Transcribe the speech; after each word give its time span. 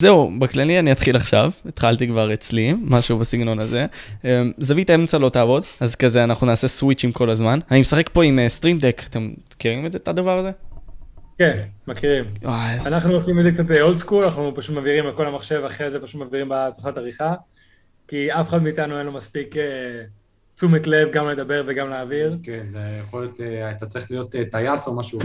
זהו, 0.00 0.30
בכללי 0.38 0.78
אני 0.78 0.92
אתחיל 0.92 1.16
עכשיו, 1.16 1.50
התחלתי 1.66 2.08
כבר 2.08 2.34
אצלי, 2.34 2.74
משהו 2.80 3.18
בסגנון 3.18 3.58
הזה. 3.58 3.86
אמ, 4.24 4.52
זווית 4.58 4.90
האמצע 4.90 5.18
לא 5.18 5.28
תעבוד, 5.28 5.64
אז 5.80 5.94
כזה 5.96 6.24
אנחנו 6.24 6.46
נעשה 6.46 6.68
switchים 6.68 7.12
כל 7.12 7.30
הזמן. 7.30 7.58
אני 7.70 7.80
משחק 7.80 8.10
פה 8.12 8.24
עם 8.24 8.38
Stream 8.48 8.78
Deck, 8.78 9.02
אתם 9.10 9.30
מכירים 9.56 9.86
את 9.86 9.92
זה, 9.92 9.98
את 9.98 10.08
הדבר 10.08 10.38
הזה? 10.38 10.50
כן, 11.38 11.58
מכירים. 11.88 12.24
אז- 12.44 12.94
אנחנו 12.94 13.14
עושים 13.16 13.38
את 13.38 13.44
זה 13.44 13.50
קצת 13.50 13.80
old 13.80 13.98
school, 13.98 14.24
אנחנו 14.24 14.52
פשוט 14.56 14.74
מעבירים 14.74 15.06
על 15.06 15.12
כל 15.16 15.26
המחשב, 15.26 15.62
אחרי 15.66 15.90
זה 15.90 16.00
פשוט 16.00 16.20
מעבירים 16.20 16.48
בתוכנת 16.50 16.98
עריכה, 16.98 17.34
כי 18.08 18.32
אף 18.32 18.48
אחד 18.48 18.62
מאיתנו 18.62 18.98
אין 18.98 19.06
לו 19.06 19.12
מספיק 19.12 19.56
אה, 19.56 19.62
תשומת 20.60 20.86
לב 20.86 21.08
גם 21.12 21.28
לדבר 21.28 21.62
וגם 21.66 21.90
להעביר. 21.90 22.36
כן, 22.42 22.62
זה 22.66 22.78
יכול 23.02 23.20
להיות, 23.22 23.40
אה, 23.40 23.70
אתה 23.70 23.86
צריך 23.86 24.10
להיות 24.10 24.36
אה, 24.36 24.42
טייס 24.50 24.86
או 24.86 24.96
משהו. 24.96 25.18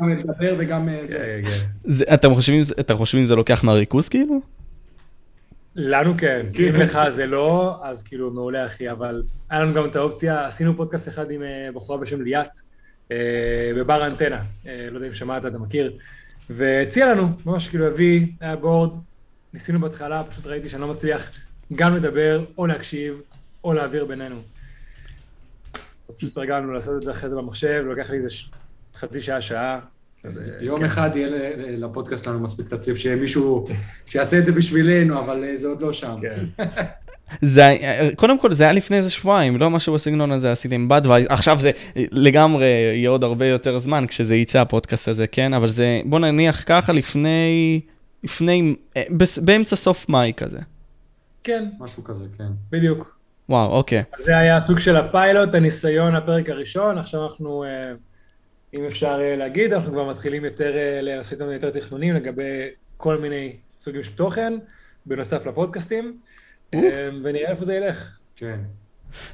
גם 0.00 0.10
לדבר 0.10 0.54
וגם 0.58 0.88
אה, 0.88 1.00
זה. 1.04 1.40
כן, 1.44 1.50
כן. 1.50 1.58
זה- 1.84 2.04
אתם 2.14 2.34
חושבים 2.34 2.62
חושבים 2.96 3.24
שזה 3.24 3.34
לוקח 3.34 3.64
מהריכוז 3.64 4.08
כאילו? 4.08 4.40
לנו 5.76 6.14
כן, 6.18 6.46
אם 6.68 6.74
לך 6.76 6.98
זה 7.08 7.26
לא, 7.26 7.78
אז 7.82 8.02
כאילו 8.02 8.30
מעולה 8.30 8.66
אחי, 8.66 8.90
אבל 8.90 9.22
היה 9.50 9.60
לנו 9.62 9.74
גם 9.74 9.88
את 9.88 9.96
האופציה, 9.96 10.46
עשינו 10.46 10.76
פודקאסט 10.76 11.08
אחד 11.08 11.30
עם 11.30 11.42
בחורה 11.74 11.98
בשם 11.98 12.22
ליאת, 12.22 12.60
בבר 13.76 14.06
אנטנה, 14.06 14.42
לא 14.66 14.70
יודע 14.96 15.06
אם 15.06 15.12
שמעת, 15.12 15.46
אתה 15.46 15.58
מכיר, 15.58 15.92
והציע 16.50 17.14
לנו, 17.14 17.28
ממש 17.46 17.68
כאילו 17.68 17.86
הביא, 17.86 18.26
היה 18.40 18.56
בורד, 18.56 18.96
ניסינו 19.54 19.80
בהתחלה, 19.80 20.22
פשוט 20.24 20.46
ראיתי 20.46 20.68
שאני 20.68 20.82
לא 20.82 20.88
מצליח 20.88 21.30
גם 21.74 21.96
לדבר, 21.96 22.44
או 22.58 22.66
להקשיב, 22.66 23.20
או 23.64 23.72
להעביר 23.72 24.04
בינינו. 24.04 24.36
אז 26.08 26.16
פשוט 26.16 26.30
התרגלנו 26.30 26.72
לעשות 26.72 26.96
את 26.96 27.02
זה 27.02 27.10
אחרי 27.10 27.28
זה 27.30 27.36
במחשב, 27.36 27.84
לקח 27.92 28.10
לי 28.10 28.16
איזה 28.16 28.30
ש- 28.30 28.50
חצי 28.94 29.20
שעה, 29.20 29.40
שעה. 29.40 29.78
אז, 30.24 30.38
אה, 30.38 30.42
יום 30.60 30.78
כן. 30.78 30.84
אחד 30.84 31.10
יהיה 31.16 31.28
לפודקאסט 31.78 32.24
שלנו 32.24 32.40
מספיק 32.40 32.68
תציב 32.68 32.96
שיהיה 32.96 33.16
מישהו 33.16 33.66
שיעשה 34.06 34.38
את 34.38 34.44
זה 34.44 34.52
בשבילנו, 34.52 35.20
אבל 35.20 35.44
אה, 35.44 35.56
זה 35.56 35.68
עוד 35.68 35.80
לא 35.80 35.92
שם. 35.92 36.16
כן. 36.20 36.44
זה, 37.42 37.66
היה- 37.66 38.14
קודם 38.16 38.38
כל 38.40 38.52
זה 38.52 38.62
היה 38.64 38.72
לפני 38.72 38.96
איזה 38.96 39.10
שבועיים, 39.10 39.56
לא 39.56 39.70
משהו 39.70 39.94
בסגנון 39.94 40.32
הזה 40.32 40.52
עשיתם 40.52 40.88
בד, 40.88 41.02
ועכשיו 41.06 41.58
זה 41.60 41.70
לגמרי 41.96 42.66
יהיה 42.66 43.10
עוד 43.10 43.24
הרבה 43.24 43.46
יותר 43.46 43.78
זמן 43.78 44.06
כשזה 44.06 44.36
יצא 44.36 44.60
הפודקאסט 44.60 45.08
הזה, 45.08 45.26
כן? 45.26 45.54
אבל 45.54 45.68
זה, 45.68 46.00
בוא 46.04 46.18
נניח 46.18 46.62
ככה 46.66 46.92
לפני, 46.92 47.80
לפני, 48.24 48.74
אה, 48.96 49.02
באמצע 49.42 49.76
סוף 49.76 50.08
מאי 50.08 50.32
כזה. 50.36 50.58
כן, 51.46 51.68
משהו 51.78 52.04
כזה, 52.04 52.24
כן. 52.38 52.48
בדיוק. 52.70 53.18
וואו, 53.48 53.72
אוקיי. 53.72 54.02
אז 54.18 54.24
זה 54.24 54.38
היה 54.38 54.56
הסוג 54.56 54.78
של 54.78 54.96
הפיילוט, 54.96 55.54
הניסיון, 55.54 56.14
הפרק 56.14 56.50
הראשון, 56.50 56.98
עכשיו 56.98 57.24
אנחנו, 57.24 57.64
אה, 57.64 57.92
אם 58.74 58.84
אפשר 58.84 59.18
אה, 59.20 59.36
להגיד, 59.36 59.72
אנחנו 59.72 59.92
כבר 59.92 60.10
מתחילים 60.10 60.44
יותר, 60.44 60.76
אה, 60.76 60.98
לעשות 61.02 61.40
לנו 61.40 61.52
יותר 61.52 61.70
תכנונים 61.70 62.14
לגבי 62.14 62.68
כל 62.96 63.18
מיני 63.18 63.52
סוגים 63.78 64.02
של 64.02 64.12
תוכן, 64.12 64.52
בנוסף 65.06 65.46
לפודקאסטים, 65.46 66.18
אה, 66.74 66.80
ונראה 67.22 67.50
איפה 67.50 67.64
זה 67.64 67.74
ילך. 67.74 68.18
כן. 68.36 68.60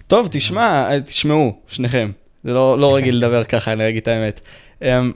טוב, 0.07 0.29
תשמע, 0.31 0.99
תשמעו, 1.01 1.61
שניכם. 1.67 2.11
זה 2.45 2.53
לא, 2.53 2.79
לא 2.79 2.97
רגיל 2.97 3.17
לדבר 3.17 3.45
ככה, 3.45 3.73
אני 3.73 3.89
אגיד 3.89 4.03
את 4.03 4.09
האמת. 4.09 4.41
אמ, 4.83 5.13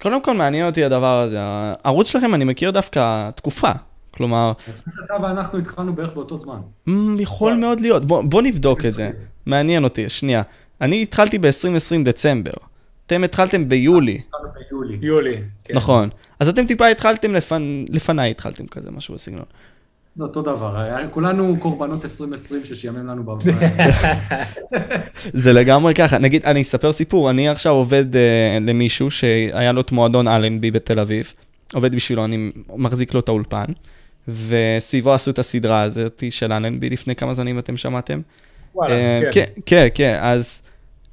קודם 0.00 0.22
כל 0.22 0.34
מעניין 0.34 0.66
אותי 0.66 0.84
הדבר 0.84 1.20
הזה. 1.20 1.36
הערוץ 1.40 2.10
שלכם, 2.10 2.34
אני 2.34 2.44
מכיר 2.44 2.70
דווקא 2.70 3.30
תקופה. 3.30 3.72
כלומר, 4.16 4.52
שאתה 5.00 5.22
ואנחנו 5.22 5.58
התחלנו 5.58 5.94
בערך 5.94 6.12
באותו 6.12 6.36
זמן. 6.36 6.60
אמ, 6.88 7.16
יכול 7.20 7.54
מאוד 7.54 7.80
להיות. 7.80 8.04
בוא, 8.04 8.42
נבדוק 8.42 8.86
את 8.86 8.92
זה. 8.92 9.10
מעניין 9.46 9.84
אותי, 9.84 10.08
שנייה. 10.08 10.42
אני 10.80 11.02
התחלתי 11.02 11.38
ב-2020 11.38 12.04
דצמבר. 12.04 12.52
אתם 13.06 13.24
התחלתם 13.24 13.68
ביולי, 13.68 14.20
ביולי. 14.70 14.98
יולי. 15.02 15.36
כן. 15.64 15.74
נכון. 15.76 16.08
אז 16.40 16.48
אתם 16.48 16.66
טיפה 16.66 16.86
התחלתם 16.86 17.34
לפנ... 17.34 17.84
לפניי, 17.88 18.30
התחלתם 18.30 18.66
כזה, 18.66 18.90
משהו 18.90 19.14
בסגנון. 19.14 19.44
זה 20.14 20.24
אותו 20.24 20.42
דבר, 20.42 20.88
כולנו 21.10 21.56
קורבנות 21.58 22.04
2020 22.04 22.64
ששיאמם 22.64 23.06
לנו 23.06 23.24
בבית. 23.24 23.54
זה 25.42 25.52
לגמרי 25.52 25.94
ככה. 25.94 26.18
נגיד, 26.18 26.44
אני 26.44 26.62
אספר 26.62 26.92
סיפור, 26.92 27.30
אני 27.30 27.48
עכשיו 27.48 27.72
עובד 27.72 28.14
uh, 28.14 28.16
למישהו 28.60 29.10
שהיה 29.10 29.72
לו 29.72 29.80
את 29.80 29.92
מועדון 29.92 30.28
אלנבי 30.28 30.70
בתל 30.70 30.98
אביב, 30.98 31.32
עובד 31.74 31.94
בשבילו, 31.94 32.24
אני 32.24 32.52
מחזיק 32.76 33.14
לו 33.14 33.20
את 33.20 33.28
האולפן, 33.28 33.64
וסביבו 34.28 35.12
עשו 35.12 35.30
את 35.30 35.38
הסדרה 35.38 35.82
הזאת 35.82 36.24
של 36.30 36.52
אלנבי 36.52 36.90
לפני 36.90 37.14
כמה 37.14 37.34
זנים, 37.34 37.58
אתם 37.58 37.76
שמעתם? 37.76 38.20
וואלה, 38.74 38.94
אה, 38.94 39.20
כן. 39.32 39.44
כן, 39.46 39.60
כן, 39.66 39.88
כן, 39.94 40.18
אז 40.20 40.62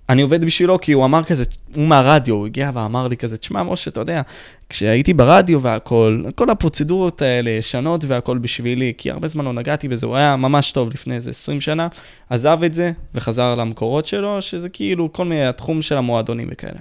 אני 0.10 0.22
עובד 0.22 0.46
בשבילו 0.46 0.82
כי 0.82 0.92
הוא 0.92 1.06
אמר 1.06 1.24
כזה, 1.24 1.44
הוא 1.76 1.88
מהרדיו, 1.88 2.36
הוא 2.36 2.46
הגיע 2.46 2.72
ואמר 2.74 3.08
לי 3.08 3.18
כזה, 3.18 3.38
תשמע, 3.38 3.64
משה, 3.64 3.92
אתה 3.92 4.00
יודע, 4.00 4.22
כשהייתי 4.70 5.14
ברדיו 5.14 5.62
והכל, 5.62 6.24
כל 6.36 6.50
הפרוצדורות 6.50 7.22
האלה 7.22 7.50
ישנות 7.50 8.04
והכל 8.08 8.38
בשבילי, 8.38 8.94
כי 8.98 9.12
הרבה 9.12 9.28
זמן 9.28 9.46
לא 9.46 9.54
נגעתי 9.54 9.88
בזה, 9.88 10.06
הוא 10.06 10.16
היה 10.16 10.36
ממש 10.36 10.72
טוב 10.72 10.90
לפני 10.94 11.16
איזה 11.16 11.30
20 11.30 11.62
שנה, 11.62 11.88
עזב 12.30 12.60
את 12.66 12.74
זה 12.74 12.92
וחזר 13.16 13.56
למקורות 13.56 14.06
שלו, 14.06 14.42
שזה 14.42 14.70
כאילו 14.70 15.14
כל 15.14 15.26
מיני 15.26 15.46
התחום 15.46 15.82
של 15.82 15.98
המועדונים 15.98 16.48
וכאלה. 16.52 16.80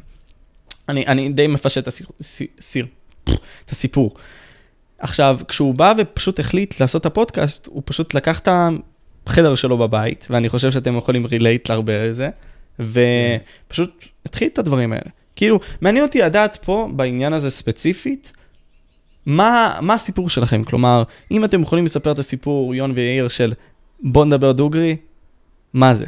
אני, 0.89 1.07
אני 1.07 1.29
די 1.29 1.47
מפשט 1.47 1.83
את, 1.83 1.89
הסיר, 1.89 2.07
סיר, 2.23 2.47
סיר, 2.61 2.87
את 3.25 3.71
הסיפור. 3.71 4.15
עכשיו, 4.99 5.41
כשהוא 5.49 5.75
בא 5.75 5.95
ופשוט 5.99 6.41
החליט 6.41 6.81
לעשות 6.81 7.01
את 7.01 7.07
הפודקאסט, 7.07 7.67
הוא 7.67 7.83
פשוט 7.85 8.15
לקח 8.15 8.39
את 8.39 8.49
החדר 9.27 9.55
שלו 9.55 9.79
בבית, 9.79 10.27
ואני 10.31 10.49
חושב 10.49 10.71
שאתם 10.71 10.97
יכולים 10.97 11.27
רילייט 11.27 11.69
להרבה 11.71 12.05
לזה, 12.05 12.29
ופשוט 12.79 14.05
התחיל 14.27 14.49
את 14.49 14.59
הדברים 14.59 14.93
האלה. 14.93 15.11
כאילו, 15.37 15.61
מעניין 15.81 16.05
אותי 16.05 16.21
לדעת 16.21 16.57
פה, 16.65 16.89
בעניין 16.97 17.33
הזה 17.33 17.51
ספציפית, 17.51 18.33
מה, 19.27 19.79
מה 19.83 19.95
הסיפור 19.95 20.29
שלכם? 20.29 20.65
כלומר, 20.65 21.03
אם 21.31 21.45
אתם 21.45 21.63
יכולים 21.63 21.85
לספר 21.85 22.13
את 22.13 22.19
הסיפור, 22.19 22.75
יון 22.75 22.91
ויאיר, 22.91 23.29
של 23.29 23.53
בוא 24.03 24.25
נדבר 24.25 24.53
דוגרי, 24.53 24.97
מה 25.75 25.95
זה? 25.95 26.07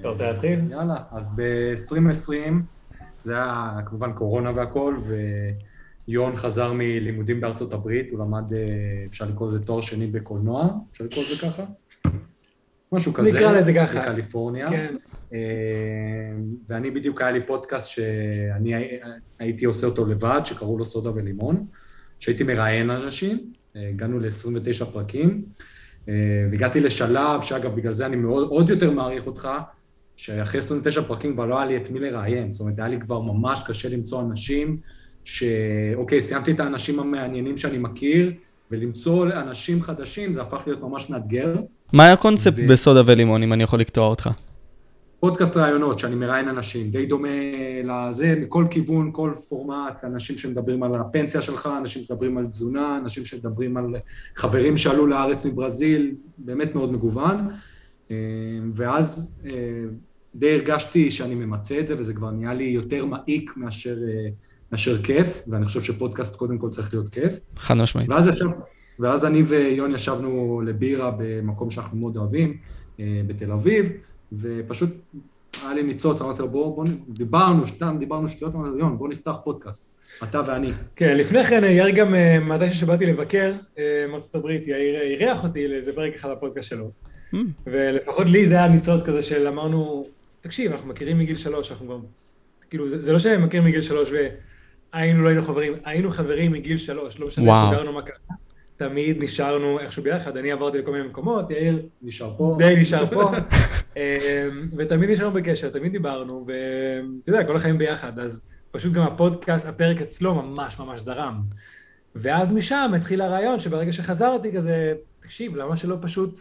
אתה 0.00 0.08
רוצה 0.08 0.30
להתחיל? 0.30 0.60
יאללה, 0.70 0.96
אז 1.10 1.30
ב-2020, 1.34 2.52
זה 3.24 3.34
היה 3.34 3.76
כמובן 3.86 4.12
קורונה 4.12 4.50
והכל, 4.54 4.96
ויון 6.10 6.36
חזר 6.36 6.72
מלימודים 6.72 7.40
בארצות 7.40 7.72
הברית, 7.72 8.10
הוא 8.10 8.18
למד, 8.18 8.52
אה, 8.52 8.58
אפשר 9.10 9.24
לקרוא 9.24 9.48
לזה 9.48 9.64
תואר 9.64 9.80
שני 9.80 10.06
בקולנוע, 10.06 10.68
אפשר 10.92 11.04
לקרוא 11.04 11.24
לזה 11.24 11.34
ככה? 11.42 11.64
משהו 12.92 13.12
כזה. 13.12 13.32
נקרא 13.32 13.52
לזה 13.52 13.72
ככה. 13.74 14.00
בקליפורניה. 14.00 14.68
כן. 14.70 14.94
אה, 15.32 15.38
ואני 16.68 16.90
בדיוק, 16.90 17.20
היה 17.20 17.30
לי 17.30 17.42
פודקאסט 17.46 17.88
שאני 17.88 18.74
הי- 18.74 18.98
הייתי 19.38 19.64
עושה 19.64 19.86
אותו 19.86 20.06
לבד, 20.06 20.40
שקראו 20.44 20.78
לו 20.78 20.84
סודה 20.84 21.10
ולימון, 21.14 21.66
שהייתי 22.20 22.44
מראיין 22.44 22.90
אנשים, 22.90 23.52
אה, 23.76 23.88
הגענו 23.88 24.18
ל-29 24.20 24.84
פרקים, 24.92 25.44
והגעתי 26.50 26.80
לשלב, 26.80 27.40
שאגב, 27.42 27.74
בגלל 27.76 27.92
זה 27.94 28.06
אני 28.06 28.16
מאוד, 28.16 28.48
עוד 28.48 28.70
יותר 28.70 28.90
מעריך 28.90 29.26
אותך, 29.26 29.48
שאחרי 30.16 30.58
29 30.58 31.02
פרקים 31.02 31.34
כבר 31.34 31.46
לא 31.46 31.56
היה 31.58 31.66
לי 31.66 31.76
את 31.76 31.90
מי 31.90 32.00
לראיין, 32.00 32.52
זאת 32.52 32.60
אומרת, 32.60 32.78
היה 32.78 32.88
לי 32.88 33.00
כבר 33.00 33.20
ממש 33.20 33.62
קשה 33.66 33.88
למצוא 33.88 34.22
אנשים 34.22 34.76
שאוקיי, 35.24 36.20
סיימתי 36.20 36.50
את 36.50 36.60
האנשים 36.60 37.00
המעניינים 37.00 37.56
שאני 37.56 37.78
מכיר, 37.78 38.32
ולמצוא 38.70 39.26
אנשים 39.26 39.82
חדשים 39.82 40.32
זה 40.32 40.42
הפך 40.42 40.62
להיות 40.66 40.80
ממש 40.80 41.10
מאתגר. 41.10 41.54
מה 41.92 42.04
היה 42.04 42.12
הקונספט 42.12 42.54
ו- 42.56 42.68
בסודה 42.68 43.02
ולימון, 43.06 43.42
אם 43.42 43.52
אני 43.52 43.62
יכול 43.62 43.80
לקטוע 43.80 44.06
אותך? 44.06 44.30
פודקאסט 45.20 45.56
רעיונות, 45.56 45.98
שאני 45.98 46.14
מראיין 46.14 46.48
אנשים, 46.48 46.90
די 46.90 47.06
דומה 47.06 47.28
לזה, 47.84 48.34
מכל 48.40 48.64
כיוון, 48.70 49.10
כל 49.12 49.32
פורמט, 49.48 50.04
אנשים 50.04 50.36
שמדברים 50.36 50.82
על 50.82 50.94
הפנסיה 50.94 51.42
שלך, 51.42 51.68
אנשים 51.80 52.02
שמדברים 52.02 52.38
על 52.38 52.46
תזונה, 52.46 52.98
אנשים 53.02 53.24
שמדברים 53.24 53.76
על 53.76 53.94
חברים 54.36 54.76
שעלו 54.76 55.06
לארץ 55.06 55.46
מברזיל, 55.46 56.14
באמת 56.38 56.74
מאוד 56.74 56.92
מגוון. 56.92 57.48
אה, 58.10 58.16
ואז 58.72 59.34
אה, 59.46 59.50
די 60.34 60.52
הרגשתי 60.52 61.10
שאני 61.10 61.34
ממצה 61.34 61.80
את 61.80 61.88
זה, 61.88 61.98
וזה 61.98 62.14
כבר 62.14 62.30
נהיה 62.30 62.54
לי 62.54 62.64
יותר 62.64 63.04
מעיק 63.04 63.52
מאשר, 63.56 63.96
אה, 64.08 64.28
מאשר 64.72 65.02
כיף, 65.02 65.42
ואני 65.48 65.66
חושב 65.66 65.82
שפודקאסט 65.82 66.36
קודם 66.36 66.58
כל 66.58 66.68
צריך 66.68 66.94
להיות 66.94 67.08
כיף. 67.08 67.34
חד 67.56 67.74
משמעית. 67.74 68.08
ואז, 68.08 68.28
ישב, 68.28 68.46
ואז 68.98 69.24
אני 69.24 69.42
ויון 69.42 69.94
ישבנו 69.94 70.62
לבירה 70.66 71.10
במקום 71.18 71.70
שאנחנו 71.70 71.98
מאוד 71.98 72.16
אוהבים, 72.16 72.56
אה, 73.00 73.20
בתל 73.26 73.52
אביב, 73.52 73.92
ופשוט 74.32 74.90
היה 75.64 75.74
לי 75.74 75.82
ניצוץ, 75.82 76.22
אמרתי 76.22 76.42
לו, 76.42 76.48
בוא, 76.48 76.76
בוא, 76.76 76.84
דיברנו, 77.08 77.66
סתם 77.66 77.96
דיברנו 77.98 78.28
שטויות, 78.28 78.54
אמרתי 78.54 78.70
לו, 78.70 78.78
יון, 78.78 78.98
בוא 78.98 79.08
נפתח 79.08 79.36
פודקאסט, 79.44 79.90
אתה 80.22 80.40
ואני. 80.46 80.72
כן, 80.96 81.16
לפני 81.16 81.44
כן 81.44 81.64
יאיר 81.64 81.90
גם, 81.90 82.14
אה, 82.14 82.38
מתי 82.38 82.70
שבאתי 82.70 83.06
לבקר 83.06 83.52
אה, 83.78 84.04
מארצות 84.12 84.34
הברית, 84.34 84.66
יאיר 84.66 85.00
אירח 85.00 85.44
אותי 85.44 85.68
לאיזה 85.68 85.92
פרק 85.92 86.14
אחד 86.14 86.30
בפודקאסט 86.30 86.68
שלו. 86.68 86.90
Mm, 87.34 87.36
ולפחות 87.66 88.26
לי 88.26 88.46
זה 88.46 88.54
היה 88.54 88.68
ניצוץ 88.68 89.02
כזה 89.02 89.22
של 89.22 89.46
אמרנו, 89.46 90.06
תקשיב, 90.40 90.72
אנחנו 90.72 90.88
מכירים 90.88 91.18
מגיל 91.18 91.36
שלוש, 91.36 91.70
אנחנו 91.70 91.88
גם, 91.88 92.00
כאילו, 92.70 92.88
זה, 92.88 93.02
זה 93.02 93.12
לא 93.12 93.18
שהם 93.18 93.44
מכירים 93.44 93.66
מגיל 93.66 93.82
שלוש 93.82 94.12
והיינו, 94.94 95.22
לא 95.22 95.28
היינו 95.28 95.42
חברים, 95.42 95.72
היינו 95.84 96.10
חברים 96.10 96.52
מגיל 96.52 96.78
שלוש, 96.78 97.20
לא 97.20 97.26
משנה. 97.26 97.70
איך 97.70 97.78
גרנו 97.78 97.92
מה 97.92 98.02
קרה. 98.02 98.36
תמיד 98.76 99.24
נשארנו 99.24 99.80
איכשהו 99.80 100.02
ביחד, 100.02 100.36
אני 100.36 100.52
עברתי 100.52 100.78
לכל 100.78 100.92
מיני 100.92 101.08
מקומות, 101.08 101.50
יאיר 101.50 101.82
נשאר 102.02 102.34
פה. 102.36 102.54
די 102.58 102.74
נשאר 102.80 103.06
פה, 103.06 103.32
אמ, 103.96 104.00
ותמיד 104.76 105.10
נשארנו 105.10 105.32
בקשר, 105.32 105.70
תמיד 105.70 105.92
דיברנו, 105.92 106.46
ואתה 106.46 107.30
יודע, 107.30 107.44
כל 107.44 107.56
החיים 107.56 107.78
ביחד, 107.78 108.18
אז 108.18 108.46
פשוט 108.70 108.92
גם 108.92 109.02
הפודקאסט, 109.02 109.66
הפרק 109.68 110.02
אצלו 110.02 110.34
ממש 110.34 110.78
ממש 110.78 111.00
זרם. 111.00 111.40
ואז 112.14 112.52
משם 112.52 112.92
התחיל 112.96 113.20
הרעיון 113.20 113.60
שברגע 113.60 113.92
שחזרתי 113.92 114.52
כזה, 114.52 114.94
תקשיב, 115.20 115.56
למה 115.56 115.76
שלא 115.76 115.96
פשוט 116.00 116.40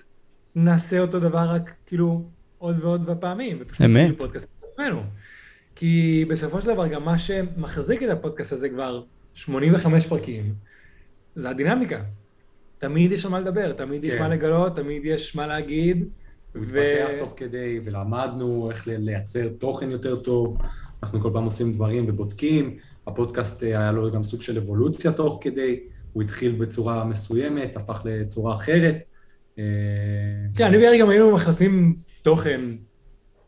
נעשה 0.56 1.00
אותו 1.00 1.20
דבר 1.20 1.46
רק 1.50 1.74
כאילו 1.86 2.24
עוד 2.58 2.76
ועוד 2.82 3.10
פעמים, 3.20 3.58
ופשוט 3.62 3.82
אמת. 3.82 4.08
נעשה 4.10 4.18
פודקאסט 4.18 4.50
בעצמנו. 4.62 5.04
כי 5.80 6.26
בסופו 6.30 6.62
של 6.62 6.74
דבר 6.74 6.88
גם 6.88 7.06
מה 7.06 7.18
שמחזיק 7.18 8.04
את 8.04 8.10
הפודקאסט 8.10 8.54
הזה 8.54 8.70
כבר 8.70 9.02
85 9.34 10.08
פרקים, 10.08 10.54
זה 11.36 11.50
הדינמיקה. 11.50 12.02
תמיד 12.78 13.12
יש 13.12 13.26
על 13.26 13.32
מה 13.32 13.40
לדבר, 13.40 13.72
תמיד 13.72 14.04
יש 14.04 14.14
כן. 14.14 14.20
מה 14.20 14.28
לגלות, 14.28 14.76
תמיד 14.76 15.06
יש 15.06 15.36
מה 15.36 15.48
להגיד. 15.48 15.98
הוא 16.54 16.64
ו- 16.66 16.82
התפתח 16.82 17.20
תוך 17.20 17.34
כדי, 17.36 17.80
ולמדנו 17.84 18.72
איך 18.72 18.88
לייצר 18.88 19.48
תוכן 19.58 19.92
יותר 19.92 20.16
טוב. 20.16 20.58
אנחנו 21.04 21.22
כל 21.22 21.30
פעם 21.34 21.44
עושים 21.44 21.74
דברים 21.74 22.06
ובודקים. 22.08 22.78
הפודקאסט 23.08 23.64
אה, 23.64 23.68
היה 23.70 23.92
לו 23.92 24.12
גם 24.12 24.24
סוג 24.24 24.42
של 24.42 24.58
אבולוציה 24.58 25.12
תוך 25.12 25.38
כדי. 25.42 25.80
הוא 26.14 26.24
התחיל 26.24 26.52
בצורה 26.52 27.06
מסוימת, 27.06 27.78
הפך 27.78 28.02
לצורה 28.06 28.56
אחרת. 28.56 28.96
אה, 29.60 29.64
כן, 30.56 30.66
אני 30.66 30.78
וארי 30.78 31.00
גם 31.00 31.10
היינו 31.10 31.32
מכניסים 31.32 31.96
תוכן 32.22 32.62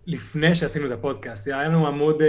לפני 0.07 0.55
שעשינו 0.55 0.85
את 0.85 0.91
הפודקאסט. 0.91 1.47
היה 1.47 1.63
לנו 1.63 1.87
עמוד 1.87 2.21
אה, 2.21 2.27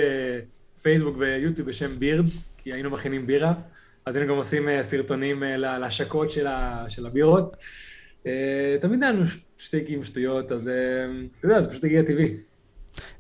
פייסבוק 0.83 1.17
ויוטיוב 1.19 1.69
בשם 1.69 1.99
בירדס, 1.99 2.53
כי 2.59 2.73
היינו 2.73 2.91
מכינים 2.91 3.27
בירה, 3.27 3.53
אז 4.07 4.17
היינו 4.17 4.33
גם 4.33 4.39
עושים 4.39 4.69
אה, 4.69 4.83
סרטונים 4.83 5.43
אה, 5.43 5.57
לה- 5.57 5.79
להשקות 5.79 6.31
של, 6.31 6.47
ה, 6.47 6.85
של 6.89 7.07
הבירות. 7.07 7.53
תמיד 8.81 9.03
היה 9.03 9.13
לנו 9.13 9.25
שטיקים, 9.59 10.05
שטויות, 10.05 10.53
אז 10.53 10.71
אתה 11.39 11.47
יודע, 11.47 11.61
זה 11.61 11.71
פשוט 11.71 11.85
הגיע 11.85 12.03
טבעי. 12.03 12.35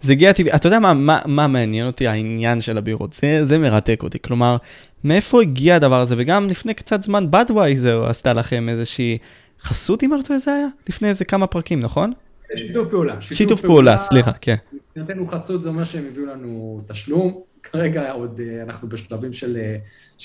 זה 0.01 0.13
הגיע 0.13 0.33
טבעי, 0.33 0.53
אתה 0.55 0.67
יודע 0.67 0.79
מה, 0.79 0.95
מה, 0.95 1.21
מה 1.27 1.47
מעניין 1.47 1.87
אותי, 1.87 2.07
העניין 2.07 2.61
של 2.61 2.79
הבירות, 2.79 3.13
זה, 3.13 3.45
זה 3.45 3.59
מרתק 3.59 4.01
אותי, 4.03 4.19
כלומר, 4.19 4.57
מאיפה 5.05 5.43
הגיע 5.43 5.77
הדבר 5.77 6.01
הזה, 6.01 6.15
וגם 6.19 6.49
לפני 6.49 6.75
קצת 6.75 7.03
זמן 7.03 7.31
בדווייזר 7.31 8.07
עשתה 8.09 8.33
לכם 8.33 8.69
איזושהי 8.69 9.19
חסות, 9.61 10.03
אם 10.03 10.13
אני 10.13 10.21
לא 10.21 10.27
טועה 10.27 10.39
זה 10.39 10.55
היה? 10.55 10.67
לפני 10.89 11.09
איזה 11.09 11.25
כמה 11.25 11.47
פרקים, 11.47 11.81
נכון? 11.81 12.13
שיתוף 12.57 12.91
פעולה. 12.91 13.21
שיתוף 13.21 13.61
פעולה, 13.61 13.99
סליחה, 13.99 14.33
כן. 14.33 14.57
מבחינתנו 14.75 15.27
חסות 15.27 15.63
זה 15.63 15.69
אומר 15.69 15.85
שהם 15.85 16.05
הביאו 16.11 16.27
לנו 16.27 16.81
תשלום. 16.87 17.43
כרגע 17.63 18.13
עוד 18.13 18.41
אה, 18.41 18.63
אנחנו 18.63 18.89
בשלבים 18.89 19.33
של... 19.33 19.57
אה, 19.57 19.77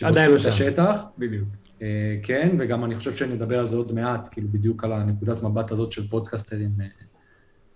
עדיין 0.07 0.31
לא 0.31 0.37
שם. 0.37 0.49
השטח. 0.49 1.03
בדיוק. 1.17 1.47
אה, 1.81 2.17
כן, 2.23 2.55
וגם 2.59 2.85
אני 2.85 2.95
חושב 2.95 3.15
שנדבר 3.15 3.59
על 3.59 3.67
זה 3.67 3.75
עוד 3.75 3.91
מעט, 3.93 4.27
כאילו 4.31 4.47
בדיוק 4.51 4.83
על 4.83 4.91
הנקודת 4.91 5.43
מבט 5.43 5.71
הזאת 5.71 5.91
של 5.91 6.07
פודקאסטרים 6.07 6.69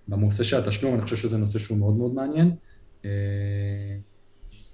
בנושא 0.08 0.44
של 0.44 0.58
התשלום, 0.58 0.94
אני 0.94 1.02
חושב 1.02 1.16
שזה 1.16 1.38
נושא 1.38 1.60
שהוא 1.60 1.78
מאוד 1.78 1.96
מאוד 1.96 2.14
מעניין. 2.14 2.52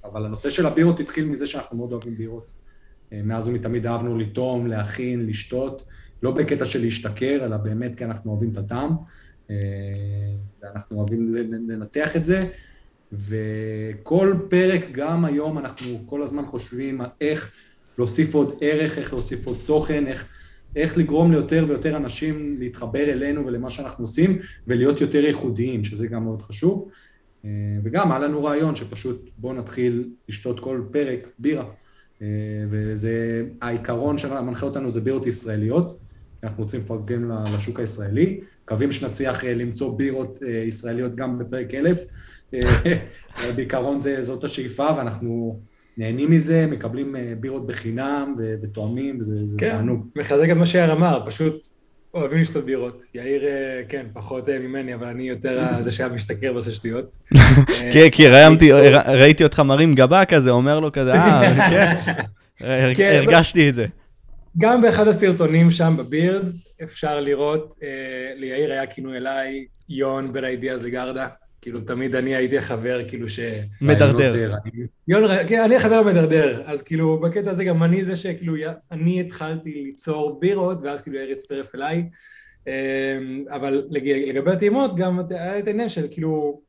אבל 0.04 0.26
הנושא 0.26 0.50
של 0.50 0.66
הבירות 0.66 1.00
התחיל 1.00 1.26
מזה 1.26 1.46
שאנחנו 1.46 1.78
מאוד 1.78 1.92
אוהבים 1.92 2.18
בירות. 2.18 2.52
מאז 3.12 3.48
ומתמיד 3.48 3.88
אהבנו 3.88 4.18
לטעום, 4.18 4.68
להכין, 4.68 5.26
לשתות, 5.26 5.84
לא 6.24 6.32
בקטע 6.32 6.66
של 6.66 6.82
להשתכר, 6.82 7.46
אלא 7.46 7.58
באמת 7.58 7.98
כי 7.98 8.06
אנחנו 8.06 8.32
אוהבים 8.32 8.52
את 8.52 8.58
הטעם. 8.58 8.92
אה, 9.50 9.56
ואנחנו 10.62 10.98
אוהבים 10.98 11.36
לנתח 11.68 12.16
את 12.16 12.26
זה. 12.26 12.48
וכל 13.12 14.36
פרק, 14.50 14.82
גם 14.92 15.26
היום, 15.26 15.58
אנחנו 15.58 16.04
כל 16.06 16.22
הזמן 16.22 16.46
חושבים 16.46 17.02
על 17.02 17.10
איך 17.22 17.52
להוסיף 17.98 18.36
עוד 18.36 18.58
ערך, 18.62 18.98
איך 18.98 19.14
להוסיף 19.14 19.48
עוד 19.48 19.58
תוכן, 19.66 20.08
איך, 20.08 20.28
איך 20.76 20.98
לגרום 20.98 21.32
ליותר 21.32 21.66
ויותר 21.68 21.98
אנשים 21.98 22.56
להתחבר 22.60 23.10
אלינו 23.10 23.46
ולמה 23.46 23.70
שאנחנו 23.70 24.04
עושים, 24.04 24.38
ולהיות 24.68 25.02
יותר 25.02 25.26
ייחודיים, 25.26 25.84
שזה 25.84 26.08
גם 26.08 26.24
מאוד 26.24 26.42
חשוב. 26.42 26.90
אה, 27.46 27.50
וגם 27.84 28.12
היה 28.12 28.20
לנו 28.20 28.44
רעיון 28.44 28.76
שפשוט 28.76 29.30
בואו 29.38 29.54
נתחיל 29.54 30.10
לשתות 30.30 30.60
כל 30.60 30.82
פרק 30.92 31.28
בירה. 31.40 31.66
אה, 32.22 32.28
וזה, 32.70 33.46
העיקרון 33.62 34.18
שמנחה 34.18 34.66
אותנו 34.66 34.92
זה 34.92 35.02
בירות 35.02 35.26
ישראליות. 35.26 35.98
אנחנו 36.44 36.64
רוצים 36.64 36.80
לפרגן 36.80 37.24
ל- 37.32 37.56
לשוק 37.58 37.80
הישראלי. 37.80 38.40
מקווים 38.64 38.92
שנצליח 38.92 39.46
אה, 39.46 39.54
למצוא 39.54 39.98
בירות 39.98 40.40
אה, 40.48 40.64
ישראליות 40.68 41.16
גם 41.16 41.40
בפרק 41.40 41.74
אלף. 41.74 41.98
אה, 42.54 42.60
בעיקרון 43.56 44.00
זה, 44.00 44.22
זאת 44.22 44.44
השאיפה, 44.44 44.88
ואנחנו 44.98 45.60
נהנים 45.98 46.32
מזה, 46.32 46.68
מקבלים 46.68 47.16
בירות 47.40 47.68
בחינם 47.68 48.36
ו- 48.38 48.56
ותואמים, 48.62 49.18
וזה 49.20 49.46
זה 49.46 49.56
כן, 49.60 49.70
תענוג. 49.72 50.08
מחזק 50.16 50.50
את 50.52 50.58
מה 50.58 50.66
שיאיר 50.66 50.94
אמר, 50.94 51.22
פשוט 51.26 51.68
אוהבים 52.14 52.40
לשתות 52.42 52.66
בירות. 52.66 53.04
יאיר, 53.16 53.42
כן, 53.90 54.06
פחות 54.14 54.50
ממני, 54.50 54.96
אבל 54.96 55.08
אני 55.08 55.30
יותר 55.30 55.66
זה 55.80 55.92
שהיה 55.92 56.10
משתכר 56.10 56.52
ועושה 56.52 56.72
שטויות. 56.72 57.18
כן, 57.94 58.10
כי 58.12 58.28
ראיתי, 58.28 59.44
אותך 59.44 59.60
מרים 59.60 59.94
גבה 59.94 60.26
כזה, 60.26 60.50
אומר 60.52 60.80
לו 60.80 60.92
כזה, 60.92 61.14
אה, 61.14 61.70
כן, 61.70 61.96
כן, 62.96 63.22
הרגשתי 63.24 63.70
את 63.70 63.76
זה. 63.76 63.86
גם 64.58 64.82
באחד 64.82 65.08
הסרטונים 65.08 65.72
שם 65.72 65.96
בבירדס 65.98 66.78
אפשר 66.84 67.20
לראות, 67.20 67.76
אה, 67.84 67.88
ליאיר 68.36 68.72
היה 68.72 68.88
כינוי 68.88 69.18
אליי, 69.18 69.66
יון 69.90 70.34
בין 70.34 70.44
האידיאז 70.44 70.84
לגרדה. 70.84 71.28
כאילו, 71.62 71.82
תמיד 71.82 72.16
אני 72.16 72.36
הייתי 72.36 72.58
החבר, 72.58 73.00
כאילו 73.08 73.30
ש... 73.30 73.40
מדרדר. 73.82 74.54
אה. 74.54 74.58
יון, 75.08 75.24
כן, 75.48 75.62
אני 75.64 75.76
החבר 75.76 75.96
המדרדר, 75.96 76.62
אז 76.66 76.82
כאילו, 76.82 77.20
בקטע 77.20 77.52
הזה 77.52 77.64
גם 77.64 77.84
אני 77.84 78.04
זה 78.04 78.16
שכאילו, 78.16 78.54
אני 78.92 79.22
התחלתי 79.22 79.84
ליצור 79.84 80.40
בירות, 80.40 80.82
ואז 80.82 81.02
כאילו 81.02 81.18
יאיר 81.18 81.32
הצטרף 81.32 81.76
אליי. 81.76 82.10
אה, 82.68 83.18
אבל 83.50 83.84
לג- 83.90 84.30
לגבי 84.30 84.52
הטעימות, 84.52 84.96
גם 84.96 85.20
היה 85.30 85.60
את 85.60 85.68
העניין 85.68 85.90
של 85.90 86.08
כאילו, 86.12 86.62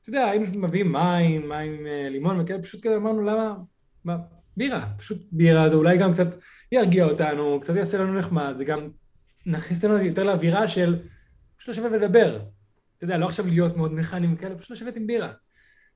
אתה 0.00 0.08
יודע, 0.08 0.24
היינו 0.30 0.46
מביאים 0.54 0.92
מים, 0.92 1.48
מים 1.48 1.86
אה, 1.86 2.08
לימון 2.10 2.40
וכאלה, 2.40 2.62
פשוט 2.62 2.80
כזה 2.80 2.96
אמרנו, 2.96 3.22
למה, 3.22 3.54
מה, 4.04 4.16
בירה, 4.56 4.86
פשוט 4.98 5.18
בירה, 5.32 5.68
זה 5.68 5.76
אולי 5.76 5.98
גם 5.98 6.12
קצת 6.12 6.36
ירגיע 6.74 7.04
אותנו, 7.04 7.60
קצת 7.60 7.76
יעשה 7.76 7.98
לנו 7.98 8.14
נחמד, 8.14 8.52
זה 8.56 8.64
גם 8.64 8.88
נכניס 9.46 9.84
אותנו 9.84 10.04
יותר 10.04 10.22
לאווירה 10.22 10.68
של 10.68 10.98
פשוט 11.56 11.68
לשבת 11.68 11.92
ולדבר. 11.92 12.40
אתה 12.96 13.04
יודע, 13.04 13.18
לא 13.18 13.26
עכשיו 13.26 13.46
להיות 13.46 13.76
מאוד 13.76 13.92
מכניים 13.92 14.34
וכאלה, 14.34 14.54
פשוט 14.54 14.70
לשבת 14.70 14.96
עם 14.96 15.06
בירה. 15.06 15.32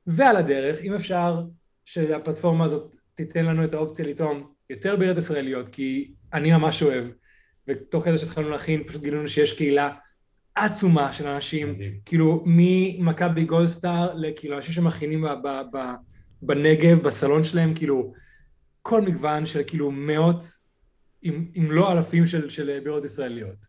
ועל 0.06 0.36
הדרך, 0.36 0.80
אם 0.80 0.94
אפשר 0.94 1.42
שהפלטפורמה 1.84 2.64
הזאת 2.64 2.96
תיתן 3.14 3.44
לנו 3.44 3.64
את 3.64 3.74
האופציה 3.74 4.06
לטעום 4.06 4.52
יותר 4.70 4.96
בירות 4.96 5.16
ישראליות, 5.16 5.68
כי 5.72 6.12
אני 6.32 6.52
ממש 6.52 6.82
אוהב, 6.82 7.04
ותוך 7.68 8.04
כדי 8.04 8.18
שהתחלנו 8.18 8.50
להכין, 8.50 8.84
פשוט 8.84 9.02
גילינו 9.02 9.28
שיש 9.28 9.52
קהילה 9.52 9.90
עצומה 10.54 11.12
של 11.12 11.26
אנשים, 11.26 11.72
מדהים. 11.72 12.00
כאילו 12.04 12.42
ממכבי 12.46 13.44
גולדסטאר 13.44 14.14
לכאילו 14.14 14.56
אנשים 14.56 14.72
שמכינים 14.72 15.22
ב- 15.22 15.48
ב- 15.48 15.76
ב- 15.76 15.94
בנגב, 16.42 17.02
בסלון 17.02 17.44
שלהם, 17.44 17.74
כאילו 17.74 18.12
כל 18.82 19.00
מגוון 19.00 19.46
של 19.46 19.62
כאילו 19.66 19.90
מאות, 19.90 20.57
אם, 21.24 21.44
אם 21.56 21.70
לא 21.72 21.92
אלפים 21.92 22.26
של, 22.26 22.48
של 22.48 22.80
בירות 22.84 23.04
ישראליות. 23.04 23.66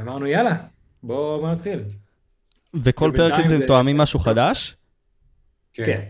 אמרנו 0.00 0.26
יאללה, 0.26 0.56
בואו 1.02 1.40
בוא 1.40 1.50
נתחיל. 1.52 1.78
וכל 2.82 3.12
פרק 3.16 3.40
אתם 3.40 3.48
זה- 3.48 3.66
תואמים 3.66 3.96
משהו 3.96 4.18
חדש? 4.18 4.76
כן. 5.72 6.02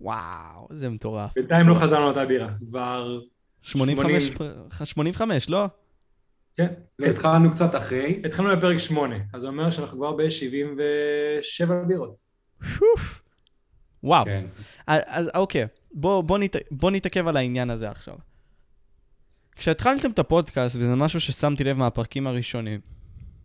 וואו, 0.00 0.68
זה 0.70 0.88
מטורף. 0.88 1.34
בינתיים 1.34 1.68
לא 1.68 1.74
חזרנו 1.74 2.04
לאותה 2.04 2.24
בירה, 2.26 2.48
כבר... 2.68 3.18
85, 3.62 4.22
80. 4.26 4.38
פר- 4.70 4.84
85, 4.84 5.48
לא? 5.48 5.66
כן. 6.56 6.66
לא, 6.98 7.06
התחלנו 7.06 7.50
קצת 7.50 7.74
אחרי, 7.74 8.22
התחלנו 8.24 8.56
בפרק 8.56 8.78
8, 8.78 9.16
אז 9.32 9.42
זה 9.42 9.48
אומר 9.48 9.70
שאנחנו 9.70 9.96
כבר 9.98 10.12
ב-77 10.12 11.72
בירות. 11.88 12.22
וואו. 14.02 14.24
כן. 14.24 14.44
אז 14.86 15.02
אז, 15.06 15.30
אוקיי, 15.34 15.66
בוא, 15.92 16.20
בוא, 16.22 16.38
נת, 16.38 16.56
בוא 16.70 16.90
נתעכב 16.90 17.28
על 17.28 17.36
העניין 17.36 17.70
הזה 17.70 17.90
עכשיו. 17.90 18.14
כשהתחלתם 19.56 20.10
את 20.10 20.18
הפודקאסט, 20.18 20.76
וזה 20.76 20.94
משהו 20.96 21.20
ששמתי 21.20 21.64
לב 21.64 21.78
מהפרקים 21.78 22.26
הראשונים, 22.26 22.80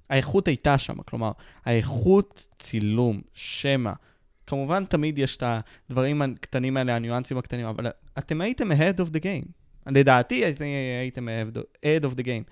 האיכות 0.09 0.47
הייתה 0.47 0.77
שם, 0.77 1.01
כלומר, 1.01 1.31
האיכות 1.65 2.47
צילום, 2.59 3.21
שמע. 3.33 3.91
כמובן, 4.47 4.85
תמיד 4.85 5.17
יש 5.17 5.37
את 5.37 5.43
הדברים 5.89 6.21
הקטנים 6.21 6.77
האלה, 6.77 6.95
הניואנסים 6.95 7.37
הקטנים, 7.37 7.65
אבל 7.65 7.87
אתם 8.17 8.41
הייתם 8.41 8.71
ahead 8.71 8.99
of 8.99 9.13
the 9.13 9.19
game. 9.19 9.47
לדעתי 9.87 10.45
הייתם- 10.99 11.27
ahead 11.85 12.03
of 12.03 12.17
the 12.17 12.23
game. 12.23 12.43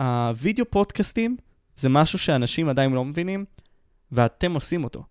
הווידאו 0.00 0.64
פודקאסטים 0.70 1.36
זה 1.76 1.88
משהו 1.88 2.18
שאנשים 2.18 2.68
עדיין 2.68 2.92
לא 2.92 3.04
מבינים, 3.04 3.44
ואתם 4.12 4.54
עושים 4.54 4.84
אותו. 4.84 5.04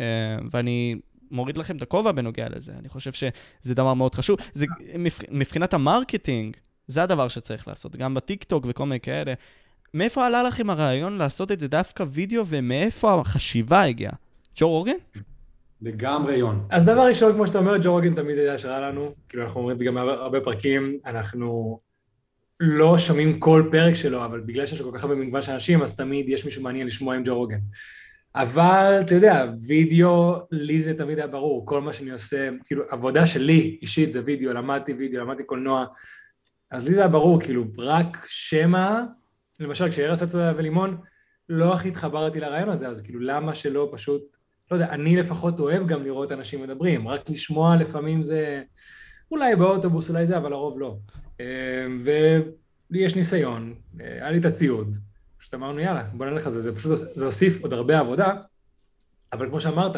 אה, 0.00 0.04
ואני 0.50 0.94
מוריד 1.30 1.58
לכם 1.58 1.76
את 1.76 1.82
הכובע 1.82 2.12
בנוגע 2.12 2.48
לזה. 2.48 2.72
אני 2.78 2.88
חושב 2.88 3.12
שזה 3.12 3.74
דבר 3.74 3.94
מאוד 3.94 4.14
חשוב. 4.14 4.38
זה, 4.54 4.66
מבח- 4.98 5.22
מבחינת 5.30 5.74
ה 5.74 5.82
marketing, 5.82 6.56
זה 6.88 7.02
הדבר 7.02 7.28
שצריך 7.28 7.68
לעשות, 7.68 7.96
גם 7.96 8.14
בטיקטוק 8.14 8.64
וכל 8.68 8.84
מיני 8.84 9.00
כאלה. 9.00 9.34
מאיפה 9.94 10.26
עלה 10.26 10.42
לכם 10.42 10.70
הרעיון 10.70 11.18
לעשות 11.18 11.52
את 11.52 11.60
זה 11.60 11.68
דווקא 11.68 12.04
וידאו, 12.12 12.46
ומאיפה 12.46 13.20
החשיבה 13.20 13.82
הגיעה? 13.82 14.12
ג'ו 14.56 14.68
רוגן? 14.68 14.96
לגמרי 15.82 16.36
כן. 16.36 16.66
אז 16.70 16.84
דבר 16.84 17.06
ראשון, 17.06 17.32
כמו 17.32 17.46
שאתה 17.46 17.58
אומר, 17.58 17.76
ג'ו 17.82 17.92
רוגן 17.92 18.14
תמיד 18.14 18.38
היה 18.38 18.54
השראה 18.54 18.80
לנו, 18.80 19.14
כאילו 19.28 19.42
אנחנו 19.42 19.60
אומרים 19.60 19.74
את 19.74 19.78
זה 19.78 19.84
גם 19.84 19.94
בהרבה 19.94 20.12
הרבה 20.12 20.40
פרקים, 20.40 20.98
אנחנו 21.06 21.80
לא 22.60 22.98
שומעים 22.98 23.40
כל 23.40 23.68
פרק 23.70 23.94
שלו, 23.94 24.24
אבל 24.24 24.40
בגלל 24.40 24.66
שיש 24.66 24.82
כל 24.82 24.90
כך 24.94 25.04
הרבה 25.04 25.14
מגוון 25.14 25.42
של 25.42 25.52
אנשים, 25.52 25.82
אז 25.82 25.96
תמיד 25.96 26.28
יש 26.28 26.44
מישהו 26.44 26.62
מעניין 26.62 26.86
לשמוע 26.86 27.14
עם 27.14 27.22
ג'ו 27.24 27.36
רוגן. 27.36 27.58
אבל 28.34 28.98
אתה 29.00 29.14
יודע, 29.14 29.44
וידאו, 29.66 30.36
לי 30.50 30.80
זה 30.80 30.98
תמיד 30.98 31.18
היה 31.18 31.26
ברור, 31.26 31.66
כל 31.66 31.80
מה 31.80 31.92
שאני 31.92 32.10
עושה, 32.10 32.48
כאילו, 32.64 32.84
עבודה 32.88 33.26
שלי 33.26 33.78
אישית 33.82 34.12
זה 34.12 34.20
וידאו, 34.24 34.52
למדתי 34.52 34.92
וידאו, 34.92 35.20
למדתי 35.20 35.42
קולנוע, 35.42 35.86
אז 36.70 36.88
לי 36.88 36.94
זה 36.94 37.00
היה 37.00 37.08
ברור, 37.08 37.40
כאילו, 37.40 37.64
רק 37.78 38.26
שמע, 38.28 39.00
למשל 39.60 39.90
כשארז 39.90 40.22
אצלה 40.22 40.52
ולימון, 40.56 40.96
לא 41.48 41.74
הכי 41.74 41.88
התחברתי 41.88 42.40
לרעיון 42.40 42.68
הזה, 42.68 42.88
אז 42.88 43.02
כאילו, 43.02 43.20
למה 43.20 43.54
שלא 43.54 43.88
פשוט, 43.92 44.36
לא 44.70 44.76
יודע, 44.76 44.88
אני 44.90 45.16
לפחות 45.16 45.60
אוהב 45.60 45.86
גם 45.86 46.04
לראות 46.04 46.32
אנשים 46.32 46.62
מדברים, 46.62 47.08
רק 47.08 47.30
לשמוע 47.30 47.76
לפעמים 47.76 48.22
זה, 48.22 48.62
אולי 49.30 49.56
באוטובוס, 49.56 50.10
אולי 50.10 50.26
זה, 50.26 50.36
אבל 50.36 50.50
לרוב 50.50 50.80
לא. 50.80 50.98
אמ, 51.40 52.02
ולי 52.04 52.98
יש 52.98 53.16
ניסיון, 53.16 53.74
אה, 54.00 54.06
היה 54.06 54.30
לי 54.30 54.38
את 54.38 54.44
הציוד, 54.44 54.96
פשוט 55.38 55.54
אמרנו, 55.54 55.80
יאללה, 55.80 56.04
בוא 56.12 56.26
נלך 56.26 56.46
על 56.46 56.52
זה, 56.52 56.60
זה 56.60 56.76
פשוט, 56.76 56.98
זה 57.14 57.24
הוסיף 57.24 57.60
עוד 57.62 57.72
הרבה 57.72 57.98
עבודה, 57.98 58.34
אבל 59.32 59.48
כמו 59.48 59.60
שאמרת, 59.60 59.96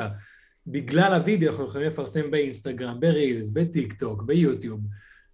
בגלל 0.67 1.15
הוידאו 1.15 1.50
אנחנו 1.50 1.65
יכולים 1.65 1.87
לפרסם 1.87 2.31
באינסטגרם, 2.31 3.00
ברילס, 3.00 3.50
בטיק 3.50 3.93
טוק, 3.93 4.23
ביוטיוב, 4.23 4.81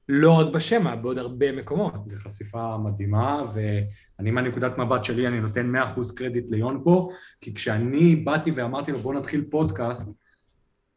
לא 0.08 0.32
רק 0.32 0.54
בשמע, 0.54 0.94
בעוד 0.94 1.18
הרבה 1.18 1.52
מקומות. 1.52 1.94
זו 2.06 2.16
חשיפה 2.16 2.76
מדהימה, 2.76 3.42
ואני 3.54 4.30
מהנקודת 4.30 4.78
מבט 4.78 5.04
שלי, 5.04 5.26
אני 5.26 5.40
נותן 5.40 5.76
100% 5.76 5.78
קרדיט 6.16 6.50
ליון 6.50 6.80
פה, 6.84 7.08
כי 7.40 7.54
כשאני 7.54 8.16
באתי 8.16 8.50
ואמרתי 8.50 8.92
לו, 8.92 8.98
בוא 8.98 9.14
נתחיל 9.14 9.44
פודקאסט, 9.50 10.16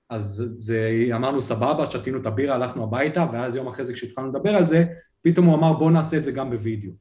אז 0.10 0.56
זה, 0.60 0.90
אמרנו 1.16 1.42
סבבה, 1.42 1.86
שתינו 1.86 2.18
את 2.22 2.26
הבירה, 2.26 2.56
הלכנו 2.56 2.84
הביתה, 2.84 3.26
ואז 3.34 3.56
יום 3.56 3.68
אחרי 3.68 3.86
זה 3.86 3.94
כשהתחלנו 3.94 4.28
לדבר 4.28 4.56
על 4.56 4.66
זה, 4.66 4.86
פתאום 5.22 5.46
הוא 5.46 5.56
אמר 5.56 5.74
בוא 5.74 5.92
נעשה 5.92 6.18
את 6.18 6.24
זה 6.24 6.32
גם 6.32 6.50
בווידאו. 6.50 6.92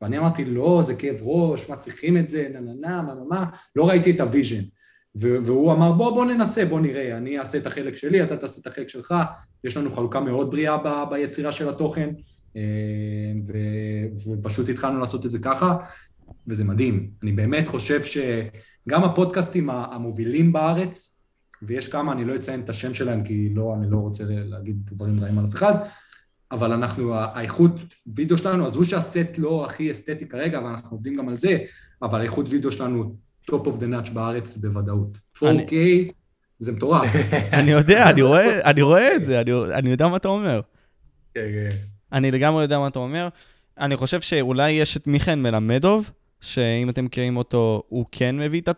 ואני 0.00 0.18
אמרתי 0.18 0.44
לא, 0.44 0.80
זה 0.82 0.94
כאב 0.94 1.16
ראש, 1.22 1.70
מה 1.70 1.76
צריכים 1.76 2.16
את 2.16 2.28
זה, 2.28 2.48
נה 2.52 2.60
נה 2.60 2.72
נה, 2.80 3.02
מה 3.02 3.14
מה 3.14 3.24
מה, 3.28 3.44
לא 3.76 3.88
ראיתי 3.88 4.10
את 4.10 4.20
ה 4.20 4.25
vision. 4.25 4.62
והוא 5.16 5.72
אמר 5.72 5.92
בוא 5.92 6.10
בוא 6.10 6.24
ננסה, 6.24 6.64
בוא 6.64 6.80
נראה, 6.80 7.16
אני 7.16 7.38
אעשה 7.38 7.58
את 7.58 7.66
החלק 7.66 7.96
שלי, 7.96 8.22
אתה 8.22 8.36
תעשה 8.36 8.60
את 8.60 8.66
החלק 8.66 8.88
שלך, 8.88 9.14
יש 9.64 9.76
לנו 9.76 9.90
חלוקה 9.90 10.20
מאוד 10.20 10.50
בריאה 10.50 10.76
ב, 10.76 11.10
ביצירה 11.10 11.52
של 11.52 11.68
התוכן, 11.68 12.10
אה, 12.56 12.62
ו, 13.46 13.52
ופשוט 14.32 14.68
התחלנו 14.68 15.00
לעשות 15.00 15.26
את 15.26 15.30
זה 15.30 15.38
ככה, 15.38 15.76
וזה 16.46 16.64
מדהים. 16.64 17.10
אני 17.22 17.32
באמת 17.32 17.66
חושב 17.66 18.00
שגם 18.02 19.04
הפודקאסטים 19.04 19.70
המובילים 19.70 20.52
בארץ, 20.52 21.20
ויש 21.62 21.88
כמה, 21.88 22.12
אני 22.12 22.24
לא 22.24 22.36
אציין 22.36 22.60
את 22.60 22.68
השם 22.68 22.94
שלהם 22.94 23.24
כי 23.24 23.48
לא, 23.54 23.74
אני 23.74 23.90
לא 23.90 23.96
רוצה 23.96 24.24
להגיד 24.28 24.76
דברים 24.84 25.20
רעים 25.20 25.38
על 25.38 25.44
אף 25.46 25.54
אחד, 25.54 25.74
אבל 26.52 26.72
אנחנו, 26.72 27.14
האיכות 27.14 27.72
וידאו 28.06 28.36
שלנו, 28.36 28.66
עזבו 28.66 28.84
שהסט 28.84 29.38
לא 29.38 29.64
הכי 29.64 29.90
אסתטי 29.90 30.28
כרגע, 30.28 30.58
אבל 30.58 30.66
אנחנו 30.66 30.90
עובדים 30.90 31.14
גם 31.14 31.28
על 31.28 31.36
זה, 31.36 31.58
אבל 32.02 32.20
האיכות 32.20 32.46
וידאו 32.48 32.72
שלנו 32.72 33.16
top 33.50 33.64
of 33.64 33.80
the 33.80 34.08
notch 34.08 34.12
בארץ 34.12 34.56
בוודאות. 34.56 35.18
4K 35.38 35.72
זה 36.58 36.72
מטורף. 36.72 37.10
אני 37.52 37.70
יודע, 37.70 38.10
אני 38.10 38.22
רואה, 38.22 38.60
אני 38.70 38.82
רואה 38.82 39.16
את 39.16 39.24
זה, 39.24 39.40
אני, 39.40 39.50
אני 39.74 39.90
יודע 39.90 40.08
מה 40.08 40.16
אתה 40.16 40.28
אומר. 40.28 40.60
כן, 41.34 41.40
כן. 41.40 41.76
אני 42.12 42.30
לגמרי 42.30 42.62
יודע 42.62 42.78
מה 42.78 42.88
אתה 42.88 42.98
אומר. 42.98 43.28
אני 43.78 43.96
חושב 43.96 44.20
שאולי 44.20 44.70
יש 44.70 44.96
את 44.96 45.06
מיכן 45.06 45.42
מלמדוב, 45.42 46.10
שאם 46.40 46.88
אתם 46.88 47.04
מכירים 47.04 47.36
אותו, 47.36 47.82
הוא 47.88 48.04
כן 48.12 48.38
מביא 48.38 48.60
את 48.60 48.68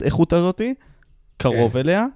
האיכות 0.00 0.32
הזאתי, 0.32 0.74
קרוב 1.36 1.72
כן. 1.72 1.78
אליה. 1.78 2.06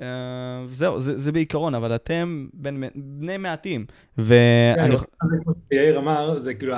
אה, 0.00 0.64
זהו, 0.68 1.00
זה, 1.00 1.18
זה 1.18 1.32
בעיקרון, 1.32 1.74
אבל 1.74 1.94
אתם 1.94 2.46
בין, 2.54 2.84
בני 2.94 3.36
מעטים. 3.36 3.86
ואני... 4.18 4.96
כן, 4.96 5.04
יאיר 5.72 5.98
אמר, 5.98 6.38
זה 6.38 6.54
כאילו, 6.54 6.74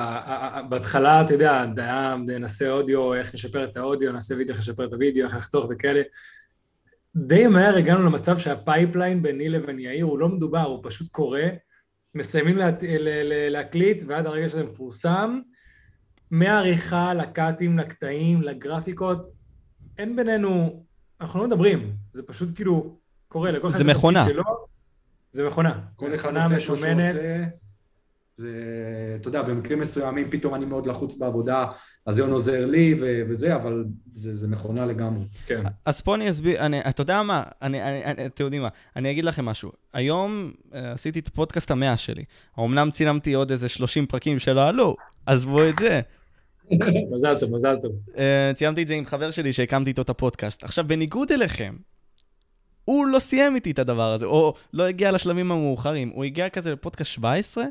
בהתחלה, 0.69 1.23
אתה 1.23 1.35
יודע, 1.35 1.65
היה 1.77 2.17
נעשה 2.41 2.71
אודיו, 2.71 3.15
איך 3.15 3.35
נשפר 3.35 3.65
את 3.65 3.77
האודיו, 3.77 4.13
נעשה 4.13 4.35
וידאו, 4.35 4.53
איך 4.53 4.59
נשפר 4.59 4.85
את 4.85 4.93
הוידאו, 4.93 5.25
איך 5.25 5.37
לחתוך 5.37 5.67
וכאלה. 5.71 6.03
די 7.17 7.47
מהר 7.47 7.77
הגענו 7.77 8.07
למצב 8.07 8.39
שה 8.39 8.62
pipeline 8.62 9.23
ביני 9.23 9.49
לבין 9.49 9.79
יאיר 9.79 10.05
הוא 10.05 10.19
לא 10.19 10.29
מדובר, 10.29 10.63
הוא 10.63 10.81
פשוט 10.83 11.09
קורה, 11.09 11.49
מסיימים 12.15 12.57
לה, 12.57 12.71
להקליט, 13.51 14.03
ועד 14.07 14.27
הרגע 14.27 14.49
שזה 14.49 14.65
מפורסם, 14.65 15.41
מהעריכה, 16.31 17.15
ל 17.15 17.24
cutים, 17.24 17.79
לקטעים, 17.79 18.43
לגרפיקות, 18.43 19.27
אין 19.99 20.17
בינינו, 20.17 20.85
אנחנו 21.21 21.41
לא 21.41 21.47
מדברים, 21.47 21.93
זה 22.13 22.23
פשוט 22.23 22.49
כאילו, 22.55 22.99
קורה, 23.29 23.51
לכל 23.51 23.69
אחד 23.69 23.79
זה 23.79 23.85
מכונה. 23.85 24.25
שלו, 24.25 24.45
זה 25.31 25.47
מכונה. 25.47 25.81
כל 25.97 26.15
אחד 26.15 26.37
עושה 26.37 26.49
מה 26.49 26.61
שהוא 26.61 26.77
עושה. 26.77 27.45
זה, 28.39 28.51
אתה 29.21 29.29
יודע, 29.29 29.43
במקרים 29.43 29.81
מסוימים 29.81 30.31
פתאום 30.31 30.55
אני 30.55 30.65
מאוד 30.65 30.87
לחוץ 30.87 31.17
בעבודה, 31.17 31.67
אז 32.07 32.19
יון 32.19 32.33
עוזר 32.33 32.67
לי 32.67 32.95
ו- 33.01 33.23
וזה, 33.29 33.55
אבל 33.55 33.85
זה, 34.13 34.35
זה 34.35 34.49
מכונה 34.49 34.87
לגמרי. 34.87 35.25
כן. 35.47 35.63
אז 35.85 36.01
פה 36.01 36.15
אני 36.15 36.31
אסביר, 36.31 36.67
אני, 36.67 36.81
אתה 36.81 37.01
יודע 37.01 37.23
מה, 37.23 37.43
אני, 37.63 37.83
אני, 37.83 38.05
אני, 38.05 38.27
אתם 38.27 38.45
יודעים 38.45 38.63
מה, 38.63 38.69
אני 38.97 39.11
אגיד 39.11 39.25
לכם 39.25 39.45
משהו. 39.45 39.73
היום 39.93 40.53
uh, 40.53 40.77
עשיתי 40.77 41.19
את 41.19 41.29
הפודקאסט 41.29 41.71
המאה 41.71 41.97
שלי. 41.97 42.25
אמנם 42.59 42.91
צילמתי 42.91 43.33
עוד 43.33 43.51
איזה 43.51 43.69
30 43.69 44.07
פרקים 44.07 44.39
שלא 44.39 44.69
עלו, 44.69 44.97
עזבו 45.27 45.69
את 45.69 45.79
זה. 45.79 46.01
מזל 47.15 47.39
טוב, 47.41 47.51
מזל 47.55 47.77
טוב. 47.83 47.93
Uh, 48.09 48.19
ציימתי 48.55 48.83
את 48.83 48.89
זה 48.89 48.95
עם 48.95 49.05
חבר 49.05 49.31
שלי 49.31 49.53
שהקמתי 49.53 49.91
איתו 49.91 50.03
את 50.03 50.11
הפודקאסט. 50.11 50.65
עכשיו, 50.65 50.85
בניגוד 50.89 51.33
אליכם, 51.33 51.77
הוא 52.89 53.07
לא 53.07 53.19
סיים 53.19 53.55
איתי 53.55 53.71
את 53.71 53.79
הדבר 53.79 54.13
הזה, 54.13 54.27
או 54.27 54.55
לא 54.73 54.87
הגיע 54.87 55.13
לשלבים 55.13 55.53
המאוחרים. 55.53 56.09
הוא 56.09 56.25
הגיע 56.25 56.49
כזה 56.49 56.73
לפודקאסט 56.73 57.11
17, 57.11 57.65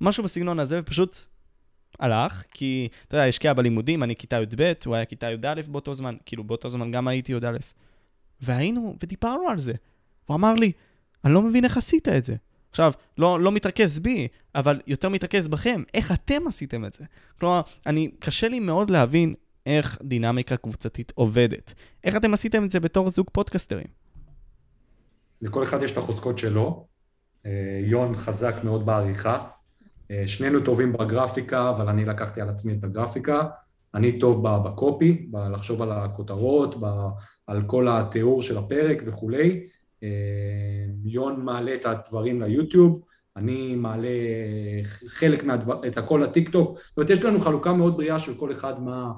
משהו 0.00 0.24
בסגנון 0.24 0.58
הזה, 0.60 0.80
ופשוט 0.80 1.18
הלך, 2.00 2.44
כי, 2.50 2.88
אתה 3.08 3.16
יודע, 3.16 3.26
השקיע 3.26 3.52
בלימודים, 3.52 4.02
אני 4.02 4.16
כיתה 4.16 4.36
י"ב, 4.36 4.72
הוא 4.86 4.94
היה 4.94 5.04
כיתה 5.04 5.30
י"א 5.30 5.62
באותו 5.68 5.94
זמן, 5.94 6.16
כאילו 6.26 6.44
באותו 6.44 6.70
זמן 6.70 6.90
גם 6.90 7.08
הייתי 7.08 7.32
י"א. 7.32 7.56
והיינו, 8.40 8.96
ודיברנו 9.02 9.48
על 9.48 9.58
זה. 9.58 9.72
הוא 10.26 10.34
אמר 10.34 10.54
לי, 10.54 10.72
אני 11.24 11.32
לא 11.32 11.42
מבין 11.42 11.64
איך 11.64 11.76
עשית 11.76 12.08
את 12.08 12.24
זה. 12.24 12.34
עכשיו, 12.70 12.92
לא, 13.18 13.40
לא 13.40 13.52
מתרכז 13.52 13.98
בי, 13.98 14.28
אבל 14.54 14.80
יותר 14.86 15.08
מתרכז 15.08 15.48
בכם, 15.48 15.82
איך 15.94 16.12
אתם 16.12 16.46
עשיתם 16.46 16.84
את 16.84 16.94
זה. 16.94 17.04
כלומר, 17.40 17.60
אני, 17.86 18.10
קשה 18.18 18.48
לי 18.48 18.60
מאוד 18.60 18.90
להבין 18.90 19.34
איך 19.66 19.98
דינמיקה 20.02 20.56
קבוצתית 20.56 21.12
עובדת. 21.14 21.74
איך 22.04 22.16
אתם 22.16 22.34
עשיתם 22.34 22.64
את 22.64 22.70
זה 22.70 22.80
בתור 22.80 23.10
זוג 23.10 23.26
פודקסטרים? 23.32 24.03
לכל 25.42 25.62
אחד 25.62 25.82
יש 25.82 25.92
את 25.92 25.96
החוזקות 25.96 26.38
שלו. 26.38 26.86
אה, 27.46 27.80
יון 27.84 28.16
חזק 28.16 28.54
מאוד 28.64 28.86
בעריכה. 28.86 29.44
אה, 30.10 30.22
שנינו 30.26 30.60
טובים 30.60 30.92
בגרפיקה, 30.92 31.70
אבל 31.70 31.88
אני 31.88 32.04
לקחתי 32.04 32.40
על 32.40 32.48
עצמי 32.48 32.72
את 32.72 32.84
הגרפיקה. 32.84 33.42
אני 33.94 34.18
טוב 34.18 34.48
בקופי, 34.48 35.26
בלחשוב 35.30 35.82
על 35.82 35.92
הכותרות, 35.92 36.74
על 37.46 37.62
כל 37.66 37.88
התיאור 37.88 38.42
של 38.42 38.58
הפרק 38.58 39.02
וכולי. 39.06 39.66
אה, 40.02 40.08
יון 41.04 41.44
מעלה 41.44 41.74
את 41.74 41.86
הדברים 41.86 42.42
ליוטיוב, 42.42 43.00
אני 43.36 43.74
מעלה 43.74 44.08
חלק 45.06 45.44
מהדבר, 45.44 45.86
את 45.86 45.98
הכל 45.98 46.20
לטיק 46.24 46.48
טוק. 46.48 46.78
זאת 46.78 46.96
אומרת, 46.96 47.10
יש 47.10 47.24
לנו 47.24 47.40
חלוקה 47.40 47.72
מאוד 47.72 47.96
בריאה 47.96 48.18
של 48.18 48.34
כל 48.34 48.52
אחד 48.52 48.82
מה, 48.82 49.12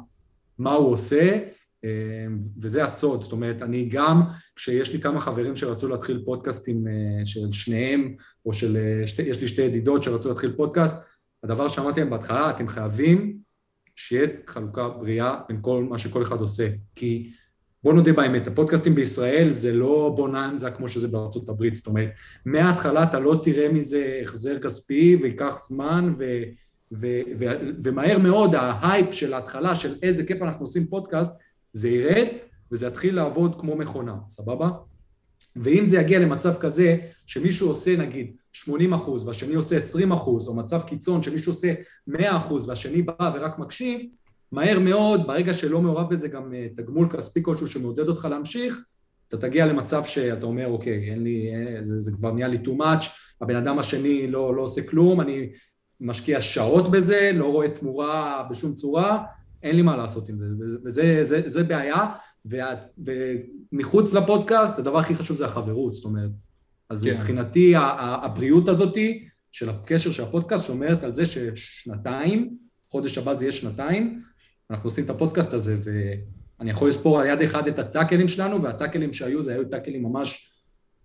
מה 0.58 0.72
הוא 0.72 0.92
עושה, 0.92 1.38
וזה 2.62 2.84
הסוד, 2.84 3.22
זאת 3.22 3.32
אומרת, 3.32 3.62
אני 3.62 3.88
גם, 3.88 4.22
כשיש 4.56 4.92
לי 4.92 5.00
כמה 5.00 5.20
חברים 5.20 5.56
שרצו 5.56 5.88
להתחיל 5.88 6.22
פודקאסטים 6.24 6.88
אה, 6.88 7.26
של 7.26 7.52
שניהם, 7.52 8.14
או 8.46 8.52
של, 8.52 8.76
אה, 8.76 9.06
שתי, 9.06 9.22
יש 9.22 9.40
לי 9.40 9.48
שתי 9.48 9.62
ידידות 9.62 10.02
שרצו 10.02 10.28
להתחיל 10.28 10.52
פודקאסט, 10.56 10.96
הדבר 11.44 11.68
שאמרתי 11.68 12.00
להם 12.00 12.10
בהתחלה, 12.10 12.50
אתם 12.50 12.68
חייבים 12.68 13.38
שיהיה 13.96 14.26
חלוקה 14.46 14.88
בריאה 14.88 15.40
בין 15.48 15.58
כל 15.60 15.84
מה 15.84 15.98
שכל 15.98 16.22
אחד 16.22 16.40
עושה, 16.40 16.68
כי 16.94 17.30
בוא 17.84 17.92
נודה 17.92 18.12
באמת, 18.12 18.46
הפודקאסטים 18.46 18.94
בישראל 18.94 19.50
זה 19.50 19.72
לא 19.72 20.12
בוננזה 20.16 20.70
כמו 20.70 20.88
שזה 20.88 21.08
בארצות 21.08 21.48
הברית, 21.48 21.74
זאת 21.74 21.86
אומרת, 21.86 22.08
מההתחלה 22.46 23.02
אתה 23.02 23.18
לא 23.18 23.40
תראה 23.42 23.72
מזה 23.72 24.20
החזר 24.22 24.58
כספי 24.58 25.16
וייקח 25.22 25.56
זמן 25.68 26.14
ו... 26.18 26.24
ו- 26.92 27.22
ו- 27.38 27.58
ומהר 27.84 28.18
מאוד 28.18 28.54
ההייפ 28.54 29.12
של 29.12 29.34
ההתחלה 29.34 29.74
של 29.74 29.94
איזה 30.02 30.24
כיף 30.24 30.42
אנחנו 30.42 30.64
עושים 30.64 30.86
פודקאסט 30.86 31.40
זה 31.76 31.88
ירד 31.88 32.26
וזה 32.72 32.86
יתחיל 32.86 33.16
לעבוד 33.16 33.60
כמו 33.60 33.76
מכונה, 33.76 34.16
סבבה? 34.28 34.70
ואם 35.56 35.86
זה 35.86 35.98
יגיע 35.98 36.18
למצב 36.18 36.54
כזה 36.54 36.96
שמישהו 37.26 37.68
עושה 37.68 37.96
נגיד 37.96 38.36
80 38.52 38.92
אחוז 38.92 39.26
והשני 39.28 39.54
עושה 39.54 39.76
20 39.76 40.12
אחוז, 40.12 40.48
או 40.48 40.54
מצב 40.54 40.82
קיצון 40.82 41.22
שמישהו 41.22 41.52
עושה 41.52 41.74
100 42.06 42.36
אחוז 42.36 42.68
והשני 42.68 43.02
בא 43.02 43.30
ורק 43.34 43.58
מקשיב, 43.58 44.00
מהר 44.52 44.78
מאוד, 44.78 45.26
ברגע 45.26 45.52
שלא 45.52 45.80
מעורב 45.80 46.10
בזה 46.10 46.28
גם 46.28 46.54
אה, 46.54 46.66
תגמול 46.76 47.08
כספי 47.10 47.42
כלשהו 47.42 47.66
שמעודד 47.66 48.08
אותך 48.08 48.28
להמשיך, 48.30 48.80
אתה 49.28 49.36
תגיע 49.36 49.66
למצב 49.66 50.04
שאתה 50.04 50.46
אומר, 50.46 50.66
אוקיי, 50.66 51.10
אין 51.10 51.22
לי, 51.22 51.50
אה, 51.54 51.80
זה, 51.84 52.00
זה 52.00 52.12
כבר 52.12 52.32
נהיה 52.32 52.48
לי 52.48 52.58
too 52.64 52.80
much, 52.80 53.06
הבן 53.40 53.56
אדם 53.56 53.78
השני 53.78 54.26
לא, 54.26 54.54
לא 54.54 54.62
עושה 54.62 54.82
כלום, 54.86 55.20
אני 55.20 55.48
משקיע 56.00 56.40
שעות 56.40 56.90
בזה, 56.90 57.30
לא 57.34 57.44
רואה 57.44 57.68
תמורה 57.68 58.46
בשום 58.50 58.74
צורה, 58.74 59.22
אין 59.62 59.76
לי 59.76 59.82
מה 59.82 59.96
לעשות 59.96 60.28
עם 60.28 60.38
זה, 60.38 60.46
וזה 60.84 61.18
זה, 61.22 61.42
זה 61.46 61.64
בעיה, 61.64 62.06
ומחוץ 63.72 64.14
לפודקאסט 64.14 64.78
הדבר 64.78 64.98
הכי 64.98 65.14
חשוב 65.14 65.36
זה 65.36 65.44
החברות, 65.44 65.94
זאת 65.94 66.04
אומרת, 66.04 66.30
אז 66.90 67.02
כן. 67.02 67.16
מבחינתי 67.16 67.72
הבריאות 67.76 68.68
הזאתי 68.68 69.28
של 69.52 69.70
הקשר 69.70 70.10
של 70.10 70.22
הפודקאסט 70.22 70.66
שומרת 70.66 71.04
על 71.04 71.14
זה 71.14 71.26
ששנתיים, 71.26 72.56
חודש 72.90 73.18
הבא 73.18 73.34
זה 73.34 73.44
יהיה 73.44 73.52
שנתיים, 73.52 74.22
אנחנו 74.70 74.86
עושים 74.86 75.04
את 75.04 75.10
הפודקאסט 75.10 75.54
הזה, 75.54 75.76
אני 76.60 76.70
יכול 76.70 76.88
לספור 76.88 77.20
על 77.20 77.26
יד 77.26 77.40
אחד 77.40 77.68
את 77.68 77.78
הטאקלים 77.78 78.28
שלנו, 78.28 78.62
והטאקלים 78.62 79.12
שהיו 79.12 79.42
זה 79.42 79.52
היו 79.52 79.64
טאקלים 79.64 80.02
ממש 80.02 80.52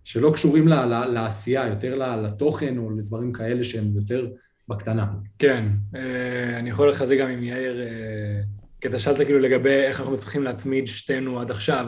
שלא 0.04 0.30
קשורים 0.34 0.68
ל, 0.68 0.74
ל, 0.74 1.04
לעשייה, 1.04 1.66
יותר 1.66 2.16
לתוכן 2.16 2.78
או 2.78 2.90
לדברים 2.90 3.32
כאלה 3.32 3.64
שהם 3.64 3.84
יותר 3.94 4.28
בקטנה. 4.72 5.06
כן, 5.38 5.64
אה, 5.96 6.58
אני 6.58 6.70
יכול 6.70 6.88
לחזק 6.88 7.16
גם 7.18 7.28
עם 7.28 7.42
יאיר, 7.42 7.80
אה, 7.80 8.40
כי 8.80 8.88
אתה 8.88 8.98
שאלת 8.98 9.16
כאילו 9.16 9.38
לגבי 9.38 9.70
איך 9.70 10.00
אנחנו 10.00 10.12
מצליחים 10.12 10.42
להתמיד 10.42 10.88
שתינו 10.88 11.40
עד 11.40 11.50
עכשיו. 11.50 11.86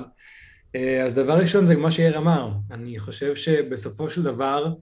אה, 0.77 1.03
אז 1.05 1.15
דבר 1.15 1.39
ראשון 1.39 1.67
זה 1.67 1.77
מה 1.77 1.91
שיאיר 1.91 2.19
אמר, 2.19 2.53
אני 2.71 2.99
חושב 2.99 3.35
שבסופו 3.35 4.11
של 4.11 4.23
דבר 4.23 4.75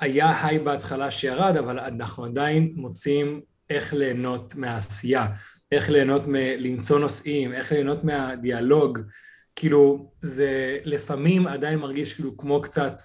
היה 0.00 0.46
היי 0.46 0.58
בהתחלה 0.58 1.10
שירד, 1.10 1.56
אבל 1.56 1.78
אנחנו 1.78 2.24
עדיין 2.24 2.72
מוצאים 2.74 3.40
איך 3.70 3.94
ליהנות 3.94 4.54
מהעשייה, 4.54 5.26
איך 5.72 5.90
ליהנות 5.90 6.22
מלמצוא 6.26 6.98
נושאים, 6.98 7.52
איך 7.52 7.72
ליהנות 7.72 8.04
מהדיאלוג. 8.04 8.98
כאילו, 9.56 10.10
זה 10.22 10.78
לפעמים 10.84 11.46
עדיין 11.46 11.78
מרגיש 11.78 12.14
כאילו 12.14 12.36
כמו 12.36 12.62
קצת 12.62 13.02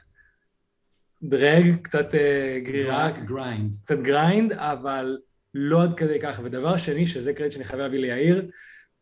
drag, 1.23 1.75
קצת 1.81 2.13
uh, 2.13 2.17
גרירה. 2.65 3.11
grind. 3.11 3.75
קצת 3.83 3.99
grind, 3.99 4.51
אבל 4.53 5.17
לא 5.53 5.83
עד 5.83 5.93
כדי 5.93 6.19
כך. 6.19 6.39
ודבר 6.43 6.77
שני, 6.77 7.07
שזה 7.07 7.33
קרדיט 7.33 7.53
שאני 7.53 7.63
חייב 7.63 7.79
להביא 7.81 7.99
ליאיר, 7.99 8.45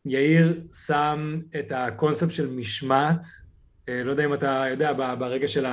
יאיר 0.04 0.60
שם 0.86 1.40
את 1.58 1.72
הקונספט 1.76 2.30
של 2.30 2.50
משמעת, 2.50 3.20
uh, 3.20 3.92
לא 4.04 4.10
יודע 4.10 4.24
אם 4.24 4.34
אתה 4.34 4.64
יודע, 4.70 4.92
ברגע 4.92 5.48
של 5.48 5.66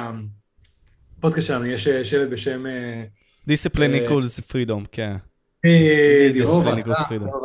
הפודקאסט 1.18 1.48
שלנו 1.48 1.65
יש 1.65 1.88
אה, 1.88 2.03
שלט 2.03 2.29
בשם... 2.29 2.65
דיסציפלין 3.48 3.94
איקולס 3.94 4.39
פרידום, 4.39 4.86
כן. 4.91 5.15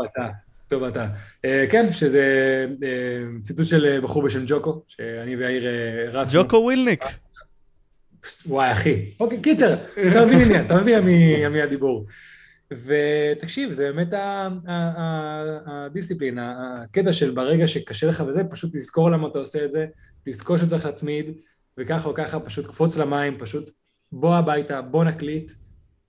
אתה, 0.05 0.29
טוב 0.69 0.85
אתה. 0.85 1.09
כן, 1.71 1.93
שזה 1.93 2.27
ציטוט 3.43 3.67
של 3.67 4.01
בחור 4.03 4.23
בשם 4.23 4.45
ג'וקו, 4.47 4.83
שאני 4.89 5.37
ויאיר 5.37 5.65
רצנו. 6.13 6.43
ג'וקו 6.43 6.57
ווילניק. 6.57 7.05
וואי, 8.47 8.73
אחי. 8.73 9.11
אוקיי, 9.21 9.41
קיצר, 9.43 9.75
אתה 9.75 10.25
מבין 10.27 10.49
מי, 10.49 10.61
אתה 10.61 10.81
מבין 10.81 11.01
מי 11.53 11.63
הדיבור. 11.63 12.07
ותקשיב, 12.71 13.73
זה 13.73 13.93
באמת 13.93 14.09
הדיסציפלין, 15.67 16.39
הקטע 16.39 17.13
של 17.13 17.31
ברגע 17.31 17.69
שקשה 17.69 18.07
לך 18.07 18.25
וזה, 18.29 18.45
פשוט 18.51 18.77
תזכור 18.77 19.11
למה 19.11 19.29
אתה 19.29 19.39
עושה 19.39 19.65
את 19.65 19.71
זה, 19.71 19.87
תזכור 20.25 20.57
שצריך 20.57 20.87
להתמיד, 20.87 21.27
וככה 21.79 22.09
או 22.09 22.15
ככה 22.15 22.41
פשוט 22.41 22.67
קפוץ 22.67 22.97
למים, 22.97 23.39
פשוט 23.39 23.71
בוא 24.13 24.37
הביתה, 24.37 24.83
בוא 24.83 25.05
נקליט, 25.05 25.53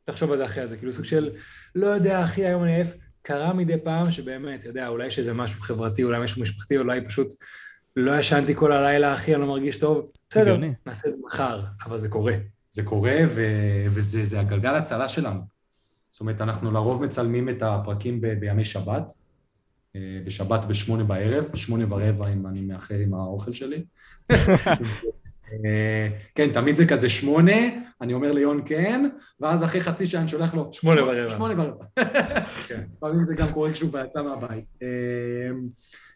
תחשוב 0.04 0.32
על 0.32 0.38
זה 0.38 0.46
אחרי 0.46 0.68
זה, 0.68 0.78
כאילו 0.78 0.94
סוג 0.94 1.06
של, 1.06 1.30
לא 1.76 1.88
יודע, 1.88 2.24
אחי, 2.24 2.46
היום 2.46 2.64
אני 2.64 2.76
עייף, 2.76 2.94
קרה 3.22 3.54
מדי 3.54 3.78
פעם 3.84 4.12
שבאמת, 4.12 4.60
אתה 4.60 4.70
יודע, 4.70 4.88
אולי 4.88 5.08
יש 5.08 5.20
איזה 5.20 5.34
משהו 5.34 5.62
חברתי, 5.62 6.04
אולי 6.04 6.24
משהו 6.24 6.42
משפחתי, 6.42 6.78
אולי 6.78 7.06
פשוט 7.06 7.28
לא 7.96 8.20
ישנתי 8.20 8.56
כל 8.56 8.72
הלילה, 8.72 9.14
אחי, 9.14 9.34
אני 9.36 9.42
לא 9.42 9.48
מרגיש 9.48 9.78
טוב, 9.78 10.12
בסדר, 10.30 10.58
נעשה 10.86 11.08
את 11.08 11.14
זה 11.14 11.20
מחר, 11.26 11.64
אבל 11.86 11.98
זה 11.98 12.10
קורה. 12.10 12.34
זה 12.70 12.84
קורה, 12.84 13.18
ו- 13.28 13.86
וזה 13.90 14.40
הגלגל 14.40 14.76
הצלה 14.76 15.10
שלנו. 15.10 15.42
זאת 16.10 16.22
אומרת, 16.22 16.42
אנחנו 16.42 16.72
לרוב 16.72 17.04
מצלמים 17.04 17.50
את 17.50 17.62
הפרקים 17.62 18.22
ב- 18.22 18.28
בימי 18.28 18.64
שבת, 18.64 19.12
אה, 19.96 20.02
בשבת 20.26 20.66
בשמונה 20.66 21.04
בערב, 21.04 21.46
בשמונה 21.54 21.86
ורבע 21.90 22.28
אם 22.28 22.48
אני 22.48 22.62
מאחר 22.62 22.96
עם 22.96 23.14
האוכל 23.14 23.52
שלי. 23.52 23.84
אה, 25.66 26.08
כן, 26.36 26.54
תמיד 26.54 26.76
זה 26.76 26.86
כזה 26.86 27.10
שמונה, 27.10 27.56
אני 28.02 28.14
אומר 28.14 28.32
ליון 28.32 28.62
כן, 28.66 29.10
ואז 29.40 29.64
אחרי 29.64 29.82
חצי 29.82 30.06
שעה 30.06 30.22
אני 30.22 30.30
שולח 30.30 30.54
לו... 30.54 30.70
שמונה 30.74 31.04
ורבע. 31.04 31.30
שמונה 31.30 31.62
ורבע. 31.64 31.86
כן, 32.68 32.84
לפעמים 32.98 33.26
זה 33.28 33.36
גם 33.36 33.48
קורה 33.54 33.72
כשהוא 33.72 34.00
יצא 34.06 34.22
מהבית. 34.22 34.66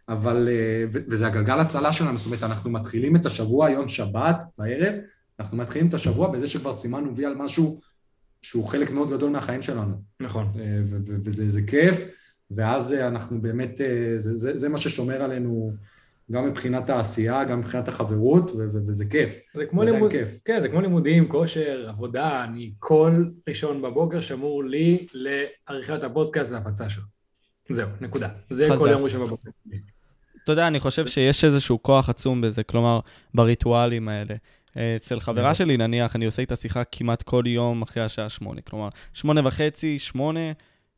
אה, 0.09 0.13
אבל, 0.13 0.49
אה, 0.51 0.85
וזה 0.89 1.27
הגלגל 1.27 1.59
הצלה 1.59 1.93
שלנו, 1.93 2.17
זאת 2.17 2.25
אומרת, 2.25 2.43
אנחנו 2.43 2.69
מתחילים 2.69 3.15
את 3.15 3.25
השבוע, 3.25 3.69
יום 3.69 3.87
שבת, 3.87 4.43
בערב, 4.57 4.93
אנחנו 5.39 5.57
מתחילים 5.57 5.87
את 5.87 5.93
השבוע 5.93 6.31
בזה 6.31 6.47
שכבר 6.47 6.71
סימנו 6.71 7.15
וי 7.15 7.25
על 7.25 7.35
משהו 7.35 7.79
שהוא 8.41 8.65
חלק 8.65 8.91
מאוד 8.91 9.09
גדול 9.09 9.31
מהחיים 9.31 9.61
שלנו. 9.61 9.95
נכון. 10.19 10.47
וזה 11.05 11.61
כיף, 11.67 12.07
ואז 12.51 12.93
אנחנו 12.93 13.41
באמת, 13.41 13.77
זה, 14.17 14.35
זה, 14.35 14.57
זה 14.57 14.69
מה 14.69 14.77
ששומר 14.77 15.21
עלינו 15.21 15.73
גם 16.31 16.47
מבחינת 16.47 16.89
העשייה, 16.89 17.43
גם 17.43 17.59
מבחינת 17.59 17.87
החברות, 17.87 18.51
וזה 18.55 19.05
כיף. 19.05 19.39
זה 19.55 19.65
כמו 19.65 19.83
לימוד, 19.83 20.11
כיף. 20.11 20.39
כן, 20.45 20.61
זה 20.61 20.69
כמו 20.69 20.81
לימודים, 20.81 21.27
כושר, 21.27 21.85
עבודה, 21.89 22.43
אני 22.43 22.71
כל 22.79 23.25
ראשון 23.49 23.81
בבוקר 23.81 24.21
שמור 24.21 24.63
לי 24.63 25.07
לעריכת 25.13 26.03
הפודקאסט 26.03 26.51
והפצה 26.51 26.89
שלו. 26.89 27.03
זהו, 27.69 27.89
נקודה. 28.01 28.29
זה 28.49 28.67
חזק. 28.69 28.77
כל 28.79 28.89
יום 28.91 29.03
ראשון 29.03 29.25
בבוקר. 29.25 29.49
אתה 30.49 30.53
יודע, 30.53 30.67
אני 30.67 30.79
חושב 30.79 31.07
שיש 31.07 31.43
איזשהו 31.43 31.83
כוח 31.83 32.09
עצום 32.09 32.41
בזה, 32.41 32.63
כלומר, 32.63 32.99
בריטואלים 33.33 34.09
האלה. 34.09 34.35
אצל 34.95 35.19
חברה 35.19 35.55
שלי, 35.55 35.77
נניח, 35.77 36.15
אני 36.15 36.25
עושה 36.25 36.41
איתה 36.41 36.55
שיחה 36.55 36.83
כמעט 36.83 37.23
כל 37.23 37.43
יום 37.47 37.81
אחרי 37.81 38.03
השעה 38.03 38.29
שמונה. 38.29 38.61
כלומר, 38.61 38.89
שמונה 39.13 39.47
וחצי, 39.47 39.99
שמונה, 39.99 40.51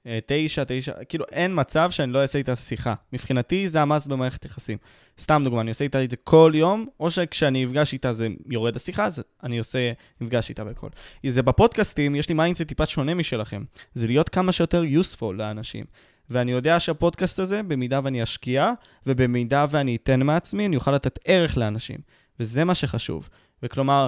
אה, 0.07 0.19
תשע, 0.25 0.63
תשע, 0.67 0.91
כאילו 1.09 1.25
אין 1.31 1.51
מצב 1.55 1.91
שאני 1.91 2.11
לא 2.11 2.21
אעשה 2.21 2.37
איתה 2.37 2.55
שיחה. 2.55 2.93
מבחינתי 3.13 3.69
זה 3.69 3.81
המס 3.81 4.07
במערכת 4.07 4.45
יחסים. 4.45 4.77
סתם 5.19 5.41
דוגמה, 5.43 5.61
אני 5.61 5.69
עושה 5.69 5.83
איתה 5.83 6.03
את 6.03 6.11
זה 6.11 6.17
כל 6.17 6.51
יום, 6.55 6.87
או 6.99 7.11
שכשאני 7.11 7.65
אפגש 7.65 7.93
איתה 7.93 8.13
זה 8.13 8.27
יורד 8.49 8.75
השיחה, 8.75 9.05
אז 9.05 9.23
אני 9.43 9.57
עושה, 9.57 9.91
נפגש 10.21 10.49
איתה 10.49 10.63
בכל. 10.63 10.89
זה 11.27 11.43
בפודקאסטים, 11.43 12.15
יש 12.15 12.29
לי 12.29 12.35
mindset 12.35 12.61
טיפה 12.61 12.85
שונה 12.85 13.13
משלכם. 13.13 13.63
זה 13.93 14.07
להיות 14.07 14.29
כמה 14.29 14.51
שיותר 14.51 14.83
useful 14.83 15.33
לאנשים. 15.33 15.85
ואני 16.29 16.51
יודע 16.51 16.79
שהפודקאסט 16.79 17.39
הזה, 17.39 17.63
במידה 17.63 17.99
ואני 18.03 18.23
אשקיע, 18.23 18.71
ובמידה 19.05 19.65
ואני 19.69 19.95
אתן 19.95 20.23
מעצמי, 20.23 20.65
אני 20.65 20.75
אוכל 20.75 20.91
לתת 20.91 21.19
ערך 21.25 21.57
לאנשים. 21.57 21.97
וזה 22.39 22.63
מה 22.63 22.75
שחשוב. 22.75 23.29
וכלומר, 23.63 24.07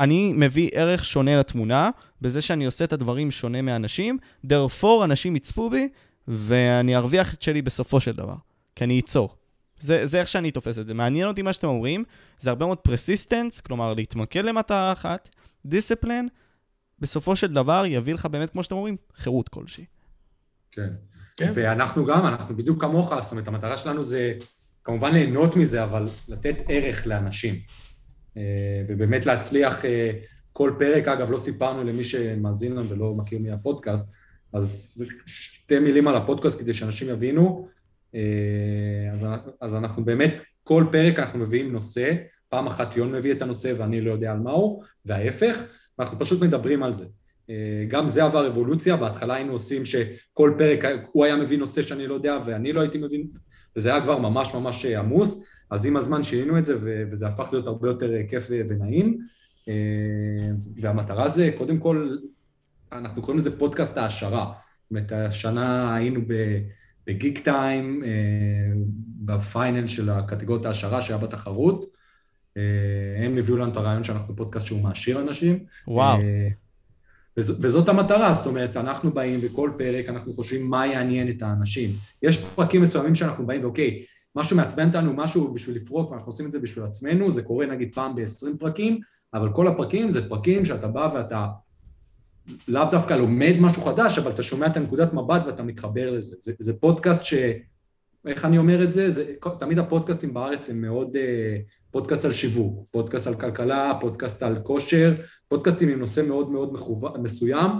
אני 0.00 0.32
מביא 0.36 0.70
ערך 0.72 1.04
שונה 1.04 1.36
לתמונה, 1.36 1.90
בזה 2.20 2.40
שאני 2.40 2.64
עושה 2.64 2.84
את 2.84 2.92
הדברים 2.92 3.30
שונה 3.30 3.62
מאנשים, 3.62 4.18
therefore 4.44 5.04
אנשים 5.04 5.36
יצפו 5.36 5.70
בי, 5.70 5.88
ואני 6.28 6.96
ארוויח 6.96 7.34
את 7.34 7.42
שלי 7.42 7.62
בסופו 7.62 8.00
של 8.00 8.12
דבר, 8.12 8.34
כי 8.76 8.84
אני 8.84 9.00
אצור. 9.00 9.36
זה, 9.80 10.06
זה 10.06 10.20
איך 10.20 10.28
שאני 10.28 10.50
תופס 10.50 10.78
את 10.78 10.86
זה. 10.86 10.94
מעניין 10.94 11.28
אותי 11.28 11.42
מה 11.42 11.52
שאתם 11.52 11.66
אומרים, 11.66 12.04
זה 12.38 12.50
הרבה 12.50 12.66
מאוד 12.66 12.78
persistence, 12.78 13.60
כלומר 13.60 13.94
להתמקד 13.94 14.44
למטרה 14.44 14.92
אחת, 14.92 15.28
discipline, 15.66 16.28
בסופו 16.98 17.36
של 17.36 17.52
דבר 17.52 17.82
יביא 17.86 18.14
לך 18.14 18.26
באמת, 18.26 18.50
כמו 18.50 18.62
שאתם 18.62 18.74
אומרים, 18.74 18.96
חירות 19.14 19.48
כלשהי. 19.48 19.84
כן. 20.72 20.88
כן. 21.38 21.52
ואנחנו 21.54 22.06
גם, 22.06 22.26
אנחנו 22.26 22.56
בדיוק 22.56 22.80
כמוך, 22.80 23.14
זאת 23.20 23.32
אומרת, 23.32 23.48
המטרה 23.48 23.76
שלנו 23.76 24.02
זה 24.02 24.34
כמובן 24.84 25.12
ליהנות 25.12 25.56
מזה, 25.56 25.82
אבל 25.82 26.08
לתת 26.28 26.62
ערך 26.68 27.06
לאנשים. 27.06 27.54
אה, 28.36 28.42
ובאמת 28.88 29.26
להצליח 29.26 29.84
אה, 29.84 30.10
כל 30.52 30.72
פרק, 30.78 31.08
אגב, 31.08 31.30
לא 31.30 31.38
סיפרנו 31.38 31.84
למי 31.84 32.04
שמאזין 32.04 32.72
לנו 32.72 32.88
ולא 32.88 33.14
מכיר 33.14 33.38
מי 33.38 33.50
הפודקאסט, 33.50 34.16
אז 34.52 34.98
שתי 35.26 35.78
מילים 35.78 36.08
על 36.08 36.16
הפודקאסט 36.16 36.60
כדי 36.60 36.74
שאנשים 36.74 37.08
יבינו. 37.08 37.68
אה, 38.14 38.20
אז, 39.12 39.26
אז 39.60 39.74
אנחנו 39.74 40.04
באמת, 40.04 40.40
כל 40.64 40.84
פרק 40.92 41.18
אנחנו 41.18 41.38
מביאים 41.38 41.72
נושא, 41.72 42.14
פעם 42.48 42.66
אחת 42.66 42.96
יון 42.96 43.12
מביא 43.12 43.32
את 43.32 43.42
הנושא 43.42 43.72
ואני 43.78 44.00
לא 44.00 44.12
יודע 44.12 44.32
על 44.32 44.38
מה 44.38 44.50
הוא, 44.50 44.82
וההפך, 45.04 45.62
ואנחנו 45.98 46.18
פשוט 46.18 46.42
מדברים 46.42 46.82
על 46.82 46.92
זה. 46.92 47.06
גם 47.88 48.08
זה 48.08 48.24
עבר 48.24 48.48
אבולוציה, 48.48 48.96
בהתחלה 48.96 49.34
היינו 49.34 49.52
עושים 49.52 49.84
שכל 49.84 50.54
פרק 50.58 50.84
הוא 51.12 51.24
היה 51.24 51.36
מביא 51.36 51.58
נושא 51.58 51.82
שאני 51.82 52.06
לא 52.06 52.14
יודע 52.14 52.38
ואני 52.44 52.72
לא 52.72 52.80
הייתי 52.80 52.98
מבין, 52.98 53.26
וזה 53.76 53.92
היה 53.92 54.00
כבר 54.00 54.18
ממש 54.18 54.54
ממש 54.54 54.84
עמוס, 54.84 55.44
אז 55.70 55.86
עם 55.86 55.96
הזמן 55.96 56.22
שינינו 56.22 56.58
את 56.58 56.66
זה 56.66 56.76
וזה 57.10 57.26
הפך 57.26 57.48
להיות 57.52 57.66
הרבה 57.66 57.88
יותר 57.88 58.14
אה, 58.14 58.22
כיף 58.28 58.46
ונעים. 58.68 59.18
אה, 59.68 59.74
והמטרה 60.80 61.28
זה, 61.28 61.50
קודם 61.58 61.78
כל, 61.78 62.16
אנחנו 62.92 63.22
קוראים 63.22 63.38
לזה 63.38 63.58
פודקאסט 63.58 63.98
העשרה. 63.98 64.52
זאת 64.82 64.90
אומרת, 64.90 65.12
השנה 65.12 65.94
היינו 65.94 66.20
בגיק 67.06 67.38
טיים, 67.38 68.04
אה, 68.04 68.10
בפיינל 69.24 69.86
של 69.86 70.10
הקטגוריות 70.10 70.66
העשרה 70.66 71.02
שהיה 71.02 71.18
בתחרות. 71.18 71.98
הם 73.18 73.38
הביאו 73.38 73.56
לנו 73.56 73.72
את 73.72 73.76
הרעיון 73.76 74.04
שאנחנו 74.04 74.36
פודקאסט 74.36 74.66
שהוא 74.66 74.82
מעשיר 74.82 75.20
אנשים. 75.20 75.64
וואו. 75.88 76.18
וזאת 77.38 77.88
המטרה, 77.88 78.34
זאת 78.34 78.46
אומרת, 78.46 78.76
אנחנו 78.76 79.10
באים 79.10 79.40
בכל 79.40 79.70
פרק, 79.78 80.08
אנחנו 80.08 80.34
חושבים 80.34 80.70
מה 80.70 80.86
יעניין 80.86 81.28
את 81.28 81.42
האנשים. 81.42 81.90
יש 82.22 82.44
פרקים 82.44 82.82
מסוימים 82.82 83.14
שאנחנו 83.14 83.46
באים, 83.46 83.62
ואוקיי, 83.62 84.02
משהו 84.36 84.56
מעצבן 84.56 84.86
אותנו, 84.88 85.12
משהו 85.12 85.54
בשביל 85.54 85.76
לפרוק, 85.76 86.10
ואנחנו 86.10 86.28
עושים 86.28 86.46
את 86.46 86.50
זה 86.50 86.58
בשביל 86.58 86.84
עצמנו, 86.84 87.30
זה 87.30 87.42
קורה 87.42 87.66
נגיד 87.66 87.94
פעם 87.94 88.14
ב-20 88.14 88.58
פרקים, 88.58 89.00
אבל 89.34 89.52
כל 89.52 89.68
הפרקים 89.68 90.10
זה 90.10 90.28
פרקים 90.28 90.64
שאתה 90.64 90.88
בא 90.88 91.08
ואתה 91.14 91.46
לאו 92.68 92.84
דווקא 92.90 93.14
לומד 93.14 93.54
משהו 93.60 93.82
חדש, 93.82 94.18
אבל 94.18 94.30
אתה 94.30 94.42
שומע 94.42 94.66
את 94.66 94.76
הנקודת 94.76 95.12
מבט 95.12 95.42
ואתה 95.46 95.62
מתחבר 95.62 96.10
לזה. 96.10 96.36
זה, 96.38 96.52
זה 96.58 96.80
פודקאסט 96.80 97.22
ש... 97.22 97.34
איך 98.26 98.44
אני 98.44 98.58
אומר 98.58 98.84
את 98.84 98.92
זה? 98.92 99.10
זה 99.10 99.24
תמיד 99.58 99.78
הפודקאסטים 99.78 100.34
בארץ 100.34 100.70
הם 100.70 100.80
מאוד... 100.80 101.16
פודקאסט 101.90 102.24
על 102.24 102.32
שיווק, 102.32 102.86
פודקאסט 102.90 103.26
על 103.26 103.34
כלכלה, 103.34 103.92
פודקאסט 104.00 104.42
על 104.42 104.58
כושר, 104.62 105.14
פודקאסטים 105.48 105.88
עם 105.88 105.98
נושא 105.98 106.20
מאוד 106.20 106.50
מאוד 106.50 106.72
מחוו... 106.72 107.08
מסוים, 107.22 107.70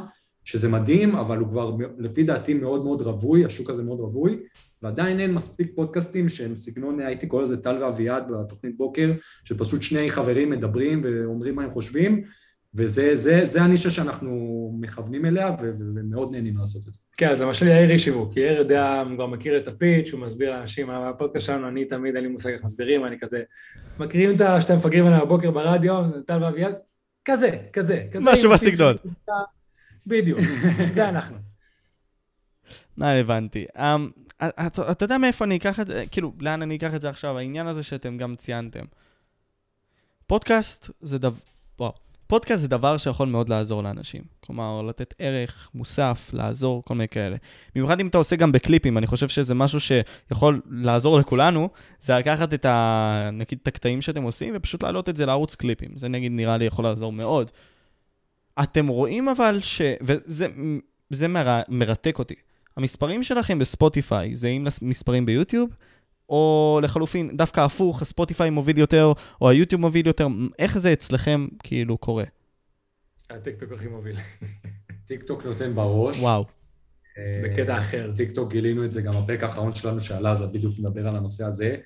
שזה 0.44 0.68
מדהים, 0.68 1.16
אבל 1.16 1.38
הוא 1.38 1.48
כבר 1.48 1.76
לפי 1.98 2.22
דעתי 2.22 2.54
מאוד 2.54 2.84
מאוד 2.84 3.02
רווי, 3.02 3.44
השוק 3.44 3.70
הזה 3.70 3.82
מאוד 3.82 4.00
רווי, 4.00 4.38
ועדיין 4.82 5.20
אין 5.20 5.34
מספיק 5.34 5.72
פודקאסטים 5.74 6.28
שהם 6.28 6.56
סגנון, 6.56 7.00
הייתי 7.00 7.26
קורא 7.26 7.42
לזה 7.42 7.62
טל 7.62 7.82
ואביעד 7.82 8.24
בתוכנית 8.28 8.76
בוקר, 8.76 9.12
שפשוט 9.44 9.82
שני 9.82 10.10
חברים 10.10 10.50
מדברים 10.50 11.02
ואומרים 11.04 11.54
מה 11.54 11.64
הם 11.64 11.70
חושבים, 11.70 12.22
וזה 12.74 13.16
זה, 13.16 13.40
זה 13.44 13.62
הנישה 13.62 13.90
שאנחנו 13.90 14.32
מכוונים 14.80 15.26
אליה 15.26 15.50
ו- 15.62 15.70
ו- 15.78 15.90
ומאוד 15.94 16.32
נהנים 16.32 16.56
לעשות 16.56 16.88
את 16.88 16.92
זה. 16.92 17.00
כן, 17.16 17.28
אז 17.28 17.40
למשל 17.40 17.66
יאיר 17.66 17.90
איש 17.90 18.04
שיווק, 18.04 18.36
יאיר 18.36 18.58
יודע, 18.58 19.00
הוא 19.00 19.14
כבר 19.14 19.26
מכיר 19.26 19.56
את 19.56 19.68
הפיץ', 19.68 20.12
הוא 20.12 20.20
מסביר 20.20 20.50
לאנשים 20.50 20.90
הפודקאסט 20.90 21.46
שלנו, 21.46 21.68
אני 21.68 21.84
תמיד 21.84 22.14
אין 22.14 22.24
לי 22.24 22.30
מושג 22.30 22.50
איך 22.50 22.64
מסבירים, 22.64 23.04
אני 23.04 23.18
כזה, 23.18 23.42
מכירים 24.00 24.36
את 24.36 24.40
ה... 24.40 24.60
שאתם 24.60 24.76
מפגרים 24.76 25.06
עליו 25.06 25.26
בבוקר 25.26 25.50
ברדיו, 25.50 26.04
טל 26.26 26.44
ואביעד? 26.44 26.74
כזה, 27.24 27.50
כזה, 27.72 28.06
כזה. 28.12 28.32
משהו 28.32 28.50
בסגנון. 28.50 28.96
בדיוק, 30.06 30.40
זה 30.94 31.08
אנחנו. 31.08 31.36
מה 32.96 33.12
הבנתי. 33.12 33.66
אתה, 34.42 34.90
אתה 34.90 35.04
יודע 35.04 35.18
מאיפה 35.18 35.44
אני 35.44 35.56
אקח 35.56 35.80
את 35.80 35.86
זה, 35.86 36.04
כאילו, 36.10 36.32
לאן 36.40 36.62
אני 36.62 36.76
אקח 36.76 36.94
את 36.94 37.00
זה 37.00 37.08
עכשיו? 37.08 37.38
העניין 37.38 37.66
הזה 37.66 37.82
שאתם 37.82 38.16
גם 38.16 38.36
ציינתם. 38.36 38.84
פודקאסט 40.26 40.90
זה 41.00 41.18
דבר, 41.18 41.38
וואו, 41.78 41.92
פודקאסט 42.28 42.62
זה 42.62 42.68
דבר 42.68 42.96
שיכול 42.96 43.28
מאוד 43.28 43.48
לעזור 43.48 43.82
לאנשים. 43.82 44.22
כלומר, 44.40 44.82
לתת 44.82 45.14
ערך, 45.18 45.70
מוסף, 45.74 46.30
לעזור, 46.32 46.82
כל 46.84 46.94
מיני 46.94 47.08
כאלה. 47.08 47.36
במיוחד 47.74 48.00
אם 48.00 48.08
אתה 48.08 48.18
עושה 48.18 48.36
גם 48.36 48.52
בקליפים, 48.52 48.98
אני 48.98 49.06
חושב 49.06 49.28
שזה 49.28 49.54
משהו 49.54 49.80
שיכול 49.80 50.60
לעזור 50.70 51.18
לכולנו, 51.18 51.68
זה 52.00 52.14
לקחת 52.14 52.54
את 52.54 52.64
ה... 52.64 53.30
נגיד 53.32 53.58
את 53.62 53.68
הקטעים 53.68 54.02
שאתם 54.02 54.22
עושים 54.22 54.54
ופשוט 54.56 54.82
להעלות 54.82 55.08
את 55.08 55.16
זה 55.16 55.26
לערוץ 55.26 55.54
קליפים. 55.54 55.90
זה 55.94 56.08
נגיד 56.08 56.32
נראה 56.32 56.56
לי 56.56 56.64
יכול 56.64 56.84
לעזור 56.84 57.12
מאוד. 57.12 57.50
אתם 58.62 58.88
רואים 58.88 59.28
אבל 59.28 59.58
ש... 59.60 59.80
וזה 60.00 60.46
זה 61.10 61.28
מר... 61.28 61.60
מרתק 61.68 62.18
אותי. 62.18 62.34
המספרים 62.76 63.24
שלכם 63.24 63.58
בספוטיפיי 63.58 64.34
זהים 64.34 64.66
למספרים 64.82 65.26
ביוטיוב, 65.26 65.70
או 66.28 66.80
לחלופין, 66.82 67.36
דווקא 67.36 67.60
הפוך, 67.60 68.02
הספוטיפיי 68.02 68.50
מוביל 68.50 68.78
יותר, 68.78 69.12
או 69.40 69.50
היוטיוב 69.50 69.80
מוביל 69.80 70.06
יותר, 70.06 70.26
איך 70.58 70.78
זה 70.78 70.92
אצלכם 70.92 71.46
כאילו 71.62 71.98
קורה? 71.98 72.24
הטיקטוק 73.30 73.72
הכי 73.72 73.88
מוביל. 73.88 74.16
טיקטוק 75.08 75.44
נותן 75.44 75.74
בראש. 75.74 76.20
וואו. 76.20 76.44
אה, 77.18 77.42
בקטע 77.44 77.78
אחר. 77.78 78.12
טיקטוק 78.16 78.52
גילינו 78.52 78.84
את 78.84 78.92
זה, 78.92 79.02
גם 79.02 79.12
הפרק 79.12 79.42
האחרון 79.42 79.72
שלנו 79.72 80.00
שעלה, 80.00 80.34
זה 80.34 80.46
בדיוק 80.46 80.78
מדבר 80.78 81.08
על 81.08 81.16
הנושא 81.16 81.44
הזה. 81.44 81.76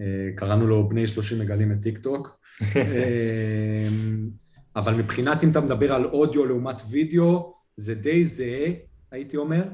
אה, 0.00 0.06
קראנו 0.36 0.66
לו 0.66 0.88
בני 0.88 1.06
30 1.06 1.38
מגלים 1.38 1.72
את 1.72 1.82
טיקטוק. 1.82 2.40
אה, 2.76 3.88
אבל 4.76 4.94
מבחינת 4.94 5.44
אם 5.44 5.50
אתה 5.50 5.60
מדבר 5.60 5.92
על 5.92 6.04
אודיו 6.04 6.46
לעומת 6.46 6.76
וידאו, 6.90 7.54
זה 7.76 7.94
די 7.94 8.24
זהה, 8.24 8.66
הייתי 9.10 9.36
אומר. 9.36 9.64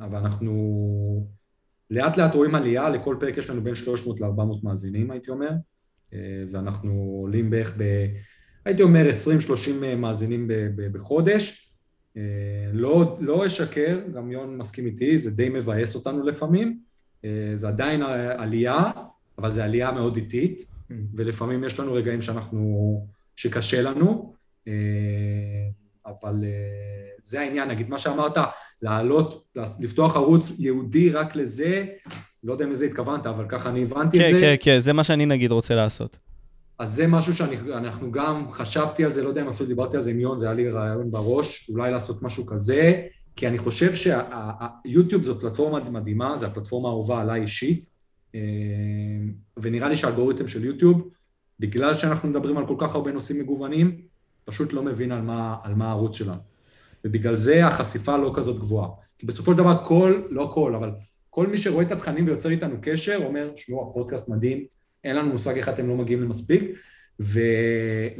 אבל 0.00 0.18
אנחנו 0.18 1.28
לאט 1.90 2.16
לאט 2.16 2.34
רואים 2.34 2.54
עלייה, 2.54 2.90
לכל 2.90 3.16
פרק 3.20 3.36
יש 3.36 3.50
לנו 3.50 3.62
בין 3.62 3.74
300 3.74 4.20
ל-400 4.20 4.64
מאזינים, 4.64 5.10
הייתי 5.10 5.30
אומר, 5.30 5.50
ואנחנו 6.52 7.18
עולים 7.22 7.50
בערך 7.50 7.76
ב... 7.78 8.06
הייתי 8.64 8.82
אומר 8.82 9.10
20-30 9.10 9.96
מאזינים 9.96 10.50
בחודש. 10.92 11.72
לא, 12.72 13.18
לא 13.20 13.46
אשקר, 13.46 14.00
גם 14.14 14.32
יון 14.32 14.56
מסכים 14.56 14.86
איתי, 14.86 15.18
זה 15.18 15.30
די 15.30 15.48
מבאס 15.48 15.94
אותנו 15.94 16.26
לפעמים. 16.26 16.78
זה 17.56 17.68
עדיין 17.68 18.02
עלייה, 18.36 18.90
אבל 19.38 19.50
זו 19.50 19.62
עלייה 19.62 19.92
מאוד 19.92 20.16
איטית, 20.16 20.66
ולפעמים 21.14 21.64
יש 21.64 21.80
לנו 21.80 21.92
רגעים 21.92 22.22
שאנחנו, 22.22 23.06
שקשה 23.36 23.82
לנו. 23.82 24.34
אבל 26.06 26.34
uh, 26.34 27.20
זה 27.22 27.40
העניין, 27.40 27.68
נגיד 27.68 27.88
מה 27.88 27.98
שאמרת, 27.98 28.36
לעלות, 28.82 29.44
לפתוח 29.80 30.16
ערוץ 30.16 30.52
ייעודי 30.58 31.10
רק 31.10 31.36
לזה, 31.36 31.84
לא 32.44 32.52
יודע 32.52 32.64
אם 32.64 32.70
לזה 32.70 32.86
התכוונת, 32.86 33.26
אבל 33.26 33.44
ככה 33.48 33.68
אני 33.68 33.82
הבנתי 33.82 34.18
כן, 34.18 34.34
את 34.34 34.40
זה. 34.40 34.40
כן, 34.40 34.54
כן, 34.60 34.78
זה 34.78 34.92
מה 34.92 35.04
שאני 35.04 35.26
נגיד 35.26 35.52
רוצה 35.52 35.74
לעשות. 35.74 36.18
אז 36.78 36.94
זה 36.94 37.06
משהו 37.06 37.34
שאנחנו 37.34 38.12
גם 38.12 38.50
חשבתי 38.50 39.04
על 39.04 39.10
זה, 39.10 39.22
לא 39.22 39.28
יודע 39.28 39.42
אם 39.42 39.48
אפילו 39.48 39.68
דיברתי 39.68 39.96
על 39.96 40.02
זה 40.02 40.10
עם 40.10 40.20
יון, 40.20 40.38
זה 40.38 40.46
היה 40.46 40.54
לי 40.54 40.70
רעיון 40.70 41.10
בראש, 41.10 41.70
אולי 41.70 41.90
לעשות 41.90 42.22
משהו 42.22 42.46
כזה, 42.46 43.02
כי 43.36 43.48
אני 43.48 43.58
חושב 43.58 43.92
שיוטיוב 43.94 45.22
זו 45.22 45.40
פלטפורמה 45.40 45.90
מדהימה, 45.90 46.36
זו 46.36 46.46
הפלטפורמה 46.46 46.88
האהובה 46.88 47.20
עליי 47.20 47.40
אישית, 47.40 47.90
אה, 48.34 48.40
ונראה 49.56 49.88
לי 49.88 49.96
שהאלגוריתם 49.96 50.48
של 50.48 50.64
יוטיוב, 50.64 51.08
בגלל 51.60 51.94
שאנחנו 51.94 52.28
מדברים 52.28 52.58
על 52.58 52.66
כל 52.66 52.76
כך 52.78 52.94
הרבה 52.94 53.12
נושאים 53.12 53.40
מגוונים, 53.40 54.00
פשוט 54.46 54.72
לא 54.72 54.82
מבין 54.82 55.12
על 55.12 55.20
מה, 55.22 55.56
על 55.62 55.74
מה 55.74 55.88
הערוץ 55.88 56.16
שלנו. 56.16 56.40
ובגלל 57.04 57.36
זה 57.36 57.66
החשיפה 57.66 58.16
לא 58.16 58.32
כזאת 58.34 58.58
גבוהה. 58.58 58.88
כי 59.18 59.26
בסופו 59.26 59.52
של 59.52 59.58
דבר 59.58 59.84
כל, 59.84 60.22
לא 60.30 60.50
כל, 60.54 60.74
אבל 60.74 60.90
כל 61.30 61.46
מי 61.46 61.56
שרואה 61.56 61.84
את 61.84 61.92
התכנים 61.92 62.26
ויוצר 62.26 62.50
איתנו 62.50 62.76
קשר, 62.82 63.20
אומר, 63.24 63.50
שמעו, 63.56 63.90
הפודקאסט 63.90 64.28
מדהים, 64.28 64.64
אין 65.04 65.16
לנו 65.16 65.32
מושג 65.32 65.56
איך 65.56 65.68
אתם 65.68 65.88
לא 65.88 65.94
מגיעים 65.96 66.22
למספיק, 66.22 66.62
ו, 67.20 67.40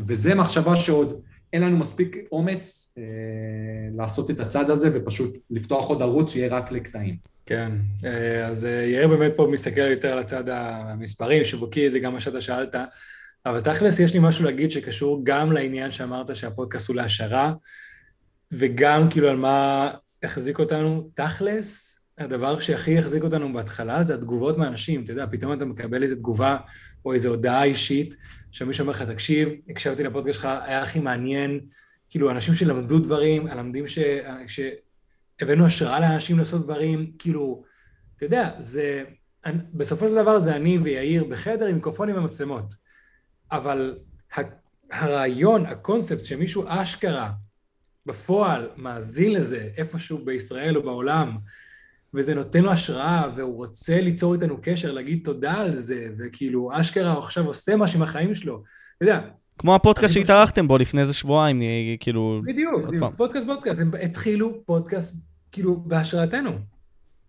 וזה 0.06 0.34
מחשבה 0.34 0.76
שעוד 0.76 1.22
אין 1.52 1.62
לנו 1.62 1.76
מספיק 1.76 2.16
אומץ 2.32 2.94
אה, 2.98 3.02
לעשות 3.96 4.30
את 4.30 4.40
הצד 4.40 4.70
הזה 4.70 4.90
ופשוט 4.92 5.38
לפתוח 5.50 5.88
עוד 5.88 6.02
ערוץ 6.02 6.32
שיהיה 6.32 6.48
רק 6.56 6.72
לקטעים. 6.72 7.16
כן, 7.46 7.72
אה, 8.04 8.46
אז 8.46 8.64
אה, 8.64 8.70
יאיר 8.70 9.08
באמת 9.08 9.32
פה 9.36 9.48
מסתכל 9.52 9.90
יותר 9.90 10.12
על 10.12 10.18
הצד 10.18 10.48
המספרי, 10.48 11.44
שיווקי, 11.44 11.90
זה 11.90 11.98
גם 11.98 12.12
מה 12.12 12.20
שאתה 12.20 12.40
שאלת. 12.40 12.74
אבל 13.46 13.61
תכלס 13.61 14.00
יש 14.00 14.14
לי 14.14 14.20
משהו 14.22 14.44
להגיד 14.44 14.70
שקשור 14.70 15.20
גם 15.24 15.52
לעניין 15.52 15.90
שאמרת 15.90 16.37
שהפודקאסט 16.37 16.88
הוא 16.88 16.96
להשערה, 16.96 17.54
וגם 18.52 19.11
כאילו 19.11 19.28
על 19.28 19.37
מה 19.37 19.90
החזיק 20.22 20.59
אותנו. 20.59 21.11
תכלס, 21.14 21.98
הדבר 22.18 22.59
שהכי 22.59 22.98
החזיק 22.98 23.22
אותנו 23.22 23.52
בהתחלה 23.52 24.02
זה 24.02 24.14
התגובות 24.14 24.59
מאנשים. 24.59 25.04
אתה 25.04 25.12
יודע, 25.12 25.26
פתאום 25.30 25.52
אתה 25.52 25.64
מקבל 25.64 26.02
איזו 26.02 26.16
תגובה 26.16 26.56
או 27.04 27.12
איזו 27.12 27.28
הודעה 27.28 27.64
אישית, 27.64 28.16
שמישהו 28.52 28.82
אומר 28.82 28.92
לך, 28.92 29.02
תקשיב, 29.02 29.48
הקשבתי 29.68 30.04
לפודקאסט 30.04 30.40
שלך, 30.40 30.48
היה 30.64 30.82
הכי 30.82 31.00
מעניין. 31.00 31.61
כאילו, 32.11 32.30
אנשים 32.30 32.54
שלמדו 32.54 32.98
דברים, 32.98 33.46
הלמדים 33.46 33.87
ש... 33.87 33.98
שהבאנו 34.46 35.66
השראה 35.66 36.00
לאנשים 36.00 36.38
לעשות 36.38 36.62
דברים, 36.62 37.12
כאילו, 37.18 37.64
אתה 38.16 38.24
יודע, 38.24 38.50
זה... 38.59 39.04
בסופו 39.74 40.09
של 40.09 40.14
דבר 40.14 40.38
זה 40.38 40.56
אני 40.56 40.78
ויאיר 40.78 41.24
בחדר 41.24 41.66
עם 41.66 41.74
מיקרופונים 41.74 42.16
ומצלמות. 42.16 42.86
אבל 43.52 43.98
הרעיון, 44.90 45.66
הקונספט 45.66 46.24
שמישהו 46.24 46.64
אשכרה 46.66 47.30
בפועל 48.06 48.68
מאזין 48.76 49.32
לזה 49.32 49.68
איפשהו 49.76 50.24
בישראל 50.24 50.76
או 50.76 50.82
בעולם, 50.82 51.37
וזה 52.14 52.35
נותן 52.35 52.62
לו 52.62 52.72
השראה, 52.72 53.28
והוא 53.35 53.56
רוצה 53.56 54.00
ליצור 54.00 54.35
איתנו 54.35 54.59
קשר, 54.62 54.92
להגיד 54.92 55.20
תודה 55.24 55.54
על 55.54 55.74
זה, 55.74 56.09
וכאילו 56.18 56.70
אשכרה 56.72 57.12
הוא 57.12 57.18
עכשיו 57.18 57.46
עושה 57.46 57.76
משהו 57.76 57.96
עם 57.96 58.02
החיים 58.02 58.35
שלו. 58.35 58.62
אתה 58.96 59.04
יודע. 59.04 59.20
כמו 59.59 59.74
הפודקאסט 59.74 60.14
שהתארחתם 60.14 60.68
בו 60.68 60.78
לפני 60.78 61.00
איזה 61.00 61.14
שבועיים, 61.14 61.61
כאילו... 62.00 62.42
בדיוק, 62.44 62.80
פודקאסט 63.16 63.46
פודקאסט, 63.46 63.80
הם 63.80 63.90
התחילו 64.02 64.62
פודקאסט 64.66 65.14
כאילו 65.52 65.80
בהשראתנו. 65.80 66.50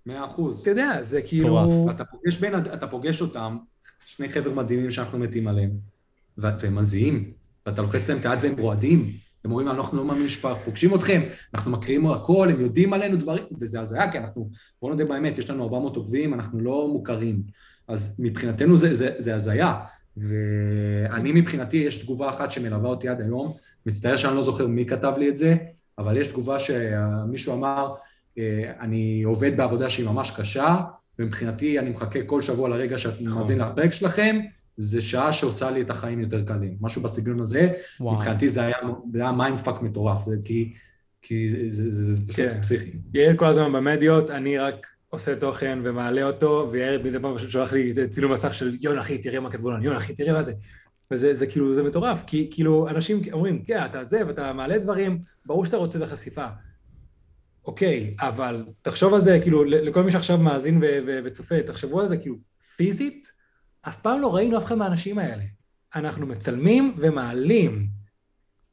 מאה 0.06 0.26
אחוז. 0.26 0.62
אתה 0.62 0.70
יודע, 0.70 1.02
זה 1.02 1.22
כאילו... 1.22 1.88
אתה 1.92 2.06
פוגש, 2.06 2.38
בין, 2.38 2.56
אתה 2.56 2.88
פוגש 2.88 3.22
אותם, 3.22 3.58
שני 4.06 4.30
חבר'ה 4.30 4.54
מדהימים 4.54 4.92
שאנחנו 4.92 5.20
מתים 5.20 5.48
עליהם. 5.48 5.97
והם 6.38 6.76
מזיעים, 6.76 7.32
ואתה 7.66 7.82
לוחץ 7.82 8.10
להם 8.10 8.20
את 8.20 8.26
היד 8.26 8.40
והם 8.42 8.56
רועדים, 8.58 9.12
הם 9.46 9.52
אומרים, 9.52 9.68
אנחנו 9.68 9.98
לא 9.98 10.06
מאמינים 10.06 10.28
שפוגשים 10.28 10.96
אתכם, 10.96 11.22
אנחנו 11.54 11.72
מקריאים 11.72 12.08
הכל, 12.08 12.50
הם 12.50 12.62
יודעים 12.62 12.94
עלינו 12.94 13.18
דברים, 13.18 13.44
וזה 13.60 13.82
הזיה, 13.82 14.12
כי 14.12 14.18
אנחנו, 14.18 14.50
בוא 14.82 14.90
נודה 14.90 15.06
באמת, 15.06 15.38
יש 15.38 15.50
לנו 15.50 15.64
400 15.64 15.96
עוקבים, 15.96 16.34
אנחנו 16.34 16.60
לא 16.60 16.88
מוכרים. 16.88 17.42
אז 17.88 18.16
מבחינתנו 18.20 18.78
זה, 18.78 18.94
זה, 18.94 19.12
זה 19.18 19.36
הזיה. 19.36 19.80
ואני 20.18 21.32
מבחינתי, 21.32 21.78
יש 21.78 21.96
תגובה 21.96 22.30
אחת 22.30 22.52
שמלווה 22.52 22.90
אותי 22.90 23.10
עד 23.10 23.22
היום, 23.22 23.54
מצטער 23.86 24.16
שאני 24.16 24.36
לא 24.36 24.42
זוכר 24.42 24.68
מי 24.68 24.86
כתב 24.86 25.14
לי 25.18 25.30
את 25.30 25.38
זה, 25.38 25.56
אבל 25.98 26.18
יש 26.18 26.28
תגובה 26.28 26.58
שמישהו 26.60 27.54
אמר, 27.54 27.94
אה, 28.38 28.72
אני 28.80 29.24
עובד 29.24 29.58
בעבודה 29.58 29.90
שהיא 29.90 30.06
ממש 30.06 30.32
קשה, 30.32 30.76
ומבחינתי 31.20 31.80
אני 31.80 31.90
מחכה 31.90 32.24
כל 32.26 32.42
שבוע 32.42 32.70
לרגע 32.70 32.98
שאת 32.98 33.22
נכון. 33.22 33.40
מאזין 33.40 33.60
לפרק 33.60 33.92
שלכם, 33.92 34.40
זה 34.78 35.02
שעה 35.02 35.34
שעושה 35.34 35.72
לי 35.72 35.82
את 35.82 35.90
החיים 35.90 36.20
יותר 36.20 36.44
קלים. 36.44 36.78
משהו 36.82 37.02
בסגנון 37.02 37.40
הזה, 37.40 37.72
וואו. 38.00 38.16
מבחינתי 38.16 38.50
זה 38.50 38.62
היה, 38.62 38.78
היה 39.14 39.32
mind 39.32 39.60
fuck 39.60 39.82
מטורף, 39.82 40.26
כי, 40.46 40.74
כי 41.22 41.50
זה, 41.50 41.58
זה, 41.68 41.92
זה, 41.92 42.14
זה 42.14 42.22
פשוט 42.28 42.46
כן. 42.46 42.62
פסיכי. 42.62 42.92
יאיר 43.14 43.38
כל 43.38 43.46
הזמן 43.46 43.74
במדיות, 43.74 44.32
אני 44.32 44.58
רק 44.58 44.88
עושה 45.10 45.36
תוכן 45.36 45.80
ומעלה 45.84 46.24
אותו, 46.24 46.70
ויאיר 46.72 47.04
מדי 47.04 47.20
פעם 47.20 47.38
פשוט 47.38 47.50
שולח 47.50 47.74
לי 47.74 47.94
צילום 48.10 48.32
מסך 48.32 48.54
של 48.54 48.78
יון 48.82 48.98
אחי, 48.98 49.18
תראה 49.18 49.40
מה 49.40 49.52
כתבו 49.52 49.72
לנו, 49.72 49.84
יון 49.84 49.96
אחי, 49.96 50.14
תראה 50.14 50.34
מה 50.34 50.42
זה. 50.42 50.54
וזה 51.12 51.34
זה 51.34 51.48
כאילו, 51.48 51.74
זה 51.74 51.84
מטורף, 51.84 52.24
כי 52.28 52.50
כאילו 52.52 52.90
אנשים 52.90 53.22
אומרים, 53.32 53.64
כן, 53.64 53.86
אתה 53.86 54.04
זה, 54.04 54.28
ואתה 54.28 54.54
מעלה 54.54 54.78
דברים, 54.78 55.20
ברור 55.46 55.66
שאתה 55.66 55.78
רוצה 55.78 55.98
את 55.98 56.04
החשיפה. 56.04 56.46
אוקיי, 57.66 58.16
אבל 58.20 58.66
תחשוב 58.82 59.14
על 59.14 59.20
זה, 59.20 59.40
כאילו, 59.42 59.64
לכל 59.64 60.04
מי 60.04 60.12
שעכשיו 60.12 60.38
מאזין 60.38 60.82
וצופה, 61.24 61.62
תחשבו 61.62 62.02
על 62.02 62.08
זה, 62.08 62.18
כאילו, 62.18 62.36
פיזית, 62.76 63.32
אף 63.88 63.96
פעם 64.02 64.22
לא 64.22 64.36
ראינו 64.36 64.58
אף 64.58 64.66
אחד 64.66 64.76
מהאנשים 64.76 65.20
האלה. 65.20 65.44
אנחנו 65.96 66.28
מצלמים 66.28 66.96
ומעלים. 66.98 67.88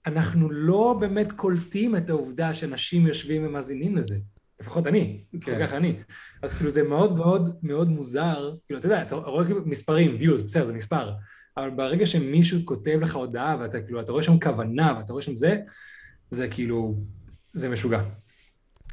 אנחנו 0.07 0.51
לא 0.51 0.97
באמת 1.01 1.33
קולטים 1.33 1.97
את 1.97 2.11
העובדה 2.11 2.55
שאנשים 2.55 3.07
יושבים 3.07 3.47
ומאזינים 3.47 3.97
לזה. 3.97 4.17
לפחות 4.61 4.87
אני, 4.87 5.25
כן. 5.41 5.67
ככה 5.67 5.77
אני. 5.77 5.97
אז 6.43 6.55
כאילו 6.55 6.71
זה 6.71 6.83
מאוד 6.83 7.17
מאוד 7.17 7.57
מאוד 7.63 7.89
מוזר, 7.89 8.55
כאילו, 8.67 8.81
אתה 8.81 8.87
יודע, 8.87 9.03
אתה 9.03 9.15
רואה 9.15 9.45
כאילו 9.45 9.61
מספרים, 9.67 10.17
views, 10.21 10.45
בסדר, 10.47 10.65
זה 10.65 10.73
מספר, 10.73 11.13
אבל 11.57 11.71
ברגע 11.71 12.07
שמישהו 12.07 12.61
כותב 12.65 12.99
לך 13.03 13.15
הודעה, 13.15 13.57
ואתה 13.61 13.81
כאילו, 13.81 14.01
אתה 14.01 14.13
רואה 14.13 14.23
שם 14.23 14.41
כוונה, 14.41 14.95
ואתה 14.99 15.13
רואה 15.13 15.23
שם 15.23 15.37
זה, 15.37 15.57
זה 16.31 16.49
כאילו, 16.49 17.01
זה 17.53 17.69
משוגע. 17.69 18.03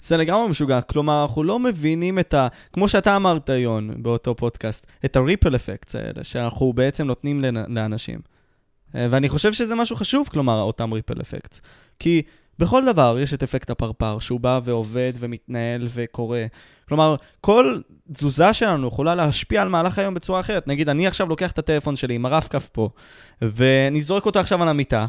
זה 0.01 0.17
לגמרי 0.17 0.49
משוגע, 0.49 0.81
כלומר, 0.81 1.21
אנחנו 1.23 1.43
לא 1.43 1.59
מבינים 1.59 2.19
את 2.19 2.33
ה... 2.33 2.47
כמו 2.73 2.89
שאתה 2.89 3.15
אמרת, 3.15 3.49
יון, 3.49 4.03
באותו 4.03 4.35
פודקאסט, 4.35 4.87
את 5.05 5.15
ה-ripple 5.15 5.51
effects 5.51 5.97
האלה, 5.97 6.23
שאנחנו 6.23 6.73
בעצם 6.73 7.07
נותנים 7.07 7.41
לאנשים. 7.67 8.19
אה, 8.95 9.07
ואני 9.09 9.29
חושב 9.29 9.53
שזה 9.53 9.75
משהו 9.75 9.95
חשוב, 9.95 10.29
כלומר, 10.31 10.61
אותם 10.61 10.93
ripple 10.93 11.17
effects. 11.17 11.59
כי 11.99 12.21
בכל 12.59 12.85
דבר 12.85 13.17
יש 13.19 13.33
את 13.33 13.43
אפקט 13.43 13.69
הפרפר, 13.69 14.19
שהוא 14.19 14.39
בא 14.39 14.59
ועובד 14.63 15.13
ומתנהל 15.19 15.87
וקורה. 15.93 16.45
כלומר, 16.87 17.15
כל 17.41 17.79
תזוזה 18.13 18.53
שלנו 18.53 18.87
יכולה 18.87 19.15
להשפיע 19.15 19.61
על 19.61 19.69
מהלך 19.69 19.99
היום 19.99 20.13
בצורה 20.13 20.39
אחרת. 20.39 20.67
נגיד, 20.67 20.89
אני 20.89 21.07
עכשיו 21.07 21.29
לוקח 21.29 21.51
את 21.51 21.59
הטלפון 21.59 21.95
שלי 21.95 22.15
עם 22.15 22.25
הרב-כף 22.25 22.69
פה, 22.71 22.89
ואני 23.41 24.01
זורק 24.01 24.25
אותו 24.25 24.39
עכשיו 24.39 24.61
על 24.61 24.69
המיטה, 24.69 25.05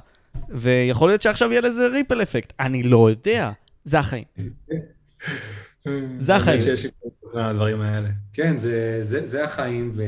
ויכול 0.48 1.08
להיות 1.08 1.22
שעכשיו 1.22 1.50
יהיה 1.50 1.60
לזה 1.60 1.86
ריפל 1.86 2.22
אפקט. 2.22 2.52
אני 2.60 2.82
לא 2.82 3.10
יודע. 3.10 3.50
זה 3.84 3.98
החיים. 3.98 4.24
זה 6.18 6.34
החיים. 6.34 6.60
שיש 6.60 6.84
היפוך 6.84 7.34
לדברים 7.34 7.80
האלה. 7.80 8.08
כן, 8.32 8.56
זה, 8.56 8.98
זה, 9.02 9.26
זה 9.26 9.44
החיים, 9.44 9.92
ו, 9.94 10.02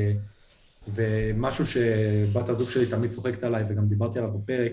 ומשהו 0.95 1.67
שבת 1.67 2.49
הזוג 2.49 2.71
שלי 2.71 2.87
תמיד 2.87 3.11
צוחקת 3.11 3.45
עליי, 3.45 3.65
וגם 3.69 3.87
דיברתי 3.87 4.19
עליו 4.19 4.39
בפרק, 4.39 4.73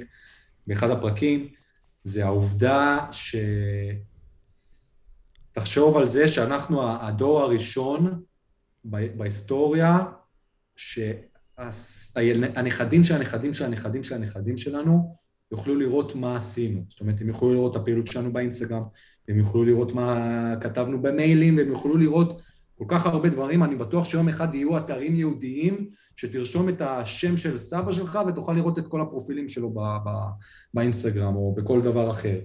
באחד 0.68 0.90
הפרקים, 0.90 1.48
זה 2.04 2.26
העובדה 2.26 3.08
ש... 3.12 3.36
תחשוב 5.52 5.98
על 5.98 6.06
זה 6.06 6.28
שאנחנו 6.28 7.02
הדור 7.02 7.42
הראשון 7.42 8.24
ב- 8.86 9.18
בהיסטוריה, 9.18 10.00
שהנכדים 10.76 13.04
של 13.04 13.16
הנכדים 13.16 13.54
של 13.54 13.66
הנכדים 13.66 14.04
של 14.04 14.16
הנכדים 14.16 14.58
שלנו 14.58 15.16
יוכלו 15.52 15.76
לראות 15.76 16.16
מה 16.16 16.36
עשינו. 16.36 16.84
זאת 16.90 17.00
אומרת, 17.00 17.22
הם 17.22 17.28
יוכלו 17.28 17.54
לראות 17.54 17.76
את 17.76 17.82
הפעילות 17.82 18.08
שלנו 18.08 18.34
באינסטגרם, 18.34 18.84
הם 19.28 19.38
יוכלו 19.38 19.66
לראות 19.66 19.94
מה 19.94 20.56
כתבנו 20.62 21.02
במיילים, 21.02 21.58
והם 21.58 21.68
יוכלו 21.68 21.98
לראות 21.98 22.42
כל 22.78 22.86
כך 22.88 23.06
הרבה 23.06 23.30
דברים. 23.30 23.64
אני 23.64 23.76
בטוח 23.76 24.06
שיום 24.06 24.30
אחד 24.30 24.56
יהיו 24.56 24.78
אתרים 24.78 25.16
יהודיים, 25.16 25.90
שתרשום 26.16 26.70
את 26.70 26.82
השם 26.82 27.38
של 27.38 27.58
סבא 27.58 27.92
שלך 27.92 28.20
ותוכל 28.28 28.54
לראות 28.54 28.80
את 28.80 28.88
כל 28.88 29.02
הפרופילים 29.02 29.48
שלו 29.48 29.70
ב- 29.70 29.80
ב- 29.80 30.30
באינסטגרם 30.74 31.36
או 31.36 31.56
בכל 31.58 31.82
דבר 31.82 32.12
אחר. 32.12 32.40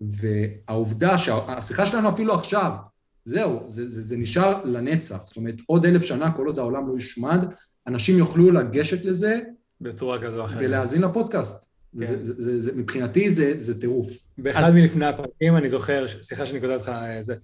והעובדה 0.00 1.18
שהשיחה 1.18 1.86
שלנו 1.86 2.08
אפילו 2.08 2.34
עכשיו, 2.34 2.72
זהו, 3.24 3.60
זה, 3.68 3.90
זה, 3.90 4.02
זה 4.02 4.16
נשאר 4.16 4.64
לנצח. 4.64 5.22
זאת 5.26 5.36
אומרת, 5.36 5.54
עוד 5.66 5.86
אלף 5.86 6.02
שנה, 6.02 6.32
כל 6.32 6.46
עוד 6.46 6.58
העולם 6.58 6.88
לא 6.88 6.92
יושמד, 6.92 7.44
אנשים 7.86 8.18
יוכלו 8.18 8.50
לגשת 8.50 9.04
לזה 9.04 9.40
בצורה 9.80 10.22
כזו 10.22 10.44
אחרת. 10.44 10.62
ולהאזין 10.62 11.02
לפודקאסט. 11.02 11.71
כן. 12.00 12.06
זה, 12.24 12.42
זה, 12.42 12.60
זה, 12.60 12.72
מבחינתי 12.72 13.30
זה, 13.30 13.52
זה 13.56 13.80
טירוף. 13.80 14.08
באחד 14.38 14.62
אז- 14.62 14.72
מלפני 14.74 15.06
הפרקים, 15.06 15.56
אני 15.56 15.68
זוכר, 15.68 16.08
סליחה 16.08 16.46
שאני 16.46 16.60
קוטע 16.60 16.74
אותך, 16.74 16.88
אה, 16.88 17.22
זה, 17.22 17.34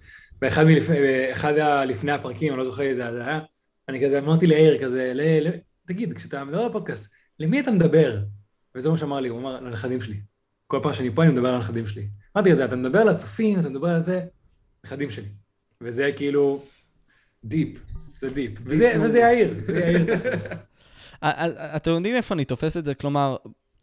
באחד 0.41 0.63
מלפני, 0.63 0.97
באחד 0.99 1.53
הלפני 1.57 2.11
הפרקים, 2.11 2.49
אני 2.53 2.57
לא 2.57 2.63
זוכר 2.63 2.83
איזה 2.83 3.11
זה 3.11 3.25
היה, 3.25 3.39
אני 3.89 4.05
כזה 4.05 4.19
אמרתי 4.19 4.47
ליאיר 4.47 4.83
כזה, 4.83 5.11
ל, 5.15 5.21
ל, 5.47 5.51
תגיד, 5.85 6.13
כשאתה 6.13 6.43
מדבר 6.43 6.69
בפודקאסט, 6.69 7.13
למי 7.39 7.59
אתה 7.59 7.71
מדבר? 7.71 8.17
וזה 8.75 8.89
מה 8.89 8.97
שאמר 8.97 9.19
לי, 9.19 9.29
הוא 9.29 9.39
אמר, 9.39 9.59
לנכדים 9.61 10.01
שלי. 10.01 10.17
כל 10.67 10.79
פעם 10.83 10.93
שאני 10.93 11.11
פה 11.15 11.23
אני 11.23 11.31
מדבר 11.31 11.47
על 11.49 11.55
הנכדים 11.55 11.87
שלי. 11.87 12.07
אמרתי 12.37 12.51
לזה, 12.51 12.65
אתה 12.65 12.75
מדבר 12.75 12.99
על 12.99 13.09
הצופים, 13.09 13.59
אתה 13.59 13.69
מדבר 13.69 13.87
על 13.87 13.99
זה, 13.99 14.21
נכדים 14.85 15.09
שלי. 15.09 15.27
וזה 15.81 16.11
כאילו, 16.15 16.63
deep. 17.43 17.79
זה 18.21 18.29
deep. 18.29 18.51
וזה, 18.65 19.19
יאיר, 19.19 19.53
זה 19.63 19.79
יאיר 19.79 20.05
תכלס. 20.19 20.53
אתם 21.75 21.91
יודעים 21.91 22.15
איפה 22.15 22.33
אני 22.35 22.45
תופס 22.45 22.77
את 22.77 22.85
זה? 22.85 22.93
כלומר, 22.95 23.35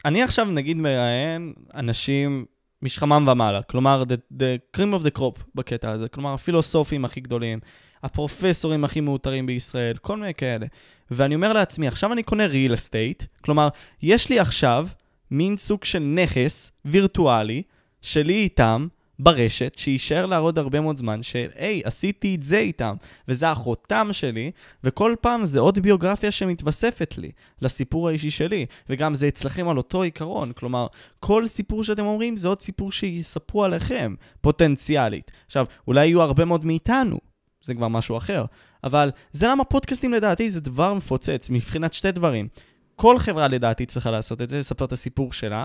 אני 0.07 0.23
עכשיו 0.23 0.45
נגיד 0.45 0.77
מראיין 0.77 1.53
אנשים 1.75 2.45
משכמם 2.83 3.29
ומעלה, 3.33 3.63
כלומר, 3.63 4.05
the, 4.09 4.39
the 4.39 4.77
cream 4.77 5.01
of 5.01 5.07
the 5.07 5.19
crop 5.19 5.43
בקטע 5.55 5.91
הזה, 5.91 6.09
כלומר, 6.09 6.35
הפילוסופים 6.35 7.05
הכי 7.05 7.21
גדולים, 7.21 7.59
הפרופסורים 8.03 8.85
הכי 8.85 9.01
מאותרים 9.01 9.47
בישראל, 9.47 9.97
כל 9.97 10.17
מיני 10.17 10.35
כאלה. 10.35 10.67
ואני 11.11 11.35
אומר 11.35 11.53
לעצמי, 11.53 11.89
עכשיו 11.89 12.13
אני 12.13 12.23
קונה 12.23 12.47
real 12.47 12.73
estate, 12.73 13.27
כלומר, 13.41 13.69
יש 14.03 14.31
לי 14.31 14.39
עכשיו 14.41 14.89
מין 15.31 15.57
סוג 15.57 15.85
של 15.85 15.99
נכס 15.99 16.73
וירטואלי 16.85 17.63
שלי 18.03 18.35
איתם, 18.35 18.87
ברשת, 19.19 19.75
שיישאר 19.77 20.27
לה 20.27 20.37
עוד 20.37 20.59
הרבה 20.59 20.81
מאוד 20.81 20.97
זמן, 20.97 21.23
של, 21.23 21.49
היי, 21.55 21.83
עשיתי 21.85 22.35
את 22.35 22.43
זה 22.43 22.59
איתם, 22.59 22.95
וזה 23.29 23.51
החותם 23.51 24.09
שלי, 24.13 24.51
וכל 24.85 25.15
פעם 25.21 25.47
זה 25.47 25.61
עוד 25.61 25.79
ביוגרפיה 25.79 26.31
שמתווספת 26.31 27.15
לי, 27.19 27.31
לסיפור 27.63 28.09
האישי 28.09 28.31
שלי, 28.31 28.67
וגם 28.89 29.15
זה 29.15 29.29
אצלכם 29.29 29.69
על 29.69 29.77
אותו 29.77 30.03
עיקרון, 30.03 30.53
כלומר, 30.53 30.87
כל 31.21 31.47
סיפור 31.47 31.85
שאתם 31.85 32.07
אומרים 32.07 32.37
זה 32.37 32.49
עוד 32.49 32.61
סיפור 32.61 32.93
שיספרו 32.93 33.65
עליכם, 33.65 34.15
פוטנציאלית. 34.41 35.31
עכשיו, 35.47 35.67
אולי 35.87 36.07
יהיו 36.07 36.23
הרבה 36.23 36.45
מאוד 36.45 36.65
מאיתנו, 36.65 37.19
זה 37.63 37.75
כבר 37.75 37.89
משהו 37.89 38.17
אחר, 38.17 38.45
אבל 38.85 39.11
זה 39.33 39.49
למה 39.49 39.65
פודקאסטים 39.65 40.13
לדעתי 40.13 40.51
זה 40.51 40.61
דבר 40.61 40.95
מפוצץ, 40.95 41.51
מבחינת 41.51 41.95
שתי 41.95 42.13
דברים. 42.13 42.49
כל 42.97 43.19
חברה 43.19 43.49
לדעתי 43.49 43.87
צריכה 43.87 44.11
לעשות 44.11 44.43
את 44.43 44.51
זה, 44.51 44.59
לספר 44.59 44.85
את 44.85 44.93
הסיפור 44.93 45.33
שלה. 45.33 45.65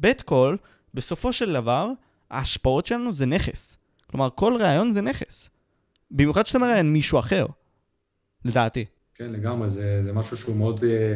ב' 0.00 0.12
כל, 0.24 0.56
בסופו 0.94 1.32
של 1.32 1.52
דבר, 1.52 1.90
ההשפעות 2.30 2.86
שלנו 2.86 3.12
זה 3.12 3.26
נכס. 3.26 3.78
כלומר, 4.06 4.28
כל 4.34 4.56
ראיון 4.60 4.90
זה 4.90 5.00
נכס. 5.00 5.50
במיוחד 6.10 6.46
שאתה 6.46 6.58
מראיין 6.58 6.92
מישהו 6.92 7.18
אחר, 7.18 7.46
לדעתי. 8.44 8.84
כן, 9.14 9.32
לגמרי, 9.32 9.68
זה, 9.68 10.02
זה 10.02 10.12
משהו 10.12 10.36
שהוא 10.36 10.56
מאוד, 10.56 10.84
אה, 10.84 11.14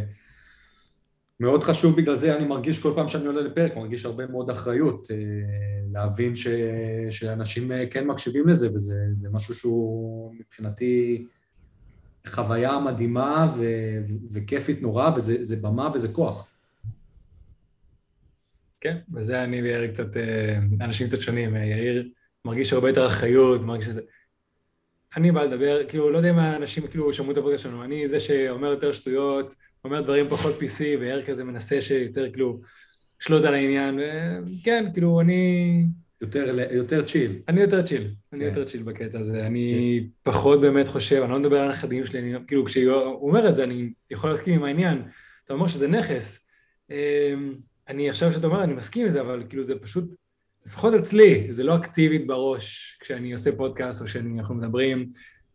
מאוד 1.41 1.65
חשוב, 1.65 1.97
בגלל 1.97 2.15
זה 2.15 2.37
אני 2.37 2.47
מרגיש 2.47 2.79
כל 2.79 2.93
פעם 2.95 3.09
שאני 3.09 3.27
עולה 3.27 3.41
לפרק, 3.41 3.73
אני 3.73 3.81
מרגיש 3.81 4.07
הרבה 4.07 4.27
מאוד 4.27 4.51
אחריות, 4.51 5.09
אה, 5.11 5.17
להבין 5.93 6.35
ש, 6.35 6.49
שאנשים 7.11 7.73
אה, 7.73 7.87
כן 7.87 8.07
מקשיבים 8.07 8.49
לזה, 8.49 8.75
וזה 8.75 8.95
זה 9.13 9.29
משהו 9.33 9.55
שהוא 9.55 10.35
מבחינתי 10.41 11.27
חוויה 12.27 12.79
מדהימה 12.79 13.55
ו, 13.57 13.65
וכיפית 14.33 14.83
נורא, 14.83 15.11
וזה 15.17 15.37
זה 15.41 15.57
במה 15.57 15.91
וזה 15.95 16.09
כוח. 16.09 16.49
כן, 18.85 18.97
וזה 19.15 19.45
אני 19.45 19.63
ויאיר 19.63 19.89
קצת, 19.89 20.17
אה, 20.17 20.59
אנשים 20.81 21.07
קצת 21.07 21.21
שונים. 21.21 21.57
אה, 21.57 21.65
יאיר 21.65 22.09
מרגיש 22.45 22.73
הרבה 22.73 22.89
יותר 22.89 23.07
אחריות, 23.07 23.65
מרגיש 23.65 23.87
שזה... 23.87 24.01
אני 25.17 25.33
בא 25.33 25.43
לדבר, 25.43 25.81
כאילו, 25.89 26.11
לא 26.11 26.17
יודע 26.17 26.31
אם 26.31 26.39
האנשים 26.39 26.87
כאילו 26.87 27.13
שמעו 27.13 27.33
את 27.33 27.37
הפודקאסט 27.37 27.63
שלנו, 27.63 27.85
אני 27.85 28.07
זה 28.07 28.21
שאומר 28.21 28.69
יותר 28.69 28.93
שטויות, 28.93 29.55
אומר 29.85 30.01
דברים 30.01 30.29
פחות 30.29 30.55
PC, 30.55 30.81
ויאיר 30.81 31.27
כזה 31.27 31.45
מנסה 31.45 31.81
שיותר 31.81 32.33
כאילו 32.33 32.61
לשלוט 33.21 33.45
על 33.45 33.55
העניין, 33.55 33.99
וכן, 34.47 34.85
כאילו, 34.93 35.21
אני... 35.21 35.85
יותר, 36.21 36.59
יותר 36.71 37.05
צ'יל. 37.05 37.39
אני 37.49 37.61
יותר 37.61 37.83
צ'יל, 37.83 38.15
אני 38.33 38.41
כן. 38.41 38.47
יותר 38.47 38.65
צ'יל 38.65 38.83
בקטע 38.83 39.19
הזה, 39.19 39.47
אני 39.47 40.07
פחות 40.23 40.61
באמת 40.61 40.89
חושב, 40.89 41.23
אני 41.23 41.33
לא 41.33 41.39
מדבר 41.39 41.59
על 41.59 41.67
הנכדים 41.67 42.05
שלי, 42.05 42.19
אני, 42.19 42.47
כאילו 42.47 42.65
כשהוא 42.65 43.29
אומר 43.29 43.49
את 43.49 43.57
זה, 43.57 43.65
אני 43.65 43.93
יכול 44.11 44.31
להסכים 44.31 44.55
עם 44.55 44.65
העניין, 44.65 45.03
אתה 45.45 45.53
אומר 45.53 45.69
שזה 45.69 45.89
נכס, 45.89 46.49
אני 47.89 48.11
עכשיו 48.11 48.33
שאתה 48.33 48.47
אומר, 48.47 48.65
אני 48.65 48.75
מסכים 48.75 49.03
עם 49.03 49.09
זה, 49.09 49.21
אבל 49.21 49.43
כאילו 49.49 49.63
זה 49.63 49.75
פשוט, 49.79 50.15
לפחות 50.67 50.95
אצלי, 50.95 51.47
זה 51.51 51.65
לא 51.65 51.77
אקטיבית 51.77 52.27
בראש 52.27 52.99
כשאני 53.01 53.33
עושה 53.33 53.57
פודקאסט 53.57 54.03
או 54.03 54.09
שאנחנו 54.09 54.55
מדברים, 54.55 55.07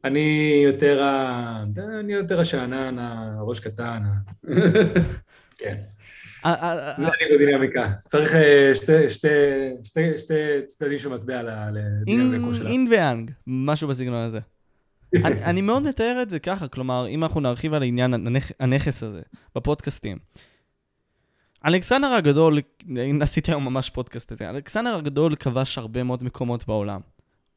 אני 0.03 0.61
יותר, 0.65 1.03
ה... 1.03 1.63
אני 1.99 2.13
יותר 2.13 2.39
השאנן, 2.39 2.95
הראש 2.99 3.59
קטן, 3.59 4.01
כן. 5.59 5.75
א- 6.43 6.47
א- 6.47 6.53
א- 6.97 7.01
זה 7.01 7.07
אני 7.07 7.35
בדינמיקה. 7.37 7.91
צריך 7.99 8.35
אה, 8.35 8.71
שתי, 8.75 9.09
שתי, 9.09 9.27
שתי, 9.83 10.17
שתי 10.17 10.33
צדדים 10.67 10.99
של 10.99 11.09
מטבע 11.09 11.41
ל- 11.43 11.69
לדינמיקה 12.01 12.45
אין- 12.45 12.53
שלה. 12.53 12.69
אין 12.69 12.87
ואנג, 12.91 13.31
משהו 13.47 13.87
בסגנון 13.87 14.23
הזה. 14.23 14.39
אני, 15.25 15.61
מאוד 15.61 15.83
מתאר 15.83 16.19
את 16.21 16.29
זה 16.29 16.39
ככה, 16.39 16.67
כלומר, 16.67 17.07
אם 17.07 17.23
אנחנו 17.23 17.39
נרחיב 17.41 17.73
על 17.73 17.83
עניין 17.83 18.13
הנכ, 18.13 18.51
הנכס 18.59 19.03
הזה 19.03 19.21
בפודקאסטים. 19.55 20.17
אלכסנדר 21.65 22.07
הגדול, 22.07 22.59
עשיתי 23.21 23.51
היום 23.51 23.65
ממש 23.65 23.89
פודקאסט 23.89 24.31
הזה, 24.31 24.49
אלכסנדר 24.49 24.95
הגדול 24.95 25.35
כבש 25.35 25.77
הרבה 25.77 26.03
מאוד 26.03 26.23
מקומות 26.23 26.67
בעולם. 26.67 27.01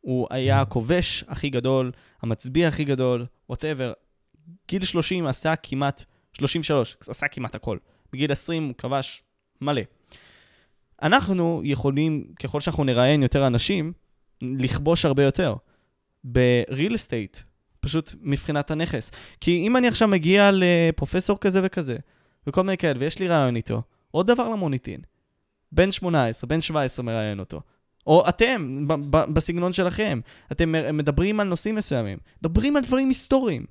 הוא 0.01 0.27
היה 0.31 0.61
הכובש 0.61 1.25
הכי 1.29 1.51
גדול, 1.51 1.93
המצביא 2.23 2.67
הכי 2.67 2.85
גדול, 2.85 3.27
ווטאבר. 3.49 3.93
גיל 4.69 4.85
30 4.85 5.27
עשה 5.27 5.57
כמעט, 5.57 6.05
33, 6.33 6.97
עשה 7.09 7.29
כמעט 7.29 7.55
הכל. 7.55 7.79
בגיל 8.13 8.33
20 8.33 8.65
הוא 8.65 8.75
כבש 8.79 9.23
מלא. 9.61 9.83
אנחנו 11.03 11.61
יכולים, 11.65 12.25
ככל 12.43 12.61
שאנחנו 12.61 12.85
נראיין 12.85 13.23
יותר 13.23 13.47
אנשים, 13.47 13.93
לכבוש 14.43 15.05
הרבה 15.05 15.23
יותר. 15.23 15.55
ב-real 16.25 16.93
estate, 16.93 17.41
פשוט 17.81 18.15
מבחינת 18.21 18.71
הנכס. 18.71 19.11
כי 19.41 19.67
אם 19.67 19.77
אני 19.77 19.89
עכשיו 19.89 20.09
מגיע 20.09 20.51
לפרופסור 20.53 21.39
כזה 21.39 21.61
וכזה, 21.65 21.97
וכל 22.47 22.63
מיני 22.63 22.77
כאלה, 22.77 23.01
ויש 23.01 23.19
לי 23.19 23.29
רעיון 23.29 23.57
איתו, 23.57 23.83
עוד 24.13 24.27
דבר 24.27 24.49
למוניטין. 24.49 25.01
בן 25.73 25.93
18, 25.93 26.49
בן 26.49 26.61
17 26.61 27.05
מראיין 27.05 27.39
אותו. 27.39 27.61
או 28.07 28.29
אתם, 28.29 28.89
ב- 28.89 29.17
ב- 29.17 29.35
בסגנון 29.35 29.73
שלכם. 29.73 30.21
אתם 30.53 30.97
מדברים 30.97 31.41
על 31.41 31.49
נושאים 31.49 31.75
מסוימים. 31.75 32.19
מדברים 32.41 32.77
על 32.77 32.85
דברים 32.85 33.09
היסטוריים. 33.09 33.67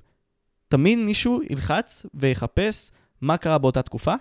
תמיד 0.68 0.98
מישהו 0.98 1.40
ילחץ 1.50 2.06
ויחפש 2.14 2.90
מה 3.20 3.36
קרה 3.36 3.58
באותה 3.58 3.82
תקופה, 3.82 4.14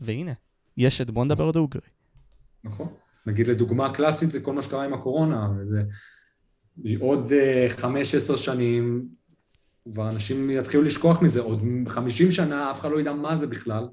והנה, 0.00 0.32
יש 0.76 1.00
את 1.00 1.10
בוא 1.10 1.24
נדבר 1.24 1.50
דוגרי. 1.50 1.80
נכון. 2.64 2.88
נגיד 3.26 3.46
לדוגמה 3.46 3.94
קלאסית 3.94 4.30
זה 4.30 4.40
כל 4.40 4.52
מה 4.52 4.62
שקרה 4.62 4.84
עם 4.84 4.94
הקורונה. 4.94 5.48
וזה... 5.58 5.82
עוד 7.00 7.32
אה, 7.32 7.66
חמש, 7.68 8.14
עשר 8.14 8.36
שנים, 8.36 9.08
כבר 9.92 10.08
אנשים 10.08 10.50
יתחילו 10.50 10.82
לשכוח 10.82 11.22
מזה, 11.22 11.40
עוד 11.40 11.62
חמישים 11.88 12.30
שנה 12.30 12.70
אף 12.70 12.80
אחד 12.80 12.90
לא 12.90 13.00
ידע 13.00 13.12
מה 13.12 13.36
זה 13.36 13.46
בכלל, 13.46 13.88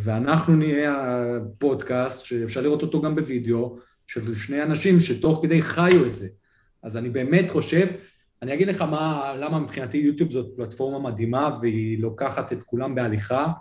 ואנחנו 0.00 0.56
נהיה 0.56 1.02
הפודקאסט 1.36 2.24
שאפשר 2.24 2.60
לראות 2.60 2.82
אותו 2.82 3.02
גם 3.02 3.14
בווידאו, 3.14 3.78
של 4.06 4.34
שני 4.34 4.62
אנשים 4.62 5.00
שתוך 5.00 5.40
כדי 5.42 5.62
חיו 5.62 6.06
את 6.06 6.16
זה. 6.16 6.28
אז 6.82 6.96
אני 6.96 7.10
באמת 7.10 7.50
חושב, 7.50 7.86
אני 8.42 8.54
אגיד 8.54 8.68
לך 8.68 8.82
מה, 8.82 9.34
למה 9.38 9.58
מבחינתי 9.58 9.98
יוטיוב 9.98 10.30
זאת 10.30 10.56
פלטפורמה 10.56 11.10
מדהימה 11.10 11.56
והיא 11.60 11.98
לוקחת 11.98 12.52
את 12.52 12.62
כולם 12.62 12.94
בהליכה, 12.94 13.52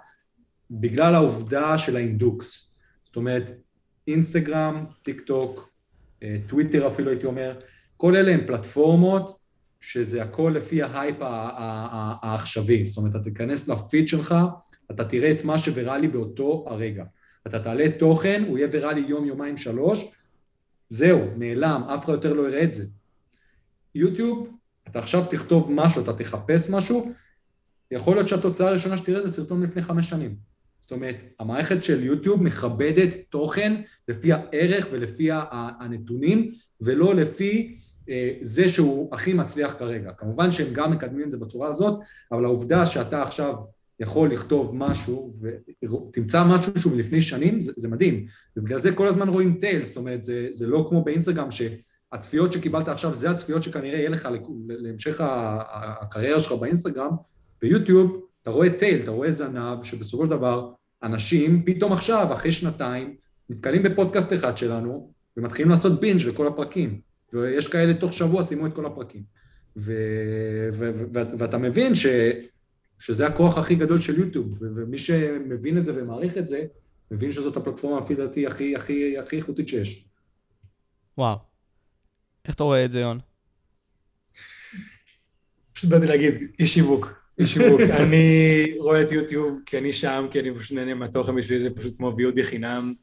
בגלל 0.71 1.15
העובדה 1.15 1.77
של 1.77 1.95
האינדקס. 1.95 2.75
זאת 3.05 3.15
אומרת, 3.15 3.51
אינסטגרם, 4.07 4.85
טיק 5.01 5.21
טוק, 5.21 5.69
אה, 6.23 6.37
טוויטר 6.47 6.87
אפילו 6.87 7.09
הייתי 7.09 7.25
אומר, 7.25 7.59
כל 7.97 8.15
אלה 8.15 8.31
הן 8.31 8.47
פלטפורמות 8.47 9.37
שזה 9.81 10.23
הכל 10.23 10.53
לפי 10.55 10.83
ההייפ 10.83 11.15
העכשווי. 11.19 12.85
זאת 12.85 12.97
אומרת, 12.97 13.15
אתה 13.15 13.23
תיכנס 13.23 13.67
לפיד 13.67 14.07
שלך, 14.07 14.35
אתה 14.91 15.05
תראה 15.05 15.31
את 15.31 15.43
מה 15.43 15.57
שויראלי 15.57 16.07
באותו 16.07 16.65
הרגע. 16.67 17.03
אתה 17.47 17.59
תעלה 17.59 17.85
תוכן, 17.99 18.43
הוא 18.47 18.57
יהיה 18.57 18.67
ויראלי 18.71 19.01
יום, 19.07 19.25
יומיים, 19.25 19.57
שלוש, 19.57 20.05
זהו, 20.89 21.19
נעלם, 21.37 21.83
אף 21.93 22.05
אחד 22.05 22.13
יותר 22.13 22.33
לא 22.33 22.47
יראה 22.47 22.63
את 22.63 22.73
זה. 22.73 22.85
יוטיוב, 23.95 24.47
אתה 24.87 24.99
עכשיו 24.99 25.25
תכתוב 25.29 25.71
משהו, 25.71 26.03
אתה 26.03 26.13
תחפש 26.13 26.69
משהו, 26.69 27.11
יכול 27.91 28.15
להיות 28.15 28.27
שהתוצאה 28.27 28.69
הראשונה 28.69 28.97
שתראה 28.97 29.21
זה 29.21 29.29
סרטון 29.29 29.63
לפני 29.63 29.81
חמש 29.81 30.09
שנים. 30.09 30.35
זאת 30.81 30.91
אומרת, 30.91 31.23
המערכת 31.39 31.83
של 31.83 32.03
יוטיוב 32.03 32.43
מכבדת 32.43 33.13
תוכן 33.29 33.81
לפי 34.07 34.33
הערך 34.33 34.87
ולפי 34.91 35.29
הנתונים, 35.51 36.51
ולא 36.81 37.15
לפי 37.15 37.77
אה, 38.09 38.31
זה 38.41 38.67
שהוא 38.67 39.15
הכי 39.15 39.33
מצליח 39.33 39.73
כרגע. 39.73 40.11
כמובן 40.11 40.51
שהם 40.51 40.73
גם 40.73 40.91
מקדמים 40.91 41.25
את 41.25 41.31
זה 41.31 41.37
בצורה 41.37 41.69
הזאת, 41.69 41.99
אבל 42.31 42.45
העובדה 42.45 42.85
שאתה 42.85 43.21
עכשיו 43.21 43.55
יכול 43.99 44.31
לכתוב 44.31 44.75
משהו 44.75 45.33
ותמצא 45.41 46.43
משהו 46.43 46.71
שהוא 46.79 46.93
מלפני 46.93 47.21
שנים, 47.21 47.61
זה, 47.61 47.71
זה 47.75 47.87
מדהים. 47.87 48.25
ובגלל 48.57 48.79
זה 48.79 48.91
כל 48.91 49.07
הזמן 49.07 49.29
רואים 49.29 49.57
טייל, 49.59 49.83
זאת 49.83 49.97
אומרת, 49.97 50.23
זה, 50.23 50.47
זה 50.51 50.67
לא 50.67 50.85
כמו 50.89 51.03
באינסטגרם 51.03 51.47
שהצפיות 51.51 52.53
שקיבלת 52.53 52.87
עכשיו 52.87 53.13
זה 53.13 53.29
הצפיות 53.29 53.63
שכנראה 53.63 53.99
יהיה 53.99 54.09
לך 54.09 54.29
להמשך 54.67 55.21
הקריירה 56.01 56.39
שלך 56.39 56.51
באינסטגרם, 56.51 57.11
ביוטיוב 57.61 58.21
אתה 58.41 58.51
רואה 58.51 58.69
טייל, 58.69 59.03
אתה 59.03 59.11
רואה 59.11 59.31
זנב, 59.31 59.83
שבסופו 59.83 60.25
של 60.25 60.29
דבר 60.31 60.71
אנשים 61.03 61.63
פתאום 61.65 61.93
עכשיו, 61.93 62.33
אחרי 62.33 62.51
שנתיים, 62.51 63.15
נתקלים 63.49 63.83
בפודקאסט 63.83 64.33
אחד 64.33 64.57
שלנו 64.57 65.11
ומתחילים 65.37 65.69
לעשות 65.69 65.99
בינג' 65.99 66.21
לכל 66.21 66.47
הפרקים. 66.47 66.99
ויש 67.33 67.67
כאלה 67.67 67.93
תוך 67.93 68.13
שבוע 68.13 68.43
סיימו 68.43 68.67
את 68.67 68.73
כל 68.73 68.85
הפרקים. 68.85 69.23
ו- 69.77 70.69
ו- 70.73 70.91
ו- 71.13 71.37
ואתה 71.37 71.57
מבין 71.57 71.95
ש- 71.95 72.05
שזה 73.05 73.27
הכוח 73.27 73.57
הכי 73.57 73.75
גדול 73.75 73.99
של 73.99 74.19
יוטיוב, 74.19 74.57
ומי 74.61 74.97
שמבין 74.97 75.77
את 75.77 75.85
זה 75.85 75.91
ומעריך 75.95 76.37
את 76.37 76.47
זה, 76.47 76.65
מבין 77.11 77.31
שזאת 77.31 77.57
הפלטפורמה 77.57 77.99
לפי 77.99 78.15
דעתי 78.15 78.47
הכי, 78.47 78.75
הכי, 78.75 79.17
הכי 79.17 79.35
איכותית 79.35 79.67
שיש. 79.67 80.05
וואו. 81.17 81.37
איך 82.45 82.55
אתה 82.55 82.63
רואה 82.63 82.85
את 82.85 82.91
זה, 82.91 82.99
יון? 82.99 83.19
פשוט 85.73 85.89
באתי 85.89 86.05
להגיד, 86.05 86.33
איש 86.59 86.73
שיווק. 86.73 87.13
איש 87.39 87.53
שיווק. 87.53 87.81
אני 87.99 88.75
רואה 88.79 89.01
את 89.01 89.11
יוטיוב 89.11 89.59
כי 89.65 89.77
אני 89.77 89.93
שם, 89.93 90.25
כי 90.31 90.39
אני 90.39 90.59
פשוט 90.59 90.77
נהנה 90.77 90.93
מהתוכן 90.93 91.35
בשבילי, 91.35 91.61
זה 91.61 91.75
פשוט 91.75 91.97
כמו 91.97 92.13
ויודי 92.17 92.43
חינם. 92.43 92.93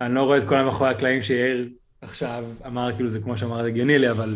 אני 0.00 0.14
לא 0.14 0.22
רואה 0.22 0.38
את 0.38 0.48
כל 0.48 0.56
המאחורי 0.56 0.90
הקלעים 0.90 1.22
שיאיר 1.22 1.70
עכשיו 2.00 2.44
אמר, 2.66 2.94
כאילו 2.94 3.10
זה 3.10 3.20
כמו 3.20 3.36
שאמר, 3.36 3.62
זה 3.62 3.68
הגיוני 3.68 3.98
לי, 3.98 4.10
אבל 4.10 4.34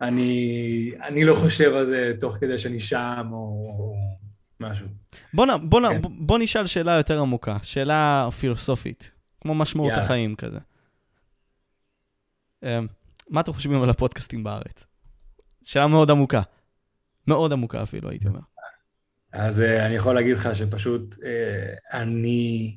אני, 0.00 0.92
אני 1.02 1.24
לא 1.24 1.34
חושב 1.34 1.74
על 1.74 1.84
זה 1.84 2.12
תוך 2.20 2.34
כדי 2.34 2.58
שאני 2.58 2.80
שם, 2.80 3.26
או 3.32 3.94
משהו. 4.62 4.86
בוא, 5.34 5.46
נ, 5.46 5.70
בוא, 5.70 5.80
כן. 5.88 5.96
נ, 5.96 6.26
בוא 6.26 6.38
נשאל 6.38 6.66
שאלה 6.66 6.92
יותר 6.92 7.20
עמוקה, 7.20 7.56
שאלה 7.62 8.28
פילוסופית, 8.40 9.10
כמו 9.40 9.54
משמעות 9.54 9.90
יאללה. 9.90 10.04
החיים 10.04 10.36
כזה. 10.36 10.58
אמ, 12.62 12.86
מה 13.30 13.40
אתם 13.40 13.52
חושבים 13.52 13.82
על 13.82 13.90
הפודקאסטים 13.90 14.44
בארץ? 14.44 14.84
שאלה 15.64 15.86
מאוד 15.86 16.10
עמוקה. 16.10 16.42
מאוד 17.26 17.52
עמוקה 17.52 17.82
אפילו, 17.82 18.10
הייתי 18.10 18.28
אומר. 18.28 18.40
אז 19.32 19.60
uh, 19.60 19.86
אני 19.86 19.94
יכול 19.94 20.14
להגיד 20.14 20.36
לך 20.36 20.48
שפשוט 20.54 21.14
uh, 21.14 21.18
אני 21.92 22.76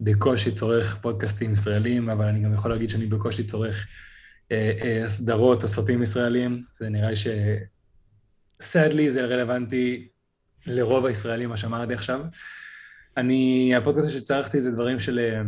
בקושי 0.00 0.52
צורך 0.52 0.98
פודקאסטים 1.00 1.52
ישראלים, 1.52 2.10
אבל 2.10 2.24
אני 2.24 2.40
גם 2.40 2.54
יכול 2.54 2.70
להגיד 2.70 2.90
שאני 2.90 3.06
בקושי 3.06 3.44
צורך 3.44 3.86
uh, 4.48 4.56
סדרות 5.06 5.62
או 5.62 5.68
סרטים 5.68 6.02
ישראלים. 6.02 6.64
זה 6.78 6.88
נראה 6.88 7.10
לי 7.10 7.16
ש... 7.16 7.26
סדלי 8.60 9.10
זה 9.10 9.24
רלוונטי 9.24 10.08
לרוב 10.66 11.06
הישראלים, 11.06 11.48
מה 11.48 11.56
שאמרתי 11.56 11.94
עכשיו. 11.94 12.20
אני, 13.16 13.72
הפודקאסט 13.74 14.10
שצרכתי 14.10 14.60
זה 14.60 14.70
דברים 14.70 14.98
של, 14.98 15.42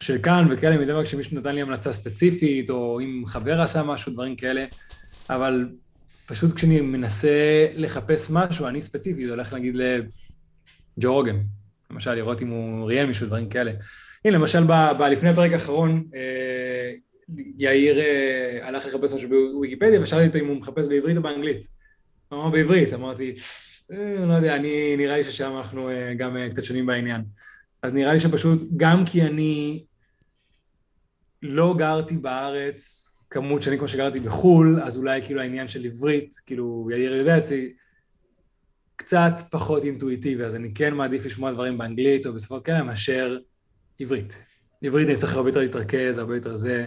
של 0.00 0.18
כאן 0.22 0.48
וכאלה, 0.50 0.78
מדי 0.78 0.92
פעם 0.92 1.04
כשמישהו 1.04 1.40
נתן 1.40 1.54
לי 1.54 1.62
המלצה 1.62 1.92
ספציפית, 1.92 2.70
או 2.70 3.00
אם 3.00 3.22
חבר 3.26 3.60
עשה 3.60 3.82
משהו, 3.82 4.12
דברים 4.12 4.36
כאלה, 4.36 4.64
אבל 5.30 5.68
פשוט 6.26 6.52
כשאני 6.52 6.80
מנסה 6.80 7.66
לחפש 7.74 8.30
משהו, 8.30 8.66
אני 8.66 8.82
ספציפי, 8.82 9.24
הולך 9.24 9.54
נגיד 9.54 9.74
לג'ו 9.76 11.14
רוגן, 11.14 11.36
למשל, 11.90 12.14
לראות 12.14 12.42
אם 12.42 12.48
הוא 12.48 12.86
ראיין 12.86 13.06
מישהו, 13.06 13.26
דברים 13.26 13.48
כאלה. 13.48 13.72
הנה, 14.24 14.38
למשל, 14.38 14.64
ב, 14.64 14.72
ב, 14.98 15.02
לפני 15.02 15.28
הפרק 15.28 15.52
האחרון, 15.52 16.04
אה, 16.14 16.92
יאיר 17.58 18.00
אה, 18.00 18.68
הלך 18.68 18.86
לחפש 18.86 19.14
משהו 19.14 19.28
בוויקיפדיה, 19.28 20.00
ושאלתי 20.00 20.26
אותו 20.26 20.38
אם 20.38 20.46
הוא 20.46 20.56
מחפש 20.56 20.88
בעברית 20.88 21.16
או 21.16 21.22
באנגלית. 21.22 21.66
הוא 22.28 22.40
אמר 22.40 22.50
בעברית, 22.50 22.92
אמרתי, 22.92 23.30
אה, 23.30 23.42
לא 23.90 24.34
יודע, 24.34 24.56
אני, 24.56 24.96
נראה 24.96 25.16
לי 25.16 25.24
ששם 25.24 25.56
אנחנו 25.56 25.90
אה, 25.90 26.14
גם 26.14 26.36
אה, 26.36 26.50
קצת 26.50 26.64
שונים 26.64 26.86
בעניין. 26.86 27.22
אז 27.82 27.94
נראה 27.94 28.12
לי 28.12 28.20
שפשוט, 28.20 28.62
גם 28.76 29.04
כי 29.04 29.22
אני 29.22 29.84
לא 31.42 31.74
גרתי 31.78 32.16
בארץ 32.16 33.06
כמות 33.30 33.62
שנים 33.62 33.78
כמו 33.78 33.88
שגרתי 33.88 34.20
בחו"ל, 34.20 34.80
אז 34.82 34.96
אולי 34.96 35.22
כאילו 35.22 35.40
העניין 35.40 35.68
של 35.68 35.84
עברית, 35.84 36.34
כאילו 36.46 36.88
יאיר 36.90 37.14
יודע 37.14 37.38
את 37.38 37.44
זה, 37.44 37.66
קצת 38.96 39.32
פחות 39.50 39.84
אינטואיטיבי, 39.84 40.44
אז 40.44 40.56
אני 40.56 40.74
כן 40.74 40.94
מעדיף 40.94 41.26
לשמוע 41.26 41.52
דברים 41.52 41.78
באנגלית 41.78 42.26
או 42.26 42.32
בשפות 42.32 42.64
כאלה 42.64 42.82
מאשר 42.82 43.38
עברית. 44.00 44.44
עברית 44.82 45.08
אני 45.08 45.16
צריך 45.16 45.34
הרבה 45.34 45.48
יותר 45.48 45.60
להתרכז, 45.60 46.18
הרבה 46.18 46.34
יותר 46.34 46.56
זה. 46.56 46.84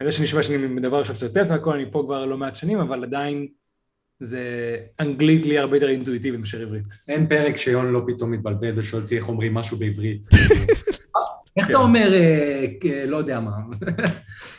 אני 0.00 0.08
יודע 0.08 0.12
שנשמע 0.12 0.42
שאני 0.42 0.56
מדבר 0.56 1.00
עכשיו 1.00 1.14
קצת 1.14 1.26
יותר 1.36 1.52
והכל, 1.52 1.74
אני 1.74 1.90
פה 1.90 2.02
כבר 2.06 2.26
לא 2.26 2.38
מעט 2.38 2.56
שנים, 2.56 2.78
אבל 2.78 3.04
עדיין 3.04 3.48
זה 4.20 4.76
אנגלית 5.00 5.46
לי 5.46 5.58
הרבה 5.58 5.76
יותר 5.76 5.88
אינטואיטיבי 5.88 6.36
מאשר 6.36 6.62
עברית. 6.62 6.84
אין 7.08 7.26
פרק 7.26 7.56
שיון 7.56 7.92
לא 7.92 8.02
פתאום 8.06 8.30
מתבלבל 8.30 8.70
ושואל 8.74 9.02
אותי 9.02 9.16
איך 9.16 9.28
אומרים 9.28 9.54
משהו 9.54 9.76
בעברית. 9.76 10.26
איך 11.56 11.70
אתה 11.70 11.78
אומר, 11.78 12.14
אה, 12.14 12.66
לא 13.06 13.16
יודע 13.16 13.40
מה. 13.40 13.56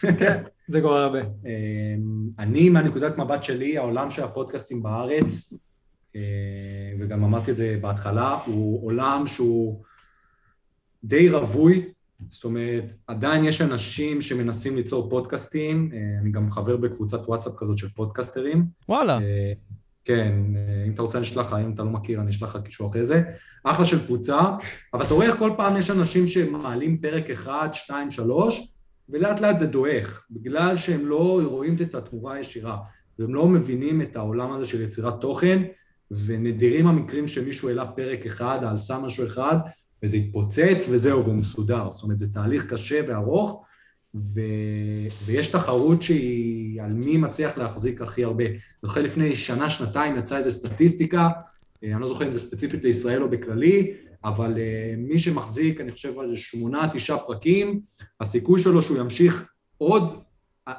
כן, 0.19 0.43
זה 0.67 0.81
קורה 0.81 1.03
הרבה. 1.03 1.19
אמ, 1.21 2.29
אני, 2.39 2.69
מהנקודת 2.69 3.17
מבט 3.17 3.43
שלי, 3.43 3.77
העולם 3.77 4.09
של 4.09 4.23
הפודקאסטים 4.23 4.83
בארץ, 4.83 5.53
אה, 6.15 6.21
וגם 6.99 7.23
אמרתי 7.23 7.51
את 7.51 7.55
זה 7.55 7.77
בהתחלה, 7.81 8.37
הוא 8.45 8.85
עולם 8.87 9.27
שהוא 9.27 9.83
די 11.03 11.29
רווי, 11.29 11.85
זאת 12.30 12.43
אומרת, 12.43 12.93
עדיין 13.08 13.45
יש 13.45 13.62
אנשים 13.62 14.21
שמנסים 14.21 14.75
ליצור 14.75 15.10
פודקאסטים, 15.10 15.89
אה, 15.93 15.99
אני 16.21 16.32
גם 16.32 16.51
חבר 16.51 16.78
בקבוצת 16.78 17.19
וואטסאפ 17.28 17.54
כזאת 17.58 17.78
של 17.78 17.88
פודקסטרים. 17.89 18.65
וואלה. 18.89 19.19
כן, 20.06 20.34
אם 20.88 20.93
אתה 20.93 21.01
רוצה 21.01 21.17
אני 21.17 21.28
אשלח 21.28 21.47
לך, 21.47 21.54
אם 21.54 21.73
אתה 21.73 21.84
לא 21.84 21.89
מכיר 21.89 22.21
אני 22.21 22.30
אשלח 22.30 22.56
לך 22.56 22.62
קישור 22.63 22.89
אחרי 22.89 23.06
זה. 23.06 23.21
אחלה 23.63 23.86
של 23.86 24.06
קבוצה, 24.06 24.39
אבל 24.93 25.06
אתה 25.06 25.13
רואה 25.13 25.27
איך 25.27 25.37
כל 25.37 25.52
פעם 25.58 25.77
יש 25.77 25.92
אנשים 25.92 26.27
שמעלים 26.27 26.98
פרק 26.98 27.29
אחד, 27.29 27.69
שתיים, 27.73 28.12
שלוש, 28.12 28.75
ולאט 29.10 29.42
לאט 29.42 29.58
זה 29.58 29.67
דועך, 29.67 30.25
בגלל 30.31 30.77
שהם 30.77 31.06
לא 31.06 31.42
רואים 31.46 31.75
את 31.81 31.96
התמורה 31.96 32.33
הישירה, 32.33 32.77
והם 33.19 33.35
לא 33.35 33.48
מבינים 33.48 34.02
את 34.02 34.15
העולם 34.15 34.52
הזה 34.52 34.65
של 34.65 34.81
יצירת 34.81 35.21
תוכן, 35.21 35.63
ונדירים 36.25 36.87
המקרים 36.87 37.27
שמישהו 37.27 37.69
העלה 37.69 37.85
פרק 37.85 38.25
אחד, 38.25 38.60
על 38.63 38.77
שם 38.77 39.02
משהו 39.06 39.25
אחד, 39.25 39.58
וזה 40.04 40.17
התפוצץ 40.17 40.87
וזהו, 40.91 41.23
והוא 41.23 41.35
מסודר. 41.35 41.91
זאת 41.91 42.04
אומרת, 42.04 42.17
זה 42.17 42.33
תהליך 42.33 42.73
קשה 42.73 43.02
וארוך, 43.08 43.65
ו... 44.15 44.41
ויש 45.25 45.48
תחרות 45.48 46.02
שהיא 46.02 46.81
על 46.81 46.93
מי 46.93 47.17
מצליח 47.17 47.58
להחזיק 47.58 48.02
הכי 48.02 48.23
הרבה. 48.23 48.43
זוכר 48.81 49.02
לפני 49.02 49.35
שנה, 49.35 49.69
שנתיים 49.69 50.17
יצאה 50.17 50.37
איזו 50.37 50.52
סטטיסטיקה, 50.52 51.29
אני 51.83 52.02
לא 52.02 52.08
זוכר 52.08 52.27
אם 52.27 52.31
זה 52.31 52.39
ספציפית 52.39 52.83
לישראל 52.83 53.23
או 53.23 53.29
בכללי, 53.29 53.93
אבל 54.23 54.54
מי 54.98 55.19
שמחזיק, 55.19 55.81
אני 55.81 55.91
חושב 55.91 56.19
על 56.19 56.35
שמונה, 56.35 56.89
תשעה 56.93 57.17
פרקים, 57.17 57.81
הסיכוי 58.21 58.62
שלו 58.62 58.81
שהוא 58.81 58.98
ימשיך 58.98 59.50
עוד 59.77 60.23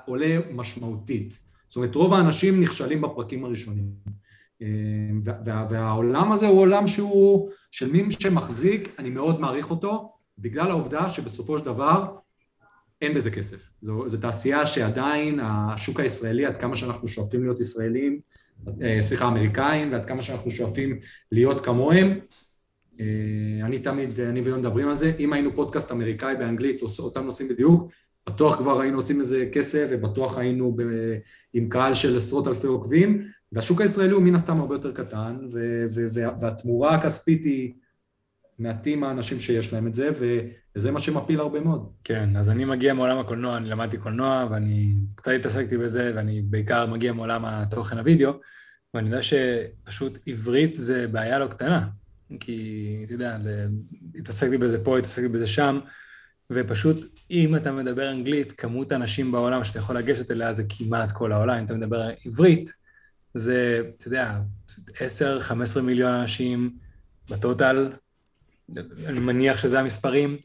עולה 0.06 0.38
משמעותית. 0.52 1.38
זאת 1.68 1.76
אומרת, 1.76 1.94
רוב 1.94 2.14
האנשים 2.14 2.60
נכשלים 2.60 3.02
בפרקים 3.02 3.44
הראשונים. 3.44 3.86
וה, 5.22 5.66
והעולם 5.70 6.32
הזה 6.32 6.46
הוא 6.46 6.60
עולם 6.60 6.86
שהוא, 6.86 7.50
של 7.70 7.92
מי 7.92 8.10
שמחזיק, 8.10 8.94
אני 8.98 9.10
מאוד 9.10 9.40
מעריך 9.40 9.70
אותו, 9.70 10.12
בגלל 10.38 10.70
העובדה 10.70 11.08
שבסופו 11.08 11.58
של 11.58 11.64
דבר 11.64 12.16
אין 13.02 13.14
בזה 13.14 13.30
כסף. 13.30 13.70
זו, 13.80 14.08
זו 14.08 14.18
תעשייה 14.18 14.66
שעדיין 14.66 15.40
השוק 15.42 16.00
הישראלי, 16.00 16.46
עד 16.46 16.56
כמה 16.60 16.76
שאנחנו 16.76 17.08
שואפים 17.08 17.42
להיות 17.42 17.60
ישראלים, 17.60 18.20
אה, 18.82 18.98
סליחה, 19.00 19.28
אמריקאים, 19.28 19.92
ועד 19.92 20.06
כמה 20.06 20.22
שאנחנו 20.22 20.50
שואפים 20.50 20.98
להיות 21.32 21.64
כמוהם, 21.64 22.18
אה, 23.00 23.66
אני 23.66 23.78
תמיד, 23.78 24.20
אני 24.20 24.40
ויון 24.40 24.58
מדברים 24.58 24.88
על 24.88 24.94
זה, 24.94 25.12
אם 25.18 25.32
היינו 25.32 25.54
פודקאסט 25.54 25.92
אמריקאי 25.92 26.36
באנגלית, 26.36 26.80
אותם 26.98 27.24
נושאים 27.24 27.48
בדיוק, 27.48 27.92
בטוח 28.28 28.56
כבר 28.56 28.80
היינו 28.80 28.98
עושים 28.98 29.20
איזה 29.20 29.48
כסף, 29.52 29.88
ובטוח 29.90 30.38
היינו 30.38 30.76
ב, 30.76 30.82
עם 31.52 31.68
קהל 31.68 31.94
של 31.94 32.16
עשרות 32.16 32.48
אלפי 32.48 32.66
עוקבים, 32.66 33.26
והשוק 33.52 33.80
הישראלי 33.80 34.12
הוא 34.12 34.22
מן 34.22 34.34
הסתם 34.34 34.60
הרבה 34.60 34.74
יותר 34.74 34.92
קטן, 34.92 35.36
ו, 35.52 35.86
ו, 35.94 36.06
והתמורה 36.40 36.94
הכספית 36.94 37.44
היא 37.44 37.72
מעטים 38.58 39.04
האנשים 39.04 39.40
שיש 39.40 39.72
להם 39.72 39.86
את 39.86 39.94
זה, 39.94 40.10
וזה 40.74 40.90
מה 40.90 41.00
שמפיל 41.00 41.40
הרבה 41.40 41.60
מאוד. 41.60 41.90
כן, 42.04 42.36
אז 42.36 42.50
אני 42.50 42.64
מגיע 42.64 42.94
מעולם 42.94 43.18
הקולנוע, 43.18 43.56
אני 43.56 43.68
למדתי 43.68 43.98
קולנוע, 43.98 44.46
ואני 44.50 44.94
קצת 45.14 45.32
התעסקתי 45.32 45.78
בזה, 45.78 46.12
ואני 46.16 46.42
בעיקר 46.42 46.86
מגיע 46.86 47.12
מעולם 47.12 47.44
התוכן 47.44 47.98
הוידאו, 47.98 48.32
ואני 48.94 49.06
יודע 49.08 49.22
שפשוט 49.22 50.18
עברית 50.26 50.76
זה 50.76 51.08
בעיה 51.08 51.38
לא 51.38 51.46
קטנה, 51.46 51.88
כי, 52.40 53.00
אתה 53.04 53.12
יודע, 53.12 53.38
התעסקתי 54.18 54.58
בזה 54.58 54.84
פה, 54.84 54.98
התעסקתי 54.98 55.28
בזה 55.28 55.46
שם, 55.46 55.78
ופשוט, 56.52 57.06
אם 57.30 57.56
אתה 57.56 57.72
מדבר 57.72 58.10
אנגלית, 58.10 58.52
כמות 58.52 58.92
האנשים 58.92 59.32
בעולם 59.32 59.64
שאתה 59.64 59.78
יכול 59.78 59.96
לגשת 59.96 60.30
אליה 60.30 60.52
זה 60.52 60.64
כמעט 60.68 61.12
כל 61.12 61.32
העולם. 61.32 61.58
אם 61.58 61.64
אתה 61.64 61.74
מדבר 61.74 62.08
עברית, 62.24 62.72
זה, 63.34 63.82
אתה 63.96 64.08
יודע, 64.08 64.38
10-15 64.78 65.80
מיליון 65.82 66.12
אנשים 66.12 66.70
בטוטל, 67.30 67.92
אני 69.06 69.20
מניח 69.20 69.58
שזה 69.58 69.80
המספרים, 69.80 70.36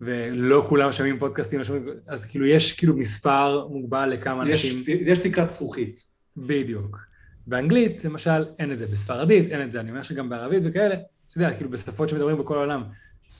ולא 0.00 0.66
כולם 0.68 0.92
שומעים 0.92 1.18
פודקאסטים, 1.18 1.60
לא 1.60 1.64
אז 2.06 2.24
כאילו 2.24 2.46
יש 2.46 2.72
כאילו 2.72 2.96
מספר 2.96 3.66
מוגבל 3.68 4.06
לכמה 4.08 4.48
יש, 4.48 4.64
אנשים. 4.64 4.96
יש 5.00 5.18
תקרת 5.18 5.50
זכוכית. 5.50 6.04
בדיוק. 6.36 6.98
באנגלית, 7.46 8.04
למשל, 8.04 8.44
אין 8.58 8.72
את 8.72 8.78
זה, 8.78 8.86
בספרדית 8.86 9.50
אין 9.50 9.62
את 9.62 9.72
זה, 9.72 9.80
אני 9.80 9.90
אומר 9.90 10.02
שגם 10.02 10.28
בערבית 10.28 10.62
וכאלה, 10.64 10.94
אתה 10.94 11.38
יודע, 11.38 11.54
כאילו 11.56 11.70
בשפות 11.70 12.08
שמדברים 12.08 12.38
בכל 12.38 12.56
העולם. 12.56 12.82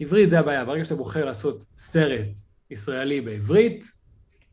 עברית 0.01 0.31
זה 0.31 0.39
הבעיה, 0.39 0.65
ברגע 0.65 0.85
שאתה 0.85 0.97
בוחר 0.97 1.25
לעשות 1.25 1.65
סרט 1.77 2.41
ישראלי 2.71 3.21
בעברית, 3.21 3.87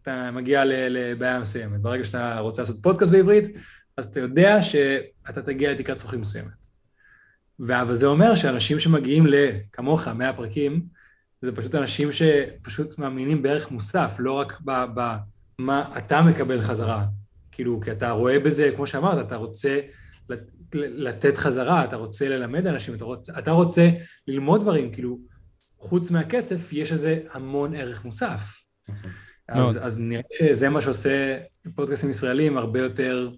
אתה 0.02 0.32
מגיע 0.32 0.64
לבעיה 0.66 1.40
מסוימת. 1.40 1.82
ברגע 1.82 2.06
שאתה 2.06 2.40
רוצה 2.40 2.62
לעשות 2.62 2.78
פודקאסט 2.84 3.12
בעברית, 3.12 3.48
אז 3.98 4.06
אתה 4.06 4.20
יודע 4.20 4.62
שאתה 4.62 5.42
תגיע 5.42 5.72
לתקרת 5.72 5.98
זכוכית 5.98 6.20
מסוימת. 6.20 6.66
אבל 7.60 7.94
זה 7.94 8.06
אומר 8.06 8.36
שאנשים 8.36 8.80
שמגיעים 8.80 9.26
לכמוך, 9.28 10.08
100 10.08 10.34
פרקים, 10.34 10.86
זה 11.42 11.52
פשוט 11.52 11.76
אנשים 11.76 12.10
שפשוט 12.12 13.00
מאמינים 13.00 13.42
בערך 13.42 13.72
מוסף, 13.72 14.16
לא 14.20 14.32
רק 14.32 14.62
במה 14.64 15.98
אתה 15.98 16.22
מקבל 16.22 16.62
חזרה. 16.62 17.06
כאילו, 17.52 17.82
כי 17.82 17.92
אתה 17.92 18.12
רואה 18.12 18.40
בזה, 18.40 18.72
כמו 18.76 18.88
שאמרת, 18.88 19.26
אתה 19.28 19.36
רוצה 19.36 19.80
לתת 20.74 21.38
חזרה, 21.38 21.84
אתה 21.84 21.96
רוצה 21.96 22.30
ללמד 22.30 22.68
אנשים, 22.68 22.96
אתה 22.96 23.06
רוצה, 23.06 23.34
אתה 23.40 23.52
רוצה 23.52 23.90
ללמוד 24.28 24.62
דברים, 24.62 24.92
כאילו, 24.92 25.31
חוץ 25.82 26.12
מהכסף, 26.12 26.74
יש 26.74 26.92
לזה 26.92 27.20
המון 27.32 27.76
ערך 27.76 28.06
מוסף. 28.06 28.64
אז, 29.48 29.80
אז 29.82 30.00
נראה 30.00 30.22
שזה 30.40 30.70
מה 30.70 30.82
שעושה 30.82 31.38
פודקאסטים 31.76 32.10
ישראלים 32.10 32.58
הרבה 32.58 32.80
יותר 32.80 33.30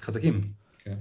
חזקים. 0.00 0.40
כן. 0.84 0.94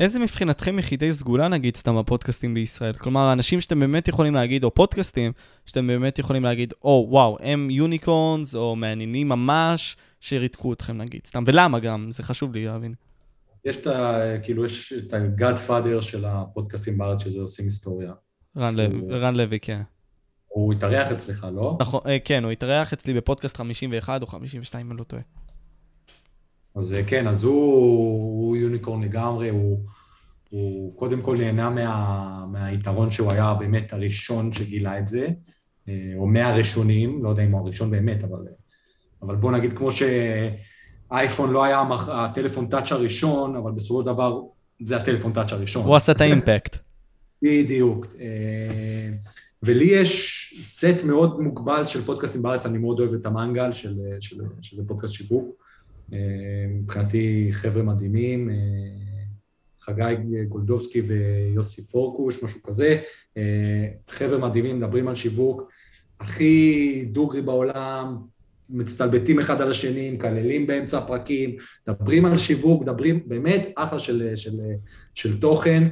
איזה 0.00 0.18
מבחינתכם 0.18 0.78
יחידי 0.78 1.12
סגולה 1.12 1.48
נגיד 1.48 1.76
סתם 1.76 1.96
הפודקאסטים 1.96 2.54
בישראל? 2.54 2.92
כלומר, 2.92 3.32
אנשים 3.32 3.60
שאתם 3.60 3.80
באמת 3.80 4.08
יכולים 4.08 4.34
להגיד, 4.34 4.64
או 4.64 4.74
פודקאסטים, 4.74 5.32
שאתם 5.66 5.86
באמת 5.86 6.18
יכולים 6.18 6.42
להגיד, 6.42 6.74
או 6.82 7.06
וואו, 7.10 7.38
הם 7.40 7.70
יוניקורנס, 7.70 8.54
או 8.54 8.76
מעניינים 8.76 9.28
ממש, 9.28 9.96
שריתקו 10.20 10.72
אתכם 10.72 10.98
נגיד, 10.98 11.20
סתם, 11.26 11.44
ולמה 11.46 11.78
גם? 11.78 12.10
זה 12.10 12.22
חשוב 12.22 12.54
לי 12.54 12.64
להבין. 12.64 12.94
יש 13.64 13.76
את 13.76 13.86
ה... 13.86 14.20
כאילו, 14.42 14.64
יש 14.64 14.92
את 14.92 15.12
ה-God 15.12 15.68
father 15.68 16.00
של 16.00 16.24
הפודקאסטים 16.24 16.98
בארץ, 16.98 17.24
שזה 17.24 17.40
עושים 17.40 17.64
היסטוריה. 17.64 18.12
רן 18.56 19.36
לוי, 19.36 19.60
כן. 19.60 19.82
הוא 20.56 20.72
התארח 20.72 21.12
אצלך, 21.12 21.46
לא? 21.52 21.76
נכון, 21.80 22.00
אה, 22.06 22.18
כן, 22.24 22.44
הוא 22.44 22.52
התארח 22.52 22.92
אצלי 22.92 23.14
בפודקאסט 23.14 23.56
51 23.56 24.22
או 24.22 24.26
52, 24.26 24.86
אם 24.86 24.92
אני 24.92 24.98
לא 24.98 25.04
טועה. 25.04 25.22
אז 26.74 26.94
אה, 26.94 27.04
כן, 27.06 27.26
אז 27.26 27.44
הוא, 27.44 28.46
הוא 28.46 28.56
יוניקורן 28.56 29.02
לגמרי, 29.02 29.48
הוא, 29.48 29.78
הוא 30.50 30.96
קודם 30.96 31.22
כל 31.22 31.36
נהנה 31.38 31.70
מה, 31.70 32.46
מהיתרון 32.52 33.10
שהוא 33.10 33.32
היה 33.32 33.54
באמת 33.54 33.92
הראשון 33.92 34.52
שגילה 34.52 34.98
את 34.98 35.08
זה, 35.08 35.28
אה, 35.88 35.94
או 36.16 36.26
מהראשונים, 36.26 37.24
לא 37.24 37.28
יודע 37.28 37.42
אם 37.42 37.52
הוא 37.52 37.60
הראשון 37.60 37.90
באמת, 37.90 38.24
אבל, 38.24 38.38
אבל 39.22 39.36
בוא 39.36 39.52
נגיד 39.52 39.72
כמו 39.72 39.88
שאייפון 39.90 41.50
לא 41.50 41.64
היה 41.64 41.82
הטלפון 42.08 42.66
טאץ' 42.66 42.92
הראשון, 42.92 43.56
אבל 43.56 43.72
בסופו 43.72 44.00
של 44.00 44.06
דבר 44.06 44.40
זה 44.82 44.96
הטלפון 44.96 45.32
טאץ' 45.32 45.52
הראשון. 45.52 45.84
הוא 45.84 45.96
עשה 45.96 46.12
את 46.12 46.20
האימפקט. 46.20 46.76
בדיוק. 47.42 48.06
ולי 49.66 49.84
יש 49.84 50.36
סט 50.62 51.04
מאוד 51.04 51.40
מוגבל 51.40 51.86
של 51.86 52.04
פודקאסטים 52.04 52.42
בארץ, 52.42 52.66
אני 52.66 52.78
מאוד 52.78 53.00
אוהב 53.00 53.14
את 53.14 53.26
המנגל, 53.26 53.72
של, 53.72 53.94
של, 54.20 54.36
שזה 54.62 54.82
פודקאסט 54.86 55.12
שיווק. 55.12 55.62
אה, 56.12 56.18
מבחינתי 56.70 57.48
חבר'ה 57.50 57.82
מדהימים, 57.82 58.50
אה, 58.50 58.54
חגי 59.80 60.44
גולדובסקי 60.48 61.00
ויוסי 61.00 61.86
פורקוש, 61.86 62.42
משהו 62.42 62.62
כזה. 62.62 63.00
אה, 63.36 63.86
חבר'ה 64.08 64.38
מדהימים, 64.38 64.78
מדברים 64.78 65.08
על 65.08 65.14
שיווק, 65.14 65.70
הכי 66.20 67.04
דוגרי 67.12 67.42
בעולם, 67.42 68.16
מצטלבטים 68.70 69.38
אחד 69.38 69.60
על 69.60 69.70
השני, 69.70 70.10
מקללים 70.10 70.66
באמצע 70.66 70.98
הפרקים, 70.98 71.56
מדברים 71.88 72.24
על 72.24 72.38
שיווק, 72.38 72.82
מדברים 72.82 73.20
באמת 73.26 73.68
אחלה 73.76 73.98
של, 73.98 74.36
של, 74.36 74.60
של 75.14 75.40
תוכן. 75.40 75.88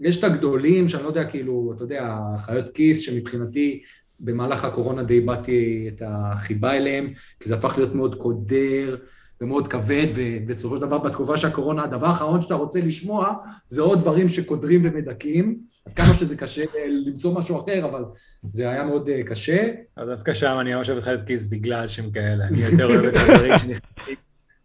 יש 0.00 0.18
את 0.18 0.24
הגדולים, 0.24 0.88
שאני 0.88 1.02
לא 1.02 1.08
יודע, 1.08 1.24
כאילו, 1.24 1.72
אתה 1.76 1.84
יודע, 1.84 2.16
חיות 2.38 2.68
כיס, 2.68 3.00
שמבחינתי 3.00 3.82
במהלך 4.20 4.64
הקורונה 4.64 5.02
די 5.02 5.14
איבדתי 5.14 5.90
את 5.94 6.02
החיבה 6.06 6.72
אליהם, 6.72 7.12
כי 7.40 7.48
זה 7.48 7.54
הפך 7.54 7.74
להיות 7.76 7.94
מאוד 7.94 8.14
קודר 8.14 8.96
ומאוד 9.40 9.68
כבד, 9.68 10.06
ובסופו 10.14 10.76
של 10.76 10.82
דבר 10.82 10.98
בתקופה 10.98 11.36
של 11.36 11.46
הקורונה, 11.46 11.84
הדבר 11.84 12.06
האחרון 12.06 12.42
שאתה 12.42 12.54
רוצה 12.54 12.80
לשמוע 12.80 13.34
זה 13.68 13.82
עוד 13.82 13.98
דברים 13.98 14.28
שקודרים 14.28 14.82
ומדכאים. 14.84 15.58
עד 15.86 15.92
כמה 15.92 16.14
שזה 16.14 16.36
קשה 16.36 16.64
למצוא 17.06 17.34
משהו 17.38 17.60
אחר, 17.60 17.84
אבל 17.84 18.04
זה 18.52 18.70
היה 18.70 18.84
מאוד 18.84 19.08
אה, 19.08 19.22
קשה. 19.22 19.66
אז 19.96 20.08
דווקא 20.08 20.34
שם 20.34 20.56
אני 20.60 20.74
ממש 20.74 20.88
אוהב 20.88 20.98
את 20.98 21.04
חיות 21.04 21.22
כיס 21.22 21.44
בגלל 21.44 21.88
שהם 21.88 22.10
כאלה, 22.10 22.44
אני 22.44 22.64
יותר 22.64 22.86
אוהב 22.86 23.04
את 23.04 23.14
הדברים 23.16 23.58
שנכנסים. 23.58 24.16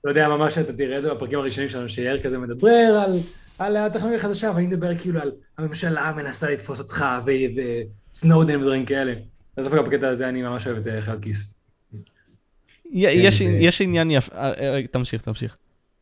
לא 0.03 0.09
יודע, 0.09 0.29
ממש 0.29 0.57
אתה 0.57 0.73
תראה 0.73 0.97
את 0.97 1.01
זה 1.01 1.13
בפרקים 1.13 1.39
הראשונים 1.39 1.69
שלנו, 1.69 1.89
שיאיר 1.89 2.23
כזה 2.23 2.37
מדבר 2.37 3.01
על... 3.05 3.19
על 3.59 3.77
הטכנולוגיה 3.77 4.19
החדשה, 4.19 4.51
ואני 4.55 4.67
מדבר 4.67 4.97
כאילו 4.97 5.21
על 5.21 5.31
הממשלה 5.57 6.11
מנסה 6.11 6.49
לתפוס 6.49 6.79
אותך, 6.79 7.05
וסנודן 7.25 8.61
ודברים 8.61 8.85
כאלה. 8.85 9.13
אז 9.57 9.65
דווקא 9.65 9.81
בקטע 9.81 10.07
הזה 10.07 10.29
אני 10.29 10.41
ממש 10.41 10.67
אוהב 10.67 10.77
את 10.77 10.87
אה, 10.87 11.19
כיס. 11.21 11.63
יש 13.59 13.81
עניין 13.81 14.11
יפה, 14.11 14.35
אה, 14.35 14.81
תמשיך, 14.91 15.21
תמשיך. 15.21 15.57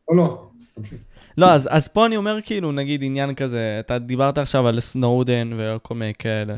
לא, 0.08 0.16
לא, 0.16 0.48
תמשיך. 0.74 0.98
לא, 1.38 1.52
אז, 1.52 1.68
אז 1.70 1.88
פה 1.88 2.06
אני 2.06 2.16
אומר 2.16 2.38
כאילו, 2.44 2.72
נגיד 2.72 3.00
עניין 3.04 3.34
כזה, 3.34 3.76
אתה 3.80 3.98
דיברת 3.98 4.38
עכשיו 4.38 4.68
על 4.68 4.80
סנודן 4.80 5.50
וכל 5.58 5.94
מיני 5.94 6.14
כאלה. 6.14 6.56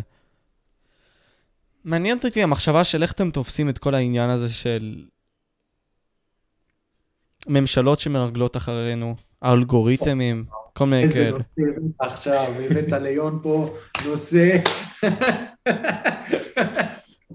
מעניינת 1.85 2.25
אותי 2.25 2.43
המחשבה 2.43 2.85
של 2.85 3.03
איך 3.03 3.13
אתם 3.13 3.31
תופסים 3.31 3.69
את 3.69 3.79
כל 3.79 3.95
העניין 3.95 4.31
הזה 4.31 4.49
של 4.49 5.05
ממשלות 7.47 8.01
שמרגלות 8.01 8.57
אחרינו, 8.57 9.17
האלגוריתמים, 9.43 10.45
כל 10.81 10.87
מיני 10.87 11.09
כאלה. 11.09 11.25
איזה 11.25 11.31
נושא 11.31 11.93
עכשיו, 11.99 12.53
הבאת 12.71 12.93
ליון 12.93 13.39
פה 13.43 13.75
נושא. 14.07 14.59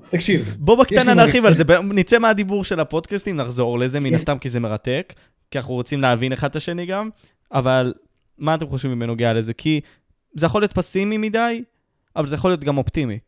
תקשיב. 0.09 0.55
בוא 0.59 0.83
בקטנה 0.83 1.13
נרחיב 1.13 1.45
על 1.45 1.53
זה, 1.53 1.63
נצא 1.83 2.19
מהדיבור 2.19 2.63
של 2.63 2.79
הפודקאסטים, 2.79 3.35
נחזור 3.35 3.79
לזה 3.79 3.99
מן 3.99 4.09
כן. 4.09 4.15
הסתם 4.15 4.37
כי 4.37 4.49
זה 4.49 4.59
מרתק, 4.59 5.13
כי 5.51 5.57
אנחנו 5.57 5.73
רוצים 5.73 6.01
להבין 6.01 6.33
אחד 6.33 6.49
את 6.49 6.55
השני 6.55 6.85
גם, 6.85 7.09
אבל 7.51 7.93
מה 8.37 8.55
אתם 8.55 8.67
חושבים 8.67 8.99
בנוגע 8.99 9.33
לזה? 9.33 9.53
כי 9.53 9.81
זה 10.35 10.45
יכול 10.45 10.61
להיות 10.61 10.73
פסימי 10.73 11.17
מדי, 11.17 11.63
אבל 12.15 12.27
זה 12.27 12.35
יכול 12.35 12.51
להיות 12.51 12.63
גם 12.63 12.77
אופטימי. 12.77 13.19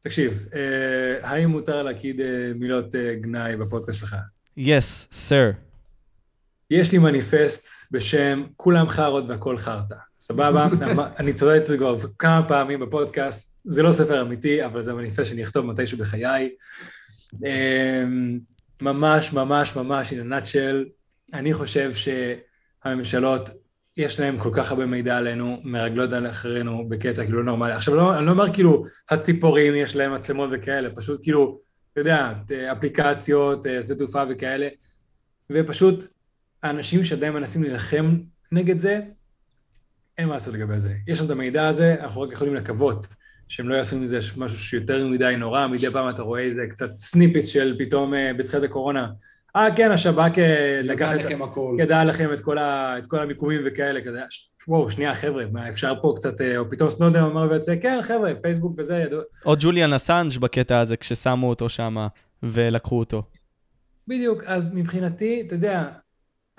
תקשיב, 0.00 0.46
אה, 0.54 1.30
האם 1.30 1.50
מותר 1.50 1.82
להגיד 1.82 2.20
אה, 2.20 2.26
מילות 2.54 2.94
אה, 2.94 3.14
גנאי 3.14 3.56
בפודקאסט 3.56 4.00
שלך? 4.00 4.16
Yes, 4.58 5.12
sir. 5.12 5.54
יש 6.70 6.92
לי 6.92 6.98
מניפסט 6.98 7.83
בשם 7.94 8.44
כולם 8.56 8.88
חארות 8.88 9.24
והכל 9.28 9.56
חרטא, 9.56 9.94
סבבה? 10.20 10.68
אני 11.20 11.32
צודק 11.32 11.60
את 11.62 11.66
זה 11.66 11.78
כבר 11.78 11.96
כמה 12.18 12.48
פעמים 12.48 12.80
בפודקאסט, 12.80 13.58
זה 13.64 13.82
לא 13.82 13.92
ספר 13.92 14.22
אמיתי, 14.22 14.64
אבל 14.64 14.82
זה 14.82 14.90
המניפסט 14.90 15.28
שאני 15.28 15.42
אכתוב 15.42 15.66
מתישהו 15.66 15.98
בחיי. 15.98 16.50
אמ, 17.44 18.38
ממש, 18.82 19.32
ממש, 19.32 19.76
ממש, 19.76 20.12
in 20.12 20.16
a 20.16 20.32
nutshell, 20.32 20.88
אני 21.34 21.54
חושב 21.54 21.92
שהממשלות, 21.94 23.50
יש 23.96 24.20
להם 24.20 24.38
כל 24.38 24.50
כך 24.52 24.70
הרבה 24.70 24.86
מידע 24.86 25.16
עלינו, 25.16 25.60
מרגלות 25.64 26.12
על 26.12 26.30
אחרינו 26.30 26.88
בקטע 26.88 27.24
כאילו 27.24 27.38
לא 27.38 27.44
נורמלי. 27.44 27.72
עכשיו, 27.72 27.94
לא, 27.94 28.18
אני 28.18 28.26
לא 28.26 28.30
אומר 28.30 28.52
כאילו, 28.52 28.84
הציפורים 29.10 29.74
יש 29.74 29.96
להם 29.96 30.14
מצלמות 30.14 30.50
וכאלה, 30.52 30.88
פשוט 30.96 31.22
כאילו, 31.22 31.58
אתה 31.92 32.00
יודע, 32.00 32.32
אפליקציות, 32.72 33.66
אה, 33.66 33.82
שדה 33.82 33.94
תעופה 33.94 34.22
וכאלה, 34.30 34.68
ופשוט 35.50 36.04
האנשים 36.64 37.04
שעדיין 37.04 37.32
מנסים 37.32 37.62
להילחם 37.62 38.16
נגד 38.52 38.78
זה, 38.78 39.00
אין 40.18 40.28
מה 40.28 40.34
לעשות 40.34 40.54
לגבי 40.54 40.80
זה. 40.80 40.94
יש 41.06 41.18
לנו 41.18 41.26
את 41.26 41.30
המידע 41.30 41.68
הזה, 41.68 41.96
אנחנו 42.00 42.20
רק 42.20 42.32
יכולים 42.32 42.54
לקוות 42.54 43.06
שהם 43.48 43.68
לא 43.68 43.74
יעשו 43.74 43.98
מזה 43.98 44.18
משהו 44.36 44.58
שיותר 44.58 45.06
מדי 45.06 45.34
נורא, 45.38 45.66
מדי 45.66 45.90
פעם 45.90 46.10
אתה 46.10 46.22
רואה 46.22 46.40
איזה 46.40 46.66
קצת 46.66 46.98
snippets 46.98 47.46
של 47.46 47.76
פתאום 47.78 48.14
אה, 48.14 48.32
בתחילת 48.38 48.62
הקורונה. 48.62 49.06
אה, 49.56 49.76
כן, 49.76 49.90
השב"כ 49.90 50.38
אה, 50.38 50.80
לקח 50.84 51.14
את... 51.14 51.24
לכם 51.24 51.42
הכל. 51.42 51.76
ידע 51.80 52.04
לכם 52.04 52.32
את 52.32 52.40
כל, 52.40 52.58
ה... 52.58 52.98
את 52.98 53.06
כל 53.06 53.22
המיקומים 53.22 53.60
וכאלה, 53.66 54.00
כזה, 54.00 54.20
וואו, 54.68 54.90
שנייה, 54.90 55.14
חבר'ה, 55.14 55.44
מה 55.52 55.68
אפשר 55.68 55.94
פה 56.02 56.12
קצת, 56.16 56.40
אה, 56.40 56.58
או 56.58 56.70
פתאום 56.70 56.90
סנודן 56.90 57.24
אמר 57.24 57.46
ויוצא, 57.50 57.74
כן, 57.82 57.98
חבר'ה, 58.02 58.32
פייסבוק 58.42 58.74
וזה, 58.78 58.96
ידעו. 58.96 59.20
או 59.46 59.54
ג'וליאן 59.58 59.92
אסנג' 59.92 60.38
בקטע 60.38 60.78
הזה, 60.78 60.96
כששמו 60.96 61.48
אותו 61.48 61.68
שם 61.68 62.06
ולקחו 62.42 62.98
אותו. 62.98 63.22
בדיוק, 64.08 64.44
אז 64.46 64.74
מבחינתי, 64.74 65.42
אתה 65.46 65.54
יודע, 65.54 65.88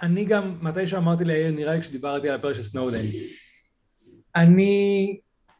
אני 0.01 0.25
גם, 0.25 0.55
מתי 0.61 0.87
שאמרתי 0.87 1.25
ליאיר, 1.25 1.51
נראה 1.51 1.75
לי 1.75 1.81
כשדיברתי 1.81 2.29
על 2.29 2.35
הפרק 2.35 2.55
של 2.55 2.63
סנודן, 2.63 3.01
אני 4.35 5.17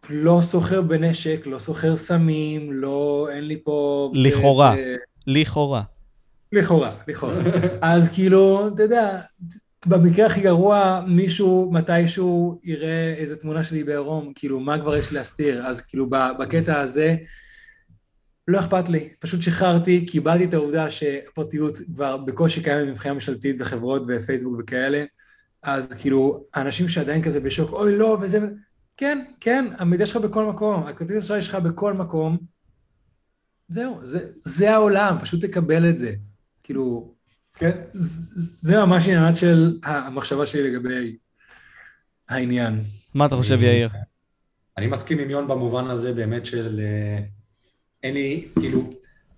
לא 0.10 0.40
סוחר 0.42 0.82
בנשק, 0.82 1.48
לא 1.48 1.60
סוחר 1.60 1.98
סמים, 1.98 2.74
לא, 2.74 3.28
אין 3.32 3.44
לי 3.44 3.62
פה... 3.64 4.12
לכאורה, 4.14 4.78
אה, 4.78 4.96
לכאורה. 5.28 5.82
לכאורה, 6.52 6.92
לכאורה. 7.08 7.36
אז 7.82 8.10
כאילו, 8.10 8.68
אתה 8.68 8.84
יודע, 8.84 9.22
במקרה 9.86 10.26
הכי 10.26 10.42
גרוע, 10.42 11.02
מישהו 11.08 11.70
מתישהו 11.74 12.60
יראה 12.64 13.14
איזה 13.18 13.36
תמונה 13.36 13.64
שלי 13.64 13.84
בעירום, 13.84 14.32
כאילו, 14.36 14.60
מה 14.60 14.80
כבר 14.80 14.98
יש 14.98 15.12
להסתיר? 15.12 15.66
אז 15.68 15.82
כאילו, 15.82 16.10
בקטע 16.40 16.80
הזה, 16.80 17.16
לא 18.48 18.60
אכפת 18.60 18.90
לי, 18.90 19.10
פשוט 19.20 19.42
שחררתי, 19.42 20.06
קיבלתי 20.06 20.46
את 20.46 20.54
העובדה 20.54 20.92
שהפרטיות 20.92 21.78
כבר 21.96 22.18
בקושי 22.18 22.64
קיימת 22.64 22.88
מבחינה 22.92 23.14
ממשלתית 23.14 23.56
וחברות 23.60 24.02
ופייסבוק 24.08 24.56
וכאלה, 24.60 25.04
אז 25.64 25.94
כאילו, 25.94 26.46
האנשים 26.54 26.88
שעדיין 26.88 27.22
כזה 27.22 27.40
בשוק, 27.40 27.72
אוי 27.72 27.98
לא, 27.98 28.18
וזה... 28.22 28.40
כן, 28.98 29.26
כן, 29.40 29.66
המידע 29.78 30.06
שלך 30.06 30.18
בכל 30.18 30.46
מקום, 30.46 30.84
הכרטיס 30.84 31.24
אשראי 31.24 31.42
שלך 31.42 31.56
בכל 31.56 31.94
מקום. 31.94 32.38
זהו, 33.68 34.00
זה, 34.04 34.20
זה 34.44 34.74
העולם, 34.74 35.18
פשוט 35.22 35.46
תקבל 35.46 35.90
את 35.90 35.98
זה. 35.98 36.14
כאילו, 36.64 37.14
כן, 37.54 37.82
זה 37.94 38.78
ממש 38.78 39.08
עניינת 39.08 39.38
של 39.38 39.80
המחשבה 39.84 40.46
שלי 40.46 40.72
לגבי 40.72 41.18
העניין. 42.30 42.82
מה 43.16 43.26
אתה 43.26 43.36
חושב, 43.36 43.62
יאיר? 43.62 43.90
אני 44.78 44.88
מסכים 44.88 45.20
עם 45.20 45.30
יון 45.30 45.48
במובן 45.48 45.88
הזה 45.88 46.14
באמת 46.14 46.46
של... 46.46 46.80
אה, 46.84 47.35
אין 48.04 48.14
לי, 48.14 48.48
כאילו, 48.60 48.90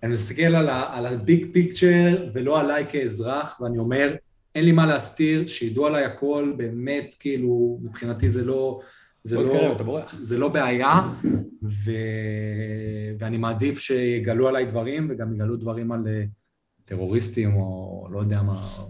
אני 0.03 0.11
מסתכל 0.11 0.55
על 0.65 1.05
הביג 1.05 1.47
פיקצ'ר 1.53 2.29
ולא 2.33 2.59
עליי 2.59 2.85
כאזרח, 2.89 3.61
ואני 3.61 3.77
אומר, 3.77 4.15
אין 4.55 4.65
לי 4.65 4.71
מה 4.71 4.85
להסתיר, 4.85 5.47
שידעו 5.47 5.85
עליי 5.87 6.05
הכל, 6.05 6.53
באמת, 6.57 7.15
כאילו, 7.19 7.79
מבחינתי 7.83 8.29
זה 8.29 8.45
לא... 8.45 8.79
זה 9.23 9.39
לא, 9.39 9.77
זה 10.19 10.37
לא 10.37 10.49
בעיה, 10.49 11.09
ו... 11.63 11.91
ואני 13.19 13.37
מעדיף 13.37 13.79
שיגלו 13.79 14.47
עליי 14.47 14.65
דברים, 14.65 15.07
וגם 15.09 15.35
יגלו 15.35 15.55
דברים 15.55 15.91
על 15.91 16.07
אה, 16.07 16.23
טרוריסטים, 16.83 17.55
או 17.55 18.07
לא 18.11 18.19
יודע 18.19 18.41
מה... 18.41 18.85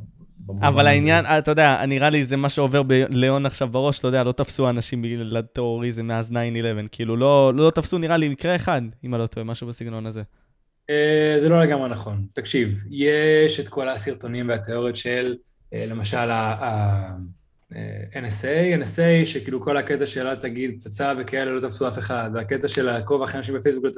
אבל 0.62 0.88
העניין, 0.88 1.26
אתה 1.26 1.52
יודע, 1.52 1.86
נראה 1.88 2.10
לי 2.10 2.26
זה 2.26 2.38
מה 2.38 2.50
שעובר 2.50 2.84
בליאון 2.84 3.46
עכשיו 3.46 3.68
בראש, 3.68 4.00
אתה 4.00 4.08
יודע, 4.08 4.24
לא 4.24 4.32
תפסו 4.32 4.70
אנשים 4.70 5.02
בגלל 5.02 5.42
טרוריזם 5.42 6.08
מאז 6.08 6.32
9-11, 6.32 6.34
כאילו, 6.92 7.18
לא, 7.18 7.54
לא 7.56 7.72
תפסו 7.72 7.98
נראה 7.98 8.18
לי 8.18 8.30
מקרה 8.30 8.56
אחד, 8.56 8.82
אם 9.04 9.14
אני 9.14 9.22
לא 9.22 9.28
טועה, 9.28 9.44
משהו 9.44 9.68
בסגנון 9.68 10.06
הזה. 10.06 10.22
אה, 10.90 11.36
זה 11.40 11.50
לא 11.50 11.64
לגמרי 11.64 11.90
נכון. 11.90 12.26
תקשיב, 12.34 12.84
יש 12.90 13.60
את 13.60 13.70
כל 13.70 13.90
הסרטונים 13.90 14.50
והתיאוריות 14.50 14.96
של, 14.96 15.36
אה, 15.74 15.86
למשל, 15.90 16.30
NSA, 18.14 18.82
NSA, 18.82 19.26
שכאילו 19.26 19.62
כל 19.62 19.78
הקטע 19.78 20.06
של 20.06 20.28
אל 20.28 20.36
תגיד 20.36 20.76
פצצה 20.76 21.14
וכאלה 21.18 21.52
לא 21.52 21.62
תפסו 21.62 21.88
אף 21.88 21.98
אחד, 21.98 22.30
והקטע 22.34 22.68
של 22.68 22.86
לעקוב 22.86 23.22
אחרי 23.22 23.38
אנשים 23.38 23.56
בפייסבוק. 23.56 23.86
לא 23.86 23.92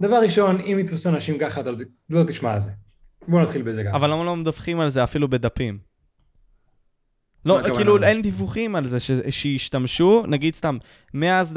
דבר 0.00 0.16
ראשון, 0.16 0.60
אם 0.60 0.78
יתפסו 0.78 1.08
אנשים 1.08 1.38
ככה, 1.38 1.60
אתה 1.60 1.70
לא, 1.70 1.76
לא 2.10 2.24
תשמע 2.24 2.52
על 2.52 2.60
זה. 2.60 2.70
בואו 3.28 3.42
נתחיל 3.42 3.62
בזה 3.62 3.82
גם. 3.82 3.94
אבל 3.94 4.10
למה 4.10 4.24
לא 4.24 4.36
מדווחים 4.36 4.80
על 4.80 4.88
זה 4.88 5.04
אפילו 5.04 5.28
בדפים? 5.28 5.78
לא, 7.44 7.60
כאילו 7.76 8.02
אין 8.02 8.22
דיווחים 8.22 8.76
על 8.76 8.88
זה 8.88 8.98
שישתמשו, 9.30 10.24
נגיד 10.28 10.54
סתם, 10.54 10.78
מאז 11.14 11.54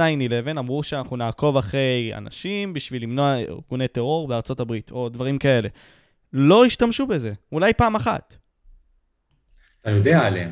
9-11 0.55 0.59
אמרו 0.59 0.83
שאנחנו 0.83 1.15
נעקוב 1.15 1.57
אחרי 1.57 2.11
אנשים 2.15 2.73
בשביל 2.73 3.03
למנוע 3.03 3.37
ארגוני 3.37 3.87
טרור 3.87 4.27
בארצות 4.27 4.59
הברית, 4.59 4.91
או 4.91 5.09
דברים 5.09 5.37
כאלה. 5.37 5.69
לא 6.33 6.65
השתמשו 6.65 7.07
בזה, 7.07 7.33
אולי 7.51 7.73
פעם 7.73 7.95
אחת. 7.95 8.35
אתה 9.81 9.91
יודע 9.91 10.19
עליהם. 10.27 10.51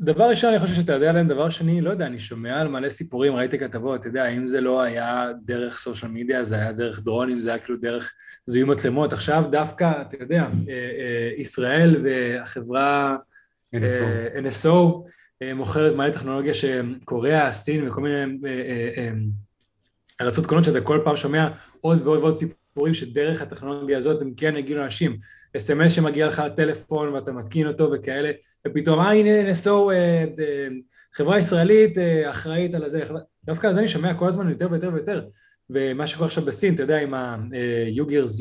דבר 0.00 0.24
ראשון, 0.24 0.50
אני 0.50 0.58
חושב 0.58 0.74
שאתה 0.74 0.92
יודע 0.92 1.10
עליהם, 1.10 1.28
דבר 1.28 1.50
שני, 1.50 1.80
לא 1.80 1.90
יודע, 1.90 2.06
אני 2.06 2.18
שומע 2.18 2.60
על 2.60 2.68
מלא 2.68 2.88
סיפורים, 2.88 3.34
ראיתי 3.34 3.58
כתבות, 3.58 4.00
אתה 4.00 4.08
יודע, 4.08 4.28
אם 4.28 4.46
זה 4.46 4.60
לא 4.60 4.80
היה 4.80 5.28
דרך 5.44 5.78
סושיאל 5.78 6.10
מדיה, 6.10 6.44
זה 6.44 6.54
היה 6.54 6.72
דרך 6.72 7.00
דרונים, 7.00 7.36
זה 7.36 7.50
היה 7.50 7.58
כאילו 7.58 7.78
דרך 7.78 8.12
זיהוי 8.46 8.70
מצלמות. 8.70 9.12
עכשיו 9.12 9.44
דווקא, 9.50 9.92
אתה 10.00 10.16
יודע, 10.20 10.42
אה, 10.42 10.48
אה, 10.68 11.30
ישראל 11.36 11.96
והחברה 12.04 13.16
NSO, 13.76 14.38
NSO 14.38 15.08
מוכרת 15.54 15.94
מלא 15.94 16.10
טכנולוגיה 16.10 16.54
שקוריאה, 16.54 17.52
סין 17.52 17.88
וכל 17.88 18.00
מיני 18.00 18.38
ארצות 20.20 20.46
קונות 20.46 20.64
שאתה 20.64 20.80
כל 20.80 21.00
פעם 21.04 21.16
שומע 21.16 21.48
עוד 21.80 22.02
ועוד 22.02 22.18
ועוד 22.18 22.34
סיפורים. 22.34 22.60
שדרך 22.92 23.42
הטכנולוגיה 23.42 23.98
הזאת 23.98 24.22
הם 24.22 24.32
כן 24.36 24.56
יגיעו 24.56 24.78
לאנשים. 24.78 25.18
אס.אם.אס 25.56 25.92
שמגיע 25.92 26.26
לך 26.26 26.42
לטלפון 26.46 27.08
ואתה 27.08 27.32
מתקין 27.32 27.66
אותו 27.66 27.90
וכאלה, 27.92 28.30
ופתאום, 28.66 29.00
אה, 29.00 29.12
הנה 29.12 29.30
אה, 29.30 29.52
אה, 29.92 30.68
חברה 31.14 31.38
ישראלית 31.38 31.98
אה, 31.98 32.30
אחראית 32.30 32.74
על 32.74 32.88
זה. 32.88 33.04
דווקא 33.44 33.66
על 33.66 33.72
זה 33.72 33.80
אני 33.80 33.88
שומע 33.88 34.14
כל 34.14 34.28
הזמן 34.28 34.50
יותר 34.50 34.68
ויותר 34.70 34.90
ויותר. 34.94 35.24
ומה 35.70 36.06
שקורה 36.06 36.26
עכשיו 36.26 36.44
בסין, 36.44 36.74
אתה 36.74 36.82
יודע, 36.82 37.00
עם 37.00 37.14
היוגרס, 37.14 38.40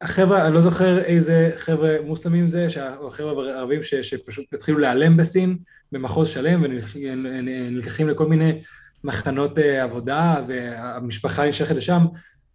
החבר'ה, 0.00 0.46
אני 0.46 0.54
לא 0.54 0.60
זוכר 0.60 0.98
איזה 0.98 1.50
חבר'ה 1.56 1.96
מוסלמים 2.04 2.46
זה, 2.46 2.66
או 2.98 3.10
חבר'ה 3.10 3.58
ערבים 3.58 3.80
שפשוט 3.82 4.54
התחילו 4.54 4.78
להיעלם 4.78 5.16
בסין, 5.16 5.58
במחוז 5.92 6.28
שלם, 6.28 6.62
ונלקחים 6.94 8.08
לכל 8.08 8.26
מיני 8.26 8.62
מחנות 9.04 9.58
אה, 9.58 9.82
עבודה, 9.82 10.36
והמשפחה 10.46 11.48
נמשכת 11.48 11.76
לשם, 11.76 12.06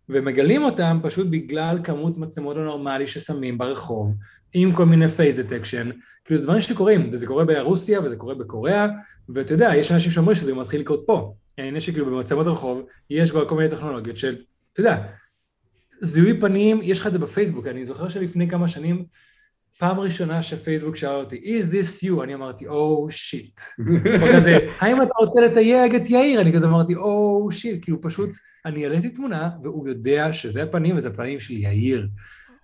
ומגלים 0.09 0.63
אותם 0.63 0.99
פשוט 1.03 1.27
בגלל 1.27 1.79
כמות 1.83 2.17
מצלמות 2.17 2.57
הנורמלי 2.57 3.07
ששמים 3.07 3.57
ברחוב, 3.57 4.15
עם 4.53 4.73
כל 4.73 4.85
מיני 4.85 5.09
face 5.09 5.39
detection, 5.39 5.89
כאילו 6.25 6.37
זה 6.37 6.43
דברים 6.43 6.61
שקורים, 6.61 7.09
וזה 7.11 7.27
קורה 7.27 7.45
ברוסיה 7.45 8.01
וזה 8.01 8.15
קורה 8.15 8.35
בקוריאה, 8.35 8.87
ואתה 9.29 9.53
יודע, 9.53 9.71
יש 9.75 9.91
אנשים 9.91 10.11
שאומרים 10.11 10.35
שזה 10.35 10.53
מתחיל 10.53 10.81
לקרות 10.81 11.03
פה. 11.07 11.33
העניין 11.57 11.79
שכאילו 11.79 12.05
במצלמות 12.05 12.47
רחוב, 12.47 12.85
יש 13.09 13.31
כבר 13.31 13.49
כל 13.49 13.55
מיני 13.55 13.69
טכנולוגיות 13.69 14.17
של, 14.17 14.35
אתה 14.73 14.79
יודע, 14.79 15.05
זיהוי 16.01 16.39
פנים, 16.41 16.79
יש 16.83 16.99
לך 16.99 17.07
את 17.07 17.13
זה 17.13 17.19
בפייסבוק, 17.19 17.67
אני 17.67 17.85
זוכר 17.85 18.09
שלפני 18.09 18.49
כמה 18.49 18.67
שנים 18.67 19.05
פעם 19.79 19.99
ראשונה 19.99 20.41
שפייסבוק 20.41 20.95
שאל 20.95 21.15
אותי, 21.15 21.59
is 21.59 21.63
this 21.71 22.03
you? 22.03 22.23
אני 22.23 22.33
אמרתי, 22.33 22.67
oh 22.67 23.11
shit. 23.11 23.83
כזה, 24.33 24.57
האם 24.79 25.01
אתה 25.01 25.11
רוצה 25.19 25.41
לתייג 25.41 25.95
את 25.95 26.09
יאיר? 26.09 26.41
אני 26.41 26.53
כזה 26.53 26.67
אמרתי, 26.67 26.93
oh 26.95 27.53
shit, 27.53 27.81
כאילו 27.81 28.01
פשוט, 28.01 28.29
אני 28.65 28.85
העליתי 28.85 29.09
תמונה, 29.09 29.49
והוא 29.63 29.87
יודע 29.87 30.33
שזה 30.33 30.63
הפנים 30.63 30.97
וזה 30.97 31.09
הפנים 31.09 31.39
של 31.39 31.53
יאיר. 31.53 32.07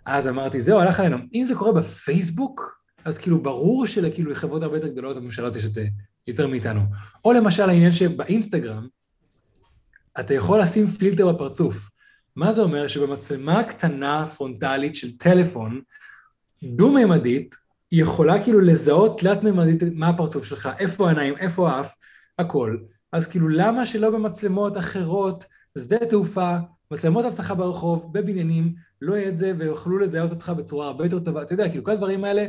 אז 0.06 0.28
אמרתי, 0.28 0.62
זהו, 0.62 0.80
הלך 0.80 1.00
עלינו. 1.00 1.18
אם 1.34 1.44
זה 1.44 1.56
קורה 1.56 1.72
בפייסבוק, 1.72 2.82
אז 3.06 3.18
כאילו 3.18 3.44
ברור 3.44 3.88
שלכאילו 3.88 4.32
לחברות 4.32 4.64
הרבה 4.64 4.78
יותר 4.78 4.88
גדולות 4.88 5.18
הממשלות 5.18 5.56
יש 5.56 5.66
את 5.66 5.74
זה 5.74 5.88
יותר 6.28 6.48
מאיתנו. 6.48 6.82
או 7.26 7.34
למשל 7.34 7.70
העניין 7.70 7.92
שבאינסטגרם, 7.92 8.88
אתה 10.20 10.34
יכול 10.34 10.62
לשים 10.62 10.88
פילטר 10.88 11.32
בפרצוף. 11.32 11.90
מה 12.36 12.52
זה 12.52 12.62
אומר? 12.62 12.88
שבמצלמה 12.88 13.64
קטנה 13.64 14.28
פרונטלית 14.28 14.96
של 14.96 15.18
טלפון, 15.18 15.82
דו-ממדית, 16.64 17.56
היא 17.92 18.02
יכולה 18.02 18.44
כאילו 18.44 18.60
לזהות 18.60 19.20
תלת-ממדית 19.20 19.84
מה 19.94 20.08
הפרצוף 20.08 20.46
שלך, 20.46 20.70
איפה 20.80 21.08
העיניים, 21.08 21.38
איפה 21.38 21.72
האף, 21.72 21.96
הכל. 22.40 22.78
אז 23.12 23.28
כאילו 23.28 23.50
למה 23.50 23.86
שלא 23.86 24.10
במצלמות 24.10 24.78
אחרות, 24.78 25.46
שדה 25.78 26.06
תעופה, 26.06 26.56
מצלמות 26.92 27.26
אבטחה 27.26 27.54
ברחוב, 27.54 28.14
בבניינים, 28.14 28.74
לא 29.02 29.14
יהיה 29.16 29.30
את 29.30 29.38
זה, 29.38 29.54
ויוכלו 29.58 29.98
לזהות 29.98 30.32
אותך 30.32 30.50
בצורה 30.58 30.88
הרבה 30.88 31.06
יותר 31.06 31.20
טובה. 31.20 31.42
אתה 31.42 31.54
יודע, 31.54 31.70
כאילו, 31.70 31.84
כל 31.84 31.92
הדברים 31.92 32.24
האלה 32.24 32.48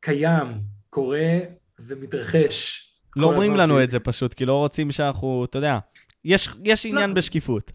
קיים, 0.00 0.46
קורה 0.90 1.38
ומתרחש. 1.78 2.84
לא 3.16 3.26
אומרים 3.26 3.56
לנו 3.56 3.82
את 3.82 3.90
זה 3.90 4.00
פשוט, 4.00 4.34
כי 4.34 4.44
לא 4.44 4.54
רוצים 4.54 4.90
שאנחנו, 4.90 5.44
אתה 5.44 5.58
יודע, 5.58 5.78
יש, 6.24 6.48
יש. 6.64 6.86
עניין 6.86 7.10
לא. 7.10 7.16
בשקיפות. 7.16 7.72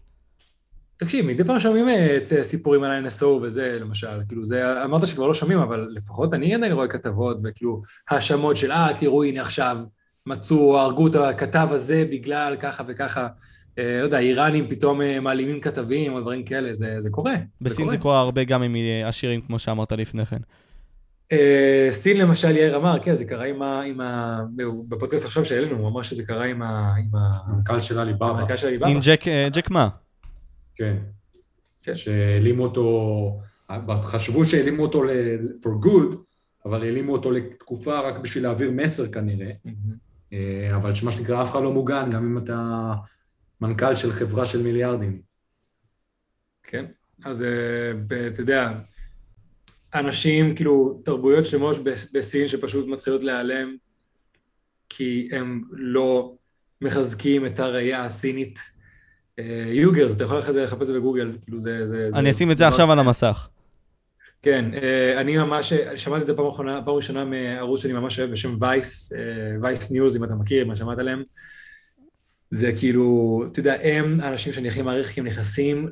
תקשיב, 0.96 1.26
מדי 1.26 1.44
פעם 1.44 1.60
שומעים 1.60 1.88
את 1.88 2.32
אה, 2.36 2.42
סיפורים 2.42 2.84
על 2.84 2.90
ה-NSO 2.90 3.26
וזה, 3.26 3.78
למשל, 3.80 4.20
כאילו 4.28 4.44
זה, 4.44 4.84
אמרת 4.84 5.06
שכבר 5.06 5.26
לא 5.26 5.34
שומעים, 5.34 5.58
אבל 5.58 5.88
לפחות 5.90 6.34
אני 6.34 6.54
עדיין 6.54 6.72
רואה 6.72 6.88
כתבות, 6.88 7.36
וכאילו, 7.44 7.82
האשמות 8.10 8.56
של, 8.56 8.72
אה, 8.72 8.88
תראו, 8.98 9.24
הנה 9.24 9.40
עכשיו, 9.40 9.76
מצאו, 10.26 10.78
הרגו 10.78 11.06
את 11.06 11.14
הכתב 11.14 11.68
הזה 11.70 12.04
בגלל 12.10 12.56
ככה 12.60 12.84
וככה. 12.88 13.28
אה, 13.78 13.98
לא 14.00 14.04
יודע, 14.04 14.18
איראנים 14.18 14.68
פתאום 14.68 15.02
אה, 15.02 15.20
מעלימים 15.20 15.60
כתבים 15.60 16.12
או 16.12 16.20
דברים 16.20 16.44
כאלה, 16.44 16.72
זה, 16.72 16.94
זה 16.98 17.10
קורה. 17.10 17.34
בסין 17.60 17.88
זה 17.88 17.98
קורה 17.98 18.20
הרבה 18.20 18.44
גם 18.44 18.62
עם 18.62 18.76
עשירים, 19.04 19.40
כמו 19.40 19.58
שאמרת 19.58 19.92
לפני 19.92 20.26
כן. 20.26 20.40
סין 21.90 22.18
למשל, 22.18 22.56
יאיר 22.56 22.76
אמר, 22.76 22.98
כן, 22.98 23.14
זה 23.14 23.24
קרה 23.24 23.44
עם 23.44 23.62
ה... 23.62 23.82
עם 23.82 24.00
ה 24.00 24.40
בפודקאסט 24.88 25.26
עכשיו 25.26 25.44
שהעלינו, 25.44 25.76
הוא 25.78 25.88
אמר 25.88 26.02
שזה 26.02 26.26
קרה 26.26 26.44
עם 26.44 26.62
ה... 26.62 26.94
עם 26.98 27.08
המנכ"ל 27.12 27.80
של 27.80 27.98
עליבאבא. 27.98 28.38
המנכ"ל 28.38 28.56
של 28.56 28.66
עליבאבא. 28.66 28.92
עם 28.92 29.00
ג'ק, 29.02 29.24
ג'ק 29.52 29.70
מה? 29.70 29.88
כן. 30.74 30.96
כן. 31.82 31.94
שהעלימו 31.94 32.62
אותו, 32.62 33.40
חשבו 34.02 34.44
שהעלימו 34.44 34.82
אותו 34.82 35.02
for 35.62 35.86
good, 35.86 36.16
אבל 36.64 36.82
העלימו 36.82 37.12
אותו 37.12 37.30
לתקופה 37.30 38.00
רק 38.00 38.18
בשביל 38.18 38.42
להעביר 38.42 38.70
מסר 38.70 39.12
כנראה. 39.12 39.50
אה, 40.32 40.76
אבל 40.76 40.94
שמה 40.94 41.12
שנקרא, 41.12 41.42
אף 41.42 41.50
אחד 41.50 41.62
לא 41.62 41.72
מוגן, 41.72 42.10
גם 42.10 42.24
אם 42.24 42.38
אתה 42.38 42.92
מנכ"ל 43.60 43.94
של 43.94 44.12
חברה 44.12 44.46
של 44.46 44.62
מיליארדים. 44.62 45.22
כן, 46.62 46.84
אז 47.24 47.42
אה, 47.42 48.26
אתה 48.26 48.42
יודע, 48.42 48.72
אנשים, 49.94 50.56
כאילו, 50.56 51.02
תרבויות 51.04 51.44
שלמות 51.44 51.76
בסין 52.12 52.48
שפשוט 52.48 52.86
מתחילות 52.86 53.22
להיעלם 53.22 53.76
כי 54.88 55.28
הם 55.32 55.62
לא 55.70 56.34
מחזקים 56.80 57.46
את 57.46 57.60
הראייה 57.60 58.04
הסינית 58.04 58.73
יוגרס, 59.66 60.16
אתה 60.16 60.24
יכול 60.24 60.38
אחרי 60.38 60.52
זה 60.52 60.64
לחפש 60.64 60.80
את 60.80 60.86
זה 60.86 60.94
בגוגל, 60.94 61.32
כאילו 61.42 61.60
זה... 61.60 61.86
זה 61.86 62.10
אני 62.14 62.30
אשים 62.30 62.50
את 62.50 62.58
זה 62.58 62.68
עכשיו 62.68 62.92
על 62.92 62.98
המסך. 62.98 63.48
כן, 64.42 64.64
אה, 64.82 65.20
אני 65.20 65.36
ממש, 65.36 65.72
שמעתי 65.96 66.22
את 66.22 66.26
זה 66.26 66.36
פעם 66.36 66.46
ראשונה, 66.46 66.82
פעם 66.84 66.94
ראשונה 66.94 67.24
מערוץ 67.24 67.82
שאני 67.82 67.92
ממש 67.92 68.18
אוהב 68.18 68.30
בשם 68.30 68.56
וייס, 68.58 69.12
וייס 69.62 69.90
ניוז, 69.90 70.16
אם 70.16 70.24
אתה 70.24 70.34
מכיר, 70.34 70.66
מה 70.66 70.76
שמעת 70.76 70.98
עליהם. 70.98 71.22
זה 72.50 72.72
כאילו, 72.78 73.44
אתה 73.52 73.60
יודע, 73.60 73.76
הם 73.82 74.20
האנשים 74.22 74.52
שאני 74.52 74.68
הכי 74.68 74.82
מעריך, 74.82 75.08
כי 75.08 75.20
הם 75.20 75.26
נכנסים 75.26 75.88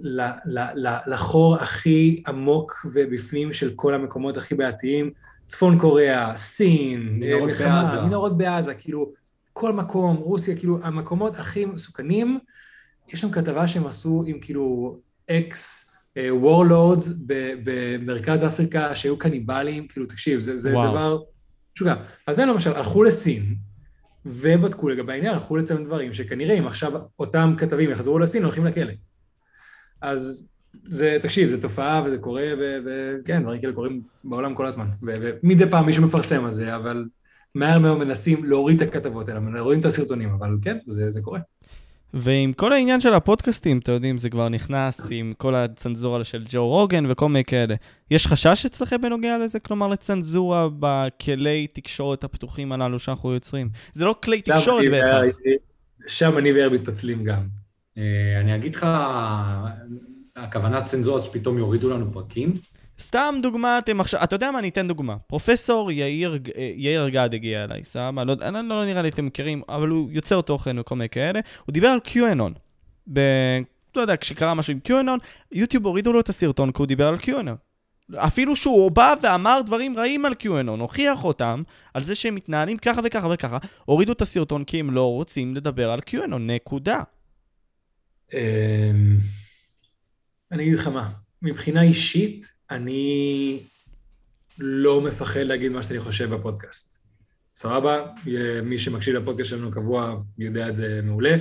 לחור 1.06 1.56
הכי 1.56 2.22
עמוק 2.26 2.86
ובפנים 2.92 3.52
של 3.52 3.72
כל 3.76 3.94
המקומות 3.94 4.36
הכי 4.36 4.54
בעייתיים, 4.54 5.10
צפון 5.46 5.78
קוריאה, 5.78 6.36
סין, 6.36 7.00
מנהרות 7.00 7.50
בעזה. 7.58 8.00
מנהרות 8.00 8.38
בעזה, 8.38 8.74
כאילו, 8.74 9.12
כל 9.52 9.72
מקום, 9.72 10.16
רוסיה, 10.16 10.56
כאילו, 10.56 10.78
המקומות 10.82 11.38
הכי 11.38 11.64
מסוכנים, 11.64 12.38
יש 13.08 13.20
שם 13.20 13.30
כתבה 13.30 13.68
שהם 13.68 13.86
עשו 13.86 14.24
עם 14.26 14.38
כאילו 14.40 14.98
ex 15.30 15.92
warlords 16.18 17.08
uh, 17.08 17.12
במרכז 17.64 18.44
אפריקה 18.44 18.94
שהיו 18.94 19.18
קניבלים, 19.18 19.88
כאילו 19.88 20.06
תקשיב, 20.06 20.40
זה, 20.40 20.56
זה 20.56 20.70
דבר 20.70 21.18
משוגע. 21.76 21.94
אז 22.26 22.38
הם 22.38 22.48
למשל 22.48 22.72
הלכו 22.72 23.02
לסין 23.02 23.54
ובדקו 24.26 24.88
לגבי 24.88 25.12
העניין, 25.12 25.34
הלכו 25.34 25.56
לצלם 25.56 25.84
דברים 25.84 26.12
שכנראה 26.12 26.58
אם 26.58 26.66
עכשיו 26.66 26.92
אותם 27.18 27.54
כתבים 27.58 27.90
יחזרו 27.90 28.18
לסין, 28.18 28.42
הולכים 28.42 28.64
לכלא. 28.64 28.92
אז 30.00 30.52
זה, 30.88 31.18
תקשיב, 31.22 31.48
זו 31.48 31.60
תופעה 31.60 32.02
וזה 32.06 32.18
קורה, 32.18 32.50
וכן, 32.84 33.42
דברים 33.42 33.60
כאלה 33.60 33.72
קורים 33.72 34.02
בעולם 34.24 34.54
כל 34.54 34.66
הזמן. 34.66 34.86
ומדי 35.02 35.70
פעם 35.70 35.86
מישהו 35.86 36.02
מפרסם 36.02 36.44
על 36.44 36.50
זה, 36.50 36.76
אבל 36.76 37.04
מהר 37.54 37.78
מאוד 37.78 37.98
מנסים 37.98 38.44
להוריד 38.44 38.82
את 38.82 38.88
הכתבות 38.88 39.28
האלה, 39.28 39.40
להוריד 39.54 39.78
את 39.78 39.84
הסרטונים, 39.84 40.30
אבל 40.30 40.58
כן, 40.62 40.78
זה, 40.86 41.10
זה 41.10 41.20
קורה. 41.22 41.40
ועם 42.14 42.52
כל 42.52 42.72
העניין 42.72 43.00
של 43.00 43.14
הפודקאסטים, 43.14 43.78
אתם 43.78 43.92
יודעים, 43.92 44.18
זה 44.18 44.30
כבר 44.30 44.48
נכנס 44.48 45.08
עם 45.10 45.32
כל 45.38 45.54
הצנזורה 45.54 46.24
של 46.24 46.44
ג'ו 46.48 46.68
רוגן 46.68 47.04
וכל 47.08 47.28
מיני 47.28 47.44
כאלה. 47.44 47.74
יש 48.10 48.26
חשש 48.26 48.66
אצלכם 48.66 49.00
בנוגע 49.00 49.38
לזה? 49.38 49.60
כלומר, 49.60 49.88
לצנזורה 49.88 50.68
בכלי 50.78 51.66
תקשורת 51.66 52.24
הפתוחים 52.24 52.72
הללו 52.72 52.98
שאנחנו 52.98 53.32
יוצרים. 53.32 53.68
זה 53.92 54.04
לא 54.04 54.14
כלי 54.22 54.42
תקשורת 54.42 54.84
בהכרח. 54.90 55.36
שם 56.06 56.38
אני 56.38 56.52
ואיר 56.52 56.70
מתפצלים 56.70 57.24
גם. 57.24 57.46
אה, 57.98 58.40
אני 58.40 58.54
אגיד 58.54 58.74
לך, 58.74 58.86
הכוונה 60.36 60.82
צנזורה 60.82 61.18
שפתאום 61.18 61.58
יורידו 61.58 61.90
לנו 61.90 62.12
פרקים. 62.12 62.52
סתם 63.02 63.34
דוגמה, 63.42 63.78
אתם 63.78 64.00
עכשיו, 64.00 64.24
אתה 64.24 64.34
יודע 64.34 64.50
מה, 64.50 64.58
אני 64.58 64.68
אתן 64.68 64.88
דוגמה. 64.88 65.16
פרופסור 65.26 65.92
יאיר, 65.92 66.38
יאיר 66.76 67.08
גד 67.08 67.30
הגיע 67.34 67.64
אליי, 67.64 67.84
סבבה? 67.84 68.24
לא, 68.24 68.34
לא, 68.40 68.60
לא 68.60 68.84
נראה 68.84 69.02
לי 69.02 69.08
אתם 69.08 69.26
מכירים, 69.26 69.62
אבל 69.68 69.88
הוא 69.88 70.08
יוצר 70.12 70.40
תוכן 70.40 70.78
וכל 70.78 70.94
מיני 70.94 71.08
כאלה. 71.08 71.40
הוא 71.66 71.72
דיבר 71.72 71.88
על 71.88 71.98
QAnon. 72.04 72.58
ב... 73.12 73.20
לא 73.96 74.00
יודע, 74.00 74.16
כשקרה 74.16 74.54
משהו 74.54 74.72
עם 74.72 74.80
QAnon, 74.88 75.24
יוטיוב 75.52 75.86
הורידו 75.86 76.12
לו 76.12 76.20
את 76.20 76.28
הסרטון 76.28 76.72
כי 76.72 76.78
הוא 76.78 76.86
דיבר 76.86 77.08
על 77.08 77.16
QAnon. 77.16 77.56
אפילו 78.16 78.56
שהוא 78.56 78.90
בא 78.90 79.14
ואמר 79.22 79.60
דברים 79.66 79.98
רעים 79.98 80.24
על 80.24 80.32
QAnon, 80.42 80.80
הוכיח 80.80 81.24
אותם 81.24 81.62
על 81.94 82.02
זה 82.02 82.14
שהם 82.14 82.34
מתנהלים 82.34 82.78
ככה 82.78 83.00
וככה 83.04 83.28
וככה, 83.32 83.58
הורידו 83.84 84.12
את 84.12 84.22
הסרטון 84.22 84.64
כי 84.64 84.80
הם 84.80 84.90
לא 84.90 85.12
רוצים 85.12 85.54
לדבר 85.54 85.90
על 85.90 86.00
QAnon, 86.10 86.38
נקודה. 86.38 87.00
אמ, 88.32 88.38
אני 90.52 90.62
אגיד 90.62 90.74
לך 90.74 90.88
מה, 90.88 91.10
מבחינה 91.42 91.82
אישית, 91.82 92.46
אני 92.74 93.58
לא 94.58 95.00
מפחד 95.00 95.40
להגיד 95.40 95.72
מה 95.72 95.82
שאני 95.82 96.00
חושב 96.00 96.34
בפודקאסט. 96.34 96.98
סבבה? 97.54 98.06
מי 98.62 98.78
שמקשיב 98.78 99.14
לפודקאסט 99.16 99.50
שלנו 99.50 99.70
קבוע 99.70 100.16
יודע 100.38 100.68
את 100.68 100.76
זה 100.76 101.00
מעולה. 101.02 101.36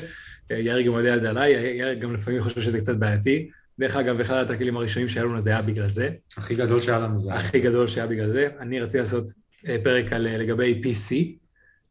יאיר 0.49 0.81
גם 0.81 0.93
יודע 0.93 1.15
את 1.15 1.21
זה 1.21 1.29
עליי, 1.29 1.51
יאיר 1.51 1.93
גם 1.93 2.13
לפעמים 2.13 2.41
חושב 2.41 2.61
שזה 2.61 2.79
קצת 2.79 2.95
בעייתי. 2.95 3.49
דרך 3.79 3.95
אגב, 3.95 4.19
אחד 4.19 4.35
התקלים 4.35 4.77
הראשונים 4.77 5.07
שהיה 5.07 5.25
לנו 5.25 5.41
זה 5.41 5.49
היה 5.49 5.61
בגלל 5.61 5.89
זה. 5.89 6.09
הכי 6.37 6.55
גדול 6.55 6.81
שהיה 6.81 6.99
לנו 6.99 7.19
זה. 7.19 7.33
הכי 7.33 7.59
גדול 7.59 7.87
שהיה 7.87 8.07
בגלל 8.07 8.29
זה. 8.29 8.47
אני 8.59 8.79
רציתי 8.79 8.99
לעשות 8.99 9.25
אה, 9.67 9.75
פרק 9.83 10.13
על, 10.13 10.27
אה, 10.27 10.37
לגבי 10.37 10.81
PC, 10.83 11.15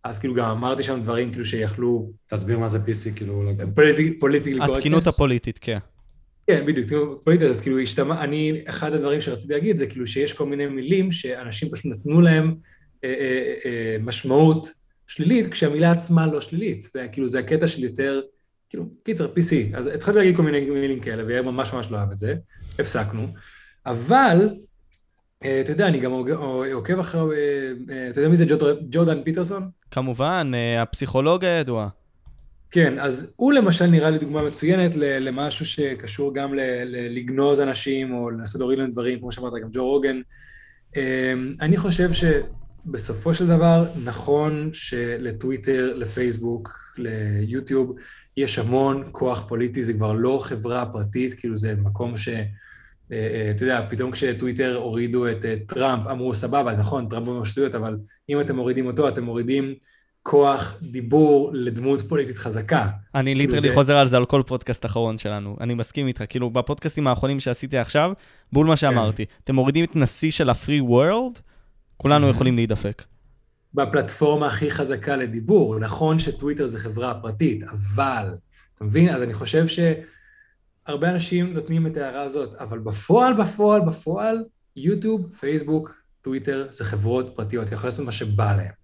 אז 0.04 0.18
כאילו 0.18 0.34
גם 0.34 0.50
אמרתי 0.50 0.82
שם 0.82 1.00
דברים 1.00 1.30
כאילו 1.30 1.44
שיכלו... 1.44 2.12
תסביר 2.26 2.58
מה 2.58 2.68
זה 2.68 2.78
PC, 2.78 3.16
כאילו... 3.16 3.52
פוליטיקלי 3.74 4.58
קורקטנס. 4.58 4.76
התקינות 4.76 5.06
הפוליטית, 5.06 5.58
כן. 5.60 5.78
כן, 6.50 6.66
בדיוק, 6.66 6.86
תראו, 6.86 7.24
פוליטית, 7.24 7.48
אז 7.48 7.60
כאילו 7.60 7.78
השתמע, 7.78 8.24
אני, 8.24 8.62
אחד 8.68 8.92
הדברים 8.92 9.20
שרציתי 9.20 9.52
להגיד 9.52 9.76
זה 9.76 9.86
כאילו 9.86 10.06
שיש 10.06 10.32
כל 10.32 10.46
מיני 10.46 10.66
מילים 10.66 11.12
שאנשים 11.12 11.68
פשוט 11.70 11.86
נתנו 11.86 12.20
להם 12.20 12.54
אה, 13.04 13.08
אה, 13.08 13.54
אה, 13.64 13.96
משמעות 14.00 14.70
שלילית, 15.06 15.52
כשהמילה 15.52 15.90
עצמה 15.90 16.26
לא 16.26 16.40
שלילית, 16.40 16.86
וכאילו 16.94 17.28
זה 17.28 17.38
הקטע 17.38 17.66
של 17.66 17.84
יותר, 17.84 18.20
כאילו, 18.68 18.84
קיצר, 19.04 19.26
PC, 19.36 19.76
אז 19.76 19.86
התחלתי 19.86 20.18
להגיד 20.18 20.36
כל 20.36 20.42
מיני 20.42 20.70
מילים 20.70 21.00
כאלה, 21.00 21.24
ויאיר 21.26 21.42
ממש 21.42 21.72
ממש 21.72 21.90
לא 21.90 21.96
אהב 21.96 22.10
את 22.10 22.18
זה, 22.18 22.34
הפסקנו, 22.78 23.26
אבל, 23.86 24.48
אה, 25.44 25.60
אתה 25.60 25.72
יודע, 25.72 25.88
אני 25.88 25.98
גם 25.98 26.12
עוקב 26.72 26.98
אחרי, 26.98 27.20
אה, 27.20 27.94
אה, 27.94 28.10
אתה 28.10 28.20
יודע 28.20 28.28
מי 28.28 28.36
זה 28.36 28.44
ג'ורדן 28.90 29.22
פיטרסון? 29.22 29.70
כמובן, 29.90 30.52
הפסיכולוג 30.78 31.44
הידוע. 31.44 31.88
כן, 32.70 32.98
אז 32.98 33.34
הוא 33.36 33.52
למשל 33.52 33.86
נראה 33.86 34.10
לי 34.10 34.18
דוגמה 34.18 34.42
מצוינת 34.42 34.96
למשהו 34.96 35.66
שקשור 35.66 36.34
גם 36.34 36.54
לגנוז 36.86 37.60
אנשים 37.60 38.14
או 38.14 38.30
לנסות 38.30 38.60
להוריד 38.60 38.78
להם 38.78 38.90
דברים, 38.90 39.18
כמו 39.18 39.32
שאמרת, 39.32 39.52
גם 39.62 39.68
ג'ו 39.72 39.86
רוגן. 39.86 40.20
אמ, 40.96 41.54
אני 41.60 41.76
חושב 41.76 42.10
שבסופו 42.12 43.34
של 43.34 43.46
דבר 43.46 43.86
נכון 44.04 44.70
שלטוויטר, 44.72 45.94
לפייסבוק, 45.96 46.68
ליוטיוב, 46.98 47.96
יש 48.36 48.58
המון 48.58 49.08
כוח 49.12 49.44
פוליטי, 49.48 49.84
זה 49.84 49.92
כבר 49.92 50.12
לא 50.12 50.40
חברה 50.42 50.86
פרטית, 50.86 51.34
כאילו 51.34 51.56
זה 51.56 51.74
מקום 51.76 52.16
ש... 52.16 52.28
אה, 52.28 52.42
אה, 53.12 53.50
אתה 53.50 53.62
יודע, 53.62 53.86
פתאום 53.90 54.10
כשטוויטר 54.10 54.76
הורידו 54.76 55.28
את 55.28 55.44
אה, 55.44 55.54
טראמפ, 55.66 56.06
אמרו 56.10 56.34
סבבה, 56.34 56.72
נכון, 56.76 57.08
טראמפ 57.08 57.28
אומר 57.28 57.44
שטויות, 57.44 57.74
אבל 57.74 57.96
אם 58.28 58.40
אתם 58.40 58.56
מורידים 58.56 58.86
אותו, 58.86 59.08
אתם 59.08 59.24
מורידים 59.24 59.74
כוח 60.22 60.74
דיבור 60.82 61.50
לדמות 61.52 62.00
פוליטית 62.08 62.36
חזקה. 62.36 62.88
אני 63.14 63.34
literally 63.34 63.60
זה... 63.60 63.74
חוזר 63.74 63.96
על 63.96 64.06
זה 64.06 64.16
על 64.16 64.26
כל 64.26 64.42
פודקאסט 64.46 64.86
אחרון 64.86 65.18
שלנו, 65.18 65.56
אני 65.60 65.74
מסכים 65.74 66.06
איתך, 66.06 66.24
כאילו 66.28 66.50
בפודקאסטים 66.50 67.06
האחרונים 67.06 67.40
שעשיתי 67.40 67.78
עכשיו, 67.78 68.12
בול 68.52 68.66
מה 68.66 68.76
שאמרתי, 68.76 69.26
כן. 69.26 69.32
אתם 69.44 69.54
מורידים 69.54 69.84
את 69.84 69.96
נשיא 69.96 70.30
של 70.30 70.50
הפרי 70.50 70.80
וורלד, 70.80 71.38
כולנו 71.96 72.28
יכולים 72.28 72.56
להידפק. 72.56 73.04
בפלטפורמה 73.74 74.46
הכי 74.46 74.70
חזקה 74.70 75.16
לדיבור, 75.16 75.78
נכון 75.78 76.18
שטוויטר 76.18 76.66
זה 76.66 76.78
חברה 76.78 77.14
פרטית, 77.14 77.62
אבל, 77.62 78.34
אתה 78.74 78.84
מבין? 78.84 79.14
אז 79.14 79.22
אני 79.22 79.34
חושב 79.34 79.64
שהרבה 79.66 81.10
אנשים 81.10 81.54
נותנים 81.54 81.86
את 81.86 81.96
ההערה 81.96 82.22
הזאת, 82.22 82.54
אבל 82.54 82.78
בפועל, 82.78 83.32
בפועל, 83.32 83.80
בפועל, 83.80 84.44
יוטיוב, 84.76 85.34
פייסבוק, 85.40 86.02
טוויטר 86.22 86.66
זה 86.68 86.84
חברות 86.84 87.32
פרטיות, 87.36 87.66
אתה 87.66 87.74
יכול 87.74 87.86
לעשות 87.86 88.06
מה 88.06 88.12
שבא 88.12 88.56
להם. 88.56 88.79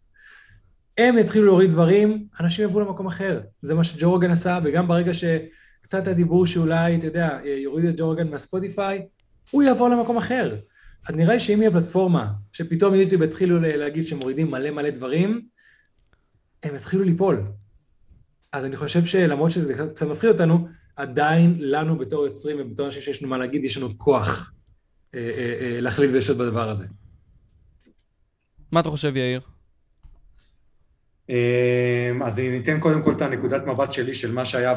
הם 0.98 1.18
יתחילו 1.18 1.44
להוריד 1.44 1.70
דברים, 1.70 2.26
אנשים 2.40 2.64
יבואו 2.64 2.84
למקום 2.84 3.06
אחר. 3.06 3.40
זה 3.62 3.74
מה 3.74 3.84
שג'ו 3.84 4.10
רוגן 4.10 4.30
עשה, 4.30 4.58
וגם 4.64 4.88
ברגע 4.88 5.12
שקצת 5.14 6.06
הדיבור 6.06 6.46
שאולי, 6.46 6.96
אתה 6.96 7.06
יודע, 7.06 7.38
יוריד 7.44 7.84
את 7.84 7.94
ג'ו 8.00 8.06
רוגן 8.06 8.30
מהספוטיפיי, 8.30 9.06
הוא 9.50 9.62
יעבור 9.62 9.88
למקום 9.88 10.16
אחר. 10.16 10.56
אז 11.08 11.14
נראה 11.14 11.34
לי 11.34 11.40
שאם 11.40 11.60
יהיה 11.60 11.70
פלטפורמה, 11.70 12.32
שפתאום 12.52 12.94
יוטיוב 12.94 13.22
יתחילו 13.22 13.60
להגיד 13.60 14.06
שמורידים 14.06 14.50
מלא 14.50 14.70
מלא 14.70 14.90
דברים, 14.90 15.46
הם 16.62 16.74
יתחילו 16.74 17.04
ליפול. 17.04 17.42
אז 18.52 18.64
אני 18.64 18.76
חושב 18.76 19.04
שלמרות 19.04 19.50
שזה 19.50 19.74
קצת 19.94 20.06
מפחיד 20.06 20.30
אותנו, 20.30 20.68
עדיין 20.96 21.56
לנו 21.58 21.98
בתור 21.98 22.26
יוצרים 22.26 22.56
ובתור 22.60 22.86
אנשים 22.86 23.02
שיש 23.02 23.22
לנו 23.22 23.30
מה 23.30 23.38
להגיד, 23.38 23.64
יש 23.64 23.76
לנו 23.76 23.98
כוח 23.98 24.52
אה, 25.14 25.20
אה, 25.20 25.56
אה, 25.60 25.80
להחליט 25.80 26.10
ולשתות 26.12 26.36
בדבר 26.36 26.70
הזה. 26.70 26.86
מה 28.72 28.80
אתה 28.80 28.90
חושב, 28.90 29.16
יאיר? 29.16 29.55
אמ, 31.28 32.22
אז 32.22 32.38
אני 32.38 32.58
אתן 32.58 32.80
קודם 32.80 33.02
כל 33.02 33.12
את 33.12 33.22
הנקודת 33.22 33.66
מבט 33.66 33.92
שלי 33.92 34.14
של 34.14 34.32
מה 34.32 34.44
שהיה 34.44 34.74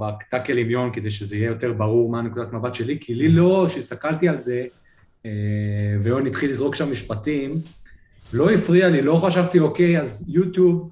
בטאקל 0.00 0.58
עם 0.58 0.70
יון, 0.70 0.92
כדי 0.92 1.10
שזה 1.10 1.36
יהיה 1.36 1.46
יותר 1.46 1.72
ברור 1.72 2.10
מה 2.10 2.22
נקודת 2.22 2.52
מבט 2.52 2.74
שלי, 2.74 2.98
כי 3.00 3.14
לי 3.14 3.28
לא, 3.28 3.66
כשהסתכלתי 3.68 4.28
על 4.28 4.40
זה, 4.40 4.64
אה, 5.26 5.30
ויון 6.02 6.26
התחיל 6.26 6.50
לזרוק 6.50 6.74
שם 6.74 6.92
משפטים, 6.92 7.54
לא 8.32 8.50
הפריע 8.50 8.88
לי, 8.88 9.02
לא 9.02 9.14
חשבתי, 9.14 9.58
אוקיי, 9.58 10.00
אז 10.00 10.30
יוטיוב 10.34 10.90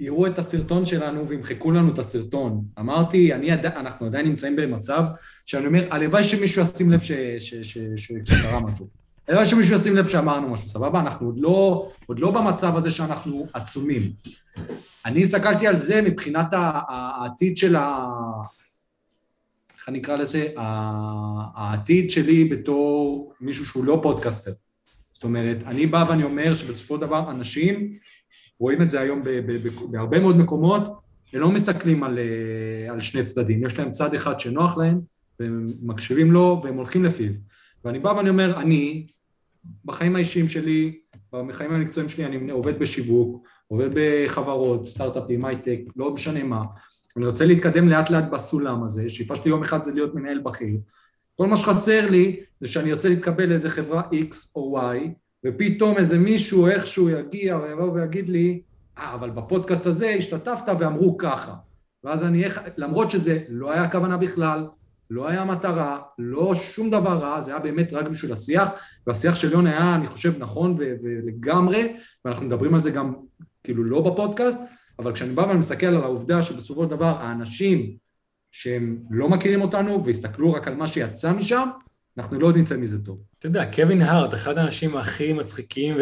יראו 0.00 0.26
את 0.26 0.38
הסרטון 0.38 0.86
שלנו 0.86 1.28
וימחקו 1.28 1.70
לנו 1.70 1.92
את 1.92 1.98
הסרטון. 1.98 2.64
אמרתי, 2.78 3.34
אני 3.34 3.50
עד... 3.50 3.66
אנחנו 3.66 4.06
עדיין 4.06 4.26
נמצאים 4.26 4.56
במצב 4.56 5.02
שאני 5.46 5.66
אומר, 5.66 5.86
הלוואי 5.90 6.22
שמישהו 6.22 6.62
ישים 6.62 6.90
לב 6.90 7.00
שקרה 7.96 8.60
משהו. 8.60 8.86
אלא 9.28 9.44
שמישהו 9.44 9.74
ישים 9.74 9.96
לב 9.96 10.08
שאמרנו 10.08 10.48
משהו, 10.48 10.68
סבבה? 10.68 11.00
אנחנו 11.00 11.26
עוד 11.26 11.38
לא, 11.38 11.90
עוד 12.06 12.18
לא 12.18 12.30
במצב 12.30 12.76
הזה 12.76 12.90
שאנחנו 12.90 13.46
עצומים. 13.52 14.02
אני 15.06 15.22
הסתכלתי 15.22 15.66
על 15.66 15.76
זה 15.76 16.02
מבחינת 16.02 16.46
העתיד 16.52 17.56
של 17.56 17.76
ה... 17.76 18.10
איך 19.78 19.88
אני 19.88 20.00
אקרא 20.00 20.16
לזה? 20.16 20.48
העתיד 21.54 22.10
שלי 22.10 22.44
בתור 22.44 23.32
מישהו 23.40 23.66
שהוא 23.66 23.84
לא 23.84 24.00
פודקאסטר. 24.02 24.52
זאת 25.12 25.24
אומרת, 25.24 25.56
אני 25.66 25.86
בא 25.86 26.04
ואני 26.08 26.22
אומר 26.22 26.54
שבסופו 26.54 26.94
של 26.94 27.00
דבר 27.00 27.30
אנשים, 27.30 27.92
רואים 28.58 28.82
את 28.82 28.90
זה 28.90 29.00
היום 29.00 29.22
בהרבה 29.90 30.20
מאוד 30.20 30.36
מקומות, 30.36 30.82
הם 31.32 31.40
לא 31.40 31.50
מסתכלים 31.50 32.04
על, 32.04 32.18
על 32.90 33.00
שני 33.00 33.24
צדדים, 33.24 33.66
יש 33.66 33.78
להם 33.78 33.92
צד 33.92 34.14
אחד 34.14 34.40
שנוח 34.40 34.78
להם, 34.78 35.00
והם 35.40 35.72
מקשיבים 35.82 36.32
לו 36.32 36.60
והם 36.64 36.76
הולכים 36.76 37.04
לפיו. 37.04 37.32
ואני 37.84 37.98
בא 37.98 38.08
ואני 38.08 38.28
אומר, 38.28 38.60
אני, 38.60 39.06
בחיים 39.84 40.16
האישיים 40.16 40.48
שלי, 40.48 40.98
בחיים 41.32 41.72
המקצועיים 41.72 42.08
שלי, 42.08 42.26
אני 42.26 42.50
עובד 42.50 42.78
בשיווק, 42.78 43.46
עובד 43.68 43.88
בחברות, 43.94 44.86
סטארט-אפים, 44.86 45.44
הייטק, 45.44 45.80
לא 45.96 46.14
משנה 46.14 46.42
מה. 46.42 46.64
אני 47.16 47.26
רוצה 47.26 47.46
להתקדם 47.46 47.88
לאט 47.88 48.10
לאט 48.10 48.24
בסולם 48.32 48.82
הזה, 48.82 49.08
שאיפה 49.08 49.36
שלי 49.36 49.50
יום 49.50 49.62
אחד 49.62 49.82
זה 49.82 49.92
להיות 49.92 50.14
מנהל 50.14 50.38
בכיר. 50.38 50.78
כל 51.36 51.46
מה 51.46 51.56
שחסר 51.56 52.10
לי 52.10 52.40
זה 52.60 52.68
שאני 52.68 52.92
ארצה 52.92 53.08
להתקבל 53.08 53.48
לאיזה 53.48 53.70
חברה 53.70 54.02
X 54.02 54.34
או 54.56 54.80
Y, 54.80 55.08
ופתאום 55.46 55.98
איזה 55.98 56.18
מישהו 56.18 56.66
איכשהו 56.66 57.08
יגיע 57.08 57.58
ויבוא 57.58 57.92
ויגיד 57.92 58.28
לי, 58.28 58.62
אה, 58.98 59.14
אבל 59.14 59.30
בפודקאסט 59.30 59.86
הזה 59.86 60.10
השתתפת 60.10 60.72
ואמרו 60.78 61.18
ככה. 61.18 61.54
ואז 62.04 62.24
אני, 62.24 62.44
למרות 62.76 63.10
שזה 63.10 63.38
לא 63.48 63.70
היה 63.70 63.82
הכוונה 63.82 64.16
בכלל, 64.16 64.66
לא 65.10 65.28
היה 65.28 65.44
מטרה, 65.44 65.98
לא 66.18 66.54
שום 66.54 66.90
דבר 66.90 67.16
רע, 67.18 67.40
זה 67.40 67.50
היה 67.50 67.60
באמת 67.60 67.92
רק 67.92 68.08
בשביל 68.08 68.32
השיח, 68.32 68.70
והשיח 69.06 69.34
של 69.34 69.52
יון 69.52 69.66
היה, 69.66 69.94
אני 69.94 70.06
חושב, 70.06 70.34
נכון 70.38 70.74
ו- 70.78 70.94
ולגמרי, 71.02 71.92
ואנחנו 72.24 72.46
מדברים 72.46 72.74
על 72.74 72.80
זה 72.80 72.90
גם, 72.90 73.14
כאילו, 73.64 73.84
לא 73.84 74.00
בפודקאסט, 74.00 74.60
אבל 74.98 75.12
כשאני 75.12 75.32
בא 75.32 75.42
ואני 75.42 75.58
מסתכל 75.58 75.86
על 75.86 76.02
העובדה 76.02 76.42
שבסופו 76.42 76.84
של 76.84 76.90
דבר 76.90 77.16
האנשים 77.18 77.96
שהם 78.52 78.98
לא 79.10 79.28
מכירים 79.28 79.62
אותנו 79.62 80.04
והסתכלו 80.04 80.52
רק 80.52 80.68
על 80.68 80.74
מה 80.74 80.86
שיצא 80.86 81.32
משם, 81.32 81.68
אנחנו 82.18 82.40
לא 82.40 82.52
נצא 82.52 82.76
מזה 82.76 83.04
טוב. 83.04 83.18
אתה 83.38 83.46
יודע, 83.46 83.72
קווין 83.72 84.02
הארט, 84.02 84.34
אחד 84.34 84.58
האנשים 84.58 84.96
הכי 84.96 85.32
מצחיקים 85.32 85.96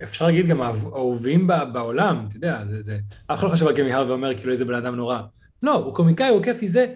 ואפשר 0.00 0.26
להגיד 0.26 0.46
גם 0.46 0.62
אהובים 0.62 1.46
בעולם, 1.46 2.24
אתה 2.28 2.36
יודע, 2.36 2.66
זה, 2.66 2.80
זה... 2.80 2.98
אף 3.26 3.38
אחד 3.38 3.46
לא 3.46 3.52
חושב 3.52 3.66
על 3.66 3.76
קווין 3.76 3.92
הארט 3.92 4.08
ואומר 4.08 4.36
כאילו 4.36 4.52
איזה 4.52 4.64
בן 4.64 4.74
אדם 4.74 4.94
נורא. 4.94 5.20
לא, 5.62 5.74
הוא 5.74 5.94
קומיקאי, 5.94 6.28
הוא 6.28 6.42
כיפי, 6.42 6.68
זה... 6.68 6.94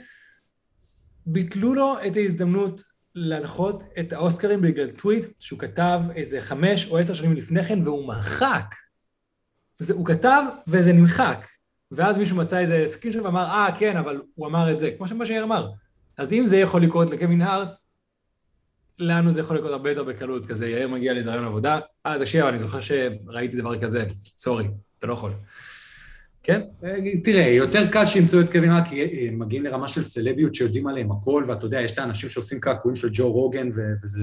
ביטלו 1.27 1.75
לו 1.75 1.97
את 2.07 2.17
ההזדמנות 2.17 2.83
להנחות 3.15 3.83
את 4.01 4.13
האוסקרים 4.13 4.61
בגלל 4.61 4.91
טוויט 4.91 5.27
שהוא 5.39 5.59
כתב 5.59 6.01
איזה 6.15 6.41
חמש 6.41 6.87
או 6.87 6.99
עשר 6.99 7.15
שנים 7.15 7.33
לפני 7.33 7.63
כן 7.63 7.83
והוא 7.85 8.09
מחק. 8.09 8.75
זה, 9.79 9.95
הוא 9.95 10.07
כתב 10.07 10.43
וזה 10.69 10.93
נמחק. 10.93 11.47
ואז 11.91 12.19
מישהו 12.19 12.37
מצא 12.37 12.59
איזה 12.59 12.83
screen 12.87 13.13
שלו 13.13 13.25
ואמר, 13.25 13.45
אה, 13.45 13.69
כן, 13.79 13.97
אבל 13.97 14.21
הוא 14.35 14.47
אמר 14.47 14.73
את 14.73 14.79
זה, 14.79 14.91
כמו 14.97 15.09
שמה 15.09 15.27
שיאיר 15.27 15.45
אמר. 15.45 15.71
אז 16.17 16.33
אם 16.33 16.47
זה 16.47 16.57
יכול 16.57 16.83
לקרות 16.83 17.11
לקווין 17.11 17.43
הארט, 17.43 17.79
לנו 18.99 19.33
זה 19.33 19.41
יכול 19.41 19.57
לקרות 19.57 19.73
הרבה 19.73 19.91
יותר 19.91 20.05
בקלות, 20.05 20.47
כזה 20.47 20.69
יאיר 20.69 20.89
מגיע 20.89 21.13
לאיזה 21.13 21.31
רעיון 21.31 21.45
עבודה, 21.45 21.81
אה, 22.07 22.19
תקשיב, 22.19 22.45
אני 22.45 22.59
זוכר 22.59 22.81
שראיתי 22.81 23.57
דבר 23.57 23.81
כזה, 23.81 24.07
sorry, 24.39 24.69
אתה 24.99 25.07
לא 25.07 25.13
יכול. 25.13 25.33
כן? 26.43 26.61
אה, 26.85 26.97
תראה, 27.25 27.49
יותר 27.49 27.87
קל 27.87 28.07
שימצאו 28.07 28.41
את 28.41 28.53
קווין 28.53 28.73
רק 28.73 28.89
כי 28.89 29.29
הם 29.29 29.39
מגיעים 29.39 29.65
לרמה 29.65 29.89
של 29.89 30.03
סלביות 30.03 30.55
שיודעים 30.55 30.87
עליהם 30.87 31.13
הכל, 31.13 31.45
ואתה 31.47 31.67
יודע, 31.67 31.81
יש 31.81 31.93
את 31.93 31.99
האנשים 31.99 32.29
שעושים 32.29 32.61
קעקועים 32.61 32.97
של 32.97 33.09
ג'ו 33.13 33.33
רוגן, 33.33 33.69
וזה 34.03 34.21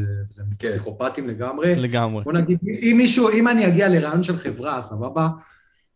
כן. 0.60 0.68
פסיכופטים 0.68 1.28
לגמרי. 1.28 1.76
לגמרי. 1.76 2.24
בוא 2.24 2.34
נגיד, 2.34 2.60
אם 2.68 2.96
מישהו, 2.98 3.30
אם 3.30 3.48
אני 3.48 3.68
אגיע 3.68 3.90
לרעיון 3.90 4.24
של 4.24 4.38
חברה, 4.38 4.82
סבבה? 4.82 5.28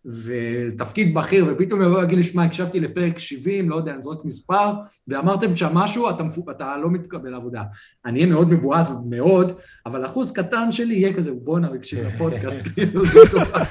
ותפקיד 0.06 1.14
בכיר, 1.14 1.46
ופתאום 1.50 1.82
יבוא 1.82 2.02
להגיד 2.02 2.18
לי, 2.18 2.24
שמע, 2.24 2.44
הקשבתי 2.44 2.80
לפרק 2.80 3.20
70, 3.20 3.70
לא 3.70 3.76
יודע, 3.76 3.94
אני 3.94 4.02
זורק 4.02 4.26
מספר, 4.26 4.74
ואמרתם 5.08 5.56
שם 5.56 5.74
משהו, 5.74 6.10
אתה, 6.10 6.24
אתה 6.52 6.78
לא 6.78 6.90
מתקבל 6.90 7.30
לעבודה. 7.30 7.64
אני 8.06 8.20
אהיה 8.20 8.32
מאוד 8.32 8.52
מבואס, 8.52 8.92
מאוד, 9.10 9.54
אבל 9.86 10.06
אחוז 10.06 10.32
קטן 10.32 10.72
שלי 10.72 10.94
יהיה 10.94 11.14
כזה, 11.14 11.32
בואנה, 11.32 11.70
רגשי 11.70 12.04
לפודקאסט, 12.04 12.58
כאילו, 12.74 13.06
זה 13.06 13.20
טובה. 13.32 13.64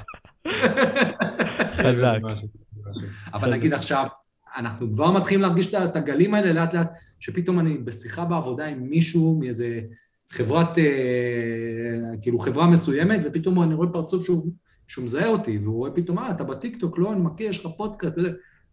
חזק. 1.82 2.20
אבל 3.34 3.52
נגיד 3.52 3.72
עכשיו, 3.72 4.06
אנחנו 4.56 4.92
כבר 4.92 5.12
מתחילים 5.12 5.42
להרגיש 5.42 5.74
את 5.74 5.96
הגלים 5.96 6.34
האלה 6.34 6.52
לאט 6.52 6.74
לאט, 6.74 6.92
שפתאום 7.20 7.60
אני 7.60 7.78
בשיחה 7.78 8.24
בעבודה 8.24 8.66
עם 8.66 8.82
מישהו 8.82 9.38
מאיזה 9.40 9.80
חברת, 10.30 10.78
אה, 10.78 10.84
כאילו 12.20 12.38
חברה 12.38 12.66
מסוימת, 12.66 13.20
ופתאום 13.24 13.62
אני 13.62 13.74
רואה 13.74 13.88
פרצוף 13.88 14.24
שהוא, 14.24 14.52
שהוא 14.88 15.04
מזהה 15.04 15.28
אותי, 15.28 15.58
והוא 15.58 15.76
רואה 15.76 15.90
פתאום, 15.90 16.18
אה, 16.18 16.30
אתה 16.30 16.44
בטיקטוק, 16.44 16.98
לא, 16.98 17.12
אני 17.12 17.20
מכיר, 17.20 17.50
יש 17.50 17.58
לך 17.66 17.72
פודקאסט, 17.76 18.14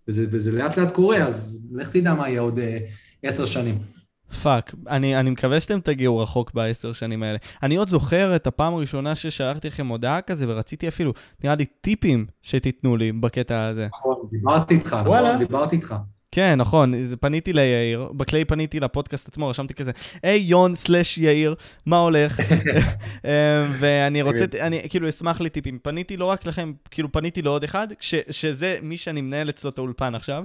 וזה, 0.07 0.25
וזה, 0.29 0.51
לאט 0.51 0.77
לאט 0.77 0.91
קורה, 0.91 1.27
אז 1.27 1.67
לך 1.71 1.89
תדע 1.89 2.13
מה 2.13 2.29
יהיה 2.29 2.41
עוד 2.41 2.59
אה, 2.59 2.77
עשר 3.23 3.45
שנים. 3.45 3.96
fuck, 4.43 4.75
אני, 4.89 5.19
אני 5.19 5.29
מקווה 5.29 5.59
שאתם 5.59 5.79
תגיעו 5.79 6.19
רחוק 6.19 6.53
בעשר 6.53 6.93
שנים 6.93 7.23
האלה. 7.23 7.37
אני 7.63 7.75
עוד 7.75 7.87
זוכר 7.87 8.35
את 8.35 8.47
הפעם 8.47 8.73
הראשונה 8.73 9.15
ששלחתי 9.15 9.67
לכם 9.67 9.87
הודעה 9.87 10.21
כזה, 10.21 10.45
ורציתי 10.49 10.87
אפילו, 10.87 11.13
נראה 11.43 11.55
לי, 11.55 11.65
טיפים 11.65 12.25
שתיתנו 12.41 12.97
לי 12.97 13.11
בקטע 13.11 13.65
הזה. 13.65 13.87
נכון, 13.91 14.15
דיברתי 14.31 14.75
איתך, 14.75 14.97
נכון, 15.05 15.37
דיברתי 15.37 15.75
איתך. 15.75 15.95
כן, 16.31 16.55
נכון, 16.55 17.03
זה 17.03 17.17
פניתי 17.17 17.53
ליאיר, 17.53 18.11
בקליי 18.17 18.45
פניתי 18.45 18.79
לפודקאסט 18.79 19.27
עצמו, 19.27 19.47
רשמתי 19.47 19.73
כזה, 19.73 19.91
היי 20.23 20.39
יון 20.39 20.75
סלאש 20.75 21.17
יאיר, 21.17 21.55
מה 21.85 21.97
הולך? 21.97 22.39
אה, 23.25 23.65
ואני 23.79 24.21
רוצה, 24.21 24.45
אני 24.59 24.81
כאילו 24.89 25.09
אשמח 25.09 25.41
לי 25.41 25.49
טיפים. 25.49 25.79
פניתי 25.79 26.17
לא 26.17 26.25
רק 26.25 26.45
לכם, 26.45 26.73
כאילו 26.91 27.11
פניתי 27.11 27.41
לעוד 27.41 27.63
אחד, 27.63 27.87
שזה 28.29 28.77
מי 28.81 28.97
שאני 28.97 29.21
מנהל 29.21 29.49
אצלו 29.49 29.69
את 29.69 29.77
האולפן 29.77 30.15
עכשיו. 30.15 30.43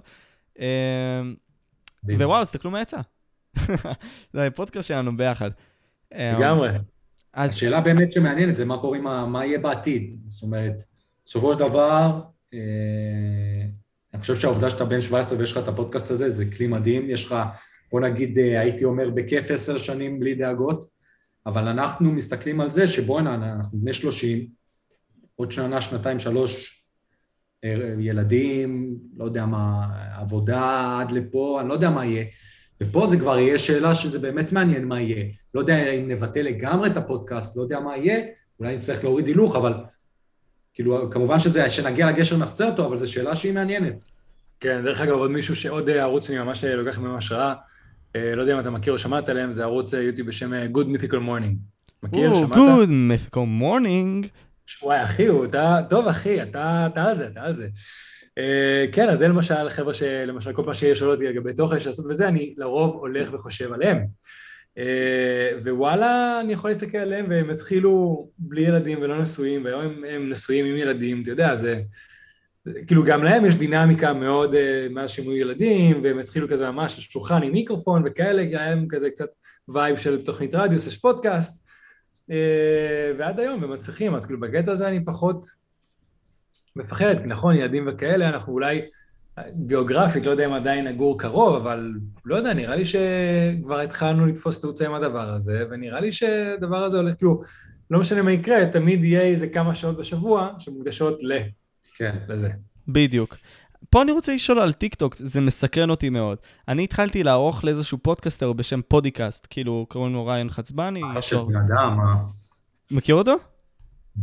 אה, 0.60 0.66
ווואו, 2.04 2.44
תסתכלו 2.44 2.70
מה 2.70 2.80
יצא. 2.80 2.98
זה 4.32 4.46
הפודקאסט 4.46 4.88
שלנו 4.88 5.16
ביחד. 5.16 5.50
לגמרי. 6.12 6.70
אז 7.32 7.54
השאלה 7.54 7.80
באמת 7.80 8.12
שמעניינת 8.12 8.56
זה 8.56 8.64
מה 8.64 8.78
קורה 8.78 8.98
עם 8.98 9.32
מה 9.32 9.46
יהיה 9.46 9.58
בעתיד. 9.58 10.16
זאת 10.26 10.42
אומרת, 10.42 10.82
בסופו 11.26 11.54
של 11.54 11.58
דבר, 11.58 12.20
אה, 12.54 12.58
אני 14.14 14.20
חושב 14.20 14.36
שהעובדה 14.36 14.70
שאתה 14.70 14.84
בן 14.84 15.00
17 15.00 15.38
ויש 15.38 15.52
לך 15.52 15.58
את 15.58 15.68
הפודקאסט 15.68 16.10
הזה, 16.10 16.30
זה 16.30 16.44
כלי 16.56 16.66
מדהים. 16.66 17.10
יש 17.10 17.24
לך, 17.24 17.36
בוא 17.92 18.00
נגיד, 18.00 18.38
אה, 18.38 18.60
הייתי 18.60 18.84
אומר, 18.84 19.10
בכיף 19.10 19.50
עשר 19.50 19.78
שנים 19.78 20.20
בלי 20.20 20.34
דאגות, 20.34 20.84
אבל 21.46 21.68
אנחנו 21.68 22.12
מסתכלים 22.12 22.60
על 22.60 22.70
זה 22.70 22.88
שבואנה, 22.88 23.34
אנחנו 23.34 23.78
בני 23.78 23.92
30, 23.92 24.46
עוד 25.36 25.52
שנה, 25.52 25.80
שנתיים, 25.80 26.18
שלוש, 26.18 26.84
אה, 27.64 27.94
ילדים, 27.98 28.96
לא 29.16 29.24
יודע 29.24 29.46
מה, 29.46 29.86
עבודה 30.14 30.98
עד 31.00 31.12
לפה, 31.12 31.58
אני 31.60 31.68
לא 31.68 31.74
יודע 31.74 31.90
מה 31.90 32.04
יהיה. 32.04 32.24
ופה 32.82 33.06
זה 33.06 33.16
כבר 33.16 33.38
יהיה 33.38 33.58
שאלה 33.58 33.94
שזה 33.94 34.18
באמת 34.18 34.52
מעניין 34.52 34.84
מה 34.84 35.00
יהיה. 35.00 35.24
לא 35.54 35.60
יודע 35.60 35.90
אם 35.90 36.08
נבטל 36.08 36.42
לגמרי 36.42 36.90
את 36.90 36.96
הפודקאסט, 36.96 37.56
לא 37.56 37.62
יודע 37.62 37.80
מה 37.80 37.96
יהיה, 37.96 38.20
אולי 38.60 38.74
נצטרך 38.74 39.04
להוריד 39.04 39.26
הילוך, 39.26 39.56
אבל 39.56 39.72
כאילו, 40.74 41.10
כמובן 41.10 41.38
שזה, 41.38 41.68
שנגיע 41.68 42.06
לגשר 42.06 42.36
נחצה 42.36 42.68
אותו, 42.68 42.86
אבל 42.86 42.96
זו 42.96 43.12
שאלה 43.12 43.34
שהיא 43.34 43.52
מעניינת. 43.52 44.06
כן, 44.60 44.82
דרך 44.84 45.00
אגב, 45.00 45.12
עוד 45.12 45.30
מישהו 45.30 45.56
שעוד 45.56 45.90
ערוץ 45.90 46.26
שאני 46.26 46.38
ממש 46.38 46.64
לוקח 46.64 46.98
ממנו 46.98 47.16
השראה, 47.16 47.54
אה, 48.16 48.34
לא 48.34 48.40
יודע 48.40 48.54
אם 48.54 48.60
אתה 48.60 48.70
מכיר 48.70 48.92
או 48.92 48.98
שמעת 48.98 49.28
עליהם, 49.28 49.52
זה 49.52 49.62
ערוץ 49.62 49.94
אה, 49.94 50.02
יוטיוב 50.02 50.28
בשם 50.28 50.54
אה, 50.54 50.66
Good 50.74 50.86
Mythical 50.96 51.28
Morning. 51.28 51.54
מכיר? 52.02 52.34
שמעת? 52.34 52.58
Good 52.58 52.88
Mythical 52.88 53.62
Morning. 53.62 54.26
וואי, 54.82 55.04
אחי, 55.04 55.26
אתה, 55.44 55.78
טוב, 55.90 56.08
אחי, 56.08 56.42
אתה 56.42 56.88
על 56.96 57.14
זה, 57.14 57.26
אתה 57.26 57.40
על 57.40 57.52
זה. 57.52 57.68
אה, 58.38 58.86
כן, 58.92 59.08
אז 59.08 59.18
זה 59.18 59.28
למשל 59.28 59.68
חבר'ה 59.68 59.94
שלמשל 59.94 60.52
כל 60.52 60.62
פעם 60.64 60.74
שיש 60.74 60.98
שאלות 60.98 61.20
לגבי 61.20 61.54
תוכן 61.54 61.80
לעשות 61.80 62.06
וזה, 62.08 62.28
אני 62.28 62.54
לרוב 62.58 62.96
הולך 62.96 63.28
וחושב 63.32 63.72
עליהם. 63.72 64.06
ווואלה, 65.62 66.40
אני 66.40 66.52
יכול 66.52 66.70
להסתכל 66.70 66.98
עליהם 66.98 67.26
והם 67.28 67.50
התחילו 67.50 68.28
בלי 68.38 68.60
ילדים 68.60 68.98
ולא 69.02 69.22
נשואים, 69.22 69.64
והיום 69.64 69.80
הם, 69.80 70.04
הם 70.08 70.30
נשואים 70.30 70.64
עם 70.64 70.76
ילדים, 70.76 71.22
אתה 71.22 71.30
יודע, 71.30 71.54
זה... 71.54 71.82
כאילו 72.86 73.04
גם 73.04 73.24
להם 73.24 73.44
יש 73.44 73.56
דינמיקה 73.56 74.12
מאוד 74.12 74.54
מאז 74.90 75.10
שהם 75.10 75.24
היו 75.24 75.36
ילדים, 75.36 76.00
והם 76.04 76.18
התחילו 76.18 76.48
כזה 76.48 76.70
ממש 76.70 76.94
על 76.94 77.00
שולחן 77.00 77.42
עם 77.42 77.52
מיקרופון 77.52 78.02
וכאלה, 78.06 78.42
להם 78.52 78.86
כזה 78.88 79.10
קצת 79.10 79.28
vibe 79.68 79.96
של 79.96 80.24
תוכנית 80.24 80.54
רדיו, 80.54 80.76
יש 80.76 80.96
פודקאסט, 80.96 81.66
ועד 83.18 83.40
היום 83.40 83.64
הם 83.64 83.72
מצליחים, 83.72 84.14
אז 84.14 84.26
כאילו 84.26 84.40
בקטע 84.40 84.72
הזה 84.72 84.88
אני 84.88 85.04
פחות 85.04 85.46
מפחד, 86.76 87.20
כי 87.22 87.26
נכון, 87.26 87.54
ילדים 87.54 87.84
וכאלה, 87.86 88.28
אנחנו 88.28 88.52
אולי 88.52 88.80
גיאוגרפית, 89.66 90.26
לא 90.26 90.30
יודע 90.30 90.46
אם 90.46 90.52
עדיין 90.52 90.86
נגור 90.86 91.18
קרוב, 91.18 91.54
אבל 91.56 91.94
לא 92.24 92.36
יודע, 92.36 92.54
נראה 92.54 92.76
לי 92.76 92.84
שכבר 92.84 93.80
התחלנו 93.80 94.26
לתפוס 94.26 94.60
תאוצה 94.60 94.86
עם 94.86 94.94
הדבר 94.94 95.28
הזה, 95.28 95.64
ונראה 95.70 96.00
לי 96.00 96.12
שהדבר 96.12 96.84
הזה 96.84 96.96
הולך, 96.96 97.14
כאילו, 97.18 97.42
לא 97.90 98.00
משנה 98.00 98.22
מה 98.22 98.32
יקרה, 98.32 98.66
תמיד 98.66 99.04
יהיה 99.04 99.20
איזה 99.20 99.48
כמה 99.48 99.74
שעות 99.74 99.96
בשבוע 99.98 100.48
שמוקדשות 100.58 101.22
ל... 101.22 101.32
כן. 101.96 102.16
לזה. 102.28 102.48
בדיוק. 102.88 103.36
פה 103.90 104.02
אני 104.02 104.12
רוצה 104.12 104.34
לשאול 104.34 104.58
על 104.58 104.72
טיק 104.72 104.94
טוק, 104.94 105.14
זה 105.14 105.40
מסקרן 105.40 105.90
אותי 105.90 106.10
מאוד. 106.10 106.38
אני 106.68 106.84
התחלתי 106.84 107.22
לערוך 107.22 107.64
לאיזשהו 107.64 107.98
פודקאסטר 107.98 108.52
בשם 108.52 108.80
פודיקאסט, 108.88 109.46
כאילו 109.50 109.86
קוראים 109.88 110.12
לו 110.12 110.26
ריין 110.26 110.50
חצבני. 110.50 111.00
יש 111.18 111.32
לו... 111.32 111.46
בן 111.46 111.56
אדם, 111.56 111.96
מה? 111.96 112.14
מכיר 112.90 113.14
אותו? 113.14 113.36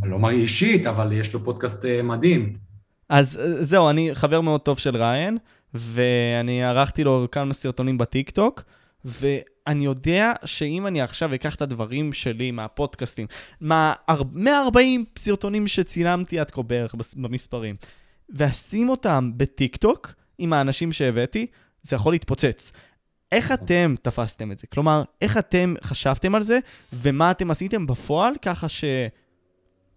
לא 0.02 0.18
מה 0.18 0.30
אישית, 0.30 0.86
אבל 0.86 1.12
יש 1.12 1.34
לו 1.34 1.44
פודקאסט 1.44 1.84
מדהים. 2.04 2.56
אז 3.08 3.40
זהו, 3.60 3.90
אני 3.90 4.10
חבר 4.14 4.40
מאוד 4.40 4.60
טוב 4.60 4.78
של 4.78 4.96
ריין, 4.96 5.38
ואני 5.74 6.64
ערכתי 6.64 7.04
לו 7.04 7.26
כמה 7.32 7.54
סרטונים 7.54 7.98
בטיק 7.98 8.30
טוק, 8.30 8.62
ואני 9.04 9.84
יודע 9.84 10.32
שאם 10.44 10.86
אני 10.86 11.02
עכשיו 11.02 11.34
אקח 11.34 11.54
את 11.54 11.62
הדברים 11.62 12.12
שלי 12.12 12.50
מהפודקאסטים, 12.50 13.26
מה 13.60 13.92
140 14.32 15.04
סרטונים 15.18 15.66
שצילמתי 15.66 16.38
עד 16.38 16.50
כה 16.50 16.62
בערך 16.62 16.94
במספרים, 17.16 17.76
ואשים 18.28 18.88
אותם 18.88 19.30
בטיק 19.36 19.76
טוק 19.76 20.14
עם 20.38 20.52
האנשים 20.52 20.92
שהבאתי, 20.92 21.46
זה 21.82 21.96
יכול 21.96 22.12
להתפוצץ. 22.12 22.72
איך 23.32 23.52
אתם 23.52 23.94
תפסתם 24.02 24.52
את 24.52 24.58
זה? 24.58 24.66
כלומר, 24.66 25.02
איך 25.20 25.38
אתם 25.38 25.74
חשבתם 25.82 26.34
על 26.34 26.42
זה, 26.42 26.58
ומה 26.92 27.30
אתם 27.30 27.50
עשיתם 27.50 27.86
בפועל 27.86 28.32
ככה 28.42 28.66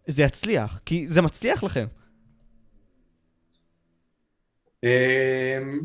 שזה 0.09 0.23
יצליח? 0.23 0.79
כי 0.85 1.07
זה 1.07 1.21
מצליח 1.21 1.63
לכם. 1.63 1.85
אמ, 4.83 5.79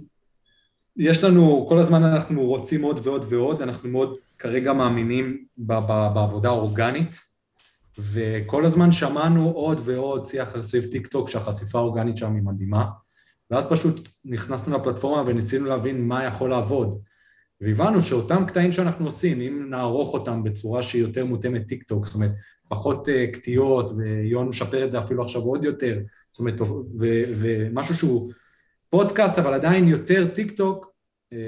יש 0.96 1.24
לנו, 1.24 1.66
כל 1.68 1.78
הזמן 1.78 2.04
אנחנו 2.04 2.42
רוצים 2.42 2.82
עוד 2.82 3.00
ועוד 3.02 3.24
ועוד, 3.28 3.62
אנחנו 3.62 3.88
מאוד 3.88 4.16
כרגע 4.38 4.72
מאמינים 4.72 5.44
בעבודה 5.56 6.48
האורגנית, 6.48 7.20
וכל 7.98 8.64
הזמן 8.64 8.92
שמענו 8.92 9.50
עוד 9.50 9.80
ועוד 9.84 10.26
שיח 10.26 10.62
סביב 10.62 10.84
טיק 10.84 11.06
טוק 11.06 11.28
שהחשיפה 11.28 11.78
האורגנית 11.78 12.16
שם 12.16 12.34
היא 12.34 12.42
מדהימה, 12.42 12.86
ואז 13.50 13.70
פשוט 13.70 14.08
נכנסנו 14.24 14.78
לפלטפורמה 14.78 15.22
וניסינו 15.26 15.66
להבין 15.66 16.08
מה 16.08 16.24
יכול 16.24 16.50
לעבוד. 16.50 17.00
והבנו 17.60 18.00
שאותם 18.00 18.44
קטעים 18.46 18.72
שאנחנו 18.72 19.04
עושים, 19.04 19.40
אם 19.40 19.66
נערוך 19.70 20.14
אותם 20.14 20.42
בצורה 20.42 20.82
שהיא 20.82 21.02
יותר 21.02 21.24
מותאמת 21.24 21.66
טיק 21.66 21.82
טוק, 21.82 22.06
זאת 22.06 22.14
אומרת, 22.14 22.32
פחות 22.68 23.08
uh, 23.08 23.36
קטיעות, 23.36 23.90
ויאיר 23.96 24.48
משפר 24.48 24.84
את 24.84 24.90
זה 24.90 24.98
אפילו 24.98 25.22
עכשיו 25.22 25.42
עוד 25.42 25.64
יותר, 25.64 25.98
זאת 26.32 26.38
אומרת, 26.38 26.60
ומשהו 27.40 27.94
שהוא 27.94 28.30
פודקאסט, 28.90 29.38
אבל 29.38 29.54
עדיין 29.54 29.88
יותר 29.88 30.28
טיק 30.34 30.50
טוק, 30.50 30.92
אה, 31.32 31.38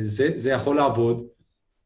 זה, 0.00 0.30
זה 0.34 0.50
יכול 0.50 0.76
לעבוד. 0.76 1.26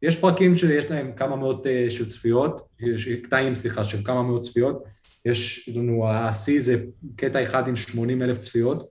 יש 0.02 0.20
פרקים 0.20 0.54
שיש 0.54 0.90
להם 0.90 1.12
כמה 1.16 1.36
מאות 1.36 1.66
אה, 1.66 1.86
של 1.90 2.08
צפיות, 2.08 2.68
יש 2.80 3.08
קטעים, 3.08 3.54
סליחה, 3.54 3.84
של 3.84 4.04
כמה 4.04 4.22
מאות 4.22 4.42
צפיות. 4.42 4.84
יש 5.24 5.68
לנו, 5.76 6.08
השיא 6.08 6.60
זה 6.60 6.84
קטע 7.16 7.42
אחד 7.42 7.68
עם 7.68 7.76
80 7.76 8.22
אלף 8.22 8.38
צפיות, 8.38 8.88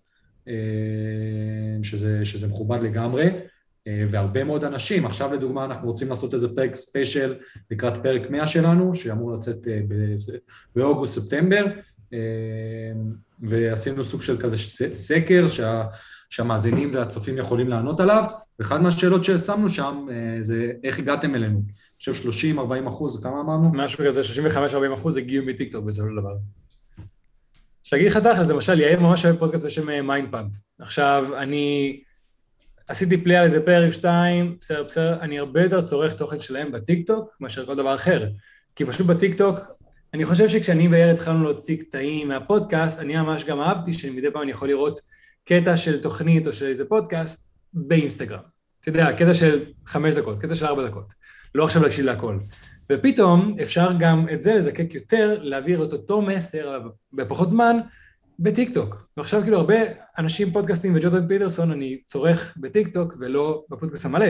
אה, 0.48 0.54
שזה, 1.84 2.26
שזה 2.26 2.48
מכובד 2.48 2.82
לגמרי, 2.82 3.30
והרבה 4.10 4.44
מאוד 4.44 4.64
אנשים. 4.64 5.06
עכשיו 5.06 5.34
לדוגמה 5.34 5.66
אנחנו 5.66 5.88
רוצים 5.88 6.10
לעשות 6.10 6.34
איזה 6.34 6.56
פרק 6.56 6.76
special 6.76 7.36
לקראת 7.72 8.04
פרק 8.04 8.30
100 8.30 8.48
שלנו, 8.48 8.96
שאמור 8.96 9.34
לצאת 9.34 9.68
באוגוסט-ספטמבר, 10.76 11.66
ועשינו 13.40 14.04
סוג 14.04 14.22
של 14.22 14.38
כזה 14.38 14.58
סקר 14.94 15.48
שה, 15.48 15.84
שהמאזינים 16.30 16.92
והצופים 16.94 17.38
יכולים 17.38 17.68
לענות 17.68 18.00
עליו, 18.00 18.24
ואחת 18.60 18.82
מהשאלות 18.82 19.24
ששמנו 19.24 19.70
שם 19.70 20.06
אה, 20.12 20.38
זה 20.42 20.72
איך 20.84 21.00
הגעתם 21.00 21.36
אלינו. 21.36 21.62
אני 22.08 22.14
חושב 22.14 22.30
30-40 22.58 22.90
אחוז, 22.90 23.24
כמה 23.24 23.42
אמרנו? 23.42 23.72
משהו 23.74 24.06
כזה, 24.06 24.22
35-40 24.92 24.94
אחוז 24.94 25.18
הגיעו 25.18 25.46
מטיקטוק 25.46 25.86
בסופו 25.86 26.10
של 26.10 26.16
דבר. 26.16 26.36
שאגיד 27.84 28.08
לך 28.08 28.18
תכל'ס, 28.18 28.50
למשל, 28.50 28.80
יאיר 28.80 29.00
ממש 29.00 29.26
אוהב 29.26 29.36
פודקאסט 29.36 29.66
בשם 29.66 30.08
Mind 30.08 30.27
Pump. 30.27 30.52
אה, 30.54 30.86
עכשיו, 30.86 31.28
אני 31.38 32.00
עשיתי 32.88 33.24
play 33.24 33.40
על 33.40 33.46
איזה 33.46 33.66
פרק 33.66 33.92
2, 33.92 34.56
בסדר, 34.60 34.84
בסדר, 34.84 35.20
אני 35.22 35.40
הרבה 35.40 35.64
יותר 35.64 35.82
צורך 35.82 36.14
תוכן 36.14 36.40
שלהם 36.40 36.72
בטיקטוק 36.72 37.30
מאשר 37.40 37.66
כל 37.66 37.76
דבר 37.76 37.96
אחר. 37.96 38.28
כי 38.76 38.86
פשוט 38.86 39.08
בטיקטוק 39.08 39.60
אני 40.14 40.26
חושב 40.26 40.48
שכשאני 40.48 40.88
ויאיר 40.88 41.10
התחלנו 41.10 41.44
להוציא 41.44 41.78
קטעים 41.78 42.28
מהפודקאסט, 42.28 43.00
אני 43.00 43.16
ממש 43.16 43.44
גם 43.44 43.62
אהבתי 43.62 43.94
שמדי 43.94 44.32
פעם 44.32 44.42
אני 44.42 44.52
יכול 44.52 44.68
לראות 44.68 45.00
קטע 45.46 45.78
של 45.78 46.02
תוכנית 46.02 46.48
או 46.48 46.54
של 46.54 46.66
איזה 46.66 46.86
פודקאסט 46.86 47.54
באינסטגרם. 47.74 48.40
אתה 48.82 48.90
יודע, 48.90 49.14
קטע 49.14 49.34
של 49.34 49.66
חמש 49.86 50.16
דקות, 50.16 50.40
קטע 50.40 50.56
של 50.56 50.66
ארבע 50.66 50.88
דקות. 50.88 51.14
לא 51.56 51.64
עכשיו 51.64 51.84
להקשיב 51.84 52.06
להכל. 52.06 52.38
ופתאום 52.92 53.56
אפשר 53.62 53.90
גם 54.00 54.26
את 54.34 54.42
זה 54.42 54.54
לזקק 54.54 54.94
יותר, 54.94 55.38
להעביר 55.42 55.84
את 55.84 55.94
אותו 55.94 56.22
מסר 56.22 56.80
בפחות 57.14 57.50
זמן 57.50 57.78
בטיקטוק. 58.44 59.08
ועכשיו 59.18 59.42
כאילו 59.42 59.58
הרבה 59.58 59.76
אנשים 60.18 60.52
פודקאסטים 60.52 60.96
וג'ורדן 60.96 61.28
פיטרסון 61.28 61.72
אני 61.72 61.98
צורך 62.08 62.58
בטיקטוק 62.58 63.14
ולא 63.20 63.64
בפודקאסט 63.70 64.06
המלא. 64.06 64.26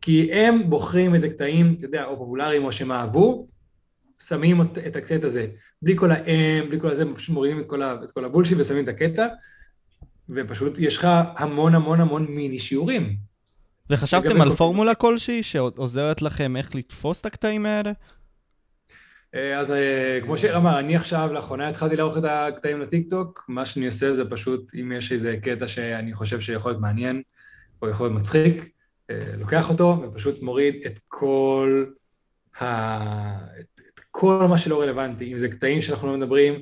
כי 0.00 0.32
הם 0.32 0.70
בוחרים 0.70 1.14
איזה 1.14 1.28
קטעים, 1.28 1.74
אתה 1.76 1.84
יודע, 1.84 2.04
או 2.04 2.18
פופולריים 2.18 2.64
או 2.64 2.72
שהם 2.72 2.92
אהבו, 2.92 3.48
שמים 4.22 4.62
את 4.62 4.96
הקטע 4.96 5.26
הזה, 5.26 5.46
בלי 5.82 5.96
כל 5.96 6.10
ה 6.10 6.25
um, 6.25 6.68
בלי 6.68 6.80
כל 6.80 6.88
הזה, 6.88 7.04
פשוט 7.14 7.34
מורידים 7.34 7.60
את 7.60 7.66
כל, 7.66 7.82
ה, 7.82 7.94
את 8.04 8.10
כל 8.10 8.24
ה 8.24 8.28
bullshit 8.28 8.58
ושמים 8.60 8.84
את 8.84 8.88
הקטע, 8.88 9.26
ופשוט 10.28 10.78
יש 10.78 10.96
לך 10.96 11.08
המון 11.36 11.74
המון 11.74 12.00
המון 12.00 12.26
מיני 12.26 12.58
שיעורים. 12.58 13.16
וחשבתם 13.90 14.40
על 14.40 14.52
פורמולה 14.52 14.94
כלשהי 14.94 15.42
שעוזרת 15.42 16.22
לכם 16.22 16.56
איך 16.56 16.74
לתפוס 16.74 17.20
את 17.20 17.26
הקטעים 17.26 17.66
האלה? 17.66 17.92
אה, 19.34 19.58
אז 19.58 19.72
אה, 19.72 20.18
כמו 20.22 20.36
שאיר 20.36 20.56
אמר, 20.56 20.78
אני 20.78 20.96
עכשיו 20.96 21.30
לאחרונה 21.32 21.68
התחלתי 21.68 21.96
לערוך 21.96 22.18
את 22.18 22.22
הקטעים 22.28 22.80
לטיקטוק, 22.80 23.44
מה 23.48 23.66
שאני 23.66 23.86
עושה 23.86 24.14
זה 24.14 24.30
פשוט, 24.30 24.72
אם 24.80 24.92
יש 24.92 25.12
איזה 25.12 25.36
קטע 25.42 25.68
שאני 25.68 26.14
חושב 26.14 26.40
שיכול 26.40 26.72
להיות 26.72 26.82
מעניין, 26.82 27.22
או 27.82 27.88
יכול 27.88 28.06
להיות 28.06 28.20
מצחיק, 28.20 28.68
אה, 29.10 29.34
לוקח 29.38 29.70
אותו 29.70 30.02
ופשוט 30.02 30.42
מוריד 30.42 30.74
את 30.86 31.00
כל 31.08 31.84
ה... 32.60 33.58
כל 34.10 34.46
מה 34.48 34.58
שלא 34.58 34.80
רלוונטי, 34.80 35.32
אם 35.32 35.38
זה 35.38 35.48
קטעים 35.48 35.80
שאנחנו 35.80 36.08
לא 36.08 36.18
מדברים, 36.18 36.54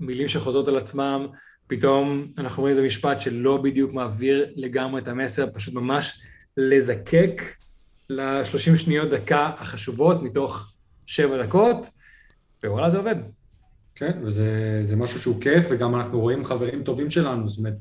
מילים 0.00 0.28
שחוזרות 0.28 0.68
על 0.68 0.76
עצמם, 0.76 1.26
פתאום 1.66 2.28
אנחנו 2.38 2.60
רואים 2.60 2.70
איזה 2.70 2.86
משפט 2.86 3.20
שלא 3.20 3.56
בדיוק 3.56 3.92
מעביר 3.92 4.52
לגמרי 4.56 5.00
את 5.00 5.08
המסר, 5.08 5.46
פשוט 5.54 5.74
ממש 5.74 6.20
לזקק 6.56 7.42
ל-30 8.10 8.76
שניות 8.76 9.10
דקה 9.10 9.50
החשובות 9.58 10.22
מתוך 10.22 10.73
שבע 11.06 11.42
דקות, 11.42 11.90
ווואלה 12.64 12.90
זה 12.90 12.98
עובד. 12.98 13.16
כן, 13.94 14.18
וזה 14.22 14.96
משהו 14.96 15.20
שהוא 15.20 15.40
כיף, 15.40 15.66
וגם 15.70 15.94
אנחנו 15.94 16.20
רואים 16.20 16.44
חברים 16.44 16.82
טובים 16.82 17.10
שלנו, 17.10 17.48
זאת 17.48 17.58
אומרת, 17.58 17.74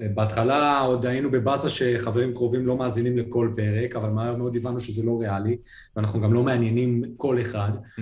בהתחלה 0.00 0.80
עוד 0.80 1.06
היינו 1.06 1.30
בבאסה 1.30 1.68
שחברים 1.68 2.34
קרובים 2.34 2.66
לא 2.66 2.76
מאזינים 2.76 3.18
לכל 3.18 3.52
פרק, 3.56 3.96
אבל 3.96 4.10
מהר 4.10 4.36
מאוד 4.36 4.56
הבנו 4.56 4.80
שזה 4.80 5.06
לא 5.06 5.20
ריאלי, 5.20 5.56
ואנחנו 5.96 6.20
גם 6.20 6.34
לא 6.34 6.42
מעניינים 6.42 7.04
כל 7.16 7.40
אחד, 7.40 7.70
mm-hmm. 7.74 8.00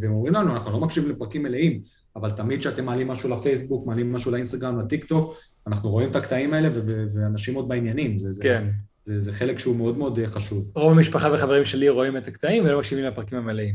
והם 0.00 0.12
אומרים 0.12 0.34
לנו, 0.34 0.52
אנחנו 0.52 0.72
לא 0.72 0.80
מקשיבים 0.80 1.10
לפרקים 1.10 1.42
מלאים, 1.42 1.80
אבל 2.16 2.30
תמיד 2.30 2.60
כשאתם 2.60 2.84
מעלים 2.84 3.08
משהו 3.08 3.28
לפייסבוק, 3.28 3.86
מעלים 3.86 4.12
משהו 4.12 4.30
לאינסטגרם, 4.32 4.80
לטיק 4.80 5.04
טוק, 5.04 5.36
אנחנו 5.66 5.90
רואים 5.90 6.10
את 6.10 6.16
הקטעים 6.16 6.54
האלה, 6.54 6.68
ואנשים 7.14 7.54
עוד 7.54 7.68
בעניינים. 7.68 8.18
זה, 8.18 8.42
כן. 8.42 8.64
זה, 8.66 8.72
זה, 9.02 9.20
זה 9.20 9.32
חלק 9.32 9.58
שהוא 9.58 9.76
מאוד 9.76 9.98
מאוד 9.98 10.18
אה, 10.18 10.26
חשוב. 10.26 10.70
רוב 10.74 10.92
המשפחה 10.92 11.32
וחברים 11.32 11.64
שלי 11.64 11.88
רואים 11.88 12.16
את 12.16 12.28
הקטעים 12.28 12.64
ולא 12.64 12.78
מקשיבים 12.78 13.04
לפרקים 13.04 13.38
המלאים. 13.38 13.74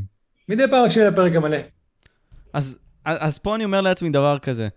מדי 0.50 0.64
פעם 0.70 0.86
מקשיבים 0.86 1.12
לפרק 1.14 1.36
המלא. 1.36 1.58
אז, 2.54 2.78
אז 3.06 3.38
פה 3.38 3.56
אני 3.56 3.66
אומר 3.66 3.82
לעצמי 3.82 4.10
דבר 4.10 4.40
כזה, 4.40 4.68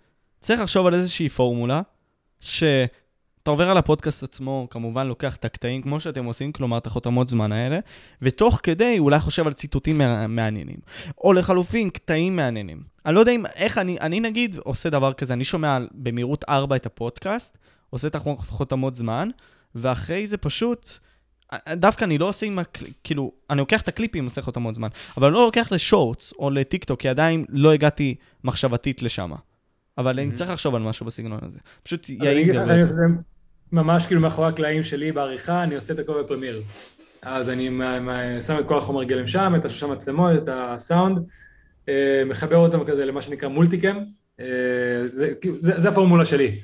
צריך 0.41 0.61
לחשוב 0.61 0.87
על 0.87 0.95
איזושהי 0.95 1.29
פורמולה, 1.29 1.83
שאתה 2.41 3.51
עובר 3.51 3.71
על 3.71 3.77
הפודקאסט 3.77 4.23
עצמו, 4.23 4.67
כמובן 4.71 5.07
לוקח 5.07 5.37
את 5.37 5.45
הקטעים 5.45 5.83
כמו 5.83 6.01
שאתם 6.01 6.25
עושים, 6.25 6.53
כלומר 6.53 6.79
את 6.79 6.87
החותמות 6.87 7.29
זמן 7.29 7.53
האלה, 7.53 7.79
ותוך 8.23 8.61
כדי 8.63 8.99
אולי 8.99 9.21
חושב 9.21 9.47
על 9.47 9.53
ציטוטים 9.53 10.01
מעניינים. 10.29 10.77
או 11.19 11.33
לחלופין, 11.33 11.91
קטעים 11.91 12.37
מעניינים. 12.37 12.83
אני 13.07 13.15
לא 13.15 13.21
יודע 13.21 13.33
אם, 13.33 13.47
איך 13.47 13.79
אני, 13.79 13.99
אני 14.01 14.21
נגיד 14.21 14.57
עושה 14.57 14.91
דבר 14.91 15.13
כזה, 15.13 15.33
אני 15.33 15.45
שומע 15.45 15.79
במהירות 15.93 16.45
4 16.49 16.77
את 16.77 16.87
הפודקאסט, 16.87 17.59
עושה 17.91 18.09
את 18.09 18.15
החותמות 18.15 18.97
זמן, 18.97 19.29
ואחרי 19.75 20.27
זה 20.27 20.37
פשוט, 20.37 20.91
דווקא 21.69 22.05
אני 22.05 22.19
לא 22.19 22.29
עושה 22.29 22.47
עם, 22.47 22.59
הקל... 22.59 22.87
כאילו, 23.05 23.33
אני 23.51 23.59
לוקח 23.59 23.81
את 23.83 23.89
הקליפים, 23.89 24.25
עושה 24.25 24.41
אותם 24.47 24.63
עוד 24.63 24.75
זמן, 24.75 24.89
אבל 25.17 25.27
אני 25.27 25.35
לא 25.35 25.45
לוקח 25.45 25.73
לשורטס 25.73 26.33
או 26.33 26.51
לטיק 26.51 26.85
טוק, 26.85 27.01
כי 27.01 27.09
עדיין 27.09 27.45
לא 27.49 27.73
הגעתי 27.73 28.15
מחשבתית 28.45 29.03
לשם. 29.03 29.33
אבל 29.99 30.21
אני 30.21 30.33
צריך 30.33 30.51
לחשוב 30.51 30.75
על 30.75 30.83
משהו 30.83 31.07
בסגנון 31.07 31.39
הזה. 31.43 31.59
פשוט 31.83 32.11
אני 32.11 32.27
יעיל 32.27 32.59
אני. 32.59 32.83
עושה 32.83 33.03
ממש 33.73 34.07
כאילו 34.07 34.21
מאחורי 34.21 34.49
הקלעים 34.49 34.83
שלי 34.83 35.13
בעריכה, 35.13 35.63
אני 35.63 35.75
עושה 35.75 35.95
את 35.95 35.99
הכל 35.99 36.23
בפרמייר. 36.23 36.63
אז 37.23 37.51
אני 37.51 37.71
שם 38.41 38.59
את 38.59 38.67
כל 38.67 38.79
החומר 38.79 39.05
גלם 39.05 39.27
שם, 39.27 39.55
את 39.57 39.65
השלושה 39.65 39.87
מצלמות, 39.87 40.35
את 40.35 40.49
הסאונד, 40.53 41.19
אה, 41.89 42.23
מחבר 42.27 42.57
אותם 42.57 42.85
כזה 42.85 43.05
למה 43.05 43.23
שנקרא 43.23 43.49
מולטיקאם, 43.49 43.97
אה, 44.41 44.47
זה, 45.07 45.33
זה, 45.59 45.73
זה 45.81 45.89
הפורמולה 45.89 46.25
שלי. 46.25 46.61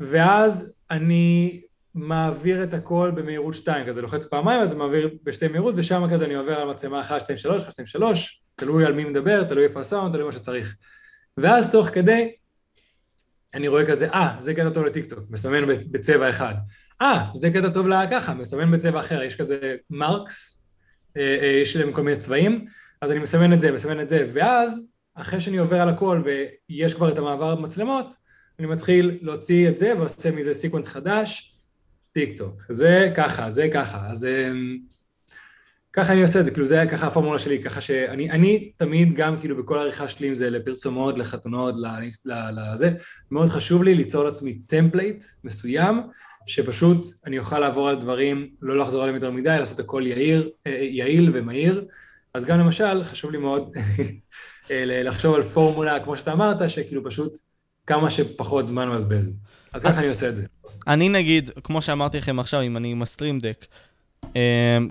ואז 0.00 0.72
אני 0.90 1.60
מעביר 1.94 2.64
את 2.64 2.74
הכל 2.74 3.12
במהירות 3.14 3.54
2, 3.54 3.86
כזה 3.86 4.02
לוחץ 4.02 4.26
פעמיים, 4.26 4.60
אז 4.60 4.74
מעביר 4.74 5.10
בשתי 5.22 5.48
מהירות, 5.48 5.74
ושם 5.78 6.06
כזה 6.12 6.24
אני 6.24 6.34
עובר 6.34 6.60
על 6.60 6.68
מצלמה 6.68 7.00
1, 7.00 7.20
2, 7.20 7.38
3, 7.38 7.62
1, 7.62 7.72
2, 7.72 7.86
3, 7.86 8.42
תלוי 8.56 8.86
על 8.86 8.92
מי 8.92 9.04
מדבר, 9.04 9.44
תלוי 9.44 9.64
איפה 9.64 9.80
הסאונד, 9.80 10.14
תלוי 10.14 10.24
מה 10.26 10.32
שצריך. 10.32 10.76
ואז 11.36 11.70
תוך 11.70 11.88
כדי, 11.88 12.32
אני 13.54 13.68
רואה 13.68 13.86
כזה, 13.86 14.08
אה, 14.08 14.36
זה 14.40 14.54
קטע 14.54 14.70
טוב 14.70 14.84
לטיקטוק, 14.84 15.18
מסמן 15.30 15.66
בצבע 15.66 16.30
אחד. 16.30 16.54
אה, 17.02 17.24
זה 17.34 17.50
קטע 17.50 17.68
טוב 17.68 17.88
לככה, 17.88 18.34
מסמן 18.34 18.70
בצבע 18.70 19.00
אחר, 19.00 19.22
יש 19.22 19.36
כזה 19.36 19.76
marks, 19.90 20.66
אה, 21.16 21.38
אה, 21.42 21.46
יש 21.46 21.76
להם 21.76 21.92
כל 21.92 22.02
מיני 22.02 22.16
צבעים, 22.16 22.66
אז 23.00 23.10
אני 23.10 23.18
מסמן 23.18 23.52
את 23.52 23.60
זה, 23.60 23.72
מסמן 23.72 24.00
את 24.00 24.08
זה, 24.08 24.30
ואז, 24.32 24.86
אחרי 25.14 25.40
שאני 25.40 25.56
עובר 25.58 25.80
על 25.80 25.88
הכל 25.88 26.22
ויש 26.24 26.94
כבר 26.94 27.12
את 27.12 27.18
המעבר 27.18 27.54
מצלמות, 27.54 28.14
אני 28.58 28.66
מתחיל 28.66 29.18
להוציא 29.22 29.68
את 29.68 29.76
זה 29.76 29.92
ועושה 29.98 30.30
מזה 30.30 30.54
sequence 30.54 30.88
חדש, 30.88 31.51
טיק 32.12 32.38
טוק. 32.38 32.62
זה 32.68 33.10
ככה, 33.14 33.50
זה 33.50 33.68
ככה. 33.72 34.10
אז 34.10 34.24
אמ, 34.24 34.78
ככה 35.92 36.12
אני 36.12 36.22
עושה 36.22 36.38
את 36.38 36.44
זה, 36.44 36.50
כאילו 36.50 36.66
זה 36.66 36.84
ככה 36.90 37.06
הפורמולה 37.06 37.38
שלי, 37.38 37.62
ככה 37.62 37.80
שאני 37.80 38.30
אני 38.30 38.72
תמיד 38.76 39.14
גם 39.14 39.40
כאילו 39.40 39.56
בכל 39.62 39.78
העריכה 39.78 40.08
שלי, 40.08 40.28
אם 40.28 40.34
זה 40.34 40.50
לפרסומות, 40.50 41.18
לחתונות, 41.18 41.74
לזה, 42.24 42.90
מאוד 43.30 43.48
חשוב 43.48 43.82
לי 43.82 43.94
ליצור 43.94 44.24
לעצמי 44.24 44.58
template 44.66 45.24
מסוים, 45.44 46.00
שפשוט 46.46 47.06
אני 47.26 47.38
אוכל 47.38 47.58
לעבור 47.58 47.88
על 47.88 48.00
דברים, 48.00 48.48
לא 48.62 48.78
לחזור 48.78 49.02
עליהם 49.02 49.14
יותר 49.14 49.30
מדי, 49.30 49.56
לעשות 49.58 49.80
הכל 49.80 50.02
יעיר, 50.06 50.50
אה, 50.66 50.72
יעיל 50.72 51.30
ומהיר. 51.34 51.84
אז 52.34 52.44
גם 52.44 52.60
למשל, 52.60 53.04
חשוב 53.04 53.30
לי 53.30 53.38
מאוד 53.38 53.72
אה, 54.70 55.02
לחשוב 55.02 55.34
על 55.34 55.42
פורמולה, 55.42 56.04
כמו 56.04 56.16
שאתה 56.16 56.32
אמרת, 56.32 56.70
שכאילו 56.70 57.04
פשוט 57.04 57.38
כמה 57.86 58.10
שפחות 58.10 58.68
זמן 58.68 58.88
מבזבז. 58.88 59.38
אז 59.72 59.84
ככה 59.84 59.98
אני 59.98 60.08
עושה 60.08 60.28
את 60.28 60.36
זה. 60.36 60.46
אני 60.86 61.08
נגיד, 61.08 61.50
כמו 61.64 61.82
שאמרתי 61.82 62.18
לכם 62.18 62.40
עכשיו, 62.40 62.62
אם 62.62 62.76
אני 62.76 62.92
עם 62.92 63.02
ה 63.02 63.07
Stream 63.07 63.38
Deck, 63.38 63.66
um, 64.24 64.28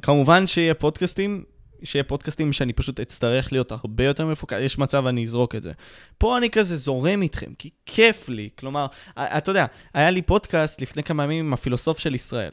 כמובן 0.02 0.48
שיהיה 0.48 0.74
פודקאסטים, 0.74 1.44
שיהיה 1.84 2.04
פודקאסטים 2.04 2.54
שאני 2.54 2.74
פשוט 2.74 3.00
אצטרך 3.00 3.52
להיות 3.52 3.72
הרבה 3.72 4.04
יותר 4.04 4.26
מפוקס, 4.26 4.60
יש 4.62 4.78
מצב 4.78 5.08
אני 5.08 5.24
אזרוק 5.24 5.56
את 5.56 5.64
זה. 5.64 5.72
פה 6.18 6.38
אני 6.38 6.50
כזה 6.50 6.78
זורם 6.78 7.22
איתכם, 7.22 7.54
כי 7.58 7.70
כיף 7.86 8.30
לי. 8.30 8.50
כלומר, 8.60 8.86
אתה 9.18 9.52
יודע, 9.52 9.66
היה 9.94 10.12
לי 10.12 10.22
פודקאסט 10.22 10.82
לפני 10.82 11.04
כמה 11.04 11.24
ימים 11.24 11.46
עם 11.46 11.54
הפילוסוף 11.54 12.00
של 12.00 12.16
ישראל, 12.16 12.52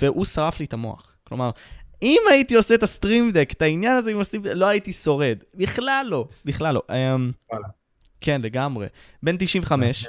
והוא 0.00 0.24
שרף 0.24 0.60
לי 0.60 0.66
את 0.66 0.72
המוח. 0.72 1.16
כלומר, 1.24 1.50
אם 2.02 2.22
הייתי 2.30 2.54
עושה 2.54 2.74
את 2.74 2.82
הסטרים 2.82 3.30
דק, 3.30 3.48
את 3.52 3.62
העניין 3.62 3.96
הזה 3.96 4.10
עם 4.10 4.20
הסטרים 4.20 4.42
דק, 4.42 4.50
לא 4.54 4.66
הייתי 4.66 4.92
שורד. 4.92 5.38
בכלל 5.54 6.06
לא, 6.08 6.28
בכלל 6.44 6.74
לא. 6.74 6.82
וואלה. 6.88 7.68
כן, 8.20 8.40
לגמרי. 8.42 8.86
בן 9.22 9.36
95, 9.38 10.06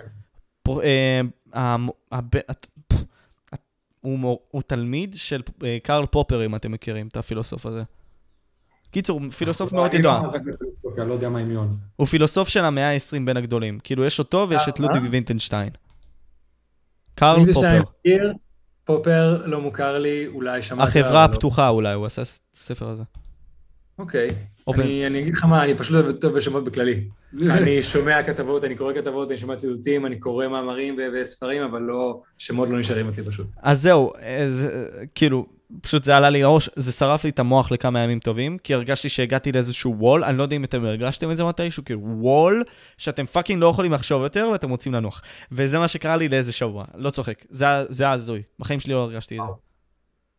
הוא 4.02 4.20
מור- 4.20 4.42
הוא 4.52 4.62
תלמיד 4.68 5.16
של 5.18 5.42
אה, 5.64 5.78
קרל 5.84 6.06
פופר, 6.06 6.46
אם 6.46 6.56
אתם 6.56 6.72
מכירים 6.72 7.08
את 7.08 7.18
הפילוסוף 7.18 7.66
הזה. 7.66 7.84
קיצור, 8.92 9.20
הוא 9.22 9.32
פילוסוף 9.32 9.74
מאוד 9.74 9.94
ידוע. 9.94 10.22
לא 10.22 11.20
לא. 11.54 11.62
הוא 11.96 12.08
פילוסוף 12.08 12.50
של 12.50 12.66
המאה 12.66 12.92
ה-20 12.94 13.26
בין 13.26 13.38
הגדולים. 13.38 13.80
כאילו, 13.80 14.06
יש 14.06 14.20
אותו 14.20 14.48
ויש 14.50 14.62
את 14.70 14.80
אה, 14.80 14.86
לודוויג 14.86 15.04
אה? 15.06 15.10
וינטנשטיין. 15.12 15.70
קרל 17.16 17.38
מי 17.40 17.46
זה 17.46 17.54
שאני 17.54 17.80
פופר. 17.80 17.92
מכיר? 18.00 18.34
פופר 18.84 19.42
לא 19.46 19.62
מוכר 19.62 19.98
לי, 19.98 20.28
אולי 20.28 20.62
שמעתי... 20.62 21.00
החברה 21.00 21.28
לא. 21.28 21.34
הפתוחה 21.34 21.70
אולי, 21.70 21.94
הוא 21.94 22.06
עשה 22.06 22.22
את 22.22 22.28
הספר 22.56 22.88
הזה. 22.90 23.04
אוקיי. 23.98 24.30
אני 24.76 25.08
אני 25.08 25.20
אגיד 25.20 25.36
לך 25.36 25.46
מה, 25.46 25.64
אני 25.64 25.76
פשוט 25.78 26.22
טוב 26.22 26.34
בשמות 26.34 26.64
בכללי. 26.64 27.04
אני 27.58 27.84
שומע 27.84 28.24
כתבות, 28.24 28.64
אני 28.64 28.76
קורא 28.76 28.94
כתבות, 28.94 29.30
אני 29.30 29.38
שומע 29.38 29.56
ציטוטים, 29.56 30.06
אני 30.06 30.20
קורא 30.20 30.48
מאמרים 30.48 30.96
ו- 30.98 31.22
וספרים, 31.22 31.64
אבל 31.64 31.82
לא, 31.82 32.22
שמות 32.38 32.70
לא 32.70 32.80
נשארים 32.80 33.10
אצלי 33.10 33.24
פשוט. 33.26 33.48
אז 33.62 33.82
זהו, 33.82 34.12
אה, 34.22 34.46
זה, 34.50 34.90
כאילו, 35.16 35.46
פשוט 35.82 36.04
זה 36.04 36.18
עלה 36.18 36.30
לי 36.30 36.42
לראש, 36.42 36.70
זה 36.76 36.92
שרף 36.92 37.24
לי 37.24 37.30
את 37.30 37.40
המוח 37.40 37.72
לכמה 37.72 38.00
ימים 38.00 38.20
טובים, 38.20 38.58
כי 38.58 38.74
הרגשתי 38.74 39.10
שהגעתי 39.10 39.52
לאיזשהו 39.52 39.96
wall, 39.98 40.24
אני 40.24 40.38
לא 40.38 40.44
יודע 40.44 40.56
אם 40.56 40.64
אתם 40.64 40.86
הרגשתם 40.86 41.32
את 41.32 41.38
זה 41.38 41.44
מתישהו, 41.44 41.86
כאילו 41.86 42.02
wall, 42.04 42.64
שאתם 42.98 43.26
fucking 43.26 43.62
לא 43.62 43.68
יכולים 43.68 43.92
לחשוב 43.92 44.24
יותר 44.24 44.50
ואתם 44.52 44.70
רוצים 44.70 44.94
לנוח. 44.94 45.22
וזה 45.52 45.80
מה 45.80 45.88
שקרה 45.88 46.18
לי 46.18 46.30
לאיזה 46.30 46.52
שבוע, 46.52 46.86
לא 46.96 47.10
צוחק, 47.10 47.46
זה 47.50 47.66
היה 48.00 48.12
הזוי, 48.12 48.42
בחיים 48.60 48.80
שלי 48.80 48.94
לא 48.94 49.04
הרגשתי 49.04 49.38
את 49.40 49.42
זה. 49.48 49.54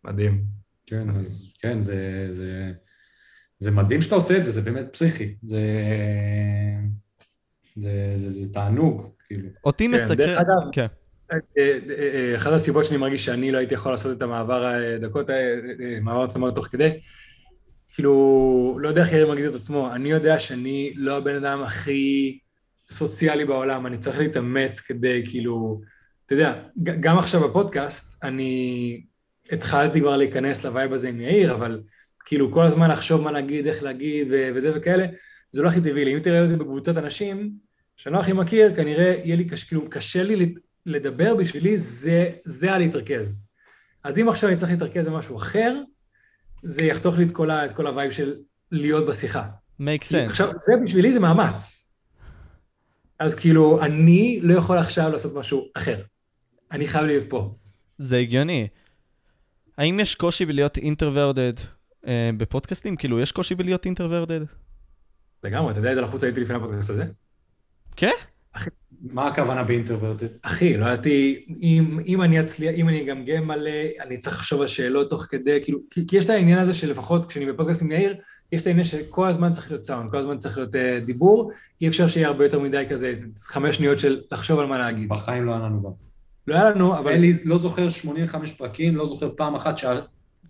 מדהים. 0.05 0.45
כן, 0.87 1.11
אז 1.19 1.53
כן, 1.61 1.83
זה, 1.83 2.27
זה, 2.31 2.73
זה 3.61 3.71
מדהים 3.71 4.01
שאתה 4.01 4.15
עושה 4.15 4.37
את 4.37 4.45
זה, 4.45 4.53
זה 4.53 4.61
באמת 4.61 4.87
פסיכי. 4.93 5.35
זה, 5.43 5.61
זה, 7.77 8.13
זה, 8.15 8.29
זה 8.29 8.53
תענוג, 8.53 9.07
כאילו. 9.27 9.49
אותי 9.65 9.89
כן, 9.89 9.95
מסקרן, 9.95 10.17
דרך 10.17 10.41
אגב, 10.41 10.73
כן, 10.73 10.87
אה, 11.33 11.39
אה, 11.59 11.79
אה, 11.89 12.37
אחת 12.37 12.53
הסיבות 12.53 12.85
שאני 12.85 12.97
מרגיש 12.97 13.25
שאני 13.25 13.53
לא 13.53 13.59
הייתי 13.59 13.75
יכול 13.75 13.93
לעשות 13.93 14.17
את 14.17 14.23
המעבר 14.23 14.65
הדקות, 14.65 15.27
מעבר 16.03 16.23
עצמאות 16.23 16.55
תוך 16.55 16.67
כדי, 16.67 16.91
כאילו, 17.95 18.79
לא 18.81 18.89
יודע 18.89 19.03
איך 19.03 19.13
יאיר 19.13 19.31
מגדיר 19.31 19.51
את 19.51 19.55
עצמו, 19.55 19.93
אני 19.93 20.11
יודע 20.11 20.39
שאני 20.39 20.93
לא 20.97 21.17
הבן 21.17 21.37
אדם 21.37 21.63
הכי 21.63 22.39
סוציאלי 22.89 23.45
בעולם, 23.45 23.87
אני 23.87 23.99
צריך 23.99 24.19
להתאמץ 24.19 24.81
כדי, 24.81 25.23
כאילו, 25.27 25.81
אתה 26.27 26.35
יודע, 26.35 26.63
גם 27.01 27.19
עכשיו 27.19 27.49
בפודקאסט, 27.49 28.25
אני 28.25 29.03
התחלתי 29.53 30.01
כבר 30.01 30.17
להיכנס 30.17 30.65
ל 30.65 30.70
vibe 30.70 30.93
הזה 30.93 31.09
עם 31.09 31.21
יאיר, 31.21 31.55
אבל 31.55 31.81
כאילו 32.31 32.53
כל 32.53 32.63
הזמן 32.63 32.91
לחשוב 32.91 33.21
מה 33.21 33.33
להגיד, 33.33 33.67
איך 33.67 33.83
להגיד 33.83 34.29
ו- 34.31 34.49
וזה 34.55 34.73
וכאלה, 34.75 35.07
זה 35.53 35.63
לא 35.63 35.69
הכי 35.69 35.81
טבעי 35.81 36.05
לי. 36.05 36.15
אם 36.15 36.21
תראה 36.21 36.43
אותי 36.43 36.57
בקבוצת 36.57 36.99
אנשים 36.99 37.53
שאני 37.97 38.15
לא 38.15 38.21
הכי 38.21 38.33
מכיר, 38.33 38.75
כנראה 38.75 39.15
יהיה 39.25 39.37
לי 39.37 39.45
קשה, 39.45 39.67
כאילו, 39.67 39.91
קשה 39.91 40.23
לי 40.23 40.55
לדבר 40.87 41.35
בשבילי, 41.35 41.79
זה, 41.79 42.31
זה 42.45 42.73
על 42.73 42.79
להתרכז. 42.79 43.47
אז 44.05 44.19
אם 44.19 44.29
עכשיו 44.29 44.49
אני 44.49 44.57
צריך 44.59 44.71
להתרכז 44.71 45.09
במשהו 45.09 45.37
אחר, 45.37 45.77
זה 46.63 46.85
יחתוך 46.85 47.19
לי 47.19 47.25
את 47.25 47.33
כל, 47.33 47.51
ה, 47.51 47.65
את 47.65 47.73
כל 47.73 47.87
ה 47.87 47.91
vibe 47.91 48.11
של 48.11 48.35
להיות 48.73 49.07
בשיחה. 49.07 49.49
makes 49.81 50.15
sense. 50.15 50.27
עכשיו, 50.27 50.47
זה 50.47 50.73
בשבילי 50.85 51.13
זה 51.13 51.21
מאמץ. 51.21 51.93
אז 53.19 53.35
כאילו, 53.35 53.83
אני 53.83 54.41
לא 54.43 54.55
יכול 54.55 54.79
עכשיו 54.79 55.13
לעשות 55.13 55.37
משהו 55.37 55.67
אחר. 55.77 56.03
אני 56.73 56.87
חייב 56.87 57.05
להיות 57.05 57.31
פה. 57.31 57.55
זה 57.99 58.17
הגיוני. 58.17 58.69
האם 59.79 60.01
יש 60.01 60.15
קושי 60.15 60.47
בלהיות 60.47 60.77
introverted 60.77 61.55
בפודקאסטים? 62.37 62.97
כאילו, 62.97 63.21
יש 63.21 63.33
קושי 63.33 63.55
בלהיות 63.55 63.85
אינטרוורדד? 63.85 64.41
לגמרי, 65.45 65.71
אתה 65.71 65.79
יודע 65.79 65.91
איזה 65.91 66.01
לחוץ 66.01 66.25
הייתי 66.25 66.41
לפני 66.41 66.57
הפודקאסט 66.57 66.91
הזה? 66.91 67.05
כן? 67.97 68.13
מה 69.03 69.27
הכוונה 69.27 69.63
באינטרוורטד? 69.63 70.27
אחי, 70.43 70.77
לא 70.77 70.87
ידעתי, 70.87 71.47
אם, 71.61 71.99
אם 72.07 72.23
אני 72.23 72.41
אצליח, 72.41 72.75
אם 72.75 72.89
אני 72.89 73.03
אגמגם 73.03 73.47
מלא, 73.47 73.71
אני 74.01 74.19
צריך 74.19 74.37
לחשוב 74.37 74.61
על 74.61 74.67
שאלות 74.67 75.11
תוך 75.11 75.23
כדי, 75.23 75.61
כאילו, 75.65 75.79
כי, 75.91 76.07
כי 76.07 76.17
יש 76.17 76.25
את 76.25 76.31
העניין 76.31 76.59
הזה 76.59 76.75
שלפחות 76.75 77.27
כשאני 77.27 77.47
בפודקאסט 77.47 77.83
עם 77.83 77.93
יאיר, 77.93 78.17
יש 78.53 78.63
את 78.63 78.67
העניין 78.67 78.85
שכל 78.85 79.29
הזמן 79.29 79.53
צריך 79.53 79.71
להיות 79.71 79.85
סאונד, 79.85 80.11
כל 80.11 80.19
הזמן 80.19 80.39
צריך 80.39 80.59
להיות 80.59 80.75
uh, 80.75 80.79
דיבור, 81.05 81.51
אי 81.81 81.89
אפשר 81.89 82.09
שיהיה 82.09 82.29
הרבה 82.29 82.45
יותר 82.45 82.61
מדי 82.61 82.85
כזה, 82.89 83.15
חמש 83.39 83.77
שניות 83.77 83.99
של 83.99 84.21
לחשוב 84.33 84.61
על 84.61 84.67
מה 84.67 84.79
להגיד. 84.79 85.09
בחיים 85.09 85.45
לא 85.45 85.53
היה 85.53 85.61
לנו 85.61 85.83
גם. 85.83 85.91
לא 86.47 86.55
היה 86.55 86.71
לנו, 86.71 86.99
אבל... 86.99 87.13
אין 87.13 87.21
לי, 87.21 87.35
לא 87.45 87.59
זוכר 87.59 87.89
85 87.89 88.53
פרקים, 88.53 88.97
לא 88.97 89.07
זוכר 89.07 89.31
פעם 89.37 89.55
אחת 89.55 89.79
שהיה, 89.79 90.01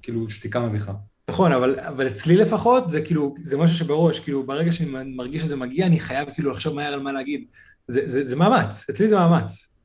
כאילו, 0.02 0.30
שתיקה 0.30 0.60
מביכה. 0.60 0.92
נכון, 1.30 1.52
אבל, 1.52 1.80
אבל 1.80 2.06
אצלי 2.06 2.36
לפחות, 2.36 2.90
זה 2.90 3.00
כאילו, 3.00 3.34
זה 3.40 3.56
משהו 3.56 3.76
שבראש, 3.76 4.20
כאילו, 4.20 4.46
ברגע 4.46 4.72
שאני 4.72 4.90
מרגיש 5.16 5.42
שזה 5.42 5.56
מגיע, 5.56 5.86
אני 5.86 6.00
חייב 6.00 6.30
כאילו 6.30 6.50
לחשוב 6.50 6.74
מהר 6.74 6.92
על 6.92 7.00
מה 7.00 7.12
להגיד. 7.12 7.44
זה, 7.88 8.00
זה, 8.04 8.22
זה 8.22 8.36
מאמץ, 8.36 8.90
אצלי 8.90 9.08
זה 9.08 9.16
מאמץ. 9.16 9.76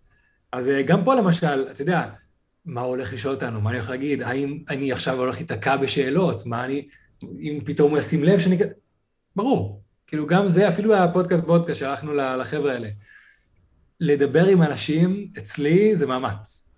אז 0.51 0.69
אה, 0.69 0.81
גם 0.81 1.03
פה 1.03 1.15
למשל, 1.15 1.67
אתה 1.71 1.81
יודע, 1.81 2.09
מה 2.65 2.81
הוא 2.81 2.89
הולך 2.89 3.13
לשאול 3.13 3.33
אותנו, 3.33 3.61
מה 3.61 3.69
אני 3.69 3.77
הולך 3.77 3.89
להגיד, 3.89 4.21
האם 4.21 4.59
אני 4.69 4.91
עכשיו 4.91 5.17
הולך 5.17 5.35
להיתקע 5.35 5.77
בשאלות, 5.77 6.45
מה 6.45 6.65
אני, 6.65 6.87
אם 7.23 7.59
פתאום 7.65 7.91
הוא 7.91 7.99
ישים 7.99 8.23
לב 8.23 8.39
שאני... 8.39 8.57
ברור, 9.35 9.81
כאילו 10.07 10.27
גם 10.27 10.47
זה, 10.47 10.69
אפילו 10.69 10.95
הפודקאסט 10.95 11.43
בודקאסט 11.43 11.79
שהלכנו 11.79 12.13
לחבר'ה 12.13 12.73
האלה. 12.73 12.89
לדבר 13.99 14.45
עם 14.45 14.61
אנשים, 14.61 15.27
אצלי 15.37 15.95
זה 15.95 16.07
מאמץ. 16.07 16.73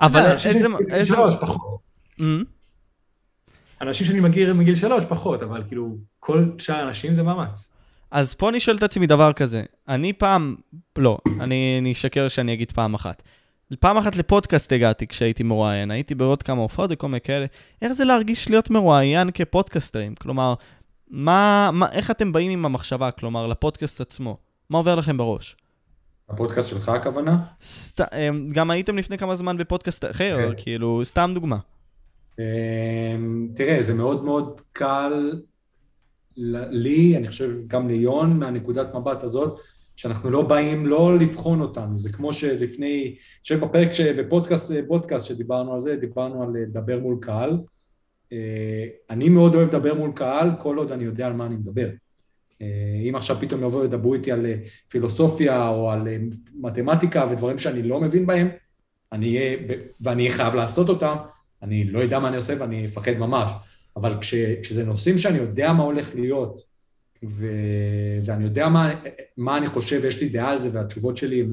אבל 0.00 0.26
אנשים 0.26 0.50
איזה... 0.50 0.66
איזה... 0.90 1.16
פחות. 1.40 1.80
אנשים 3.80 4.06
שאני 4.06 4.20
מכיר 4.20 4.54
מגיל 4.54 4.74
שלוש, 4.74 5.04
פחות, 5.04 5.42
אבל 5.42 5.62
כאילו, 5.68 5.96
כל 6.20 6.44
שאר 6.58 6.74
האנשים 6.74 7.14
זה 7.14 7.22
מאמץ. 7.22 7.76
אז 8.10 8.34
פה 8.34 8.48
אני 8.48 8.60
שואל 8.60 8.76
את 8.76 8.82
עצמי 8.82 9.06
דבר 9.06 9.32
כזה, 9.32 9.62
אני 9.88 10.12
פעם, 10.12 10.56
לא, 10.98 11.18
אני 11.40 11.76
אני 11.80 11.92
אשקר 11.92 12.28
שאני 12.28 12.54
אגיד 12.54 12.72
פעם 12.72 12.94
אחת. 12.94 13.22
פעם 13.80 13.96
אחת 13.96 14.16
לפודקאסט 14.16 14.72
הגעתי 14.72 15.06
כשהייתי 15.06 15.42
מרואיין, 15.42 15.90
הייתי 15.90 16.14
בעוד 16.14 16.42
כמה 16.42 16.60
הופעות 16.60 16.90
וכל 16.92 17.06
מיני 17.06 17.20
כאלה. 17.20 17.46
איך 17.82 17.92
זה 17.92 18.04
להרגיש 18.04 18.50
להיות 18.50 18.70
מרואיין 18.70 19.30
כפודקאסטרים? 19.30 20.14
כלומר, 20.14 20.54
מה, 21.10 21.70
מה, 21.72 21.92
איך 21.92 22.10
אתם 22.10 22.32
באים 22.32 22.50
עם 22.50 22.64
המחשבה, 22.64 23.10
כלומר, 23.10 23.46
לפודקאסט 23.46 24.00
עצמו? 24.00 24.36
מה 24.70 24.78
עובר 24.78 24.94
לכם 24.94 25.16
בראש? 25.16 25.56
הפודקאסט 26.28 26.68
שלך 26.68 26.88
הכוונה? 26.88 27.38
סת... 27.62 28.00
אמ, 28.00 28.48
גם 28.52 28.70
הייתם 28.70 28.98
לפני 28.98 29.18
כמה 29.18 29.36
זמן 29.36 29.56
בפודקאסט 29.56 30.04
אחר, 30.04 30.36
כן. 30.36 30.62
כאילו, 30.62 31.00
סתם 31.04 31.30
דוגמה. 31.34 31.56
אמ, 32.40 33.48
תראה, 33.54 33.82
זה 33.82 33.94
מאוד 33.94 34.24
מאוד 34.24 34.60
קל 34.72 35.40
לי, 36.70 37.16
אני 37.16 37.28
חושב 37.28 37.50
גם 37.66 37.88
ליון, 37.88 38.38
מהנקודת 38.38 38.94
מבט 38.94 39.22
הזאת, 39.22 39.60
שאנחנו 39.96 40.30
לא 40.30 40.42
באים 40.42 40.86
לא 40.86 41.18
לבחון 41.18 41.60
אותנו, 41.60 41.98
זה 41.98 42.12
כמו 42.12 42.32
שלפני, 42.32 43.02
אני 43.02 43.16
חושב 43.42 43.64
בפרק, 43.64 43.88
בפודקאסט 44.18 44.72
פודקאסט 44.88 45.26
שדיברנו 45.26 45.74
על 45.74 45.80
זה, 45.80 45.96
דיברנו 45.96 46.42
על 46.42 46.56
אה, 46.56 46.62
לדבר 46.62 47.00
מול 47.00 47.18
קהל. 47.20 47.58
אה, 48.32 48.86
אני 49.10 49.28
מאוד 49.28 49.54
אוהב 49.54 49.68
לדבר 49.68 49.94
מול 49.94 50.12
קהל, 50.14 50.50
כל 50.58 50.76
עוד 50.76 50.92
אני 50.92 51.04
יודע 51.04 51.26
על 51.26 51.32
מה 51.32 51.46
אני 51.46 51.54
מדבר. 51.54 51.88
אה, 52.62 52.66
אם 53.08 53.14
עכשיו 53.16 53.36
פתאום 53.40 53.64
יבואו 53.64 53.84
לדברו 53.84 54.14
איתי 54.14 54.32
על 54.32 54.46
פילוסופיה 54.88 55.68
או 55.68 55.90
על 55.90 56.08
מתמטיקה 56.54 57.26
ודברים 57.30 57.58
שאני 57.58 57.82
לא 57.82 58.00
מבין 58.00 58.26
בהם, 58.26 58.48
אני 59.12 59.38
אהיה, 59.38 59.56
ואני 60.00 60.22
אהיה 60.22 60.36
חייב 60.36 60.54
לעשות 60.54 60.88
אותם, 60.88 61.16
אני 61.62 61.84
לא 61.84 62.00
יודע 62.00 62.18
מה 62.18 62.28
אני 62.28 62.36
עושה 62.36 62.54
ואני 62.58 62.86
אפחד 62.86 63.12
ממש. 63.12 63.50
אבל 63.96 64.18
כש, 64.20 64.34
כשזה 64.34 64.84
נושאים 64.84 65.18
שאני 65.18 65.38
יודע 65.38 65.72
מה 65.72 65.82
הולך 65.82 66.14
להיות, 66.14 66.62
ו, 67.24 67.46
ואני 68.24 68.44
יודע 68.44 68.68
מה, 68.68 68.94
מה 69.36 69.58
אני 69.58 69.66
חושב, 69.66 70.04
יש 70.04 70.20
לי 70.20 70.28
דעה 70.28 70.50
על 70.50 70.58
זה, 70.58 70.68
והתשובות 70.72 71.16
שלי, 71.16 71.46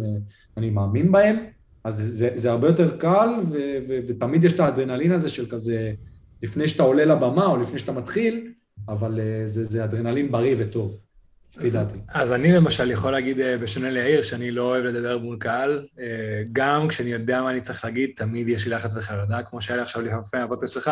אני 0.57 0.69
מאמין 0.69 1.11
בהן, 1.11 1.35
אז 1.83 1.95
זה, 1.95 2.29
זה 2.35 2.51
הרבה 2.51 2.67
יותר 2.67 2.97
קל, 2.97 3.29
ו, 3.43 3.57
ו, 3.87 3.99
ותמיד 4.07 4.43
יש 4.43 4.53
את 4.53 4.59
האדרנלין 4.59 5.11
הזה 5.11 5.29
של 5.29 5.49
כזה, 5.49 5.93
לפני 6.43 6.67
שאתה 6.67 6.83
עולה 6.83 7.05
לבמה 7.05 7.45
או 7.45 7.57
לפני 7.57 7.79
שאתה 7.79 7.91
מתחיל, 7.91 8.51
אבל 8.87 9.19
אה, 9.19 9.47
זה, 9.47 9.63
זה 9.63 9.83
אדרנלין 9.83 10.31
בריא 10.31 10.55
וטוב, 10.57 10.99
לפי 11.57 11.69
דעתי. 11.69 11.97
אז 12.07 12.33
אני 12.33 12.51
למשל 12.51 12.91
יכול 12.91 13.11
להגיד, 13.11 13.39
אה, 13.39 13.57
בשונה 13.57 13.89
ליאיר, 13.89 14.21
שאני 14.21 14.51
לא 14.51 14.63
אוהב 14.63 14.83
לדבר 14.83 15.17
מול 15.17 15.37
קהל. 15.39 15.85
אה, 15.99 16.05
גם 16.53 16.87
כשאני 16.87 17.09
יודע 17.11 17.41
מה 17.41 17.51
אני 17.51 17.61
צריך 17.61 17.85
להגיד, 17.85 18.09
תמיד 18.15 18.49
יש 18.49 18.65
לי 18.65 18.71
לחץ 18.71 18.97
וחרדה, 18.97 19.43
כמו 19.43 19.61
שהיה 19.61 19.77
לי 19.77 19.81
עכשיו 19.81 20.01
לפני 20.01 20.41
הפודקאסט 20.41 20.73
שלך. 20.73 20.91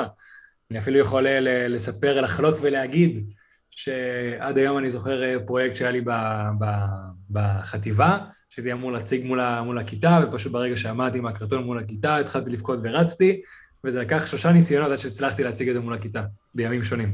אני 0.71 0.79
אפילו 0.79 0.99
יכול 0.99 1.27
אה, 1.27 1.67
לספר, 1.67 2.21
לחלוק 2.21 2.55
ולהגיד 2.61 3.23
שעד 3.69 4.57
היום 4.57 4.77
אני 4.77 4.89
זוכר 4.89 5.39
פרויקט 5.45 5.75
שהיה 5.75 5.91
לי 5.91 6.01
ב- 6.01 6.49
ב- 6.59 6.85
בחטיבה, 7.31 8.17
שהייתי 8.49 8.73
אמור 8.73 8.91
להציג 8.91 9.25
מול, 9.25 9.59
מול 9.61 9.79
הכיתה, 9.79 10.19
ופשוט 10.23 10.51
ברגע 10.51 10.77
שעמדתי 10.77 11.17
עם 11.17 11.25
הקרטון 11.25 11.63
מול 11.63 11.79
הכיתה, 11.79 12.17
התחלתי 12.17 12.49
לבכות 12.49 12.79
ורצתי, 12.83 13.41
וזה 13.83 14.01
לקח 14.01 14.25
שלושה 14.25 14.51
ניסיונות 14.51 14.91
עד 14.91 14.97
שהצלחתי 14.97 15.43
להציג 15.43 15.67
את 15.69 15.73
זה 15.73 15.79
מול 15.79 15.93
הכיתה, 15.93 16.23
בימים 16.55 16.83
שונים. 16.83 17.13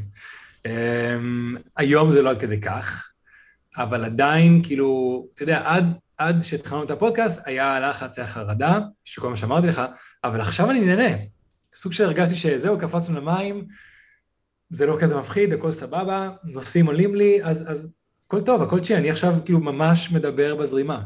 אמ, 0.66 1.58
היום 1.78 2.12
זה 2.12 2.22
לא 2.22 2.30
עד 2.30 2.39
כדי 2.39 2.62
כך, 2.62 3.11
אבל 3.78 4.05
עדיין, 4.05 4.61
כאילו, 4.63 5.26
אתה 5.34 5.43
יודע, 5.43 5.61
עד, 5.65 5.86
עד 6.17 6.41
שהתחלנו 6.41 6.84
את 6.84 6.91
הפודקאסט, 6.91 7.47
היה 7.47 7.76
הלחץ, 7.76 8.19
היה 8.19 8.28
חרדה, 8.28 8.80
שכל 9.03 9.30
מה 9.30 9.36
שאמרתי 9.36 9.67
לך, 9.67 9.82
אבל 10.24 10.41
עכשיו 10.41 10.72
אני 10.72 10.80
נהנה. 10.80 11.17
סוג 11.76 11.93
שהרגשתי 11.93 12.36
שזהו, 12.36 12.80
קפצנו 12.80 13.19
למים, 13.22 13.65
זה 14.69 14.86
לא 14.86 14.97
כזה 15.01 15.17
מפחיד, 15.19 15.53
הכל 15.53 15.72
סבבה, 15.72 16.30
נושאים 16.43 16.86
עולים 16.86 17.15
לי, 17.15 17.43
אז, 17.43 17.72
אז 17.72 17.89
הכל 18.28 18.41
טוב, 18.41 18.61
הכל 18.61 18.80
צ'י, 18.80 18.95
אני 18.95 19.09
עכשיו 19.09 19.34
כאילו 19.45 19.59
ממש 19.59 20.11
מדבר 20.11 20.55
בזרימה. 20.55 21.01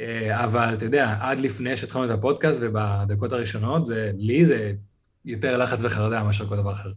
אה, 0.00 0.44
אבל 0.44 0.74
אתה 0.74 0.84
יודע, 0.84 1.16
עד 1.20 1.38
לפני 1.38 1.76
שהתחלנו 1.76 2.04
את 2.04 2.10
הפודקאסט 2.10 2.58
ובדקות 2.62 3.32
הראשונות, 3.32 3.86
זה, 3.86 4.10
לי 4.16 4.44
זה 4.44 4.72
יותר 5.24 5.56
לחץ 5.56 5.78
וחרדה 5.82 6.22
מאשר 6.22 6.46
כל 6.46 6.56
דבר 6.56 6.72
אחר. 6.72 6.92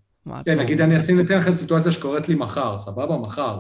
כן, 0.46 0.60
נגיד? 0.60 0.82
אני 0.82 0.98
אשים 0.98 1.20
אתן 1.20 1.38
לכם 1.38 1.54
סיטואציה 1.54 1.92
שקורית 1.92 2.30
לי 2.30 2.36
מחר, 2.36 2.78
סבבה? 2.78 3.18
מחר. 3.18 3.60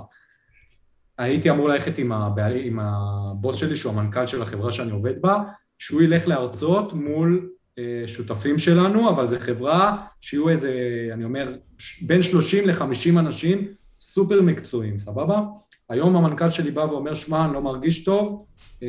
הייתי 1.17 1.49
אמור 1.49 1.69
ללכת 1.69 1.97
עם, 1.97 2.11
הבעלי, 2.11 2.67
עם 2.67 2.79
הבוס 2.79 3.55
שלי, 3.55 3.75
שהוא 3.75 3.91
המנכ"ל 3.91 4.25
של 4.25 4.41
החברה 4.41 4.71
שאני 4.71 4.91
עובד 4.91 5.21
בה, 5.21 5.43
שהוא 5.79 6.01
ילך 6.01 6.27
להרצות 6.27 6.93
מול 6.93 7.49
אה, 7.79 8.03
שותפים 8.07 8.57
שלנו, 8.57 9.09
אבל 9.09 9.25
זו 9.25 9.35
חברה 9.39 10.05
שיהיו 10.21 10.49
איזה, 10.49 10.73
אני 11.13 11.23
אומר, 11.23 11.55
בין 12.01 12.21
30 12.21 12.67
ל-50 12.67 13.19
אנשים 13.19 13.67
סופר 13.99 14.41
מקצועיים, 14.41 14.99
סבבה? 14.99 15.41
היום 15.89 16.15
המנכ"ל 16.15 16.49
שלי 16.49 16.71
בא 16.71 16.81
ואומר, 16.81 17.13
שמע, 17.13 17.45
אני 17.45 17.53
לא 17.53 17.61
מרגיש 17.61 18.03
טוב, 18.03 18.45
אה, 18.83 18.87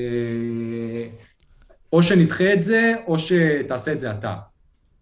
או 1.92 2.02
שנדחה 2.02 2.52
את 2.52 2.62
זה, 2.62 2.94
או 3.06 3.18
שתעשה 3.18 3.92
את 3.92 4.00
זה 4.00 4.10
אתה. 4.10 4.36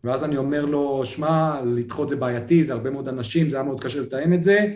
ואז 0.04 0.24
אני 0.24 0.36
אומר 0.36 0.64
לו, 0.64 1.04
שמע, 1.04 1.60
לדחות 1.64 2.08
זה 2.08 2.16
בעייתי, 2.16 2.64
זה 2.64 2.72
הרבה 2.72 2.90
מאוד 2.90 3.08
אנשים, 3.08 3.50
זה 3.50 3.56
היה 3.56 3.64
מאוד 3.64 3.84
קשה 3.84 4.00
לתאם 4.00 4.34
את 4.34 4.42
זה, 4.42 4.66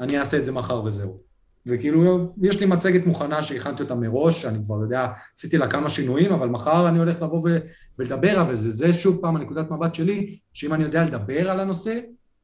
אני 0.00 0.18
אעשה 0.18 0.38
את 0.38 0.44
זה 0.44 0.52
מחר 0.52 0.84
וזהו. 0.84 1.33
וכאילו, 1.66 2.34
יש 2.42 2.60
לי 2.60 2.66
מצגת 2.66 3.06
מוכנה 3.06 3.42
שהכנתי 3.42 3.82
אותה 3.82 3.94
מראש, 3.94 4.44
אני 4.44 4.64
כבר 4.64 4.82
יודע, 4.82 5.12
עשיתי 5.36 5.58
לה 5.58 5.68
כמה 5.68 5.88
שינויים, 5.88 6.32
אבל 6.32 6.48
מחר 6.48 6.88
אני 6.88 6.98
הולך 6.98 7.22
לבוא 7.22 7.40
ו- 7.44 7.58
ולדבר 7.98 8.38
על 8.38 8.56
זה. 8.56 8.70
זה 8.70 8.92
שוב 8.92 9.18
פעם 9.20 9.36
הנקודת 9.36 9.70
מבט 9.70 9.94
שלי, 9.94 10.36
שאם 10.52 10.74
אני 10.74 10.84
יודע 10.84 11.04
לדבר 11.04 11.50
על 11.50 11.60
הנושא, 11.60 11.98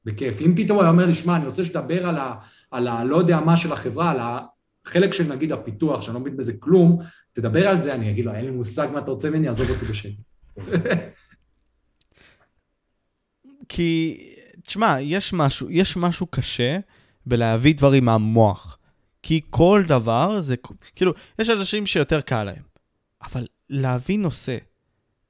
בכיף. 0.05 0.41
אם 0.41 0.55
פתאום 0.57 0.79
הוא 0.79 0.83
היה 0.83 0.91
אומר 0.91 1.07
לי, 1.07 1.15
שמע, 1.15 1.37
אני 1.37 1.47
רוצה 1.47 1.65
שתדבר 1.65 2.07
על 2.07 2.17
ה... 2.19 2.35
על 2.71 2.89
ה... 2.89 3.05
לא 3.05 3.17
יודע 3.17 3.41
מה 3.41 3.57
של 3.57 3.73
החברה, 3.73 4.11
על 4.11 4.19
החלק 4.87 5.13
של 5.13 5.33
נגיד 5.33 5.53
הפיתוח, 5.53 6.03
שאני 6.03 6.15
לא 6.15 6.21
מבין 6.21 6.37
בזה 6.37 6.53
כלום, 6.61 6.99
תדבר 7.33 7.69
על 7.69 7.79
זה, 7.79 7.95
אני 7.95 8.11
אגיד 8.11 8.25
לו, 8.25 8.35
אין 8.35 8.45
לי 8.45 8.51
מושג 8.51 8.89
מה 8.93 8.99
אתה 8.99 9.11
רוצה 9.11 9.31
ממני, 9.31 9.49
עזוב 9.49 9.71
אותי 9.71 9.85
בשקט. 9.85 10.21
כי, 13.69 14.19
תשמע, 14.63 15.01
יש 15.01 15.33
משהו, 15.33 15.71
יש 15.71 15.97
משהו 15.97 16.27
קשה 16.27 16.79
בלהביא 17.27 17.75
דברים 17.75 18.05
מהמוח. 18.05 18.79
כי 19.23 19.41
כל 19.51 19.83
דבר 19.89 20.41
זה, 20.41 20.55
כאילו, 20.97 21.13
יש 21.39 21.51
אנשים 21.51 21.87
שיותר 21.87 22.21
קל 22.21 22.45
להם. 22.45 22.63
אבל 23.23 23.47
להביא 23.71 24.19
נושא 24.19 24.57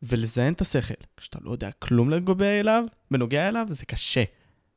ולזיין 0.03 0.53
את 0.53 0.61
השכל, 0.61 0.95
כשאתה 1.16 1.38
לא 1.43 1.51
יודע 1.51 1.70
כלום 1.78 2.11
לגבי 2.11 2.61
אליו, 2.61 2.84
בנוגע 3.11 3.49
אליו, 3.49 3.66
זה 3.70 3.86
קשה. 3.86 4.22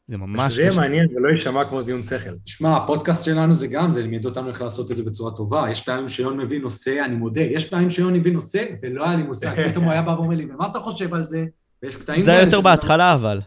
זה 0.07 0.17
ממש 0.17 0.53
שזה 0.53 0.61
יהיה 0.61 0.71
קשה. 0.71 0.81
מעניין 0.81 1.07
ולא 1.15 1.29
יישמע 1.29 1.65
כמו 1.69 1.81
זיון 1.81 2.03
שכל. 2.03 2.29
שמע, 2.45 2.77
הפודקאסט 2.77 3.25
שלנו 3.25 3.55
זה 3.55 3.67
גם, 3.67 3.91
זה 3.91 4.01
לימד 4.01 4.25
אותנו 4.25 4.49
איך 4.49 4.61
לעשות 4.61 4.91
את 4.91 4.95
זה 4.95 5.03
בצורה 5.03 5.31
טובה. 5.31 5.65
יש 5.71 5.81
פעמים 5.81 6.07
שיון 6.07 6.37
מביא 6.37 6.61
נושא, 6.61 7.05
אני 7.05 7.15
מודה, 7.15 7.41
יש 7.41 7.69
פעמים 7.69 7.89
שיון 7.89 8.15
הביא 8.15 8.33
נושא 8.33 8.65
ולא 8.81 9.05
היה 9.05 9.15
לי 9.15 9.23
מושג. 9.23 9.55
פתאום 9.71 9.83
הוא 9.83 9.91
היה 9.91 10.01
בא 10.01 10.11
ואומר 10.11 10.35
לי, 10.35 10.45
ומה 10.45 10.67
אתה 10.67 10.79
חושב 10.79 11.13
על 11.13 11.23
זה? 11.23 11.45
ויש 11.83 11.95
קטעים 11.95 12.21
זה 12.21 12.31
היה 12.31 12.41
יותר 12.41 12.61
בהתחלה, 12.61 13.13
אבל. 13.13 13.41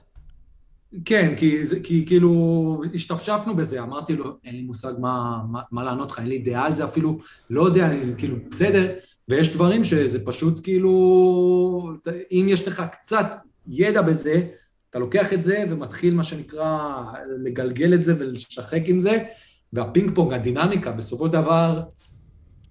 כן, 1.04 1.34
כי, 1.36 1.62
כי 1.82 2.06
כאילו 2.06 2.82
השתפשפנו 2.94 3.56
בזה, 3.56 3.82
אמרתי 3.82 4.16
לו, 4.16 4.36
אין 4.44 4.54
לי 4.54 4.62
מושג 4.62 4.92
מה, 4.98 5.42
מה, 5.50 5.60
מה 5.70 5.84
לענות 5.84 6.10
לך, 6.10 6.18
אין 6.18 6.28
לי 6.28 6.38
דעה 6.38 6.66
על 6.66 6.72
זה 6.72 6.84
אפילו, 6.84 7.18
לא 7.50 7.62
יודע, 7.62 7.86
אני 7.86 7.98
כאילו, 8.18 8.36
בסדר, 8.50 8.92
ויש 9.28 9.52
דברים 9.52 9.84
שזה 9.84 10.26
פשוט 10.26 10.60
כאילו, 10.62 11.92
אם 12.32 12.46
יש 12.48 12.68
לך 12.68 12.82
קצת 12.92 13.26
ידע 13.66 14.02
בזה, 14.02 14.42
אתה 14.90 14.98
לוקח 14.98 15.32
את 15.32 15.42
זה 15.42 15.64
ומתחיל, 15.70 16.14
מה 16.14 16.22
שנקרא, 16.22 17.02
לגלגל 17.44 17.94
את 17.94 18.04
זה 18.04 18.14
ולשחק 18.18 18.82
עם 18.86 19.00
זה, 19.00 19.24
והפינג 19.72 20.14
פונג, 20.14 20.32
הדינמיקה, 20.32 20.92
בסופו 20.92 21.26
של 21.26 21.32
דבר, 21.32 21.82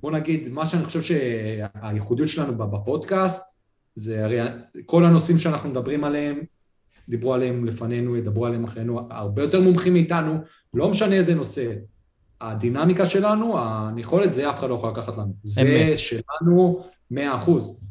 בוא 0.02 0.12
נגיד, 0.12 0.50
מה 0.50 0.66
שאני 0.66 0.86
חושב 0.86 1.02
שהייחודיות 1.02 2.30
שלנו 2.30 2.58
בפודקאסט, 2.58 3.60
זה 3.96 4.24
הרי 4.24 4.40
כל 4.86 5.06
הנושאים 5.06 5.40
שאנחנו 5.40 5.70
מדברים 5.70 6.04
עליהם, 6.04 6.40
דיברו 7.10 7.34
עליהם 7.34 7.66
לפנינו, 7.66 8.18
ידברו 8.18 8.46
עליהם 8.46 8.64
אחרינו, 8.64 9.08
הרבה 9.10 9.42
יותר 9.42 9.62
מומחים 9.62 9.94
מאיתנו, 9.94 10.38
לא 10.74 10.90
משנה 10.90 11.16
איזה 11.16 11.36
נושא. 11.36 11.74
הדינמיקה 12.42 13.06
שלנו, 13.06 13.58
היכולת, 13.96 14.34
זה 14.34 14.50
אף 14.50 14.60
אחד 14.60 14.70
לא 14.70 14.76
יכול 14.76 14.90
לקחת 14.90 15.18
לנו. 15.18 15.34
זה. 15.44 15.98
שלנו 15.98 16.84
100 17.12 17.36
אחוז. 17.36 17.86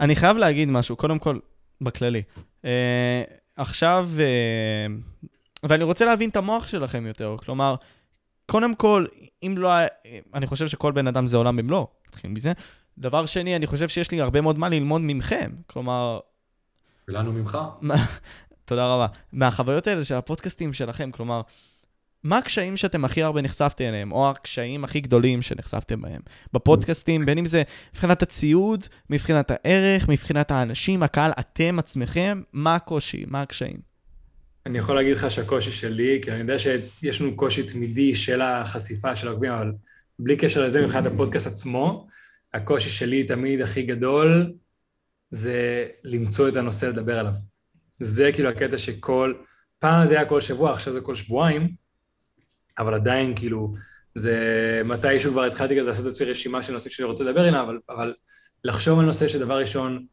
אני 0.00 0.16
חייב 0.16 0.36
להגיד 0.36 0.68
משהו, 0.68 0.96
קודם 0.96 1.18
כל, 1.18 1.38
בכללי. 1.80 2.22
Uh, 2.62 2.66
עכשיו, 3.56 4.08
uh, 4.16 5.28
ואני 5.68 5.84
רוצה 5.84 6.04
להבין 6.04 6.30
את 6.30 6.36
המוח 6.36 6.68
שלכם 6.68 7.06
יותר, 7.06 7.36
כלומר, 7.44 7.74
קודם 8.46 8.74
כל, 8.74 9.06
אם 9.42 9.54
לא, 9.58 9.70
אני 10.34 10.46
חושב 10.46 10.68
שכל 10.68 10.92
בן 10.92 11.06
אדם 11.06 11.26
זה 11.26 11.36
עולם 11.36 11.56
במלואו, 11.56 11.86
נתחיל 12.08 12.30
מזה. 12.30 12.52
דבר 12.98 13.26
שני, 13.26 13.56
אני 13.56 13.66
חושב 13.66 13.88
שיש 13.88 14.10
לי 14.10 14.20
הרבה 14.20 14.40
מאוד 14.40 14.58
מה 14.58 14.68
ללמוד 14.68 15.00
מכם, 15.04 15.50
כלומר, 15.66 16.18
ולנו 17.08 17.32
ממך. 17.32 17.58
תודה 18.64 18.86
רבה. 18.86 19.06
מהחוויות 19.32 19.86
האלה 19.86 20.04
של 20.04 20.14
הפודקאסטים 20.14 20.72
שלכם, 20.72 21.10
כלומר, 21.10 21.40
מה 22.24 22.38
הקשיים 22.38 22.76
שאתם 22.76 23.04
הכי 23.04 23.22
הרבה 23.22 23.42
נחשפתם 23.42 23.84
אליהם, 23.84 24.12
או 24.12 24.30
הקשיים 24.30 24.84
הכי 24.84 25.00
גדולים 25.00 25.42
שנחשפתם 25.42 26.00
בהם? 26.00 26.20
בפודקאסטים, 26.52 27.26
בין 27.26 27.38
אם 27.38 27.46
זה 27.46 27.62
מבחינת 27.94 28.22
הציוד, 28.22 28.84
מבחינת 29.10 29.50
הערך, 29.50 30.08
מבחינת 30.08 30.50
האנשים, 30.50 31.02
הקהל, 31.02 31.30
אתם 31.38 31.78
עצמכם, 31.78 32.42
מה 32.52 32.74
הקושי, 32.74 33.24
מה 33.26 33.42
הקשיים? 33.42 33.80
אני 34.66 34.78
יכול 34.78 34.96
להגיד 34.96 35.16
לך 35.16 35.30
שהקושי 35.30 35.70
שלי, 35.70 36.20
כי 36.22 36.30
אני 36.30 36.40
יודע 36.40 36.58
שיש 36.58 37.20
לנו 37.20 37.36
קושי 37.36 37.62
תמידי 37.62 38.14
של 38.14 38.42
החשיפה 38.42 39.16
של 39.16 39.28
העוקבים, 39.28 39.52
אבל 39.52 39.72
בלי 40.18 40.36
קשר 40.36 40.64
לזה, 40.64 40.82
מבחינת 40.82 41.06
הפודקאסט 41.06 41.46
עצמו, 41.46 42.06
הקושי 42.54 42.90
שלי 42.90 43.24
תמיד 43.24 43.60
הכי 43.60 43.82
גדול 43.82 44.52
זה 45.30 45.86
למצוא 46.04 46.48
את 46.48 46.56
הנושא 46.56 46.86
לדבר 46.86 47.18
עליו. 47.18 47.32
זה 48.00 48.30
כאילו 48.32 48.48
הקטע 48.48 48.78
שכל, 48.78 49.34
פעם 49.78 50.06
זה 50.06 50.14
היה 50.14 50.28
כל 50.28 50.40
שבוע, 50.40 50.72
עכשיו 50.72 50.92
זה 50.92 51.00
כל 51.00 51.14
שבועיים, 51.14 51.68
אבל 52.78 52.94
עדיין 52.94 53.36
כאילו, 53.36 53.72
זה 54.14 54.82
מתישהו 54.84 55.32
כבר 55.32 55.44
התחלתי 55.44 55.78
כזה 55.78 55.88
לעשות 55.88 56.06
את 56.06 56.22
רשימה 56.22 56.62
של 56.62 56.72
נושאים 56.72 56.92
שאני 56.92 57.06
רוצה 57.06 57.24
לדבר 57.24 57.40
עליהם, 57.40 57.54
אבל, 57.54 57.78
אבל 57.88 58.14
לחשוב 58.64 58.98
על 58.98 59.04
נושא 59.04 59.28
שדבר 59.28 59.58
ראשון, 59.58 60.06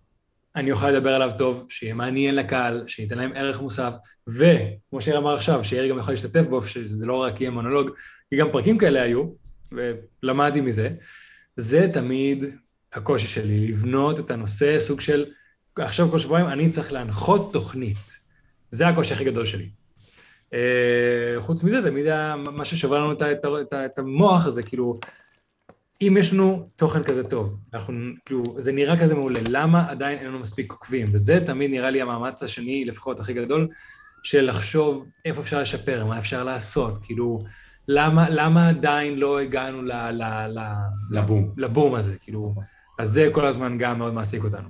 אני 0.55 0.71
אוכל 0.71 0.91
לדבר 0.91 1.13
עליו 1.13 1.31
טוב, 1.37 1.65
שיהיה 1.69 1.93
מעניין 1.93 2.35
לקהל, 2.35 2.83
שייתן 2.87 3.17
להם 3.17 3.31
ערך 3.35 3.61
מוסף, 3.61 3.93
וכמו 4.27 5.01
שאיר 5.01 5.17
אמר 5.17 5.33
עכשיו, 5.33 5.63
שירי 5.63 5.89
גם 5.89 5.97
יכול 5.97 6.13
להשתתף 6.13 6.45
בו, 6.49 6.61
שזה 6.61 7.05
לא 7.05 7.13
רק 7.13 7.41
יהיה 7.41 7.51
מונולוג, 7.51 7.89
כי 8.29 8.37
גם 8.37 8.51
פרקים 8.51 8.77
כאלה 8.77 9.01
היו, 9.01 9.25
ולמדתי 9.71 10.61
מזה. 10.61 10.89
זה 11.57 11.87
תמיד 11.93 12.43
הקושי 12.95 13.27
שלי, 13.27 13.67
לבנות 13.67 14.19
את 14.19 14.31
הנושא, 14.31 14.79
סוג 14.79 15.01
של, 15.01 15.25
עכשיו 15.79 16.09
כל 16.11 16.19
שבועיים 16.19 16.47
אני 16.47 16.69
צריך 16.69 16.93
להנחות 16.93 17.53
תוכנית. 17.53 18.25
זה 18.69 18.87
הקושי 18.87 19.13
הכי 19.13 19.23
גדול 19.23 19.45
שלי. 19.45 19.69
Uh, 20.51 20.57
חוץ 21.39 21.63
מזה, 21.63 21.81
תמיד 21.81 22.05
מה 22.35 22.65
ששובר 22.65 22.99
לנו 22.99 23.11
את, 23.11 23.21
את, 23.21 23.45
את, 23.61 23.73
את 23.73 23.99
המוח 23.99 24.45
הזה, 24.45 24.63
כאילו, 24.63 24.99
אם 26.01 26.15
יש 26.19 26.33
לנו 26.33 26.69
תוכן 26.75 27.03
כזה 27.03 27.23
טוב, 27.23 27.57
אנחנו, 27.73 27.93
כאילו, 28.25 28.43
זה 28.57 28.71
נראה 28.71 28.99
כזה 28.99 29.15
מעולה, 29.15 29.39
למה 29.49 29.89
עדיין 29.89 30.17
אין 30.17 30.27
לנו 30.27 30.39
מספיק 30.39 30.71
עוקבים? 30.71 31.07
וזה 31.13 31.39
תמיד 31.45 31.71
נראה 31.71 31.89
לי 31.89 32.01
המאמץ 32.01 32.43
השני, 32.43 32.85
לפחות 32.85 33.19
הכי 33.19 33.33
גדול, 33.33 33.67
של 34.23 34.45
לחשוב 34.45 35.05
איפה 35.25 35.41
אפשר 35.41 35.59
לשפר, 35.59 36.05
מה 36.05 36.17
אפשר 36.17 36.43
לעשות, 36.43 36.97
כאילו, 37.03 37.43
למה, 37.87 38.29
למה 38.29 38.69
עדיין 38.69 39.17
לא 39.17 39.39
הגענו 39.39 39.81
ל, 39.81 39.91
ל, 39.91 40.23
ל, 40.47 40.59
לבום. 41.11 41.51
לבום 41.57 41.95
הזה, 41.95 42.15
כאילו, 42.21 42.55
אז 42.97 43.09
זה 43.09 43.29
כל 43.31 43.45
הזמן 43.45 43.77
גם 43.77 43.97
מאוד 43.97 44.13
מעסיק 44.13 44.43
אותנו. 44.43 44.69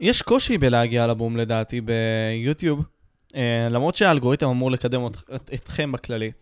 יש 0.00 0.22
קושי 0.22 0.58
בלהגיע 0.58 1.06
לבום 1.06 1.36
לדעתי 1.36 1.80
ביוטיוב, 1.80 2.84
אה, 3.34 3.68
למרות 3.70 3.94
שהאלגוריתם 3.94 4.48
אמור 4.48 4.70
לקדם 4.70 5.06
את, 5.06 5.50
אתכם 5.54 5.92
בכללי. 5.92 6.32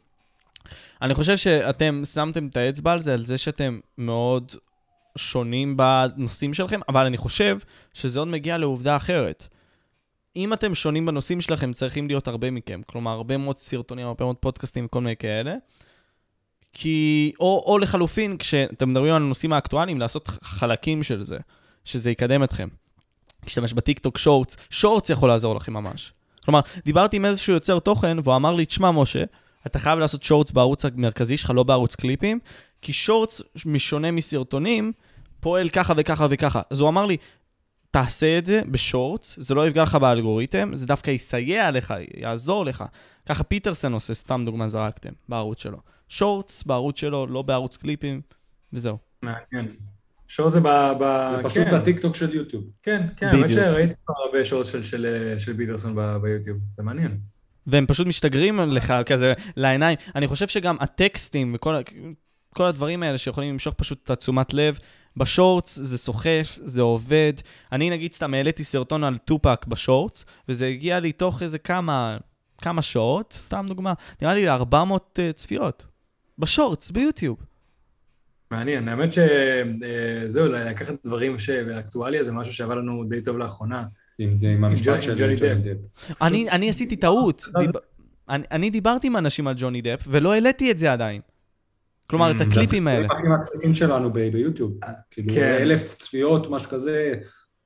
אני 1.03 1.15
חושב 1.15 1.37
שאתם 1.37 2.03
שמתם 2.05 2.47
את 2.47 2.57
האצבע 2.57 2.93
על 2.93 3.01
זה, 3.01 3.15
על 3.15 3.25
זה 3.25 3.39
שאתם 3.39 3.79
מאוד 3.99 4.53
שונים 5.19 5.77
בנושאים 5.77 6.55
שלכם, 6.55 6.81
אבל 6.89 7.07
אני 7.07 7.17
חושב 7.17 7.59
שזה 7.93 8.19
עוד 8.19 8.29
מגיע 8.29 8.59
לעובדה 8.59 8.97
אחרת. 8.97 9.49
אם 10.37 10.53
אתם 10.53 10.75
שונים 10.75 11.07
בנושאים 11.07 11.41
שלכם, 11.41 11.73
צריכים 11.73 12.07
להיות 12.07 12.29
הרבה 12.29 12.51
מכם. 12.51 12.81
כלומר, 12.87 13.11
הרבה 13.11 13.37
מאוד 13.37 13.59
סרטונים, 13.59 14.07
הרבה 14.07 14.25
מאוד 14.25 14.37
פודקאסטים 14.37 14.85
וכל 14.85 15.01
מיני 15.01 15.17
כאלה. 15.17 15.55
כי, 16.79 17.33
או, 17.41 17.65
או 17.67 17.79
לחלופין, 17.79 18.37
כשאתם 18.37 18.91
מדברים 18.91 19.15
על 19.15 19.23
הנושאים 19.23 19.53
האקטואליים, 19.53 20.01
לעשות 20.01 20.29
חלקים 20.43 21.03
של 21.03 21.25
זה, 21.25 21.39
שזה 21.85 22.11
יקדם 22.11 22.45
אתכם. 22.45 22.69
להשתמש 23.45 23.73
בטיקטוק 23.73 24.19
שורטס, 24.19 24.57
שורטס 24.71 25.11
יכול 25.11 25.29
לעזור 25.29 25.57
לכם 25.57 25.73
ממש. 25.73 26.13
כלומר, 26.45 26.61
דיברתי 26.85 27.17
עם 27.17 27.25
איזשהו 27.25 27.53
יוצר 27.53 27.79
תוכן, 27.79 28.17
והוא 28.25 28.37
אמר 28.37 28.53
לי, 28.53 28.67
תשמע, 28.67 28.91
משה, 28.91 29.25
אתה 29.67 29.79
חייב 29.79 29.99
לעשות 29.99 30.23
שורטס 30.23 30.51
בערוץ 30.51 30.85
המרכזי 30.85 31.37
שלך, 31.37 31.53
לא 31.55 31.63
בערוץ 31.63 31.95
קליפים, 31.95 32.39
כי 32.83 32.93
שורטס, 32.93 33.43
משונה 33.67 34.11
מסרטונים, 34.11 34.93
פועל 35.41 35.69
ככה 35.69 35.95
וככה 35.97 36.27
וככה. 36.31 36.61
אז 36.71 36.81
הוא 36.81 36.89
אמר 36.89 37.07
לי, 37.07 37.17
תעשה 37.91 38.39
את 38.39 38.47
זה 38.47 38.61
בשורטס, 38.71 39.37
זה 39.41 39.55
לא 39.55 39.69
יפגע 39.69 39.83
לך 39.83 39.95
באלגוריתם, 39.95 40.71
זה 40.75 40.87
דווקא 40.87 41.11
יסייע 41.11 41.71
לך, 41.71 41.95
יעזור 42.17 42.65
לך. 42.65 42.85
ככה 43.27 43.45
פיטרסן 43.45 43.93
עושה, 43.93 44.15
סתם 44.15 44.43
דוגמה 44.47 44.69
זרקתם, 44.69 45.13
בערוץ 45.29 45.63
שלו. 45.63 45.96
שורטס 46.09 46.63
בערוץ 46.63 47.01
שלו, 47.01 47.27
לא 47.27 47.43
בערוץ 47.43 47.77
קליפים, 47.77 48.21
וזהו. 48.73 48.99
מעניין. 49.23 49.77
שורט 50.29 50.53
זה 50.53 50.61
ב... 50.61 50.69
ב... 51.01 51.31
זה 51.37 51.43
פשוט 51.43 51.69
כן. 51.69 51.75
הטיקטוק 51.75 52.17
של 52.17 52.35
יוטיוב. 52.35 52.65
כן, 52.83 53.03
כן, 53.17 53.27
האמת 53.27 53.49
שראיתי 53.49 53.95
כבר 54.05 54.15
הרבה 54.25 54.45
שורט 54.45 54.67
של, 54.67 54.83
של, 54.83 55.35
של 55.39 55.53
ביטרסון 55.53 55.95
ב- 55.97 56.17
ביוטיוב, 56.17 56.59
זה 56.77 56.83
מעניין. 56.83 57.19
והם 57.67 57.87
פשוט 57.87 58.07
משתגרים 58.07 58.61
לך 58.61 58.95
כזה 59.07 59.33
לעיניים. 59.57 59.99
אני 60.15 60.27
חושב 60.27 60.49
שגם 60.49 60.77
הטקסטים 60.81 61.55
וכל 61.55 61.75
כל 62.57 62.65
הדברים 62.65 63.03
האלה 63.03 63.19
שיכולים 63.19 63.53
למשוך 63.53 63.75
פשוט 63.75 64.01
את 64.05 64.11
התשומת 64.11 64.55
לב, 64.55 64.79
בשורטס 65.17 65.79
זה 65.79 65.99
סוחף, 65.99 66.59
זה 66.65 66.83
עובד. 66.83 67.33
אני 67.73 67.91
נגיד 67.91 68.15
סתם 68.15 68.35
העליתי 68.35 68.65
סרטון 68.65 69.05
על 69.05 69.19
טופק 69.19 69.67
בשורטס, 69.67 70.25
וזה 70.49 70.67
הגיע 70.67 71.01
לי 71.01 71.13
תוך 71.13 71.43
איזה 71.43 71.59
כמה, 71.59 72.17
כמה 72.59 72.83
שעות, 72.83 73.33
סתם 73.39 73.67
דוגמה, 73.69 73.93
נראה 74.23 74.35
לי 74.35 74.49
400 74.49 75.19
uh, 75.19 75.33
צפיות. 75.33 75.87
בשורטס, 76.39 76.91
ביוטיוב. 76.91 77.37
מעניין, 78.51 78.89
האמת 78.89 79.11
שזהו, 79.13 80.47
לקחת 80.47 80.95
דברים 81.05 81.39
שבאקטואליה 81.39 82.23
זה 82.23 82.33
משהו 82.33 82.53
שעבר 82.55 82.75
לנו 82.75 83.05
די 83.09 83.21
טוב 83.21 83.39
לאחרונה. 83.39 83.85
עם 84.19 84.65
המשפט 84.65 84.87
ג'וני- 84.87 85.03
של 85.03 85.15
ג'וני 85.19 85.37
דפ. 85.37 85.43
דפ. 85.43 85.77
אני, 86.23 86.51
אני 86.51 86.71
עשיתי 86.71 86.97
טעות. 86.97 87.43
אני, 88.29 88.71
דיברתי 88.71 89.07
עם 89.07 89.17
אנשים 89.17 89.47
על 89.47 89.55
ג'וני 89.59 89.81
דפ, 89.83 90.05
ולא 90.09 90.33
העליתי 90.35 90.71
את 90.71 90.79
זה 90.79 90.93
עדיין. 90.93 91.21
כלומר, 92.07 92.31
את 92.31 92.35
Mm, 92.35 92.39
זה 92.39 92.45
הקליפים 92.45 92.89
האלה. 92.89 93.07
זה 93.09 93.15
הכי 93.19 93.29
מצחיקים 93.39 93.75
שלנו 93.75 94.13
ביוטיוב. 94.13 94.73
כאילו, 95.11 95.35
כן. 95.35 95.59
אלף 95.61 95.95
צפיות, 95.95 96.51
משהו 96.51 96.71
כזה, 96.71 97.13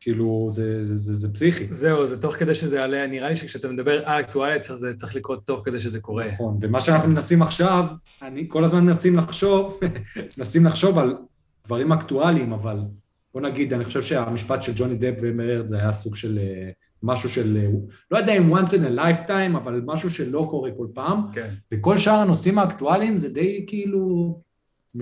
כאילו, 0.00 0.48
זה- 0.50 0.82
זה- 0.82 0.96
זה 0.96 1.16
זה 1.16 1.32
פסיכי. 1.34 1.66
זהו, 1.70 2.06
זה 2.06 2.20
תוך 2.20 2.34
כדי 2.36 2.54
שזה 2.54 2.76
יעלה, 2.76 3.06
נראה 3.06 3.28
לי 3.28 3.36
שכשאתה 3.36 3.68
מדבר 3.68 4.02
על 4.04 4.20
אקטואליה, 4.20 4.58
צריך- 4.60 4.78
זה 4.78 4.94
צריך 4.94 5.16
לקרות 5.16 5.46
תוך 5.46 5.64
כדי 5.64 5.78
שזה 5.80 6.00
קורה. 6.00 6.24
נכון, 6.26 6.58
ומה 6.60 6.80
שאנחנו 6.80 7.08
מנסים 7.08 7.42
עכשיו, 7.42 7.84
אני 8.22 8.44
כל 8.48 8.64
הזמן 8.64 8.84
מנסים 8.84 9.16
לחשוב, 9.16 9.80
מנסים 10.38 10.64
לחשוב 10.66 10.98
על 10.98 11.16
דברים 11.66 11.92
אקטואליים, 11.92 12.52
אבל 12.52 12.78
בוא 13.34 13.40
נגיד, 13.40 13.74
אני 13.74 13.84
חושב 13.84 14.02
שהמשפט 14.02 14.62
של 14.62 14.72
ג'וני 14.76 14.94
דפ 14.94 15.18
ומרד 15.22 15.66
זה 15.66 15.76
היה 15.78 15.92
סוג 15.92 16.16
של 16.16 16.38
אה, 16.38 16.70
משהו 17.02 17.28
של, 17.28 17.58
אה, 17.62 17.68
לא 18.10 18.18
יודע 18.18 18.32
אם 18.32 18.56
once 18.56 18.68
in 18.68 18.96
a 18.96 18.98
lifetime, 18.98 19.56
אבל 19.56 19.82
משהו 19.84 20.10
שלא 20.10 20.46
קורה 20.50 20.70
כל 20.76 20.86
פעם, 20.94 21.20
כן. 21.34 21.48
וכל 21.74 21.98
שאר 21.98 22.14
הנושאים 22.14 22.58
האקטואליים 22.58 23.18
זה 23.18 23.28
די 23.28 23.64
כאילו... 23.66 24.40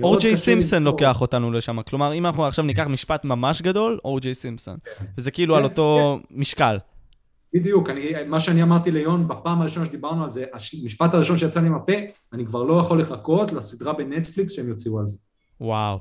אורג'יי 0.03 0.37
סימפסון. 0.37 0.83
לוקח 0.83 1.21
אותנו 1.21 1.53
לשם. 1.53 1.83
כלומר, 1.83 2.15
אם 2.15 2.27
אנחנו 2.27 2.47
עכשיו 2.47 2.65
ניקח 2.65 2.87
משפט 2.87 3.25
ממש 3.25 3.63
גדול, 3.63 3.99
אורג'יי 4.05 4.35
סימפסון. 4.35 4.77
וזה 5.19 5.31
כאילו 5.31 5.55
כן, 5.55 5.59
על 5.59 5.65
אותו 5.65 6.19
משקל. 6.31 6.79
בדיוק, 7.55 7.91
אני, 7.91 8.13
מה 8.27 8.41
שאני 8.41 8.63
אמרתי 8.63 8.91
ליון 8.91 9.29
בפעם 9.29 9.61
הראשונה 9.61 9.87
שדיברנו 9.87 10.25
על 10.25 10.31
זה, 10.31 10.45
המשפט 10.83 11.15
הראשון 11.15 11.39
שיצא 11.39 11.61
לי 11.61 11.69
מהפה, 11.69 11.93
אני 12.33 12.47
כבר 12.47 12.63
לא 12.63 12.81
יכול 12.81 13.01
לחכות 13.01 13.53
לסדרה 13.53 13.93
בנטפליקס 13.93 14.53
שהם 14.53 14.69
יוציאו 14.69 14.99
על 14.99 15.07
זה. 15.07 15.17
וואו. 15.61 15.99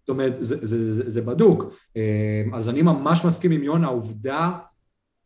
זאת 0.00 0.08
אומרת, 0.08 0.34
זה, 0.34 0.66
זה, 0.66 0.92
זה, 0.92 1.10
זה 1.10 1.22
בדוק. 1.22 1.64
אה, 1.96 2.42
אז 2.54 2.68
אני 2.68 2.82
ממש 2.82 3.24
מסכים 3.24 3.50
עם 3.50 3.62
יון, 3.62 3.84
העובדה 3.84 4.50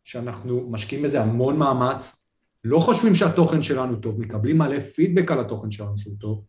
שאנחנו 0.03 0.67
משקיעים 0.69 1.03
בזה 1.03 1.21
המון 1.21 1.57
מאמץ, 1.57 2.29
לא 2.63 2.79
חושבים 2.79 3.15
שהתוכן 3.15 3.61
שלנו 3.61 3.95
טוב, 3.95 4.21
מקבלים 4.21 4.57
מלא 4.57 4.79
פידבק 4.79 5.31
על 5.31 5.39
התוכן 5.39 5.71
שלנו 5.71 5.97
שהוא 5.97 6.15
טוב, 6.19 6.43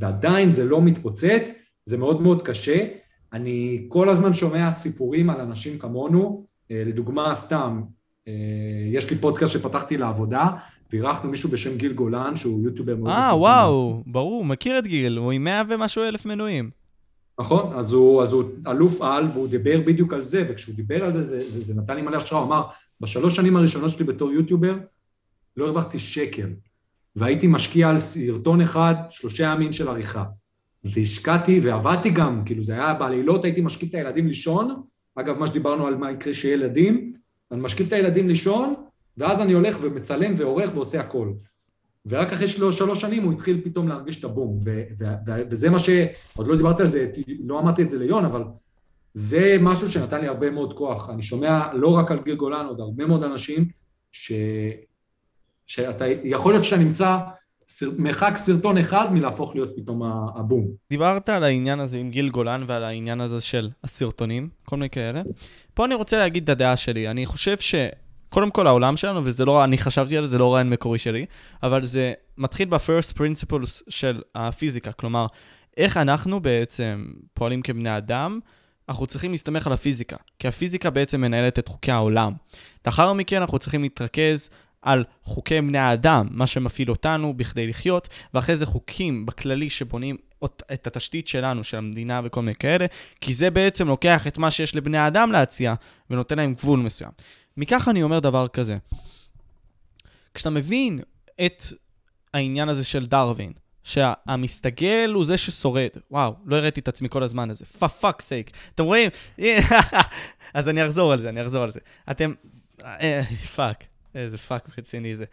ועדיין 0.00 0.50
זה 0.50 0.64
לא 0.64 0.82
מתפוצץ, 0.82 1.52
זה 1.84 1.98
מאוד 1.98 2.22
מאוד 2.22 2.42
קשה. 2.42 2.86
אני 3.32 3.84
כל 3.88 4.08
הזמן 4.08 4.34
שומע 4.34 4.72
סיפורים 4.72 5.30
על 5.30 5.40
אנשים 5.40 5.78
כמונו, 5.78 6.46
אה, 6.70 6.82
לדוגמה, 6.86 7.34
סתם, 7.34 7.82
אה, 8.28 8.32
יש 8.92 9.10
לי 9.10 9.18
פודקאסט 9.18 9.52
שפתחתי 9.52 9.96
לעבודה, 9.96 10.48
ואירחנו 10.92 11.30
מישהו 11.30 11.50
בשם 11.50 11.76
גיל 11.76 11.92
גולן, 11.92 12.36
שהוא 12.36 12.64
יוטיובר 12.64 12.96
מאוד 12.96 13.10
אה, 13.10 13.28
מפורסם. 13.28 13.42
וואו, 13.42 14.02
ברור, 14.06 14.44
מכיר 14.44 14.78
את 14.78 14.86
גיל, 14.86 15.16
הוא 15.16 15.32
עם 15.32 15.44
100 15.44 15.62
ומשהו 15.68 16.02
אלף 16.02 16.26
מנויים. 16.26 16.70
נכון, 17.40 17.72
אז 17.76 17.92
הוא, 17.92 18.22
אז 18.22 18.32
הוא 18.32 18.44
אלוף 18.66 19.02
על 19.02 19.26
והוא 19.32 19.48
דיבר 19.48 19.80
בדיוק 19.86 20.12
על 20.12 20.22
זה, 20.22 20.44
וכשהוא 20.48 20.74
דיבר 20.74 21.04
על 21.04 21.12
זה, 21.12 21.22
זה, 21.22 21.50
זה, 21.50 21.62
זה 21.62 21.82
נתן 21.82 21.96
לי 21.96 22.02
מלא 22.02 22.16
השראה, 22.16 22.40
הוא 22.40 22.48
אמר, 22.48 22.62
בשלוש 23.00 23.36
שנים 23.36 23.56
הראשונות 23.56 23.90
שלי 23.90 24.04
בתור 24.04 24.32
יוטיובר, 24.32 24.78
לא 25.56 25.66
הרווחתי 25.66 25.98
שקל, 25.98 26.48
והייתי 27.16 27.46
משקיע 27.46 27.88
על 27.88 27.98
סרטון 27.98 28.60
אחד 28.60 28.94
שלושה 29.10 29.44
ימים 29.44 29.72
של 29.72 29.88
עריכה. 29.88 30.24
והשקעתי 30.84 31.60
ועבדתי 31.60 32.10
גם, 32.10 32.42
כאילו 32.44 32.64
זה 32.64 32.72
היה 32.72 32.94
בלילות, 32.94 33.44
הייתי 33.44 33.60
משקיף 33.60 33.88
את 33.88 33.94
הילדים 33.94 34.26
לישון, 34.26 34.82
אגב, 35.14 35.38
מה 35.38 35.46
שדיברנו 35.46 35.86
על 35.86 35.96
מה 35.96 36.10
יקרה 36.10 36.34
שיהיה 36.34 36.54
ילדים, 36.54 37.12
אני 37.52 37.60
משקיף 37.60 37.88
את 37.88 37.92
הילדים 37.92 38.28
לישון, 38.28 38.74
ואז 39.16 39.40
אני 39.40 39.52
הולך 39.52 39.78
ומצלם 39.82 40.34
ועורך 40.36 40.70
ועושה 40.74 41.00
הכל. 41.00 41.32
ורק 42.06 42.32
אחרי 42.32 42.48
שלוש, 42.48 42.78
שלוש 42.78 43.00
שנים 43.00 43.22
הוא 43.22 43.32
התחיל 43.32 43.60
פתאום 43.64 43.88
להרגיש 43.88 44.18
את 44.18 44.24
הבום, 44.24 44.58
ו- 44.64 44.82
ו- 44.98 45.04
ו- 45.26 45.42
וזה 45.50 45.70
מה 45.70 45.78
ש... 45.78 45.90
עוד 46.36 46.48
לא 46.48 46.56
דיברתי 46.56 46.82
על 46.82 46.88
זה, 46.88 47.10
לא 47.44 47.60
אמרתי 47.60 47.82
את 47.82 47.90
זה 47.90 47.98
ליון, 47.98 48.24
אבל 48.24 48.44
זה 49.14 49.56
משהו 49.60 49.92
שנתן 49.92 50.20
לי 50.20 50.26
הרבה 50.26 50.50
מאוד 50.50 50.72
כוח. 50.72 51.10
אני 51.10 51.22
שומע 51.22 51.74
לא 51.74 51.88
רק 51.88 52.10
על 52.10 52.18
גיל 52.24 52.34
גולן, 52.34 52.66
עוד 52.66 52.80
הרבה 52.80 53.06
מאוד 53.06 53.22
אנשים, 53.22 53.64
ש... 54.12 54.32
שאתה, 55.70 56.04
יכול 56.24 56.52
להיות 56.52 56.64
שאתה 56.64 56.82
נמצא 56.82 57.18
סר... 57.68 57.90
מרחק 57.98 58.36
סרטון 58.36 58.78
אחד 58.78 59.12
מלהפוך 59.12 59.54
להיות 59.54 59.70
פתאום 59.76 60.02
הבום. 60.36 60.66
דיברת 60.90 61.28
על 61.28 61.44
העניין 61.44 61.80
הזה 61.80 61.98
עם 61.98 62.10
גיל 62.10 62.30
גולן 62.30 62.64
ועל 62.66 62.84
העניין 62.84 63.20
הזה 63.20 63.40
של 63.40 63.70
הסרטונים, 63.84 64.48
כל 64.64 64.76
מיני 64.76 64.90
כאלה. 64.90 65.22
פה 65.74 65.84
אני 65.84 65.94
רוצה 65.94 66.18
להגיד 66.18 66.42
את 66.42 66.48
הדעה 66.48 66.76
שלי. 66.76 67.08
אני 67.08 67.26
חושב 67.26 67.56
ש... 67.58 67.74
קודם 68.28 68.50
כל 68.50 68.66
העולם 68.66 68.96
שלנו, 68.96 69.24
וזה 69.24 69.44
לא, 69.44 69.64
אני 69.64 69.78
חשבתי 69.78 70.16
על 70.16 70.24
זה, 70.24 70.30
זה 70.30 70.38
לא 70.38 70.54
רעיון 70.54 70.70
מקורי 70.70 70.98
שלי, 70.98 71.26
אבל 71.62 71.84
זה 71.84 72.12
מתחיל 72.38 72.68
ב-first 72.68 73.16
principles 73.16 73.82
של 73.88 74.22
הפיזיקה, 74.34 74.92
כלומר, 74.92 75.26
איך 75.76 75.96
אנחנו 75.96 76.40
בעצם 76.40 77.06
פועלים 77.34 77.62
כבני 77.62 77.96
אדם, 77.96 78.40
אנחנו 78.88 79.06
צריכים 79.06 79.32
להסתמך 79.32 79.66
על 79.66 79.72
הפיזיקה, 79.72 80.16
כי 80.38 80.48
הפיזיקה 80.48 80.90
בעצם 80.90 81.20
מנהלת 81.20 81.58
את 81.58 81.68
חוקי 81.68 81.92
העולם. 81.92 82.32
לאחר 82.86 83.12
מכן 83.12 83.36
אנחנו 83.36 83.58
צריכים 83.58 83.82
להתרכז 83.82 84.50
על 84.82 85.04
חוקי 85.22 85.60
בני 85.60 85.78
האדם, 85.78 86.28
מה 86.30 86.46
שמפעיל 86.46 86.90
אותנו 86.90 87.34
בכדי 87.34 87.66
לחיות, 87.66 88.08
ואחרי 88.34 88.56
זה 88.56 88.66
חוקים 88.66 89.26
בכללי 89.26 89.70
שבונים 89.70 90.16
את 90.72 90.86
התשתית 90.86 91.28
שלנו, 91.28 91.64
של 91.64 91.76
המדינה 91.76 92.20
וכל 92.24 92.42
מיני 92.42 92.54
כאלה, 92.54 92.86
כי 93.20 93.34
זה 93.34 93.50
בעצם 93.50 93.88
לוקח 93.88 94.26
את 94.26 94.38
מה 94.38 94.50
שיש 94.50 94.74
לבני 94.74 94.98
האדם 94.98 95.32
להציע 95.32 95.74
ונותן 96.10 96.36
להם 96.36 96.54
גבול 96.54 96.80
מסוים. 96.80 97.10
מכך 97.56 97.88
אני 97.88 98.02
אומר 98.02 98.18
דבר 98.18 98.48
כזה, 98.48 98.76
כשאתה 100.34 100.50
מבין 100.50 101.00
את 101.46 101.62
העניין 102.34 102.68
הזה 102.68 102.84
של 102.84 103.06
דרווין, 103.06 103.52
שהמסתגל 103.84 105.10
הוא 105.14 105.24
זה 105.24 105.38
ששורד. 105.38 105.88
וואו, 106.10 106.34
לא 106.46 106.56
הראיתי 106.56 106.80
את 106.80 106.88
עצמי 106.88 107.08
כל 107.08 107.22
הזמן 107.22 107.50
הזה. 107.50 107.64
for 107.64 107.86
fuck 107.86 108.20
sake. 108.20 108.50
אתם 108.74 108.84
רואים? 108.84 109.10
אז 110.54 110.68
אני 110.68 110.86
אחזור 110.86 111.12
על 111.12 111.20
זה, 111.20 111.28
אני 111.28 111.42
אחזור 111.42 111.62
על 111.62 111.70
זה. 111.70 111.80
אתם... 112.10 112.34
fuck, 113.54 113.84
איזה 114.14 114.38
פאק 114.38 114.78
רציני 114.78 115.16
זה. 115.16 115.24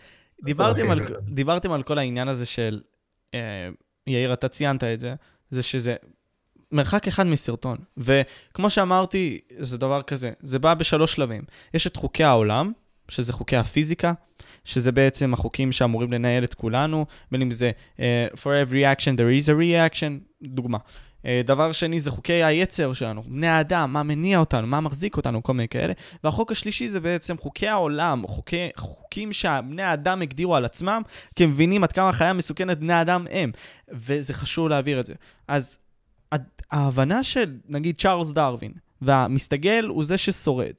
דיברתם 0.43 0.91
על, 0.91 0.99
דיברתם 1.21 1.71
על 1.71 1.83
כל 1.83 1.97
העניין 1.97 2.27
הזה 2.27 2.45
של... 2.45 2.81
אה, 3.33 3.69
יאיר, 4.07 4.33
אתה 4.33 4.47
ציינת 4.47 4.83
את 4.83 4.99
זה, 4.99 5.15
זה 5.49 5.63
שזה 5.63 5.95
מרחק 6.71 7.07
אחד 7.07 7.27
מסרטון. 7.27 7.77
וכמו 7.97 8.69
שאמרתי, 8.69 9.39
זה 9.59 9.77
דבר 9.77 10.01
כזה, 10.01 10.31
זה 10.39 10.59
בא 10.59 10.73
בשלוש 10.73 11.13
שלבים. 11.13 11.41
יש 11.73 11.87
את 11.87 11.95
חוקי 11.95 12.23
העולם, 12.23 12.71
שזה 13.09 13.33
חוקי 13.33 13.55
הפיזיקה, 13.55 14.13
שזה 14.63 14.91
בעצם 14.91 15.33
החוקים 15.33 15.71
שאמורים 15.71 16.13
לנהל 16.13 16.43
את 16.43 16.53
כולנו, 16.53 17.05
בין 17.31 17.41
אם 17.41 17.51
זה 17.51 17.71
uh, 17.97 17.99
For 18.35 18.69
every 18.69 18.99
action 18.99 19.17
there 19.17 19.43
is 19.43 19.47
a 19.47 19.53
reaction, 19.61 20.43
דוגמה. 20.43 20.77
Uh, 21.27 21.29
דבר 21.43 21.71
שני 21.71 21.99
זה 21.99 22.11
חוקי 22.11 22.43
היצר 22.43 22.93
שלנו, 22.93 23.23
בני 23.23 23.47
האדם, 23.47 23.93
מה 23.93 24.03
מניע 24.03 24.39
אותנו, 24.39 24.67
מה 24.67 24.81
מחזיק 24.81 25.17
אותנו, 25.17 25.43
כל 25.43 25.53
מיני 25.53 25.67
כאלה. 25.67 25.93
והחוק 26.23 26.51
השלישי 26.51 26.89
זה 26.89 26.99
בעצם 26.99 27.37
חוקי 27.37 27.67
העולם, 27.67 28.27
חוקי, 28.27 28.69
חוקים 28.75 29.33
שבני 29.33 29.83
האדם 29.83 30.21
הגדירו 30.21 30.55
על 30.55 30.65
עצמם, 30.65 31.01
כי 31.35 31.43
הם 31.43 31.49
מבינים 31.49 31.83
עד 31.83 31.91
כמה 31.91 32.13
חיה 32.13 32.33
מסוכנת 32.33 32.79
בני 32.79 32.93
האדם 32.93 33.25
הם. 33.31 33.51
וזה 33.89 34.33
חשוב 34.33 34.69
להעביר 34.69 34.99
את 34.99 35.05
זה. 35.05 35.13
אז 35.47 35.77
ההבנה 36.71 37.23
של, 37.23 37.57
נגיד, 37.69 37.97
צ'ארלס 37.97 38.33
דרווין, 38.33 38.71
והמסתגל 39.01 39.85
הוא 39.85 40.05
זה 40.05 40.17
ששורד. 40.17 40.73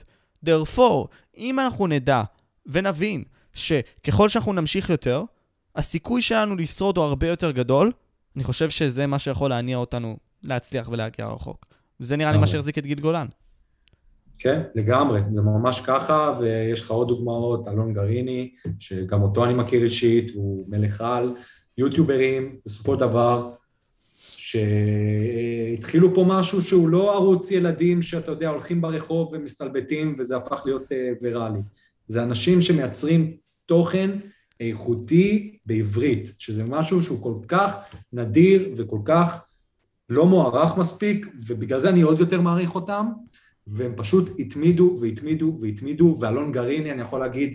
therefore, 0.46 1.06
אם 1.36 1.60
אנחנו 1.60 1.86
נדע 1.86 2.22
ונבין 2.66 3.24
שככל 3.54 4.28
שאנחנו 4.28 4.52
נמשיך 4.52 4.90
יותר, 4.90 5.24
הסיכוי 5.76 6.22
שלנו 6.22 6.56
לשרוד 6.56 6.96
הוא 6.96 7.04
הרבה 7.04 7.28
יותר 7.28 7.50
גדול, 7.50 7.92
אני 8.36 8.44
חושב 8.44 8.70
שזה 8.70 9.06
מה 9.06 9.18
שיכול 9.18 9.50
להניע 9.50 9.76
אותנו 9.76 10.16
להצליח 10.42 10.88
ולהגיע 10.88 11.26
רחוק. 11.26 11.66
וזה 12.00 12.16
נראה 12.16 12.32
לי 12.32 12.38
מה 12.38 12.46
שהחזיק 12.46 12.78
את 12.78 12.86
גיל 12.86 13.00
גולן. 13.00 13.26
כן, 14.38 14.62
לגמרי, 14.74 15.20
זה 15.34 15.40
ממש 15.40 15.80
ככה, 15.80 16.34
ויש 16.40 16.82
לך 16.82 16.90
עוד 16.90 17.08
דוגמאות, 17.08 17.68
אלון 17.68 17.92
גריני, 17.92 18.54
שגם 18.78 19.22
אותו 19.22 19.44
אני 19.44 19.54
מכיר 19.54 19.82
אישית, 19.82 20.34
הוא 20.34 20.64
מלך 20.68 21.00
על, 21.00 21.34
יוטיוברים, 21.78 22.56
בסופו 22.66 22.94
של 22.94 23.00
דבר, 23.00 23.50
שהתחילו 24.36 26.14
פה 26.14 26.24
משהו 26.28 26.62
שהוא 26.62 26.88
לא 26.88 27.14
ערוץ 27.14 27.50
ילדים 27.50 28.02
שאתה 28.02 28.30
יודע, 28.30 28.48
הולכים 28.48 28.80
ברחוב 28.80 29.28
ומסתלבטים 29.32 30.16
וזה 30.18 30.36
הפך 30.36 30.62
להיות 30.64 30.92
אה, 30.92 31.10
ויראלי. 31.22 31.58
זה 32.08 32.22
אנשים 32.22 32.60
שמייצרים 32.60 33.36
תוכן 33.66 34.10
איכותי 34.60 35.58
בעברית, 35.66 36.34
שזה 36.38 36.64
משהו 36.64 37.02
שהוא 37.02 37.22
כל 37.22 37.34
כך 37.48 37.76
נדיר 38.12 38.74
וכל 38.76 38.98
כך 39.04 39.47
לא 40.08 40.26
מוערך 40.26 40.76
מספיק, 40.76 41.26
ובגלל 41.46 41.78
זה 41.78 41.88
אני 41.88 42.02
עוד 42.02 42.20
יותר 42.20 42.40
מעריך 42.40 42.74
אותם, 42.74 43.06
והם 43.66 43.92
פשוט 43.96 44.30
התמידו 44.38 44.96
והתמידו 45.00 45.56
והתמידו, 45.60 46.16
ואלון 46.20 46.52
גריני, 46.52 46.92
אני 46.92 47.02
יכול 47.02 47.20
להגיד, 47.20 47.54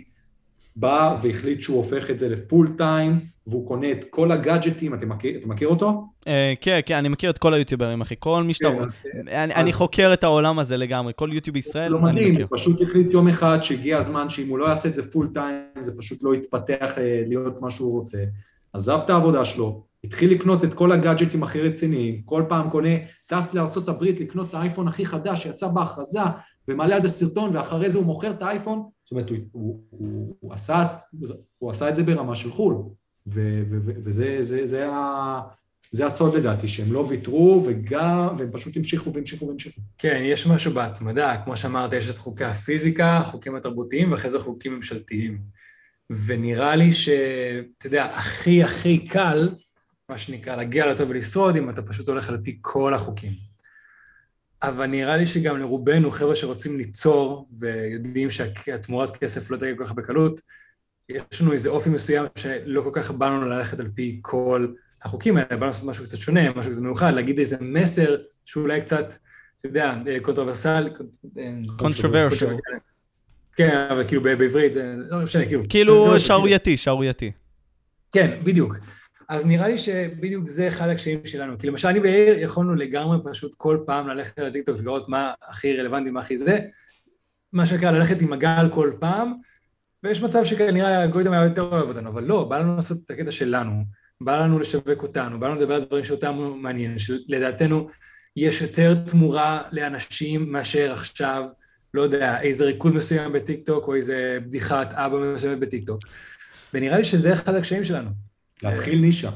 בא 0.76 1.16
והחליט 1.22 1.60
שהוא 1.60 1.76
הופך 1.76 2.10
את 2.10 2.18
זה 2.18 2.28
לפול 2.28 2.68
טיים, 2.76 3.20
והוא 3.46 3.68
קונה 3.68 3.92
את 3.92 4.04
כל 4.10 4.32
הגאדג'טים, 4.32 4.94
אתה 4.94 5.06
מכיר, 5.06 5.38
אתה 5.38 5.48
מכיר 5.48 5.68
אותו? 5.68 6.04
Uh, 6.20 6.26
כן, 6.60 6.80
כן, 6.86 6.96
אני 6.96 7.08
מכיר 7.08 7.30
את 7.30 7.38
כל 7.38 7.54
היוטיוברים, 7.54 8.00
אחי, 8.00 8.14
כל 8.18 8.42
מי 8.42 8.54
שאתה 8.54 8.68
רואה. 8.68 8.86
אני, 9.44 9.72
חוקר 9.72 10.10
את 10.12 10.24
העולם 10.24 10.58
הזה 10.58 10.76
לגמרי, 10.76 11.12
כל 11.16 11.30
יוטיוב 11.32 11.54
בישראל, 11.54 11.92
לא 11.92 11.98
אני 11.98 12.30
מדהים, 12.30 12.34
הוא 12.34 12.58
פשוט 12.58 12.82
החליט 12.82 13.06
יום 13.10 13.28
אחד 13.28 13.58
שהגיע 13.62 13.98
הזמן 13.98 14.28
שאם 14.28 14.48
הוא 14.48 14.58
לא 14.58 14.68
יעשה 14.68 14.88
את 14.88 14.94
זה 14.94 15.10
פול 15.10 15.30
טיים, 15.34 15.56
זה 15.80 15.98
פשוט 15.98 16.22
לא 16.22 16.34
יתפתח 16.34 16.90
uh, 16.94 17.28
להיות 17.28 17.60
מה 17.60 17.70
שהוא 17.70 17.98
רוצה. 17.98 18.24
עזב 18.72 19.00
את 19.04 19.10
העבודה 19.10 19.44
שלו, 19.44 19.84
התחיל 20.04 20.30
לקנות 20.30 20.64
את 20.64 20.74
כל 20.74 20.92
הגאדג'טים 20.92 21.42
הכי 21.42 21.60
רציניים, 21.60 22.22
כל 22.22 22.42
פעם 22.48 22.70
קונה, 22.70 22.96
טס 23.26 23.54
לארה"ב 23.54 24.02
לקנות 24.02 24.48
את 24.48 24.54
האייפון 24.54 24.88
הכי 24.88 25.06
חדש 25.06 25.42
שיצא 25.42 25.68
בהכרזה, 25.68 26.20
ומעלה 26.68 26.94
על 26.94 27.00
זה 27.00 27.08
סרטון, 27.08 27.50
ואחרי 27.56 27.90
זה 27.90 27.98
הוא 27.98 28.06
מוכר 28.06 28.30
את 28.30 28.42
האייפון, 28.42 28.82
זאת 29.04 29.10
אומרת, 29.10 29.30
הוא, 29.30 29.38
הוא, 29.52 29.80
הוא, 29.90 30.36
הוא, 30.40 30.52
עשה, 30.52 30.86
הוא 31.58 31.70
עשה 31.70 31.88
את 31.88 31.96
זה 31.96 32.02
ברמה 32.02 32.34
של 32.34 32.50
חו"ל. 32.50 32.74
וזה 33.26 34.36
זה, 34.40 34.66
זה 34.66 34.88
ה... 34.88 35.40
זה 35.90 36.06
הסוד 36.06 36.36
לדעתי, 36.36 36.68
שהם 36.68 36.92
לא 36.92 37.06
ויתרו 37.08 37.62
וגם, 37.66 38.34
והם 38.38 38.48
פשוט 38.52 38.76
המשיכו 38.76 39.14
והמשיכו 39.14 39.48
והמשיכו. 39.48 39.80
כן, 39.98 40.20
יש 40.24 40.46
משהו 40.46 40.72
בהתמדה, 40.72 41.36
כמו 41.44 41.56
שאמרת, 41.56 41.92
יש 41.92 42.10
את 42.10 42.18
חוקי 42.18 42.44
הפיזיקה, 42.44 43.16
החוקים 43.16 43.54
התרבותיים, 43.54 44.12
ואחרי 44.12 44.30
זה 44.30 44.38
חוקים 44.38 44.74
ממשלתיים. 44.74 45.38
ונראה 46.10 46.76
לי 46.76 46.92
שאתה 46.92 47.86
יודע, 47.86 48.04
הכי 48.04 48.62
הכי 48.62 48.98
קל, 48.98 49.48
מה 50.14 50.18
שנקרא, 50.18 50.56
להגיע 50.56 50.86
לטוב 50.86 51.10
ולשרוד, 51.10 51.56
אם 51.56 51.70
אתה 51.70 51.82
פשוט 51.82 52.08
הולך 52.08 52.28
על 52.28 52.38
פי 52.42 52.58
כל 52.60 52.94
החוקים. 52.94 53.32
אבל 54.62 54.86
נראה 54.86 55.16
לי 55.16 55.26
שגם 55.26 55.58
לרובנו, 55.58 56.10
חבר'ה 56.10 56.36
שרוצים 56.36 56.76
ליצור, 56.76 57.48
ויודעים 57.58 58.30
שהתמורת 58.30 59.16
כסף 59.16 59.50
לא 59.50 59.56
תגיע 59.56 59.74
כל 59.76 59.84
כך 59.84 59.92
בקלות, 59.92 60.40
יש 61.08 61.40
לנו 61.40 61.52
איזה 61.52 61.68
אופי 61.68 61.90
מסוים 61.90 62.26
שלא 62.36 62.82
כל 62.82 62.90
כך 62.92 63.10
באנו 63.10 63.48
ללכת 63.48 63.80
על 63.80 63.88
פי 63.94 64.18
כל 64.22 64.68
החוקים 65.02 65.36
האלה, 65.36 65.48
באנו 65.50 65.66
לעשות 65.66 65.84
משהו 65.84 66.04
קצת 66.04 66.18
שונה, 66.18 66.50
משהו 66.50 66.72
קצת 66.72 66.80
מיוחד, 66.80 67.14
להגיד 67.14 67.38
איזה 67.38 67.56
מסר 67.60 68.16
שאולי 68.44 68.80
קצת, 68.80 69.14
אתה 69.58 69.66
יודע, 69.66 69.94
controversial. 70.22 70.90
controversial. 71.78 72.54
כן, 73.56 73.86
אבל 73.90 74.08
כאילו 74.08 74.22
בעברית 74.22 74.72
זה 74.72 74.94
לא 75.10 75.18
משנה, 75.22 75.46
כאילו. 75.46 75.62
כאילו 75.68 76.20
שערורייתי, 76.20 76.76
שערורייתי. 76.76 77.32
כן, 78.12 78.40
בדיוק. 78.44 78.76
אז 79.28 79.46
נראה 79.46 79.68
לי 79.68 79.78
שבדיוק 79.78 80.48
זה 80.48 80.68
אחד 80.68 80.88
הקשיים 80.88 81.20
שלנו. 81.26 81.58
כי 81.58 81.66
למשל, 81.66 81.88
אני 81.88 82.00
ויאיר 82.00 82.38
יכולנו 82.38 82.74
לגמרי 82.74 83.18
פשוט 83.24 83.54
כל 83.56 83.78
פעם 83.86 84.08
ללכת 84.08 84.38
לטיקטוק 84.38 84.78
ולראות 84.78 85.08
מה 85.08 85.32
הכי 85.48 85.76
רלוונטי, 85.76 86.10
מה 86.10 86.20
הכי 86.20 86.36
זה. 86.36 86.58
מה 87.52 87.66
שנקרא, 87.66 87.90
ללכת 87.90 88.22
עם 88.22 88.32
הגל 88.32 88.68
כל 88.72 88.92
פעם, 89.00 89.32
ויש 90.02 90.22
מצב 90.22 90.44
שכנראה 90.44 90.98
האלגוריתם 90.98 91.32
היה 91.32 91.44
יותר 91.44 91.62
אוהב 91.62 91.88
אותנו, 91.88 92.10
אבל 92.10 92.24
לא, 92.24 92.44
בא 92.44 92.58
לנו 92.58 92.76
לעשות 92.76 92.98
את 93.04 93.10
הקטע 93.10 93.30
שלנו, 93.30 93.84
בא 94.20 94.40
לנו 94.40 94.58
לשווק 94.58 95.02
אותנו, 95.02 95.40
בא 95.40 95.48
לנו 95.48 95.60
לדבר 95.60 95.74
על 95.74 95.84
דברים 95.84 96.04
שאותם 96.04 96.34
מעניין, 96.56 96.98
שלדעתנו 96.98 97.88
יש 98.36 98.62
יותר 98.62 98.94
תמורה 99.06 99.62
לאנשים 99.72 100.52
מאשר 100.52 100.92
עכשיו, 100.92 101.44
לא 101.94 102.02
יודע, 102.02 102.40
איזה 102.40 102.64
ריקוד 102.64 102.94
מסוים 102.94 103.32
בטיקטוק, 103.32 103.88
או 103.88 103.94
איזה 103.94 104.38
בדיחת 104.46 104.92
אבא 104.92 105.18
מסוימת 105.34 105.58
בטיקטוק. 105.58 106.00
ונראה 106.74 106.98
לי 106.98 107.04
שזה 107.04 107.32
אחד 107.32 107.54
הקשיים 107.54 107.84
שלנו. 107.84 108.10
להתחיל 108.62 109.00
נישה. 109.00 109.30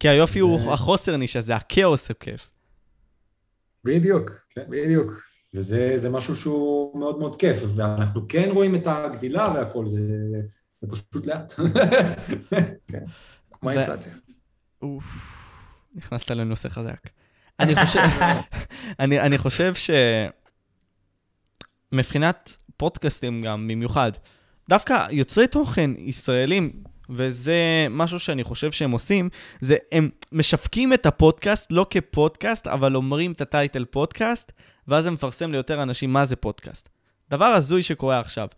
כי 0.00 0.08
היופי 0.08 0.38
הוא 0.38 0.72
החוסר 0.72 1.16
נישה, 1.16 1.40
זה 1.40 1.56
הכאוס 1.56 2.10
הכיף. 2.10 2.50
בדיוק, 3.84 4.30
כן. 4.50 4.64
בדיוק. 4.68 5.12
וזה 5.54 6.10
משהו 6.10 6.36
שהוא 6.36 6.98
מאוד 6.98 7.18
מאוד 7.18 7.36
כיף, 7.40 7.62
ואנחנו 7.76 8.28
כן 8.28 8.48
רואים 8.52 8.74
את 8.76 8.86
הגדילה 8.86 9.52
והכל, 9.54 9.88
זה, 9.88 9.98
זה 10.80 10.88
פשוט 10.90 11.26
לאט. 11.26 11.52
כן, 12.88 13.04
כמו 13.52 13.70
האינפלציה. 13.70 14.12
נכנסת 15.94 16.30
לנושא 16.30 16.68
חזק. 16.68 17.08
אני 17.60 17.74
חושב, 17.76 18.00
אני, 19.00 19.20
אני 19.20 19.38
חושב 19.38 19.72
שמבחינת 21.92 22.56
פודקאסטים 22.76 23.42
גם, 23.42 23.68
במיוחד, 23.68 24.12
דווקא 24.68 25.06
יוצרי 25.10 25.46
תוכן 25.46 25.90
ישראלים, 25.98 26.82
וזה 27.14 27.86
משהו 27.90 28.18
שאני 28.18 28.44
חושב 28.44 28.72
שהם 28.72 28.90
עושים, 28.90 29.28
זה 29.60 29.76
הם 29.92 30.10
משווקים 30.32 30.92
את 30.92 31.06
הפודקאסט 31.06 31.72
לא 31.72 31.86
כפודקאסט, 31.90 32.66
אבל 32.66 32.96
אומרים 32.96 33.32
את 33.32 33.40
ה 33.40 33.47
title 33.47 33.84
פודקאסט, 33.84 34.52
ואז 34.88 35.04
זה 35.04 35.10
מפרסם 35.10 35.52
ליותר 35.52 35.82
אנשים 35.82 36.12
מה 36.12 36.24
זה 36.24 36.36
פודקאסט. 36.36 36.88
דבר 37.30 37.44
הזוי 37.44 37.82
שקורה 37.82 38.20
עכשיו. 38.20 38.48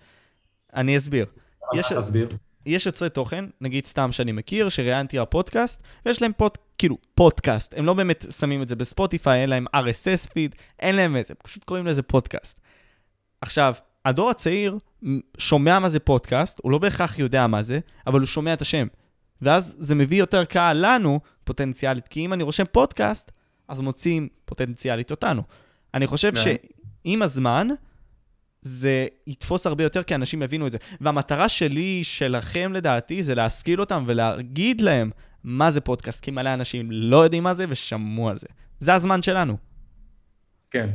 אני 0.75 0.97
אסביר. 0.97 1.27
יש, 1.75 1.93
אסביר. 1.93 2.29
יש 2.67 2.87
יוצרי 2.87 3.11
תוכן, 3.11 3.45
נגיד 3.61 3.87
סתם 3.87 4.13
שאני 4.13 4.33
מכיר, 4.33 4.69
שראיינתי 4.69 5.19
לפודקאסט, 5.19 5.83
ויש 6.07 6.23
להם 6.23 6.33
פוד, 6.37 6.59
כאילו, 6.79 6.99
פודקאסט. 7.15 7.75
הם 7.77 7.85
לא 7.85 7.95
באמת 7.95 8.25
שמים 8.39 8.63
את 8.63 8.69
זה 8.69 8.77
בספוטיפיי, 8.77 9.41
אין 9.41 9.51
להם 9.51 9.67
RSS 9.77 10.31
feed, 10.33 10.55
אין 10.81 10.97
להם 10.97 11.17
את 11.17 11.27
זה, 11.27 11.35
פשוט 11.35 11.65
קוראים 11.65 11.87
לזה 11.87 12.03
פודקאסט. 12.03 12.61
עכשיו, 13.41 13.75
הדור 14.07 14.31
הצעיר 14.31 14.79
שומע 15.39 15.79
מה 15.79 15.89
זה 15.89 15.99
פודקאסט, 15.99 16.61
הוא 16.63 16.73
לא 16.73 16.79
בהכרח 16.79 17.19
יודע 17.19 17.47
מה 17.47 17.63
זה, 17.63 17.81
אבל 18.07 18.21
הוא 18.21 18.27
שומע 18.27 18.53
את 18.53 18.61
השם. 18.61 18.87
ואז 19.43 19.77
זה 19.79 19.95
מביא 19.95 20.19
יותר 20.19 20.45
קהל 20.45 20.87
לנו, 20.87 21.21
פוטנציאלית, 21.45 22.09
כי 22.09 22.25
אם 22.25 22.33
אני 22.33 22.43
רושם 22.43 22.65
פודקאסט, 22.73 23.33
אז 23.69 23.81
מוצאים 23.81 24.29
פוטנציאלית 24.45 25.11
אותנו. 25.11 25.43
אני 25.95 26.07
חושב 26.07 26.33
כן. 26.35 26.59
שעם 27.07 27.23
הזמן, 27.23 27.69
זה 28.63 29.07
יתפוס 29.27 29.67
הרבה 29.67 29.85
יותר, 29.85 30.03
כי 30.03 30.15
אנשים 30.15 30.43
יבינו 30.43 30.67
את 30.67 30.73
זה. 30.73 30.79
והמטרה 31.01 31.49
שלי, 31.49 32.05
שלכם 32.05 32.73
לדעתי, 32.73 33.23
זה 33.23 33.35
להשכיל 33.35 33.81
אותם 33.81 34.05
ולהגיד 34.07 34.81
להם 34.81 35.11
מה 35.45 35.71
זה 35.71 35.81
פודקאסט, 35.81 36.21
כי 36.21 36.31
מלא 36.31 36.55
אנשים 36.55 36.91
לא 36.91 37.25
יודעים 37.25 37.43
מה 37.43 37.55
זה 37.55 37.65
ושמעו 37.69 38.29
על 38.29 38.39
זה. 38.39 38.47
זה 38.79 38.95
הזמן 38.95 39.23
שלנו. 39.23 39.57
כן. 40.71 40.91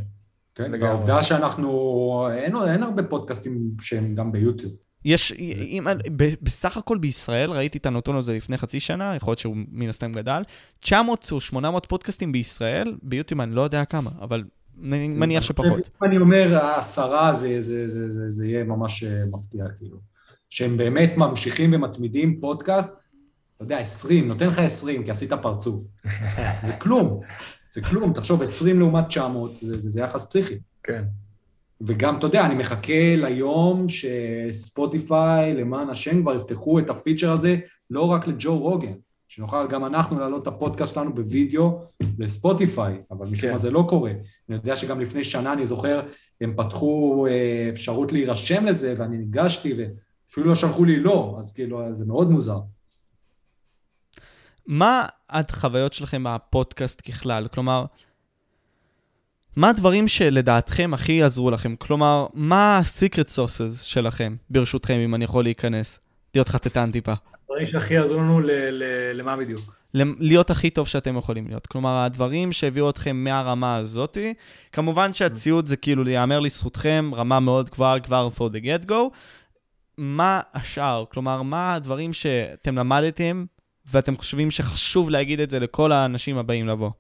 כן, 0.55 0.71
לגמרי. 0.71 0.87
והעובדה 0.87 1.23
שאנחנו, 1.23 2.27
אין, 2.33 2.55
אין 2.55 2.83
הרבה 2.83 3.03
פודקאסטים 3.03 3.71
שהם 3.81 4.15
גם 4.15 4.31
ביוטיוב. 4.31 4.73
יש, 5.05 5.33
אם, 5.39 5.87
ב- 6.15 6.33
בסך 6.41 6.77
הכל 6.77 6.97
בישראל, 6.97 7.51
ראיתי 7.51 7.77
את 7.77 7.85
הנתון 7.85 8.15
הזה 8.15 8.33
לפני 8.33 8.57
חצי 8.57 8.79
שנה, 8.79 9.15
יכול 9.15 9.31
להיות 9.31 9.39
שהוא 9.39 9.55
מן 9.71 9.89
הסתם 9.89 10.11
גדל, 10.11 10.41
900 10.79 11.29
או 11.31 11.41
800 11.41 11.85
פודקאסטים 11.85 12.31
בישראל, 12.31 12.95
ביוטיוב 13.03 13.41
אני 13.41 13.55
לא 13.55 13.61
יודע 13.61 13.85
כמה, 13.85 14.09
אבל 14.21 14.43
אני 14.83 15.07
מניח 15.07 15.43
שפחות. 15.43 15.89
אם 16.01 16.07
אני 16.07 16.17
אומר 16.17 16.55
העשרה, 16.55 17.33
זה, 17.33 17.61
זה, 17.61 17.87
זה, 17.87 18.09
זה, 18.09 18.29
זה 18.29 18.47
יהיה 18.47 18.63
ממש 18.63 19.03
אה, 19.03 19.23
מפתיע, 19.33 19.65
כאילו. 19.77 19.97
שהם 20.49 20.77
באמת 20.77 21.13
ממשיכים 21.17 21.73
ומתמידים 21.73 22.39
פודקאסט, 22.39 22.89
אתה 23.55 23.63
יודע, 23.63 23.77
20, 23.77 24.27
נותן 24.27 24.47
לך 24.47 24.59
20, 24.59 25.03
כי 25.03 25.11
עשית 25.11 25.33
פרצוף. 25.33 25.83
זה 26.65 26.73
כלום, 26.73 27.21
זה 27.71 27.81
כלום, 27.81 28.13
תחשוב, 28.13 28.41
20 28.41 28.79
לעומת 28.79 29.07
900, 29.07 29.55
זה, 29.61 29.77
זה, 29.77 29.89
זה 29.89 30.01
יחס 30.01 30.25
פסיכי. 30.25 30.55
כן. 30.83 31.03
וגם, 31.81 32.17
אתה 32.17 32.27
יודע, 32.27 32.45
אני 32.45 32.55
מחכה 32.55 33.15
ליום 33.17 33.85
שספוטיפיי, 33.89 35.53
למען 35.53 35.89
השם, 35.89 36.21
כבר 36.21 36.35
יפתחו 36.35 36.79
את 36.79 36.89
הפיצ'ר 36.89 37.31
הזה, 37.31 37.57
לא 37.89 38.11
רק 38.11 38.27
לג'ו 38.27 38.59
רוגן, 38.59 38.93
שנוכל 39.27 39.67
גם 39.67 39.85
אנחנו 39.85 40.19
להעלות 40.19 40.41
את 40.41 40.47
הפודקאסט 40.47 40.93
שלנו 40.93 41.15
בווידאו 41.15 41.81
לספוטיפיי, 42.19 43.01
אבל 43.11 43.27
משום 43.27 43.41
כן. 43.41 43.51
מה 43.51 43.57
זה 43.57 43.71
לא 43.71 43.85
קורה. 43.89 44.11
אני 44.49 44.57
יודע 44.57 44.75
שגם 44.75 44.99
לפני 44.99 45.23
שנה, 45.23 45.53
אני 45.53 45.65
זוכר, 45.65 46.01
הם 46.41 46.53
פתחו 46.57 47.27
אה, 47.29 47.69
אפשרות 47.69 48.11
להירשם 48.11 48.65
לזה, 48.65 48.93
ואני 48.97 49.17
ניגשתי, 49.17 49.73
ואפילו 49.73 50.47
לא 50.47 50.55
שלחו 50.55 50.85
לי 50.85 50.99
לא, 50.99 51.35
אז 51.39 51.53
כאילו, 51.53 51.93
זה 51.93 52.05
מאוד 52.05 52.31
מוזר. 52.31 52.59
מה 54.71 55.05
החוויות 55.29 55.93
שלכם 55.93 56.21
מהפודקאסט 56.21 57.01
ככלל? 57.09 57.47
כלומר, 57.47 57.85
מה 59.55 59.69
הדברים 59.69 60.07
שלדעתכם 60.07 60.93
הכי 60.93 61.11
יעזרו 61.11 61.51
לכם? 61.51 61.75
כלומר, 61.75 62.27
מה 62.33 62.77
ה-secret 62.77 63.29
sources 63.35 63.83
שלכם, 63.83 64.35
ברשותכם, 64.49 64.93
אם 64.93 65.15
אני 65.15 65.23
יכול 65.23 65.43
להיכנס? 65.43 65.99
להיות 66.35 66.47
חטטן 66.49 66.91
טיפה. 66.91 67.13
דברים 67.45 67.67
שהכי 67.67 67.93
יעזרו 67.93 68.19
לנו 68.19 68.41
למה 69.13 69.37
בדיוק? 69.37 69.75
להיות 69.93 70.49
הכי 70.49 70.69
טוב 70.69 70.87
שאתם 70.87 71.17
יכולים 71.17 71.47
להיות. 71.47 71.67
כלומר, 71.67 71.97
הדברים 71.97 72.51
שהביאו 72.51 72.89
אתכם 72.89 73.23
מהרמה 73.23 73.75
הזאתי, 73.75 74.33
כמובן 74.71 75.13
שהציוד 75.13 75.67
זה 75.67 75.77
כאילו, 75.77 76.03
להיאמר 76.03 76.39
לזכותכם, 76.39 77.11
רמה 77.15 77.39
מאוד 77.39 77.69
גבוהה 77.69 77.99
כבר 77.99 78.29
for 78.37 78.53
the 78.53 78.63
get 78.63 78.89
go. 78.89 78.95
מה 79.97 80.39
השאר? 80.53 81.05
כלומר, 81.11 81.41
מה 81.41 81.73
הדברים 81.73 82.13
שאתם 82.13 82.77
למדתם 82.77 83.45
ואתם 83.85 84.17
חושבים 84.17 84.51
שחשוב 84.51 85.09
להגיד 85.09 85.39
את 85.39 85.49
זה 85.49 85.59
לכל 85.59 85.91
האנשים 85.91 86.37
הבאים 86.37 86.67
לבוא? 86.67 86.91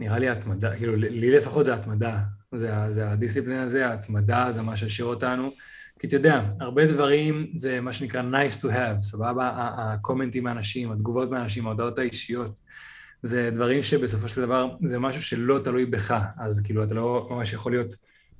נראה 0.00 0.18
לי 0.18 0.28
התמדה, 0.28 0.76
כאילו, 0.76 0.96
לי 0.96 1.30
לפחות 1.30 1.64
זה 1.64 1.74
התמדה. 1.74 2.20
זה, 2.54 2.74
זה 2.88 3.10
הדיסציפלין 3.10 3.58
הזה, 3.58 3.88
ההתמדה 3.88 4.52
זה 4.52 4.62
מה 4.62 4.76
שהשאיר 4.76 5.06
אותנו. 5.06 5.52
כי 5.98 6.06
אתה 6.06 6.16
יודע, 6.16 6.42
הרבה 6.60 6.86
דברים 6.86 7.46
זה 7.54 7.80
מה 7.80 7.92
שנקרא 7.92 8.22
nice 8.22 8.62
to 8.62 8.64
have, 8.64 9.02
סבבה? 9.02 9.50
הקומנטים 9.54 10.44
מהאנשים, 10.44 10.92
התגובות 10.92 11.30
מהאנשים, 11.30 11.66
ההודעות 11.66 11.98
האישיות. 11.98 12.60
זה 13.22 13.50
דברים 13.54 13.82
שבסופו 13.82 14.28
של 14.28 14.42
דבר 14.42 14.76
זה 14.84 14.98
משהו 14.98 15.22
שלא 15.22 15.60
תלוי 15.64 15.86
בך, 15.86 16.14
אז 16.38 16.60
כאילו 16.60 16.84
אתה 16.84 16.94
לא 16.94 17.28
ממש 17.30 17.52
יכול 17.52 17.72
להיות 17.72 17.94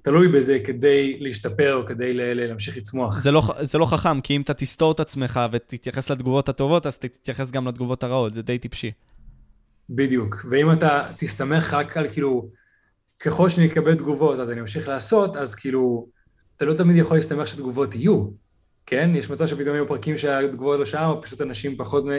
תלוי 0.06 0.28
בזה 0.28 0.58
כדי 0.64 1.16
להשתפר 1.20 1.74
או 1.74 1.86
כדי 1.86 2.14
להמשיך 2.14 2.76
לצמוח. 2.76 3.18
זה 3.18 3.30
לא, 3.30 3.42
זה 3.60 3.78
לא 3.78 3.86
חכם, 3.86 4.20
כי 4.20 4.36
אם 4.36 4.40
אתה 4.40 4.54
תסתור 4.54 4.92
את 4.92 5.00
עצמך 5.00 5.40
ותתייחס 5.52 6.10
לתגובות 6.10 6.48
הטובות, 6.48 6.86
אז 6.86 6.98
תתייחס 6.98 7.50
גם 7.50 7.68
לתגובות 7.68 8.02
הרעות, 8.02 8.34
זה 8.34 8.42
די 8.42 8.58
טיפשי. 8.58 8.92
בדיוק. 9.90 10.46
ואם 10.50 10.72
אתה 10.72 11.06
תסתמך 11.16 11.74
רק 11.74 11.96
על 11.96 12.08
כאילו, 12.12 12.48
ככל 13.18 13.48
שאני 13.48 13.66
אקבל 13.66 13.94
תגובות 13.94 14.40
אז 14.40 14.50
אני 14.50 14.60
אמשיך 14.60 14.88
לעשות, 14.88 15.36
אז 15.36 15.54
כאילו, 15.54 16.08
אתה 16.56 16.64
לא 16.64 16.74
תמיד 16.74 16.96
יכול 16.96 17.16
להסתמך 17.16 17.46
שתגובות 17.46 17.94
יהיו, 17.94 18.26
כן? 18.86 19.10
יש 19.14 19.30
מצב 19.30 19.46
שפתאום 19.46 19.74
יהיו 19.74 19.88
פרקים 19.88 20.16
שהתגובות 20.16 20.78
לא 20.78 20.84
שם, 20.84 21.04
או 21.04 21.22
פשוט 21.22 21.42
אנשים 21.42 21.76
פחות 21.76 22.04
מ... 22.04 22.10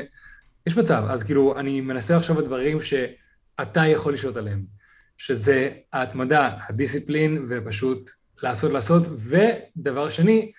יש 0.68 0.77
מצב. 0.77 1.03
אז 1.09 1.23
כאילו, 1.23 1.59
אני 1.59 1.81
מנסה 1.81 2.18
לחשוב 2.18 2.38
על 2.38 2.45
דברים 2.45 2.81
שאתה 2.81 3.85
יכול 3.85 4.14
לשלוט 4.14 4.38
עליהם, 4.38 4.64
שזה 5.18 5.69
ההתמדה, 5.94 6.49
הדיסציפלין, 6.69 7.45
ופשוט 7.49 8.10
לעשות, 8.44 8.72
לעשות. 8.72 9.03
ודבר 9.18 10.10
שני, 10.10 10.52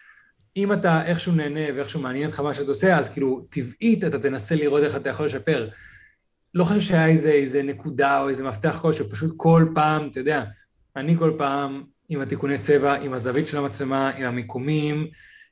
אם 0.57 0.73
אתה 0.73 1.07
איכשהו 1.07 1.33
נהנה 1.33 1.61
ואיכשהו 1.75 2.01
מעניין 2.01 2.27
אותך 2.27 2.41
מה 2.41 2.55
שאתה 2.55 2.69
עושה, 2.69 2.99
אז 2.99 3.09
כאילו, 3.09 3.47
טבעית 3.51 4.05
אתה 4.05 4.19
תנסה 4.19 4.55
לראות 4.55 4.83
איך 4.83 4.97
אתה 4.97 5.09
יכול 5.09 5.27
לשפר. 5.27 5.69
לא 6.55 6.65
חושב 6.65 6.81
שהיה 6.81 7.07
איזה, 7.07 7.31
איזה 7.31 7.63
נקודה 7.63 8.21
או 8.21 8.29
איזה 8.29 8.45
מפתח 8.45 8.79
כלשהו, 8.83 9.09
פשוט 9.09 9.35
כל 9.37 9.67
פעם, 9.75 10.09
אתה 10.11 10.21
יודע, 10.21 10.45
אני 10.97 11.17
כל 11.19 11.33
פעם 11.39 11.85
עם 12.09 12.21
התיקוני 12.21 12.59
צבע, 12.59 12.95
עם 12.95 13.13
הזווית 13.13 13.49
של 13.49 13.59
המצלמה, 13.59 14.11
עם 14.11 14.25
המיקומים, 14.25 15.07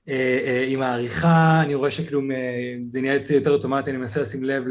אה, 0.08 0.40
אה, 0.44 0.64
עם 0.68 0.82
העריכה, 0.82 1.62
אני 1.62 1.74
רואה 1.74 1.90
שכאילו 1.90 2.20
אה, 2.20 2.76
זה 2.90 3.00
נהיה 3.00 3.20
יותר 3.30 3.50
אוטומטי, 3.50 3.90
אני 3.90 3.98
מנסה 3.98 4.20
לשים 4.20 4.44
לב 4.44 4.64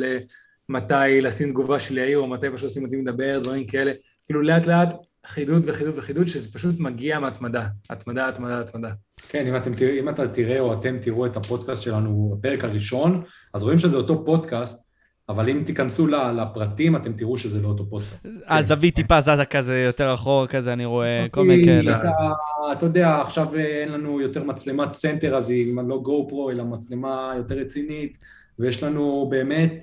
למתי 0.69 1.21
לשים 1.21 1.49
תגובה 1.49 1.79
של 1.79 1.97
יאיר, 1.97 2.17
או 2.17 2.27
מתי 2.27 2.47
פשוט 2.53 2.69
לשים 2.69 2.85
אותי 2.85 2.95
מדבר, 2.95 3.39
דברים 3.39 3.67
כאלה. 3.67 3.91
כאילו 4.25 4.41
לאט 4.41 4.67
לאט 4.67 4.93
חידוד 5.25 5.63
וחידוד 5.65 5.93
וחידוד, 5.97 6.27
שזה 6.27 6.53
פשוט 6.53 6.79
מגיע 6.79 7.19
מהתמדה. 7.19 7.67
התמדה, 7.89 8.27
התמדה, 8.29 8.59
התמדה. 8.59 8.89
כן, 9.29 9.47
אם, 9.47 9.55
אתם, 9.55 9.73
תרא- 9.73 9.99
אם 9.99 10.09
אתה 10.09 10.27
תראה 10.27 10.59
או 10.59 10.73
אתם 10.73 10.97
תראו 11.01 11.25
את 11.25 11.35
הפודקאסט 11.37 11.81
שלנו, 11.81 12.35
הפרק 12.39 12.63
הראשון, 12.63 13.21
אז 13.53 13.63
רואים 13.63 13.77
שזה 13.77 13.97
אותו 13.97 14.25
פודקאסט, 14.25 14.85
אבל 15.29 15.49
אם 15.49 15.63
תיכנסו 15.65 16.07
ל- 16.07 16.15
לפרטים, 16.41 16.95
אתם 16.95 17.13
תראו 17.13 17.37
שזה 17.37 17.61
לא 17.61 17.67
אותו 17.67 17.89
פודקאסט. 17.89 18.27
הזווית 18.47 18.95
טיפה 18.95 19.21
זזה 19.21 19.45
כזה, 19.45 19.79
יותר 19.79 20.13
אחורה 20.13 20.47
כזה, 20.47 20.73
אני 20.73 20.85
רואה 20.85 21.25
כל 21.31 21.43
מיני 21.43 21.65
כאלה. 21.65 21.99
אתה, 21.99 22.11
אתה 22.71 22.85
יודע, 22.85 23.21
עכשיו 23.21 23.55
אין 23.55 23.91
לנו 23.91 24.21
יותר 24.21 24.43
מצלמת 24.43 24.93
center, 24.93 25.35
אז 25.35 25.49
היא 25.49 25.75
לא 25.87 25.97
GoPro, 26.03 26.51
אלא 26.51 26.63
מצלמה 26.63 27.33
יותר 27.37 27.55
רצינית, 27.55 28.17
ויש 28.59 28.83
לנו 28.83 29.27
באמת, 29.31 29.81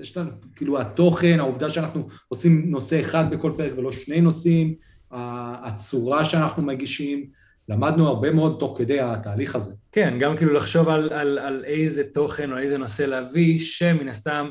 יש 0.00 0.16
לנו, 0.16 0.30
כאילו 0.56 0.80
התוכן, 0.80 1.36
העובדה 1.40 1.68
שאנחנו 1.68 2.08
עושים 2.28 2.70
נושא 2.70 3.00
אחד 3.00 3.30
בכל 3.30 3.52
פרק 3.56 3.72
ולא 3.76 3.92
שני 3.92 4.20
נושאים, 4.20 4.74
הצורה 5.10 6.24
שאנחנו 6.24 6.62
מגישים, 6.62 7.26
למדנו 7.68 8.08
הרבה 8.08 8.30
מאוד 8.30 8.56
תוך 8.60 8.78
כדי 8.78 9.00
התהליך 9.00 9.56
הזה. 9.56 9.74
כן, 9.92 10.16
גם 10.20 10.36
כאילו 10.36 10.52
לחשוב 10.54 10.88
על, 10.88 11.12
על, 11.12 11.38
על 11.38 11.64
איזה 11.66 12.04
תוכן 12.04 12.52
או 12.52 12.58
איזה 12.58 12.78
נושא 12.78 13.02
להביא, 13.02 13.58
שמן 13.58 14.08
הסתם 14.08 14.48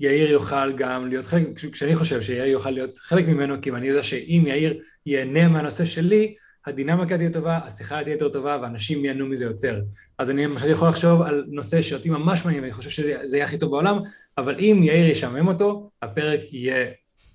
יאיר 0.00 0.30
יוכל 0.30 0.72
גם 0.72 1.08
להיות 1.08 1.26
חלק, 1.26 1.46
כש- 1.56 1.66
כשאני 1.66 1.96
חושב 1.96 2.22
שיאיר 2.22 2.44
יוכל 2.44 2.70
להיות 2.70 2.98
חלק 2.98 3.28
ממנו, 3.28 3.54
כי 3.62 3.70
אני 3.70 3.86
יודע 3.86 4.02
שאם 4.02 4.44
יאיר 4.46 4.80
ייהנה 5.06 5.48
מהנושא 5.48 5.84
שלי, 5.84 6.34
הדינמיקה 6.66 7.16
תהיה 7.16 7.30
טובה, 7.30 7.58
השיחה 7.64 8.02
תהיה 8.04 8.14
יותר 8.14 8.28
טובה, 8.28 8.58
ואנשים 8.62 9.04
ייהנו 9.04 9.26
מזה 9.26 9.44
יותר. 9.44 9.80
אז 10.18 10.30
אני 10.30 10.44
למשל 10.44 10.70
יכול 10.70 10.88
לחשוב 10.88 11.22
על 11.22 11.44
נושא 11.48 11.82
שאותי 11.82 12.10
ממש 12.10 12.44
מעניין, 12.44 12.62
ואני 12.62 12.72
חושב 12.72 12.90
שזה 12.90 13.14
זה 13.24 13.36
יהיה 13.36 13.46
הכי 13.46 13.58
טוב 13.58 13.70
בעולם, 13.70 13.98
אבל 14.38 14.58
אם 14.58 14.80
יאיר 14.82 15.06
ישמם 15.06 15.48
אותו, 15.48 15.90
הפרק 16.02 16.40
יהיה 16.52 16.86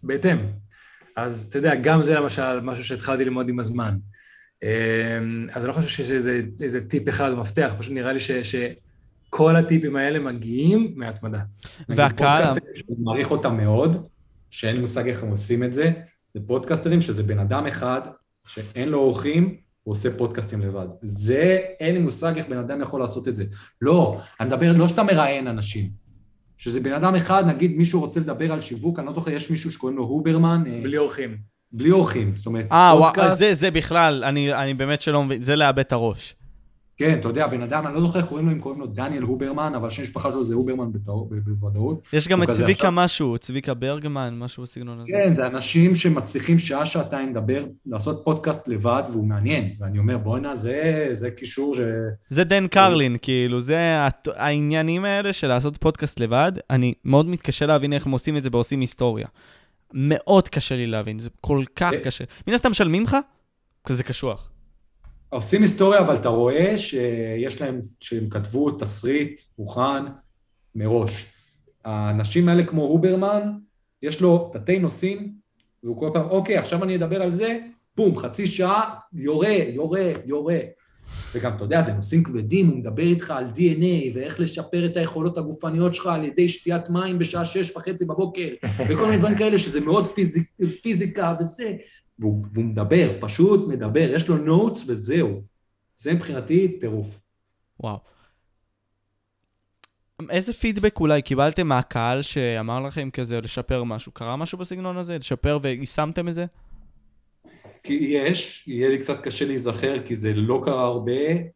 בהתאם. 0.04 0.38
אז 1.16 1.48
אתה 1.50 1.58
יודע, 1.58 1.76
גם 1.76 2.04
זה 2.04 2.16
למשל 2.16 2.60
משהו 2.60 2.84
שהתחלתי 2.84 3.26
ללמוד 3.26 3.50
עם 3.50 3.60
הזמן. 3.60 3.98
אמ, 4.64 4.68
אז 5.52 5.64
אני 5.64 5.68
לא 5.68 5.74
חושב 5.74 5.88
שיש 5.88 6.12
איזה, 6.62 6.82
טיפ 6.88 7.10
אחד 7.10 7.34
מפתח, 7.34 7.74
פשוט 7.78 7.94
נראה 7.94 8.14
לי 8.14 8.20
ש, 8.20 8.32
שכל 8.32 9.56
הטיפים 9.56 9.96
האלה 9.96 10.20
מגיעים 10.20 10.94
מהתמדה. 10.96 11.40
והקהל- 11.90 12.46
שאני 12.46 12.96
מעריך 13.00 13.32
אותם 13.32 13.58
מאוד, 13.58 14.08
שאין 14.52 14.82
מושג 14.82 15.08
איך 15.08 15.24
הם 15.24 15.30
עושים 15.30 15.64
את 15.64 15.74
זה, 15.74 15.92
זה 16.34 16.40
פודקאסטרים 16.48 17.02
שזה 17.02 17.24
בן 17.24 17.40
אדם 17.40 17.68
אחד 17.68 18.02
שאין 18.48 18.90
לו 18.90 19.00
אורחים, 19.00 19.56
הוא 19.84 19.92
עושה 19.92 20.18
פודקאסטים 20.18 20.62
לבד. 20.62 20.88
זה, 21.02 21.60
אין 21.80 21.96
לי 21.96 22.02
מושג 22.02 22.34
איך 22.38 22.48
בן 22.48 22.58
אדם 22.58 22.82
יכול 22.82 23.00
לעשות 23.00 23.28
את 23.28 23.36
זה. 23.36 23.44
לא, 23.82 24.20
אני 24.40 24.48
מדבר, 24.50 24.74
לא 24.78 24.88
שאתה 24.88 25.04
מראיין 25.04 25.48
אנשים, 25.48 25.90
שזה 26.58 26.80
בן 26.80 26.94
אדם 26.94 27.16
אחד, 27.16 27.44
נגיד 27.48 27.78
מישהו 27.78 28.00
רוצה 28.00 28.20
לדבר 28.20 28.52
על 28.52 28.62
שיווק, 28.62 29.00
אני 29.00 29.08
לא 29.08 29.14
זוכר, 29.14 29.32
יש 29.32 29.50
מישהו 29.50 29.72
שקוראים 29.72 29.98
לו 29.98 30.04
הוברמן, 30.04 30.64
אה, 30.68 30.80
בלי 30.84 30.98
אורחים. 30.98 31.38
בלי 31.72 31.92
אורחים, 31.92 32.36
זאת 32.36 32.46
אומרת, 32.46 32.72
אה, 32.72 33.36
זה, 33.36 33.54
זה 33.54 33.72
בכלל, 33.72 34.24
אני, 34.24 34.54
אני 34.54 34.74
באמת 34.74 35.02
שלא 35.02 35.24
מבין, 35.24 35.42
זה 35.42 35.56
לאבד 35.56 35.80
את 35.80 35.92
הראש. 35.92 36.36
כן, 36.98 37.20
אתה 37.20 37.28
יודע, 37.28 37.48
בן 37.48 37.62
אדם, 37.62 37.88
אני 37.88 37.96
לא 37.96 38.02
זוכר 38.02 38.20
איך 38.20 38.28
קוראים 38.28 38.46
לו, 38.46 38.52
אם 38.52 38.60
קוראים 38.60 38.80
לו 38.82 38.88
דניאל 38.88 39.24
הוברמן, 39.24 39.76
אבל 39.76 39.90
שם 39.90 40.02
המשפחה 40.02 40.32
שלו 40.32 40.44
זה 40.44 40.56
הוברמן 40.56 40.92
בוודאות. 41.46 42.08
יש 42.14 42.28
גם 42.28 42.44
את 42.44 42.50
צביקה 42.50 42.74
עכשיו- 42.74 42.92
משהו, 42.92 43.38
צביקה 43.38 43.74
ברגמן, 43.74 44.36
משהו 44.38 44.64
בסגנון 44.64 45.00
הזה. 45.00 45.12
כן, 45.12 45.36
זה 45.36 45.48
אנשים 45.48 45.96
שמצליחים 45.96 46.60
שעה-שעתיים 46.60 47.30
לדבר, 47.30 47.66
לעשות 47.86 48.22
פודקאסט 48.26 48.68
לבד, 48.68 49.04
והוא 49.12 49.28
מעניין. 49.28 49.74
ואני 49.80 50.00
אומר, 50.00 50.18
בואנה, 50.18 50.56
זה, 50.56 51.10
זה 51.12 51.32
קישור 51.32 51.76
ש... 51.76 51.80
זה 52.30 52.44
דן 52.44 52.68
קרלין, 52.68 53.18
כאילו, 53.22 53.62
זה 53.62 53.78
העניינים 54.36 55.06
האלה 55.06 55.34
של 55.34 55.48
לעשות 55.48 55.78
פודקאסט 55.78 56.20
לבד, 56.20 56.52
אני 56.70 56.94
מאוד 57.06 57.30
מתקשה 57.30 57.66
להבין 57.66 57.94
איך 57.94 58.06
הם 58.06 58.12
עושים 58.12 58.38
את 58.38 58.44
זה 58.44 58.50
ועושים 58.52 58.80
היסטוריה. 58.80 59.28
מאוד 59.94 60.48
קשה 60.50 60.76
לי 60.76 60.88
להבין, 60.88 61.20
זה 61.20 61.30
כל 61.42 61.64
כך 61.76 61.94
אה. 61.94 62.00
קשה. 62.00 62.24
מן 62.48 62.54
הסתם 62.54 62.72
משלמים 62.72 63.04
לך? 63.04 63.18
כזה 63.84 64.04
קשוח. 64.04 64.50
עושים 65.30 65.62
היסטוריה, 65.62 66.00
אבל 66.00 66.16
אתה 66.16 66.30
רואה 66.30 66.78
שיש 66.78 67.62
להם, 67.62 67.82
שהם 68.00 68.30
כתבו 68.30 68.72
תסריט 68.72 69.42
מוכן 69.60 70.04
מראש. 70.76 71.26
האנשים 71.86 72.50
האלה 72.50 72.64
כמו 72.64 72.82
הוברמן, 72.82 73.52
יש 74.02 74.22
לו 74.22 74.52
תתי 74.54 74.80
נושאים, 74.80 75.34
והוא 75.84 76.00
כל 76.00 76.10
פעם, 76.14 76.30
אוקיי, 76.30 76.58
עכשיו 76.58 76.84
אני 76.84 76.96
אדבר 76.96 77.22
על 77.22 77.32
זה, 77.32 77.60
בום, 77.98 78.18
חצי 78.18 78.48
שעה, 78.48 78.96
יורה, 79.14 79.54
יורה, 79.54 80.12
יורה. 80.26 80.60
וגם, 81.34 81.56
אתה 81.56 81.64
יודע, 81.64 81.82
זה 81.82 81.94
נושאים 81.94 82.24
כבדים, 82.24 82.68
הוא 82.68 82.78
מדבר 82.78 83.04
איתך 83.04 83.32
על 83.32 83.46
DNA, 83.56 84.16
ואיך 84.16 84.40
לשפר 84.40 84.86
את 84.86 84.98
היכולות 84.98 85.38
הגופניות 85.38 85.94
שלך 85.94 86.06
על 86.06 86.24
ידי 86.24 86.50
שתיית 86.50 86.90
מים 86.90 87.20
בשעה 87.20 87.46
שש 87.46 87.76
וחצי 87.76 88.06
בבוקר, 88.06 88.48
וכל 88.88 89.06
מיני 89.06 89.18
דברים 89.18 89.38
כאלה, 89.38 89.58
שזה 89.58 89.80
מאוד 89.80 90.08
פיזיק, 90.08 90.52
פיזיקה 90.82 91.36
וזה. 91.40 91.74
והוא, 92.20 92.46
והוא 92.52 92.66
מדבר, 92.66 93.18
פשוט 93.20 93.68
מדבר, 93.68 94.10
יש 94.14 94.28
לו 94.28 94.38
נוטס 94.38 94.84
וזהו. 94.88 95.42
זה 95.98 96.14
מבחינתי 96.14 96.78
טירוף. 96.80 97.20
וואו. 97.80 98.00
איזה 100.30 100.54
פידבק 100.54 101.00
אולי 101.00 101.22
קיבלתם 101.22 101.68
מהקהל 101.68 102.22
שאמר 102.22 102.80
לכם 102.80 103.10
כזה 103.10 103.42
לשפר 103.42 103.84
משהו? 103.84 104.12
קרה 104.12 104.36
משהו 104.36 104.58
בסגנון 104.58 104.98
הזה? 104.98 105.18
לשפר 105.18 105.60
ויישמתם 105.62 106.28
את 106.28 106.34
זה? 106.34 106.46
כי 107.84 107.94
יש, 107.94 108.68
יהיה 108.68 108.90
לי 108.90 108.98
קצת 108.98 109.22
קשה 109.22 109.46
להיזכר 109.46 110.00
כי 110.06 110.16
זה 110.16 110.34
לא 110.34 110.62
קרה 110.66 110.84
הרבה. 110.84 111.12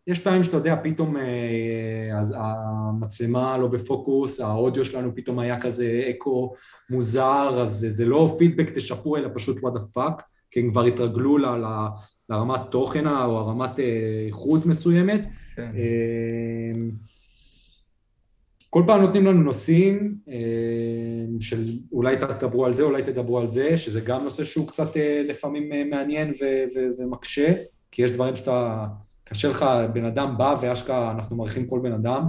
יש 0.08 0.20
פעמים 0.20 0.44
שאתה 0.44 0.58
יודע, 0.58 0.76
פתאום 0.84 1.18
אה, 1.18 2.20
אז 2.20 2.36
המצלמה 2.38 3.58
לא 3.58 3.68
בפוקוס, 3.68 4.40
האודיו 4.40 4.86
שלנו 4.86 5.16
פתאום 5.16 5.40
היה 5.40 5.62
כזה 5.62 6.04
אקו 6.10 6.54
מוזר, 6.90 7.62
אז 7.62 7.70
זה, 7.70 7.90
זה 7.90 8.06
לא 8.06 8.36
פידבק 8.38 8.70
תשפרו, 8.70 9.18
אלא 9.18 9.30
פשוט 9.34 9.58
what 9.58 9.78
the 9.78 9.98
fuck, 9.98 10.24
כי 10.52 10.60
הם 10.60 10.72
כבר 10.72 10.84
התרגלו 10.84 11.38
ל, 11.38 11.46
ל, 11.46 11.66
לרמת 12.30 12.60
תוכן 12.70 13.08
או 13.08 13.38
הרמת 13.40 13.80
אה, 13.80 14.24
איכות 14.28 14.66
מסוימת. 14.66 15.26
כן. 15.56 15.70
אה, 15.76 16.90
כל 18.70 18.84
פעם 18.88 19.02
נותנים 19.02 19.26
לנו 19.26 19.44
נושאים 19.44 20.16
אה, 20.30 20.36
של 21.40 21.78
אולי 21.92 22.18
תדברו 22.18 22.66
על 22.66 22.74
זה, 22.74 22.84
אולי 22.84 23.04
תדברו 23.04 23.40
על 23.40 23.48
זה, 23.48 23.78
שזה 23.78 24.02
גם 24.02 24.24
נושא 24.24 24.44
שהוא 24.44 24.68
קצת 24.68 24.88
לפעמים 25.28 25.90
מעניין 25.90 26.32
ו- 26.32 26.64
ו- 26.76 27.02
ומקשה, 27.02 27.54
כי 27.92 28.02
יש 28.02 28.12
דברים 28.12 28.36
שאתה, 28.36 28.88
קשה 29.24 29.50
לך, 29.50 29.66
בן 29.94 30.06
אדם 30.06 30.38
בא 30.38 30.56
ואשכרה 30.62 31.12
אנחנו 31.12 31.36
מעריכים 31.36 31.68
כל 31.68 31.80
בן 31.84 31.94
אדם, 31.94 32.24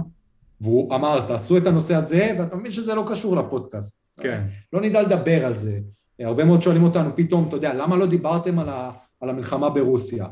והוא 0.61 0.95
אמר, 0.95 1.27
תעשו 1.27 1.57
את 1.57 1.67
הנושא 1.67 1.95
הזה, 1.95 2.35
ואתה 2.39 2.55
מבין 2.55 2.71
שזה 2.71 2.95
לא 2.95 3.05
קשור 3.09 3.35
לפודקאסט. 3.37 4.03
כן. 4.19 4.43
לא 4.73 4.81
נדע 4.81 5.01
לדבר 5.01 5.45
על 5.45 5.55
זה. 5.55 5.79
הרבה 6.19 6.45
מאוד 6.45 6.61
שואלים 6.61 6.83
אותנו 6.83 7.09
פתאום, 7.15 7.47
אתה 7.47 7.55
יודע, 7.55 7.73
למה 7.73 7.95
לא 7.95 8.05
דיברתם 8.05 8.59
על, 8.59 8.69
ה- 8.69 8.91
על 9.21 9.29
המלחמה 9.29 9.69
ברוסיה? 9.69 10.27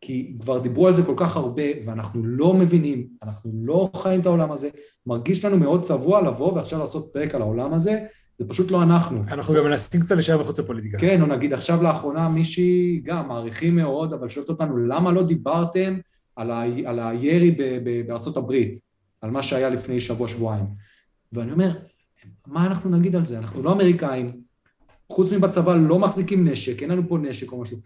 כי 0.00 0.36
כבר 0.40 0.58
דיברו 0.58 0.86
על 0.86 0.92
זה 0.92 1.02
כל 1.02 1.14
כך 1.16 1.36
הרבה, 1.36 1.62
ואנחנו 1.86 2.24
לא 2.24 2.54
מבינים, 2.54 3.06
אנחנו 3.22 3.50
לא 3.54 3.90
חיים 3.96 4.20
את 4.20 4.26
העולם 4.26 4.52
הזה, 4.52 4.68
מרגיש 5.06 5.44
לנו 5.44 5.56
מאוד 5.56 5.82
צבוע 5.82 6.22
לבוא 6.22 6.52
ועכשיו 6.52 6.78
לעשות 6.78 7.10
פרק 7.12 7.34
על 7.34 7.42
העולם 7.42 7.74
הזה, 7.74 7.98
זה 8.36 8.48
פשוט 8.48 8.70
לא 8.70 8.82
אנחנו. 8.82 9.22
אנחנו 9.28 9.54
גם 9.54 9.64
מנסים 9.64 10.00
קצת 10.00 10.14
להישאר 10.14 10.40
מחוץ 10.40 10.58
לפוליטיקה. 10.58 10.98
כן, 10.98 11.22
או 11.22 11.26
נגיד 11.26 11.52
עכשיו 11.52 11.82
לאחרונה 11.82 12.28
מישהי, 12.28 13.00
גם 13.04 13.28
מעריכים 13.28 13.76
מאוד, 13.76 14.12
אבל 14.12 14.28
שואלת 14.28 14.48
אותנו, 14.48 14.76
למה 14.86 15.12
לא 15.12 15.22
דיברתם 15.22 15.98
על, 16.36 16.50
ה, 16.50 16.62
על 16.86 16.98
הירי 17.00 17.50
ב, 17.50 17.62
ב, 17.84 18.06
בארצות 18.06 18.36
הברית, 18.36 18.78
על 19.20 19.30
מה 19.30 19.42
שהיה 19.42 19.68
לפני 19.70 20.00
שבוע-שבועיים? 20.00 20.64
ואני 21.32 21.52
אומר, 21.52 21.78
מה 22.46 22.66
אנחנו 22.66 22.90
נגיד 22.90 23.16
על 23.16 23.24
זה? 23.24 23.38
אנחנו 23.38 23.62
לא 23.62 23.72
אמריקאים, 23.72 24.47
חוץ 25.12 25.32
מבצבא 25.32 25.74
לא 25.74 25.98
מחזיקים 25.98 26.48
נשק, 26.48 26.82
אין 26.82 26.90
לנו 26.90 27.02
פה 27.08 27.18
נשק 27.18 27.52
או 27.52 27.60
משהו. 27.60 27.78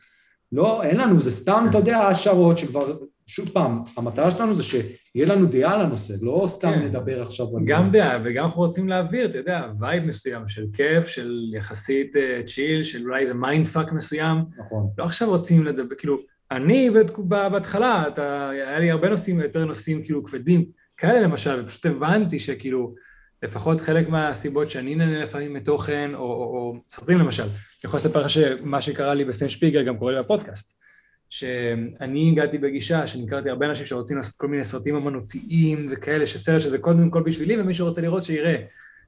לא, 0.52 0.82
אין 0.82 0.96
לנו, 0.96 1.20
זה 1.20 1.30
סתם, 1.30 1.66
אתה 1.70 1.78
יודע, 1.78 1.98
השערות 1.98 2.58
שכבר, 2.58 2.98
שוב 3.26 3.48
פעם, 3.48 3.82
המטרה 3.96 4.30
שלנו 4.30 4.54
זה 4.54 4.62
שיהיה 4.62 5.26
לנו 5.26 5.46
דעה 5.46 5.74
על 5.74 5.80
הנושא, 5.80 6.14
לא 6.20 6.44
סתם 6.46 6.72
כן. 6.72 6.82
נדבר 6.82 7.22
עכשיו 7.22 7.46
על... 7.56 7.62
גם 7.66 7.90
דעה, 7.92 8.18
וגם 8.24 8.44
אנחנו 8.44 8.60
רוצים 8.60 8.88
להעביר, 8.88 9.26
אתה 9.26 9.38
יודע, 9.38 9.68
vibe 9.78 10.04
מסוים 10.04 10.48
של 10.48 10.66
כיף, 10.72 11.06
של 11.06 11.52
יחסית 11.56 12.16
chill, 12.46 12.82
של 12.82 13.02
אולי 13.02 13.20
איזה 13.20 13.34
mind 13.34 13.66
fuck 13.66 13.92
מסוים. 13.92 14.38
נכון. 14.58 14.88
לא 14.98 15.04
עכשיו 15.04 15.28
רוצים 15.30 15.64
לדבר, 15.64 15.94
כאילו, 15.98 16.18
אני 16.50 16.90
בהתחלה, 17.28 18.08
אתה, 18.08 18.50
היה 18.50 18.78
לי 18.78 18.90
הרבה 18.90 19.08
נושאים, 19.08 19.40
יותר 19.40 19.64
נושאים 19.64 20.02
כאילו 20.04 20.24
כבדים, 20.24 20.64
כאלה 20.96 21.20
למשל, 21.20 21.60
ופשוט 21.60 21.86
הבנתי 21.86 22.38
שכאילו, 22.38 22.94
לפחות 23.42 23.80
חלק 23.80 24.08
מהסיבות 24.08 24.70
שאני 24.70 24.94
נהנה 24.94 25.22
לפעמים 25.22 25.54
מתוכן, 25.54 26.10
או, 26.14 26.20
או, 26.20 26.26
או 26.26 26.74
סרטים 26.88 27.18
למשל, 27.18 27.42
אני 27.42 27.50
יכול 27.84 27.96
לספר 27.96 28.20
לך 28.20 28.30
שמה 28.30 28.80
שקרה 28.80 29.14
לי 29.14 29.24
בסטן 29.24 29.48
שפיגל 29.48 29.84
גם 29.84 29.98
קורה 29.98 30.12
לי 30.12 30.18
בפודקאסט. 30.18 30.82
שאני 31.30 32.30
הגעתי 32.32 32.58
בגישה, 32.58 33.06
שאני 33.06 33.24
הכרתי 33.24 33.50
הרבה 33.50 33.66
אנשים 33.66 33.86
שרוצים 33.86 34.16
לעשות 34.16 34.36
כל 34.36 34.48
מיני 34.48 34.64
סרטים 34.64 34.96
אמנותיים 34.96 35.86
וכאלה, 35.90 36.26
שסרט 36.26 36.60
שזה 36.60 36.78
קודם 36.78 37.10
כל 37.10 37.22
בשבילי, 37.22 37.60
ומי 37.60 37.74
שרוצה 37.74 38.00
לראות 38.00 38.24
שיראה 38.24 38.56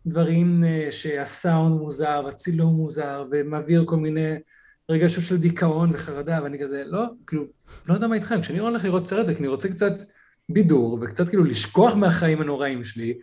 דברים 0.06 0.65
אה, 0.65 0.89
שהסאונד 0.90 1.81
מוזר, 1.81 2.23
והצילום 2.24 2.74
מוזר, 2.74 3.24
ומעביר 3.31 3.85
כל 3.86 3.97
מיני 3.97 4.35
רגשות 4.90 5.24
של 5.24 5.36
דיכאון 5.36 5.90
וחרדה, 5.94 6.40
ואני 6.43 6.59
כזה, 6.59 6.82
לא, 6.86 7.05
כאילו, 7.27 7.44
לא 7.89 7.94
יודע 7.94 8.06
מה 8.06 8.15
איתכם, 8.15 8.40
כשאני 8.40 8.59
הולך 8.59 8.85
לראות 8.85 9.06
סרט 9.06 9.27
זה 9.27 9.35
כי 9.35 9.40
אני 9.40 9.48
רוצה 9.48 9.69
קצת 9.69 9.93
בידור, 10.48 10.98
וקצת 11.02 11.28
כאילו 11.28 11.44
לשכוח 11.44 11.94
מהחיים 11.94 12.40
הנוראים 12.40 12.85
שלי, 12.85 13.15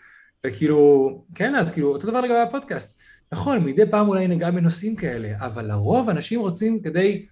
וכאילו, 0.48 1.10
כן, 1.36 1.56
אז 1.56 1.72
כאילו, 1.72 1.94
אותו 1.94 2.08
דבר 2.08 2.22
לגבי 2.22 2.40
הפודקאסט. 2.40 3.02
נכון, 3.32 3.66
מדי 3.66 3.86
פעם 3.92 4.08
אולי 4.08 4.28
ניגע 4.28 4.52
בנושאים 4.52 4.96
כאלה, 4.96 5.30
אבל 5.40 5.66
לרוב 5.66 6.10
אנשים 6.10 6.40
רוצים 6.40 6.82
כדי 6.82 7.26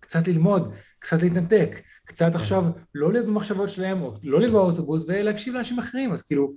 קצת 0.00 0.28
ללמוד, 0.28 0.72
קצת 0.98 1.22
להתנתק, 1.22 1.82
קצת 2.04 2.34
עכשיו 2.34 2.64
לא 2.94 3.12
להיות 3.12 3.26
במחשבות 3.26 3.68
שלהם, 3.68 4.02
או 4.02 4.14
לא 4.22 4.40
להיות 4.40 4.52
באוטובוס, 4.52 5.04
ולהקשיב 5.08 5.54
לאנשים 5.54 5.78
אחרים, 5.78 6.12
אז 6.12 6.22
כאילו, 6.22 6.54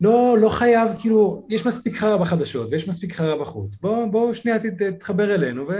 לא, 0.00 0.36
לא 0.40 0.48
חייב, 0.48 0.90
כאילו, 0.98 1.46
יש 1.50 1.66
מספיק 1.66 1.96
חרא 1.96 2.16
בחדשות, 2.16 2.72
ויש 2.72 2.88
מספיק 2.88 3.12
חרא 3.12 3.36
בחוץ. 3.36 3.76
בואו 3.76 4.10
בוא 4.10 4.32
שנייה 4.32 4.58
תתחבר 4.78 5.34
אלינו, 5.34 5.68
ו... 5.68 5.72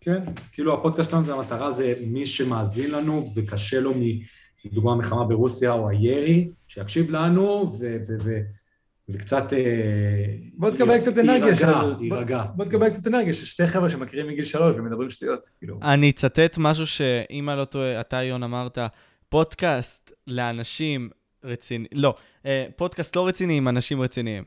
כן, 0.00 0.22
כאילו 0.52 0.74
הפודקאסט 0.74 1.10
שלנו 1.10 1.24
זה 1.24 1.34
המטרה, 1.34 1.70
זה 1.70 1.94
מי 2.06 2.26
שמאזין 2.26 2.90
לנו 2.90 3.24
וקשה 3.34 3.80
לו 3.80 3.92
מדוגמה 4.64 4.92
המלחמה 4.92 5.24
ברוסיה 5.24 5.72
או 5.72 5.88
הירי, 5.88 6.50
שיקשיב 6.78 7.10
לנו 7.10 7.72
ו- 7.80 7.96
ו- 8.08 8.16
ו- 8.24 8.40
וקצת... 9.08 9.52
אה, 9.52 9.58
בוא 10.54 10.70
תקבל 10.70 10.98
קצת 10.98 11.18
אנרגיה 11.18 11.54
של... 11.54 11.64
יירגע, 11.68 11.82
בוא- 11.82 12.16
יירגע. 12.16 12.44
בוא 12.54 12.64
תקבל 12.64 12.88
קצת 12.90 13.06
אנרגיה 13.06 13.32
של 13.32 13.44
שתי 13.44 13.66
חבר'ה 13.66 13.90
שמכירים 13.90 14.26
מגיל 14.26 14.44
שלוש 14.44 14.76
ומדברים 14.76 15.10
שטויות, 15.10 15.46
כאילו. 15.58 15.78
אני 15.82 16.10
אצטט 16.10 16.58
משהו 16.58 16.86
שאם 16.86 17.50
אני 17.50 17.58
לא 17.58 17.64
טועה, 17.64 18.00
אתה, 18.00 18.16
יון, 18.16 18.42
אמרת, 18.42 18.78
פודקאסט 19.28 20.12
לאנשים 20.26 21.10
רציניים, 21.44 21.88
לא, 21.92 22.14
אה, 22.46 22.66
פודקאסט 22.76 23.16
לא 23.16 23.26
רציני 23.28 23.56
עם 23.56 23.68
אנשים 23.68 24.00
רציניים. 24.00 24.44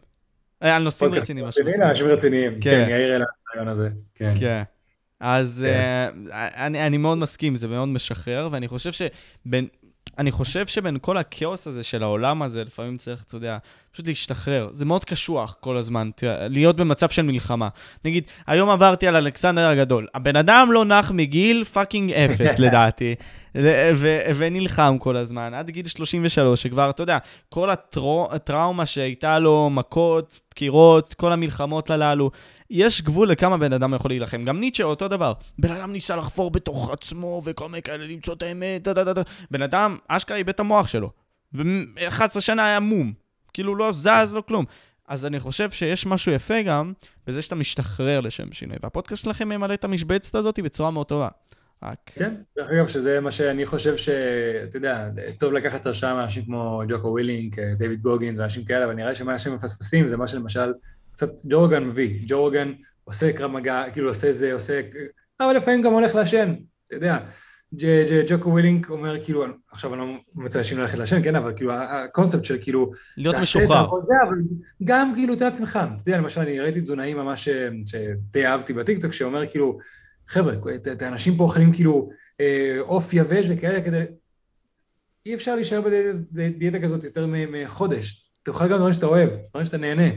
אה, 0.63 0.75
על 0.75 0.83
נושאים 0.83 1.13
רציניים, 1.13 1.47
משהו 1.47 1.65
רציני, 1.65 1.85
אנשים 1.89 2.05
רציניים. 2.05 2.51
כן. 2.53 2.59
כן, 2.61 2.89
יאיר 2.89 3.15
העלה 3.15 3.25
הרעיון 3.53 3.67
הזה. 3.67 3.89
כן. 4.15 4.33
כן. 4.39 4.63
אז 5.19 5.65
כן. 5.67 6.09
אני, 6.33 6.87
אני 6.87 6.97
מאוד 6.97 7.17
מסכים, 7.17 7.55
זה 7.55 7.67
מאוד 7.67 7.87
משחרר, 7.87 8.49
ואני 8.51 8.67
חושב 8.67 8.91
שבין... 8.91 9.67
אני 10.21 10.31
חושב 10.31 10.67
שבין 10.67 10.97
כל 11.01 11.17
הכאוס 11.17 11.67
הזה 11.67 11.83
של 11.83 12.03
העולם 12.03 12.41
הזה, 12.41 12.63
לפעמים 12.63 12.97
צריך, 12.97 13.23
אתה 13.27 13.35
יודע, 13.35 13.57
פשוט 13.91 14.07
להשתחרר. 14.07 14.69
זה 14.71 14.85
מאוד 14.85 15.05
קשוח 15.05 15.55
כל 15.59 15.77
הזמן, 15.77 16.09
תראה, 16.15 16.47
להיות 16.47 16.75
במצב 16.75 17.09
של 17.09 17.21
מלחמה. 17.21 17.69
נגיד, 18.05 18.23
היום 18.47 18.69
עברתי 18.69 19.07
על 19.07 19.15
אלכסנדר 19.15 19.67
הגדול. 19.67 20.07
הבן 20.13 20.35
אדם 20.35 20.69
לא 20.71 20.85
נח 20.85 21.11
מגיל 21.11 21.63
fucking 21.63 22.11
אפס, 22.11 22.59
לדעתי, 22.63 23.15
ו- 23.55 23.89
ו- 23.95 24.19
ונלחם 24.35 24.97
כל 24.99 25.15
הזמן, 25.15 25.53
עד 25.53 25.69
גיל 25.69 25.87
33, 25.87 26.61
שכבר, 26.61 26.89
אתה 26.89 27.03
יודע, 27.03 27.17
כל 27.49 27.69
הטראומה 28.31 28.85
שהייתה 28.85 29.39
לו, 29.39 29.69
מכות, 29.69 30.39
דקירות, 30.51 31.13
כל 31.13 31.31
המלחמות 31.31 31.89
הללו, 31.89 32.31
יש 32.73 33.01
גבול 33.01 33.29
לכמה 33.29 33.57
בן 33.57 33.73
אדם 33.73 33.93
יכול 33.93 34.11
להילחם. 34.11 34.45
גם 34.45 34.59
ניטשה 34.59 34.83
אותו 34.83 35.07
דבר. 35.07 35.33
בן 35.59 35.71
אדם 35.71 35.91
ניסה 35.91 36.15
לחפור 36.15 36.51
בתוך 36.51 36.89
עצמו 36.91 37.41
וכל 37.45 37.69
מיני 37.69 37.81
כאלה, 37.81 38.05
למצוא 38.05 38.33
את 38.33 38.43
האמת, 38.43 38.83
דה 38.83 38.93
דה 38.93 39.03
דה 39.03 39.13
דה. 39.13 39.21
בן 39.51 39.61
אדם, 39.61 39.97
אשכרה 40.07 40.37
איבד 40.37 40.49
את 40.49 40.59
המוח 40.59 40.87
שלו. 40.87 41.11
ו-11 41.53 42.41
שנה 42.41 42.65
היה 42.65 42.79
מום. 42.79 43.13
כאילו 43.53 43.75
לא 43.75 43.91
זז, 43.91 44.33
לא 44.33 44.43
כלום. 44.47 44.65
אז 45.07 45.25
אני 45.25 45.39
חושב 45.39 45.71
שיש 45.71 46.05
משהו 46.05 46.31
יפה 46.31 46.61
גם 46.61 46.93
בזה 47.27 47.41
שאתה 47.41 47.55
משתחרר 47.55 48.19
לשם 48.19 48.51
שינוי. 48.51 48.77
והפודקאסט 48.83 49.23
שלכם 49.23 49.49
ממלא 49.49 49.73
את 49.73 49.83
המשבצת 49.83 50.35
הזאת 50.35 50.59
בצורה 50.59 50.91
מאוד 50.91 51.07
טובה. 51.07 51.27
רק... 51.83 51.97
כן, 52.15 52.33
דרך 52.57 52.69
אגב, 52.69 52.87
שזה 52.87 53.19
מה 53.19 53.31
שאני 53.31 53.65
חושב 53.65 53.97
שאתה 53.97 54.77
יודע, 54.77 55.09
טוב 55.37 55.53
לקחת 55.53 55.85
השראה 55.85 56.15
מאנשים 56.15 56.45
כמו 56.45 56.83
ג'וקו 56.87 57.07
ווילינק, 57.07 57.59
דיוויד 57.77 58.01
גוגינס 58.01 58.37
ואנשים 58.37 58.65
כאלה, 58.65 58.85
אבל 58.85 58.93
נראה 58.93 59.09
לי 59.09 59.15
שמה 59.15 59.37
שהם 59.37 59.55
מפספסים 59.55 60.07
זה 60.07 60.17
מה 60.17 60.27
שלמשל 60.27 60.73
קצת 61.13 61.29
ג'ו 61.49 61.64
רוגן 61.64 61.83
מביא. 61.83 62.19
ג'ו 62.27 62.46
רוגן 62.46 62.71
עושה 63.03 63.33
קרב 63.33 63.51
מגע, 63.51 63.83
כאילו 63.93 64.07
עושה 64.07 64.31
זה, 64.31 64.53
עושה... 64.53 64.81
אבל 65.39 65.55
לפעמים 65.57 65.81
גם 65.81 65.93
הולך 65.93 66.15
לעשן, 66.15 66.53
אתה 66.87 66.95
יודע. 66.95 67.17
ג'וקו 68.27 68.49
ווילינק 68.49 68.89
אומר 68.89 69.23
כאילו, 69.23 69.45
עכשיו 69.71 69.93
אני 69.93 70.01
לא 70.01 70.07
מציע 70.35 70.59
לאנשים 70.61 70.77
ללכת 70.77 70.97
לעשן, 70.97 71.23
כן, 71.23 71.35
אבל 71.35 71.53
כאילו 71.55 71.73
הקונספט 71.73 72.43
של 72.43 72.57
כאילו, 72.61 72.91
להיות 73.17 73.35
משוחרר. 73.41 73.85
אבל 74.29 74.37
גם 74.83 75.11
כאילו, 75.15 75.35
תן 75.35 75.45
לעצמך. 75.45 75.79
אתה 76.01 76.09
יודע, 76.09 76.17
למשל, 76.19 76.41
אני 76.41 76.59
ראיתי 76.59 76.81
תזונאי 76.81 77.13
ממש 77.13 77.47
אה, 77.47 77.69
שדי 77.85 78.45
אהבתי 78.47 78.73
בטיקטוק, 78.73 79.13
שאומר 79.13 79.47
כאילו, 79.47 79.77
חבר'ה, 80.27 80.53
את- 80.91 81.01
האנשים 81.01 81.37
פה 81.37 81.43
אוכלים 81.43 81.73
כאילו 81.73 82.09
אה, 82.41 82.77
עוף 82.79 83.13
יבש 83.13 83.45
וכאלה 83.49 83.81
כדי... 83.81 84.03
אי 85.25 85.35
אפשר 85.35 85.55
להישאר 85.55 85.81
בדיאטה 86.31 86.79
כזאת 86.79 87.03
יותר 87.03 87.25
מחודש. 87.29 88.31
תאכל 88.43 88.67
גם 88.67 88.77
דברים 88.77 88.93
שאתה 88.93 89.05
אוהב, 89.05 89.29
דברים 89.49 89.65
שאתה 89.65 89.77
נהנה. 89.77 90.09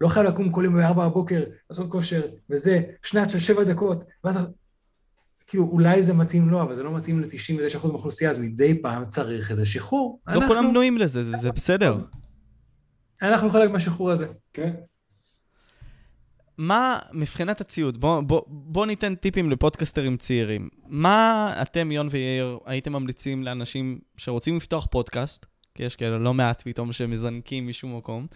לא 0.00 0.08
חייב 0.08 0.26
לקום 0.26 0.52
כל 0.52 0.62
יום 0.64 0.76
ב-4 0.76 0.92
בבוקר, 0.94 1.44
לעשות 1.70 1.90
כושר, 1.90 2.20
וזה, 2.50 2.80
שנץ 3.02 3.32
של 3.32 3.38
7 3.38 3.64
דקות, 3.64 4.04
ואז... 4.24 4.48
כאילו, 5.48 5.64
אולי 5.64 6.02
זה 6.02 6.12
מתאים 6.14 6.48
לו, 6.48 6.62
אבל 6.62 6.74
זה 6.74 6.82
לא 6.82 6.96
מתאים 6.96 7.20
ל-99% 7.20 7.86
מהאוכלוסייה, 7.86 8.30
אז 8.30 8.38
מדי 8.38 8.82
פעם 8.82 9.04
צריך 9.08 9.50
איזה 9.50 9.64
שחרור. 9.66 10.20
לא 10.26 10.32
אנחנו- 10.32 10.48
כולם 10.48 10.68
בנויים 10.68 10.98
לזה, 10.98 11.24
זה- 11.24 11.36
זה 11.36 11.52
בסדר. 11.52 11.98
אנחנו 13.22 13.50
חלק 13.50 13.70
מהשחרור 13.70 14.10
הזה. 14.10 14.26
כן. 14.52 14.72
מה 16.58 16.98
מבחינת 17.12 17.60
הציוד, 17.60 18.00
בוא, 18.00 18.20
בוא, 18.20 18.42
בוא 18.48 18.86
ניתן 18.86 19.14
טיפים 19.14 19.50
לפודקסטרים 19.50 20.16
צעירים. 20.16 20.68
מה 20.86 21.54
אתם, 21.62 21.92
יון 21.92 22.08
ויאיר, 22.10 22.58
הייתם 22.66 22.92
ממליצים 22.92 23.44
לאנשים 23.44 23.98
שרוצים 24.16 24.56
לפתוח 24.56 24.86
פודקאסט, 24.90 25.46
כי 25.74 25.82
יש 25.82 25.96
כאלה 25.96 26.18
לא 26.18 26.34
מעט 26.34 26.62
פתאום 26.64 26.92
שמזנקים 26.92 27.68
משום 27.68 27.96
מקום, 27.96 28.26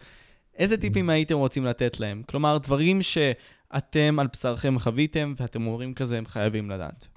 איזה 0.60 0.76
טיפים 0.76 1.10
הייתם 1.10 1.36
רוצים 1.36 1.64
לתת 1.64 2.00
להם? 2.00 2.22
כלומר, 2.28 2.58
דברים 2.58 3.02
שאתם 3.02 4.16
על 4.20 4.26
בשרכם 4.32 4.78
חוויתם, 4.78 5.34
ואתם 5.36 5.66
אומרים 5.66 5.94
כזה, 5.94 6.18
הם 6.18 6.26
חייבים 6.26 6.70
לדעת. 6.70 7.08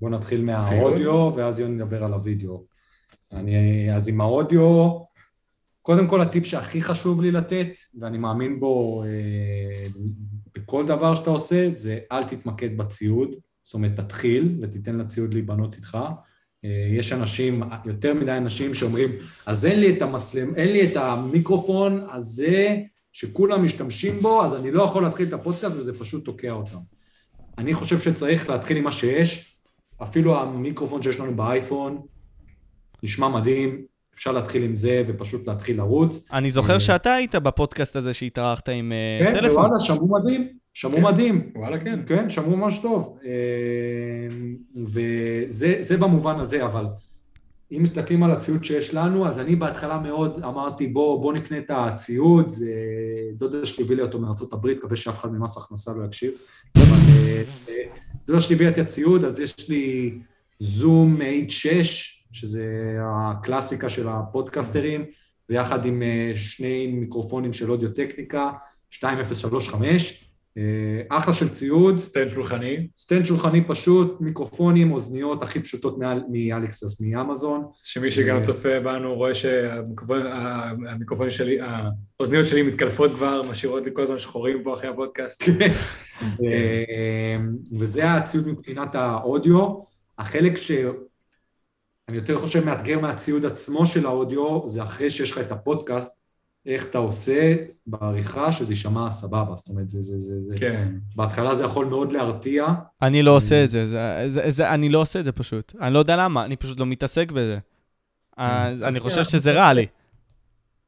בואו 0.00 0.10
נתחיל 0.10 0.44
מהאודיו, 0.44 1.30
ואז 1.34 1.60
יוני 1.60 1.74
נדבר 1.74 2.04
על 2.04 2.12
הוידאו. 2.12 2.64
אני, 3.32 3.92
אז 3.92 4.08
עם 4.08 4.20
האודיו, 4.20 4.98
קודם 5.82 6.08
כל 6.08 6.20
הטיפ 6.20 6.46
שהכי 6.46 6.82
חשוב 6.82 7.22
לי 7.22 7.30
לתת, 7.30 7.78
ואני 8.00 8.18
מאמין 8.18 8.60
בו 8.60 9.04
אה, 9.04 9.86
בכל 10.54 10.86
דבר 10.86 11.14
שאתה 11.14 11.30
עושה, 11.30 11.70
זה 11.70 11.98
אל 12.12 12.24
תתמקד 12.24 12.76
בציוד, 12.76 13.30
זאת 13.62 13.74
אומרת, 13.74 14.00
תתחיל 14.00 14.58
ותיתן 14.62 14.98
לציוד 14.98 15.34
להיבנות 15.34 15.74
איתך. 15.74 15.98
אה, 16.64 16.86
יש 16.90 17.12
אנשים, 17.12 17.62
יותר 17.84 18.14
מדי 18.14 18.32
אנשים 18.32 18.74
שאומרים, 18.74 19.10
אז 19.46 19.66
אין 19.66 19.80
לי 19.80 19.96
את 19.96 20.02
המצלם, 20.02 20.56
אין 20.56 20.72
לי 20.72 20.86
את 20.86 20.96
המיקרופון 20.96 22.06
הזה 22.12 22.76
שכולם 23.12 23.64
משתמשים 23.64 24.20
בו, 24.20 24.44
אז 24.44 24.54
אני 24.54 24.70
לא 24.70 24.82
יכול 24.82 25.02
להתחיל 25.02 25.28
את 25.28 25.32
הפודקאסט 25.32 25.76
וזה 25.76 25.98
פשוט 25.98 26.24
תוקע 26.24 26.50
אותם. 26.50 26.78
אני 27.58 27.74
חושב 27.74 28.00
שצריך 28.00 28.50
להתחיל 28.50 28.76
עם 28.76 28.84
מה 28.84 28.92
שיש, 28.92 29.56
אפילו 30.02 30.40
המיקרופון 30.40 31.02
שיש 31.02 31.20
לנו 31.20 31.36
באייפון, 31.36 32.02
נשמע 33.02 33.28
מדהים, 33.28 33.84
אפשר 34.14 34.32
להתחיל 34.32 34.62
עם 34.62 34.76
זה 34.76 35.02
ופשוט 35.06 35.48
להתחיל 35.48 35.76
לרוץ. 35.76 36.28
אני 36.32 36.50
זוכר 36.50 36.74
אה, 36.74 36.80
שאתה 36.80 37.12
היית 37.12 37.34
בפודקאסט 37.34 37.96
הזה 37.96 38.14
שהתארחת 38.14 38.68
עם 38.68 38.92
אה, 38.92 39.26
כן, 39.26 39.32
טלפון. 39.40 39.64
ווואלה, 39.64 39.80
שמעו 39.80 40.08
מדהים, 40.08 40.48
שמעו 40.74 40.96
כן. 40.96 41.02
מדהים. 41.02 41.50
וואלה, 41.54 41.80
כן. 41.80 42.00
כן, 42.06 42.30
שמעו 42.30 42.56
ממש 42.56 42.78
טוב. 42.78 43.18
אה, 43.24 43.30
וזה 44.76 45.76
זה 45.80 45.96
במובן 45.96 46.40
הזה, 46.40 46.64
אבל 46.64 46.86
אם 47.72 47.82
מסתכלים 47.82 48.22
על 48.22 48.30
הציוד 48.30 48.64
שיש 48.64 48.94
לנו, 48.94 49.28
אז 49.28 49.38
אני 49.38 49.56
בהתחלה 49.56 49.98
מאוד 49.98 50.42
אמרתי, 50.44 50.86
בוא, 50.86 51.22
בוא 51.22 51.32
נקנה 51.32 51.58
את 51.58 51.70
הציוד, 51.70 52.48
זה 52.48 52.72
דודה 53.32 53.66
שלי 53.66 53.84
הביא 53.84 53.96
לי 53.96 54.02
אותו 54.02 54.18
מארצות 54.18 54.52
הברית, 54.52 54.78
מקווה 54.78 54.96
שאף 54.96 55.18
אחד 55.18 55.32
ממס 55.32 55.56
הכנסה 55.56 55.92
לא 55.92 56.04
יקשיב, 56.04 56.32
אבל 56.76 56.96
אה, 57.08 57.42
דודה 58.26 58.40
שלי 58.40 58.54
הביאה 58.54 58.70
את 58.70 58.78
הציוד, 58.78 59.24
אז 59.24 59.40
יש 59.40 59.68
לי 59.68 60.14
זום 60.58 61.20
H6, 61.20 61.84
שזה 62.32 62.96
הקלאסיקה 63.00 63.88
של 63.88 64.08
הפודקסטרים, 64.08 65.04
ויחד 65.48 65.86
עם 65.86 66.02
אה, 66.02 66.32
שני 66.34 66.86
מיקרופונים 66.86 67.52
של 67.52 67.70
אודיו 67.70 67.90
טכניקה, 67.90 68.50
2035, 69.02 70.12
אה, 70.12 70.23
אחלה 71.08 71.34
של 71.34 71.48
ציוד, 71.48 71.98
stand 71.98 72.28
שולחני, 72.28 72.88
stand 72.98 73.24
שולחני 73.24 73.64
פשוט, 73.68 74.20
מיקרופונים, 74.20 74.92
אוזניות 74.92 75.42
הכי 75.42 75.60
פשוטות 75.60 75.98
מעל- 75.98 76.24
מאליקספרס, 76.32 77.00
מאמזון. 77.00 77.64
שמי 77.82 78.10
שגם 78.10 78.42
צופה 78.42 78.80
בנו 78.80 79.14
רואה 79.14 79.34
שהמיקרופונים 79.34 81.30
שלי, 81.30 81.58
האוזניות 81.60 82.46
שלי 82.46 82.62
מתקלפות 82.62 83.10
כבר, 83.14 83.42
משאירות 83.50 83.84
לי 83.84 83.90
כל 83.94 84.02
הזמן 84.02 84.18
שחורים 84.18 84.62
פה 84.64 84.74
אחרי 84.74 84.88
הפודקאסט. 84.88 85.42
אה, 86.22 87.36
וזה 87.78 88.12
הציוד 88.12 88.48
מבחינת 88.48 88.94
האודיו. 88.94 89.74
החלק 90.18 90.56
שאני 90.56 90.88
יותר 92.12 92.36
חושב 92.36 92.64
מאתגר 92.64 93.00
מהציוד 93.00 93.44
עצמו 93.44 93.86
של 93.86 94.06
האודיו, 94.06 94.68
זה 94.68 94.82
אחרי 94.82 95.10
שיש 95.10 95.30
לך 95.30 95.38
את 95.38 95.52
הפודקאסט, 95.52 96.23
איך 96.66 96.86
אתה 96.86 96.98
עושה 96.98 97.54
בעריכה 97.86 98.52
שזה 98.52 98.72
יישמע 98.72 99.10
סבבה. 99.10 99.56
זאת 99.56 99.68
אומרת, 99.68 99.88
זה, 99.88 100.02
זה, 100.02 100.18
זה, 100.18 100.42
זה... 100.42 100.54
כן. 100.58 100.94
בהתחלה 101.16 101.54
זה 101.54 101.64
יכול 101.64 101.86
מאוד 101.86 102.12
להרתיע. 102.12 102.66
אני 103.02 103.22
לא 103.22 103.36
עושה 103.36 103.64
את 103.64 103.70
זה, 103.70 103.86
זה, 103.86 104.24
זה, 104.26 104.50
זה, 104.50 104.70
אני 104.70 104.88
לא 104.88 104.98
עושה 104.98 105.20
את 105.20 105.24
זה 105.24 105.32
פשוט. 105.32 105.72
אני 105.80 105.94
לא 105.94 105.98
יודע 105.98 106.16
למה, 106.16 106.44
אני 106.44 106.56
פשוט 106.56 106.80
לא 106.80 106.86
מתעסק 106.86 107.32
בזה. 107.32 107.58
אז 108.36 108.82
אני 108.82 109.00
חושב. 109.00 109.24
שזה 109.24 109.52
רע 109.52 109.72
לי. 109.72 109.86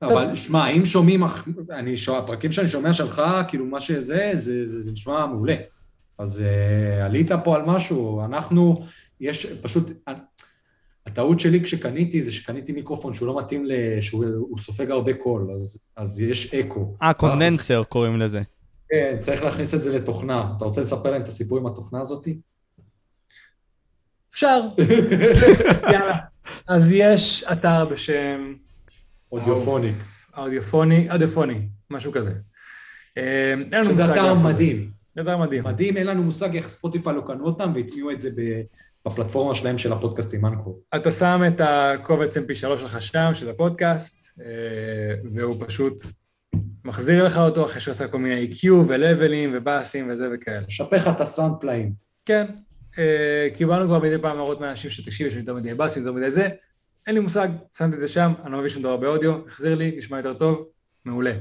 אבל 0.02 0.34
שמע, 0.34 0.68
אם 0.68 0.84
שומעים, 0.84 1.24
אני, 1.70 1.94
הפרקים 2.18 2.52
שאני 2.52 2.68
שומע 2.68 2.92
שלך, 2.92 3.22
כאילו 3.48 3.66
מה 3.66 3.80
שזה, 3.80 4.32
זה, 4.36 4.64
זה, 4.64 4.80
זה 4.80 4.92
נשמע 4.92 5.26
מעולה. 5.26 5.56
אז 6.18 6.42
uh, 6.42 7.04
עלית 7.04 7.30
פה 7.44 7.56
על 7.56 7.62
משהו, 7.62 8.24
אנחנו, 8.24 8.74
יש 9.20 9.46
פשוט, 9.46 9.90
הטעות 11.06 11.40
שלי 11.40 11.60
כשקניתי 11.64 12.22
זה 12.22 12.32
שקניתי 12.32 12.72
מיקרופון 12.72 13.14
שהוא 13.14 13.26
לא 13.28 13.38
מתאים, 13.38 13.66
ל- 13.66 14.00
שהוא 14.00 14.24
הוא 14.38 14.58
סופג 14.58 14.90
הרבה 14.90 15.14
קול, 15.14 15.50
אז, 15.54 15.86
אז 15.96 16.20
יש 16.20 16.54
אקו. 16.54 16.96
אה, 17.02 17.12
קונדנסר 17.12 17.84
קוראים 17.84 18.20
לזה. 18.20 18.40
כן, 18.88 19.16
צריך 19.20 19.42
להכניס 19.42 19.74
את 19.74 19.80
זה 19.80 19.98
לתוכנה. 19.98 20.52
אתה 20.56 20.64
רוצה 20.64 20.80
לספר 20.80 21.10
להם 21.10 21.22
את 21.22 21.28
הסיפור 21.28 21.58
עם 21.58 21.66
התוכנה 21.66 22.00
הזאתי? 22.00 22.38
אפשר. 24.32 24.60
יאללה. 25.92 26.16
אז 26.68 26.92
יש 26.92 27.44
אתר 27.52 27.84
בשם 27.84 28.54
אודיופוניק. 29.32 29.94
אודיופוני, 30.36 31.10
אודיופוני, 31.10 31.60
משהו 31.90 32.12
כזה. 32.12 32.32
אה, 33.18 33.54
שזה 33.84 34.12
אתר. 34.12 34.34
מדהים. 34.34 34.90
זה 35.16 35.22
אתר 35.22 35.36
מדהים. 35.38 35.64
מדהים, 35.64 35.96
אין 35.96 36.06
לנו 36.06 36.22
מושג 36.22 36.56
איך 36.56 36.68
ספוטיפיי 36.68 37.14
לא 37.14 37.22
קנו 37.26 37.44
אותם 37.46 37.72
והטמיעו 37.74 38.10
את 38.10 38.20
זה 38.20 38.30
ב- 38.36 38.62
בפלטפורמה 39.06 39.54
שלהם 39.54 39.78
של 39.78 39.92
הפודקאסטים 39.92 40.46
אנקור. 40.46 40.82
אתה 40.96 41.10
שם 41.10 41.42
את 41.46 41.60
הקובץ 41.60 42.36
mp3 42.36 42.78
שלך 42.78 43.02
שם, 43.02 43.30
של 43.34 43.50
הפודקאסט, 43.50 44.40
אה, 44.40 45.14
והוא 45.32 45.56
פשוט 45.66 46.04
מחזיר 46.84 47.24
לך 47.24 47.38
אותו 47.38 47.64
אחרי 47.64 47.80
שהוא 47.80 47.92
עשה 47.92 48.08
כל 48.08 48.18
מיני 48.18 48.52
EQ 48.52 48.72
ולבלים 48.88 49.50
ובאסים 49.54 50.10
וזה 50.10 50.28
וכאלה. 50.34 50.60
לשפר 50.68 50.96
לך 50.96 51.08
את 51.08 51.20
הסאונד 51.20 51.54
פלאים. 51.60 51.92
כן, 52.24 52.46
אה, 52.98 53.48
קיבלנו 53.54 53.86
כבר 53.86 53.98
מדי 53.98 54.18
פעם 54.22 54.36
הערות 54.36 54.60
מאנשים 54.60 54.90
שתקשיב, 54.90 55.26
יש 55.26 55.34
לי 55.34 55.40
יותר 55.40 55.54
מדי 55.54 55.74
באסים, 55.74 56.02
יותר 56.02 56.12
מדי 56.12 56.30
זה, 56.30 56.48
אין 57.06 57.14
לי 57.14 57.20
מושג, 57.20 57.48
שמתי 57.76 57.96
את 57.96 58.00
זה 58.00 58.08
שם, 58.08 58.32
אני 58.44 58.52
לא 58.52 58.58
מבין 58.58 58.70
שום 58.70 58.82
דבר 58.82 58.96
באודיו, 58.96 59.46
החזיר 59.46 59.74
לי, 59.74 59.94
נשמע 59.96 60.16
יותר 60.16 60.34
טוב, 60.34 60.68
מעולה. 61.04 61.32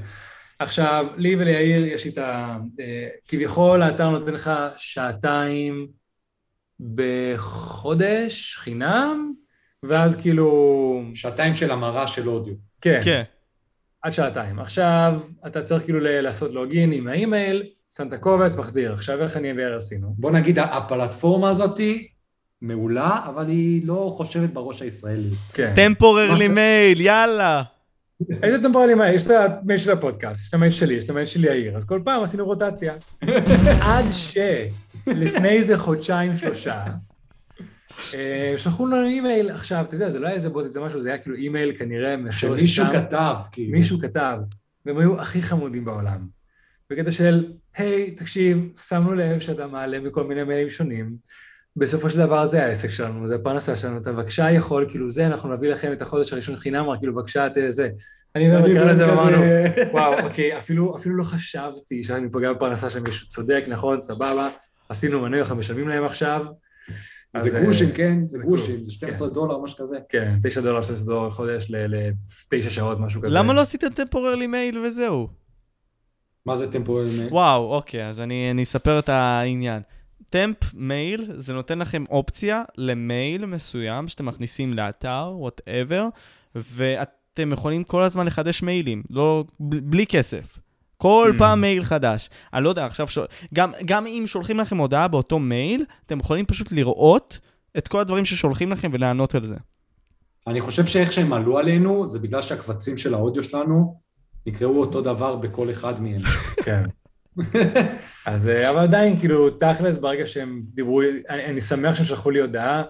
עכשיו, 0.58 1.06
לי 1.16 1.36
וליאיר 1.36 1.84
יש 1.84 2.06
את 2.06 2.18
ה... 2.18 2.58
אה, 2.80 3.08
כביכול 3.28 3.82
האתר 3.82 4.10
נותן 4.10 4.34
לך 4.34 4.50
שעתיים 4.76 5.88
בחודש, 6.94 8.56
חינם, 8.56 9.32
ואז 9.82 10.16
כאילו... 10.16 11.02
שעתיים 11.14 11.54
של 11.54 11.70
המרה 11.70 12.06
של 12.06 12.28
אודיו. 12.28 12.54
כן, 12.80 13.00
כן. 13.04 13.22
עד 14.02 14.12
שעתיים. 14.12 14.58
עכשיו, 14.58 15.20
אתה 15.46 15.62
צריך 15.62 15.84
כאילו 15.84 16.00
ל- 16.00 16.20
לעשות 16.20 16.52
לוגין 16.52 16.92
עם 16.92 17.08
האימייל, 17.08 17.62
שם 17.96 18.08
את 18.08 18.12
הקובץ, 18.12 18.56
מחזיר. 18.56 18.92
עכשיו, 18.92 19.22
איך 19.22 19.36
אני 19.36 19.52
ויאיר 19.52 19.76
עשינו? 19.76 20.14
בוא 20.18 20.30
נגיד, 20.30 20.58
הפלטפורמה 20.58 21.50
הזאתי 21.50 22.08
מעולה, 22.62 23.20
אבל 23.28 23.48
היא 23.48 23.86
לא 23.86 24.12
חושבת 24.16 24.50
בראש 24.50 24.82
הישראלי. 24.82 25.30
כן. 25.52 25.72
temporary 25.76 26.48
mail, 26.48 27.00
יאללה. 27.10 27.62
איזה 28.42 28.62
temporary 28.62 28.94
מה? 28.94 29.12
יש 29.12 29.26
את 29.26 29.30
המייל 29.30 29.78
של 29.78 29.90
הפודקאסט, 29.90 30.42
יש 30.42 30.48
את 30.48 30.54
המייל 30.54 30.70
שלי, 30.70 30.94
יש 30.94 31.04
את 31.04 31.10
המייל 31.10 31.26
של 31.26 31.44
יאיר, 31.44 31.76
אז 31.76 31.84
כל 31.84 32.00
פעם 32.04 32.22
עשינו 32.22 32.44
רוטציה. 32.44 32.94
עד 33.90 34.04
שלפני 35.10 35.48
איזה 35.48 35.78
חודשיים, 35.78 36.34
שלושה, 36.34 36.84
אה, 38.14 38.54
שלחו 38.56 38.86
לנו 38.86 39.06
אימייל, 39.06 39.50
עכשיו, 39.50 39.84
אתה 39.88 39.94
יודע, 39.94 40.10
זה 40.10 40.18
לא 40.18 40.26
היה 40.26 40.34
איזה 40.34 40.48
בוט, 40.48 40.72
זה 40.72 40.80
משהו, 40.80 41.00
זה 41.00 41.08
היה 41.08 41.18
כאילו 41.18 41.36
אימייל 41.36 41.76
כנראה 41.76 42.16
שמישהו. 42.30 42.84
כתב, 42.92 43.34
כאילו. 43.52 43.72
מישהו 43.72 43.98
כתב, 43.98 44.38
והם 44.86 44.98
היו 44.98 45.20
הכי 45.20 45.42
חמודים 45.42 45.84
בעולם. 45.84 46.26
בקטע 46.90 47.10
של, 47.10 47.52
היי, 47.76 48.10
תקשיב, 48.10 48.68
שמנו 48.88 49.14
לב 49.14 49.40
שאתה 49.40 49.66
מעלה 49.66 50.00
מכל 50.00 50.24
מיני 50.24 50.44
מיילים 50.44 50.70
שונים, 50.70 51.16
בסופו 51.76 52.10
של 52.10 52.18
דבר 52.18 52.46
זה 52.46 52.64
העסק 52.64 52.88
שלנו, 52.88 53.26
זה 53.26 53.34
הפרנסה 53.34 53.76
שלנו, 53.76 53.98
אתה 53.98 54.12
בבקשה 54.12 54.50
יכול, 54.50 54.86
כאילו 54.90 55.10
זה, 55.10 55.26
אנחנו 55.26 55.54
נביא 55.54 55.70
לכם 55.70 55.92
את 55.92 56.02
החודש 56.02 56.32
הראשון 56.32 56.56
חינם, 56.56 56.88
רק 56.88 56.98
כאילו 56.98 57.14
בבקשה, 57.14 57.46
את 57.46 57.52
זה. 57.68 57.88
אני 58.36 58.56
אני 58.56 58.58
ומקרן 58.58 58.88
לזה 58.88 59.08
ואמרנו, 59.08 59.36
וואו, 59.92 60.20
אוקיי, 60.20 60.58
אפילו, 60.58 60.96
אפילו 60.96 61.16
לא 61.16 61.24
חשבתי 61.24 62.04
שאני 62.04 62.30
פוגע 62.30 62.52
בפרנסה 62.52 62.90
של 62.90 63.00
מישהו 63.00 63.28
צודק, 63.28 63.64
נכון, 63.68 64.00
סבבה, 64.00 64.48
עשינו 64.88 65.20
מנוי, 65.20 65.40
אנחנו 65.40 65.56
משלמים 65.56 65.88
להם 65.88 66.04
עכשיו, 66.04 66.44
זה 67.36 67.58
אז, 67.58 67.64
גרושים, 67.64 67.88
אה, 67.88 67.94
כן? 67.94 68.18
זה 68.26 68.38
גרושים. 68.38 68.84
זה 68.84 68.92
12 68.92 69.28
דולר, 69.28 69.58
משהו 69.58 69.78
כזה. 69.78 69.98
כן, 70.08 70.38
9 70.42 70.60
דולר, 70.60 70.82
16 70.82 71.06
דולר 71.06 71.28
לחודש 71.28 71.66
לתשע 71.70 72.70
שעות, 72.70 73.00
משהו 73.00 73.22
כזה. 73.22 73.38
למה 73.38 73.52
לא 73.52 73.60
עשיתם 73.60 73.88
temporary 73.88 74.46
mail 74.46 74.78
וזהו? 74.78 75.28
מה 76.46 76.54
זה 76.54 76.72
temporary? 76.72 77.06
וואו, 77.30 77.74
אוקיי, 77.74 78.06
אז 78.06 78.20
אני, 78.20 78.50
אני 78.50 78.62
אספר 78.62 78.98
את 78.98 79.08
העניין. 79.08 79.82
temp 80.30 80.56
mail, 80.74 81.32
זה 81.36 81.54
נותן 81.54 81.78
לכם 81.78 82.04
אופציה 82.10 82.62
למייל 82.76 83.46
מסוים 83.46 84.08
שאתם 84.08 84.26
מכניסים 84.26 84.74
לאתר, 84.74 85.32
whatever, 85.36 86.08
ואתם 86.54 87.52
יכולים 87.52 87.84
כל 87.84 88.02
הזמן 88.02 88.26
לחדש 88.26 88.62
מיילים, 88.62 89.02
לא, 89.10 89.44
בלי 89.60 90.06
כסף. 90.06 90.58
כל 90.96 91.32
Mm. 91.34 91.38
פעם 91.38 91.60
מייל 91.60 91.84
חדש. 91.84 92.30
אני 92.54 92.64
לא 92.64 92.68
יודע, 92.68 92.86
עכשיו, 92.86 93.08
ש... 93.08 93.18
גם, 93.54 93.72
גם 93.84 94.06
אם 94.06 94.24
שולחים 94.26 94.60
לכם 94.60 94.76
הודעה 94.76 95.08
באותו 95.08 95.38
מייל, 95.38 95.84
אתם 96.06 96.20
יכולים 96.20 96.46
פשוט 96.46 96.72
לראות 96.72 97.38
את 97.78 97.88
כל 97.88 98.00
הדברים 98.00 98.24
ששולחים 98.24 98.72
לכם 98.72 98.90
ולענות 98.92 99.34
על 99.34 99.46
זה. 99.46 99.56
אני 100.46 100.60
חושב 100.60 100.86
שאיך 100.86 101.12
שהם 101.12 101.32
עלו 101.32 101.58
עלינו, 101.58 102.06
זה 102.06 102.18
בגלל 102.18 102.42
שהקבצים 102.42 102.96
של 102.96 103.14
האודיו 103.14 103.42
שלנו 103.42 104.00
נקראו 104.46 104.80
אותו 104.80 105.02
דבר 105.02 105.36
בכל 105.36 105.70
אחד 105.70 106.02
מהם. 106.02 106.20
כן. 106.64 106.84
אז, 108.26 108.48
אה, 108.48 108.70
אבל 108.70 108.78
עדיין, 108.78 109.18
כאילו, 109.18 109.50
תכלס, 109.50 109.98
ברגע 109.98 110.26
שהם 110.26 110.62
דיברו, 110.74 111.02
אני, 111.28 111.44
אני 111.44 111.60
שמח 111.60 111.94
שהם 111.94 112.04
שלחו 112.04 112.30
לי 112.30 112.40
הודעה, 112.40 112.82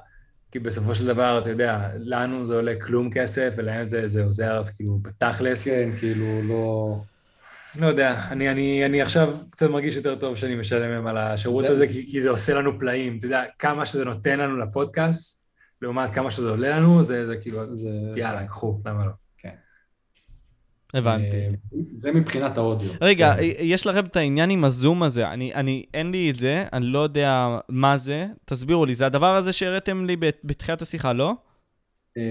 כי 0.53 0.59
בסופו 0.59 0.95
של 0.95 1.07
דבר, 1.07 1.39
אתה 1.39 1.51
יודע, 1.51 1.89
לנו 1.97 2.45
זה 2.45 2.55
עולה 2.55 2.75
כלום 2.81 3.11
כסף, 3.11 3.55
ולהם 3.57 3.85
זה, 3.85 4.09
זה 4.09 4.25
עוזר, 4.25 4.59
אז 4.59 4.71
כאילו, 4.71 4.99
בתכלס, 5.03 5.65
כן, 5.65 5.89
כאילו, 6.01 6.43
לא... 6.49 6.97
לא 7.79 7.87
יודע, 7.87 8.21
אני, 8.31 8.51
אני, 8.51 8.87
אני 8.87 9.03
עכשיו 9.03 9.35
קצת 9.51 9.71
מרגיש 9.71 9.97
יותר 9.97 10.15
טוב 10.15 10.37
שאני 10.37 10.55
משלם 10.57 10.91
להם 10.91 11.07
על 11.07 11.19
השירות 11.19 11.65
זה- 11.65 11.71
הזה, 11.71 11.89
כי, 11.89 12.07
כי 12.13 12.21
זה 12.21 12.31
עושה 12.31 12.55
לנו 12.55 12.79
פלאים. 12.79 13.17
אתה 13.19 13.27
יודע, 13.27 13.45
כמה 13.59 13.87
שזה 13.87 14.05
נותן 14.05 14.39
לנו 14.39 14.57
לפודקאסט, 14.57 15.49
לעומת 15.83 16.11
כמה 16.11 16.31
שזה 16.31 16.51
עולה 16.51 16.71
לנו, 16.79 17.03
זה, 17.03 17.27
זה 17.27 17.37
כאילו, 17.37 17.67
זה... 17.67 17.91
יאללה, 18.17 18.47
קחו, 18.47 18.81
למה 18.87 19.05
לא? 19.05 19.11
הבנתי. 20.95 21.37
אה, 21.37 21.49
זה 21.97 22.13
מבחינת 22.13 22.59
האודיו. 22.59 22.91
רגע, 23.01 23.35
כן. 23.37 23.43
יש 23.59 23.87
לכם 23.87 24.05
את 24.05 24.17
העניין 24.17 24.51
עם 24.51 24.65
הזום 24.65 25.03
הזה, 25.03 25.29
אני, 25.29 25.55
אני, 25.55 25.85
אין 25.95 26.11
לי 26.11 26.31
את 26.31 26.37
זה, 26.37 26.65
אני 26.73 26.85
לא 26.87 26.99
יודע 26.99 27.59
מה 27.69 27.99
זה, 27.99 28.27
תסבירו 28.45 28.87
לי, 28.87 28.95
זה 28.95 29.07
הדבר 29.07 29.37
הזה 29.37 29.53
שהראיתם 29.53 30.05
לי 30.05 30.17
בת- 30.17 30.41
בתחילת 30.45 30.83
השיחה, 30.83 31.13
לא? 31.13 31.33
אה, 32.17 32.23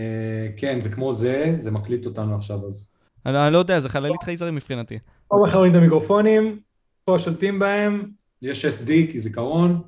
כן, 0.57 0.79
זה 0.81 0.89
כמו 0.89 1.13
זה, 1.13 1.53
זה 1.57 1.71
מקליט 1.71 2.05
אותנו 2.05 2.35
עכשיו, 2.35 2.67
אז... 2.67 2.91
אני, 3.25 3.53
לא 3.53 3.57
יודע, 3.57 3.79
זה 3.79 3.89
חללית 3.89 4.23
חייזרים 4.23 4.55
מבחינתי. 4.55 4.99
פה 5.27 5.37
מחברים 5.43 5.71
את 5.71 5.77
המיקרופונים, 5.77 6.59
פה 7.03 7.19
שולטים 7.19 7.59
בהם, 7.59 8.03
יש 8.41 8.65
SD 8.65 8.87
כי 8.87 9.19
זיכרון. 9.19 9.81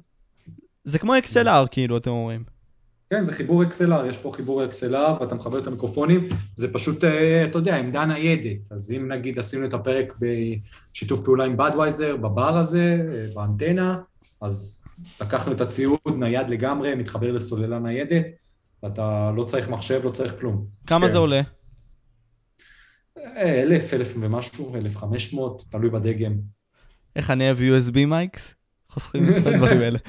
זה 0.84 1.00
כמו 1.00 1.14
XLR, 1.16 1.68
כאילו, 1.72 1.98
אתם 1.98 2.10
אומרים. 2.10 2.44
כן, 3.10 3.24
זה 3.24 3.34
חיבור 3.34 3.64
XLR, 3.64 4.06
יש 4.10 4.18
פה 4.18 4.32
חיבור 4.34 4.64
XLR 4.64 5.22
ואתה 5.22 5.36
מחבר 5.36 5.60
את 5.60 5.68
המיקרופונים, 5.68 6.28
זה 6.56 6.74
פשוט, 6.74 7.04
אה, 7.04 7.46
אתה 7.46 7.58
יודע, 7.58 7.76
עמדה 7.76 8.06
ניידת. 8.06 8.72
אז 8.72 8.92
אם 8.92 9.12
נגיד 9.12 9.40
עשינו 9.40 9.66
את 9.66 9.74
הפרק 9.74 10.14
בשיתוף 10.20 11.20
פעולה 11.26 11.44
עם 11.44 11.58
בדווייזר, 11.58 12.16
בבר 12.16 12.58
הזה, 12.58 13.08
אה, 13.12 13.26
באנטנה, 13.34 13.98
אז 14.42 14.84
לקחנו 15.22 15.52
את 15.52 15.62
הציוד 15.62 16.00
נייד 16.18 16.50
לגמרי, 16.50 16.96
מתחבר 16.96 17.32
לסוללה 17.32 17.80
ניידת, 17.80 18.26
ואתה 18.84 19.32
לא 19.36 19.44
צריך 19.44 19.70
מחשב, 19.70 20.02
לא 20.04 20.12
צריך 20.12 20.40
כלום. 20.40 20.66
כמה 20.88 21.06
כן. 21.06 21.12
זה 21.12 21.18
עולה? 21.18 21.42
אלף, 23.38 23.94
אלף 23.94 24.14
ומשהו, 24.20 24.76
אלף 24.76 24.98
חמש 24.98 25.34
מאות, 25.34 25.66
תלוי 25.70 25.90
בדגם. 25.90 26.34
איך 27.16 27.32
אני 27.32 27.44
אוהב 27.52 27.58
USB 27.58 28.06
מייקס? 28.08 28.56
חוסכים 28.90 29.30
את 29.30 29.46
הדברים 29.46 29.80
האלה. 29.80 30.00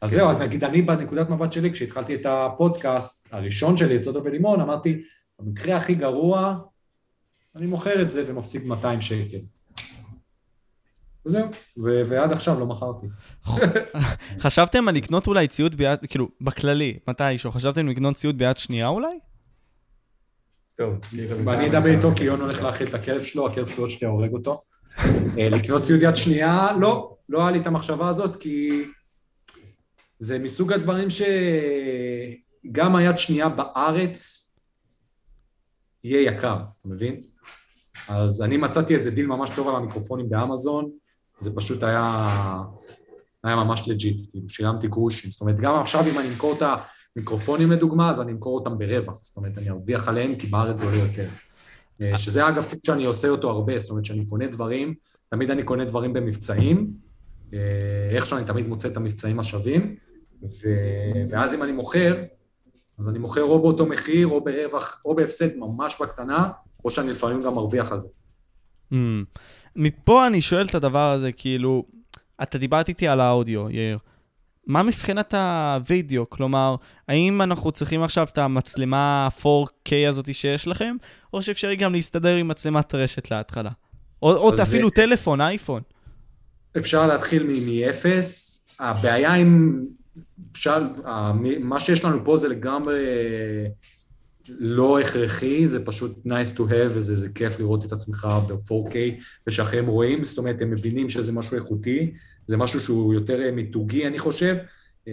אז 0.00 0.10
זהו, 0.10 0.30
אז 0.30 0.36
נגיד 0.36 0.64
אני 0.64 0.82
בנקודת 0.82 1.30
מבט 1.30 1.52
שלי, 1.52 1.72
כשהתחלתי 1.72 2.14
את 2.14 2.26
הפודקאסט 2.26 3.28
הראשון 3.32 3.76
שלי, 3.76 3.96
את 3.96 4.02
סודה 4.02 4.20
ולימון, 4.24 4.60
אמרתי, 4.60 5.02
במקרה 5.38 5.76
הכי 5.76 5.94
גרוע, 5.94 6.56
אני 7.56 7.66
מוכר 7.66 8.02
את 8.02 8.10
זה 8.10 8.24
ומפסיק 8.26 8.64
200 8.64 9.00
שקל. 9.00 9.38
וזהו, 11.26 11.46
ו- 11.84 12.02
ועד 12.08 12.32
עכשיו 12.32 12.60
לא 12.60 12.66
מכרתי. 12.66 13.06
חשבתם 14.44 14.88
על 14.88 14.94
לקנות 14.94 15.26
אולי 15.26 15.48
ציוד 15.48 15.74
ביד, 15.74 15.98
כאילו, 16.08 16.28
בכללי, 16.40 16.98
מתישהו, 17.08 17.52
חשבתם 17.52 17.88
לקנות 17.88 18.14
ציוד 18.14 18.38
ביד 18.38 18.58
שנייה 18.58 18.88
אולי? 18.88 19.18
טוב. 20.76 20.94
ואני 21.44 21.70
אדבר 21.70 21.90
איתו 21.90 22.10
כי 22.16 22.24
יון 22.24 22.40
הולך 22.40 22.62
להאכיל 22.62 22.88
את 22.88 22.94
הכלב 22.94 23.22
שלו, 23.22 23.46
הכלב 23.46 23.68
שלו 23.68 23.90
שנייה 23.90 24.12
הורג 24.12 24.32
אותו. 24.32 24.62
אה, 25.38 25.48
לקנות 25.50 25.82
ציוד 25.82 26.02
יד 26.02 26.16
שנייה, 26.16 26.68
לא, 26.80 27.16
לא 27.28 27.42
היה 27.42 27.50
לי 27.50 27.58
את 27.58 27.66
המחשבה 27.66 28.08
הזאת, 28.08 28.36
כי 28.36 28.84
זה 30.18 30.38
מסוג 30.38 30.72
הדברים 30.72 31.08
שגם 31.10 32.96
היד 32.96 33.18
שנייה 33.18 33.48
בארץ 33.48 34.48
יהיה 36.04 36.32
יקר, 36.32 36.56
אתה 36.56 36.88
מבין? 36.88 37.20
אז 38.08 38.42
אני 38.42 38.56
מצאתי 38.56 38.94
איזה 38.94 39.10
דיל 39.10 39.26
ממש 39.26 39.50
טוב 39.56 39.68
על 39.68 39.76
המיקרופונים 39.76 40.28
באמזון, 40.28 40.90
זה 41.38 41.54
פשוט 41.54 41.82
היה, 41.82 42.26
היה 43.44 43.56
ממש 43.56 43.88
legit, 43.88 44.30
כאילו 44.30 44.48
שילמתי 44.48 44.88
גרושים, 44.88 45.30
זאת 45.30 45.40
אומרת 45.40 45.56
גם 45.56 45.74
עכשיו 45.74 46.04
אם 46.12 46.18
אני 46.18 46.28
אמכור 46.28 46.56
את 46.56 46.62
המיקרופונים 47.16 47.72
לדוגמה, 47.72 48.10
אז 48.10 48.20
אני 48.20 48.32
אמכור 48.32 48.58
אותם 48.58 48.78
ברווח, 48.78 49.18
זאת 49.22 49.36
אומרת 49.36 49.58
אני 49.58 49.70
ארוויח 49.70 50.08
עליהם 50.08 50.34
כי 50.34 50.46
בארץ 50.46 50.78
זה 50.78 50.84
עולה 50.84 50.96
יותר. 50.96 51.28
אה, 52.00 52.18
שזה 52.18 52.48
אגב 52.48 52.64
טיפ 52.64 52.78
שאני 52.86 53.04
עושה 53.04 53.28
אותו 53.28 53.50
הרבה, 53.50 53.78
זאת 53.78 53.90
אומרת 53.90 54.04
שאני 54.04 54.26
קונה 54.26 54.46
דברים, 54.46 54.94
תמיד 55.28 55.50
אני 55.50 55.62
קונה 55.62 55.84
דברים 55.84 56.12
במבצעים, 56.12 56.92
אה, 57.54 57.58
איכשהו 58.10 58.36
אני 58.36 58.46
תמיד 58.46 58.68
מוצא 58.68 58.88
את 58.88 58.96
המבצעים 58.96 59.40
השווים, 59.40 59.96
ו... 60.42 60.68
ואז 61.30 61.54
אם 61.54 61.62
אני 61.62 61.72
מוכר, 61.72 62.22
אז 62.98 63.08
אני 63.08 63.18
מוכר 63.18 63.42
או 63.42 63.62
באותו 63.62 63.86
מחיר, 63.86 64.26
או 64.26 64.44
ברווח, 64.44 65.02
או 65.04 65.14
בהפסד 65.14 65.56
ממש 65.56 65.96
בקטנה, 66.00 66.50
או 66.84 66.90
שאני 66.90 67.10
לפעמים 67.10 67.42
גם 67.42 67.54
מרוויח 67.54 67.92
על 67.92 68.00
זה. 68.00 68.08
Hmm. 68.92 68.94
מפה 69.76 70.26
אני 70.26 70.40
שואל 70.40 70.66
את 70.66 70.74
הדבר 70.74 71.10
הזה, 71.12 71.32
כאילו, 71.32 71.84
אתה 72.42 72.58
דיברת 72.58 72.88
איתי 72.88 73.08
על 73.08 73.20
האודיו, 73.20 73.70
יאיר. 73.70 73.98
מה 74.66 74.82
מבחינת 74.82 75.34
הווידאו? 75.34 76.30
כלומר, 76.30 76.76
האם 77.08 77.42
אנחנו 77.42 77.72
צריכים 77.72 78.02
עכשיו 78.02 78.26
את 78.32 78.38
המצלמה 78.38 79.28
4K 79.42 79.92
הזאת 80.08 80.34
שיש 80.34 80.66
לכם, 80.68 80.96
או 81.32 81.42
שאפשר 81.42 81.74
גם 81.74 81.92
להסתדר 81.92 82.36
עם 82.36 82.48
מצלמת 82.48 82.94
רשת 82.94 83.30
להתחלה? 83.30 83.70
או, 84.22 84.32
או 84.36 84.52
אז 84.52 84.60
אפילו 84.62 84.88
זה- 84.88 84.94
טלפון, 84.94 85.40
אייפון. 85.40 85.82
אפשר 86.76 87.06
להתחיל 87.06 87.46
מאפס, 87.66 88.58
הבעיה 88.80 89.34
עם... 89.34 89.82
אפשר, 90.52 90.82
מה 91.60 91.80
שיש 91.80 92.04
לנו 92.04 92.24
פה 92.24 92.36
זה 92.36 92.48
לגמרי 92.48 93.04
לא 94.48 95.00
הכרחי, 95.00 95.68
זה 95.68 95.84
פשוט 95.84 96.26
nice 96.26 96.56
to 96.56 96.60
have, 96.60 96.88
וזה 96.88 97.14
זה 97.14 97.28
כיף 97.28 97.58
לראות 97.58 97.84
את 97.84 97.92
עצמך 97.92 98.28
ב-4K, 98.48 98.94
ושאחרים 99.46 99.86
רואים, 99.86 100.24
זאת 100.24 100.38
אומרת, 100.38 100.62
הם 100.62 100.70
מבינים 100.70 101.08
שזה 101.08 101.32
משהו 101.32 101.56
איכותי, 101.56 102.12
זה 102.46 102.56
משהו 102.56 102.80
שהוא 102.80 103.14
יותר 103.14 103.42
אה, 103.42 103.50
מיתוגי, 103.50 104.06
אני 104.06 104.18
חושב, 104.18 104.56
אה, 105.08 105.12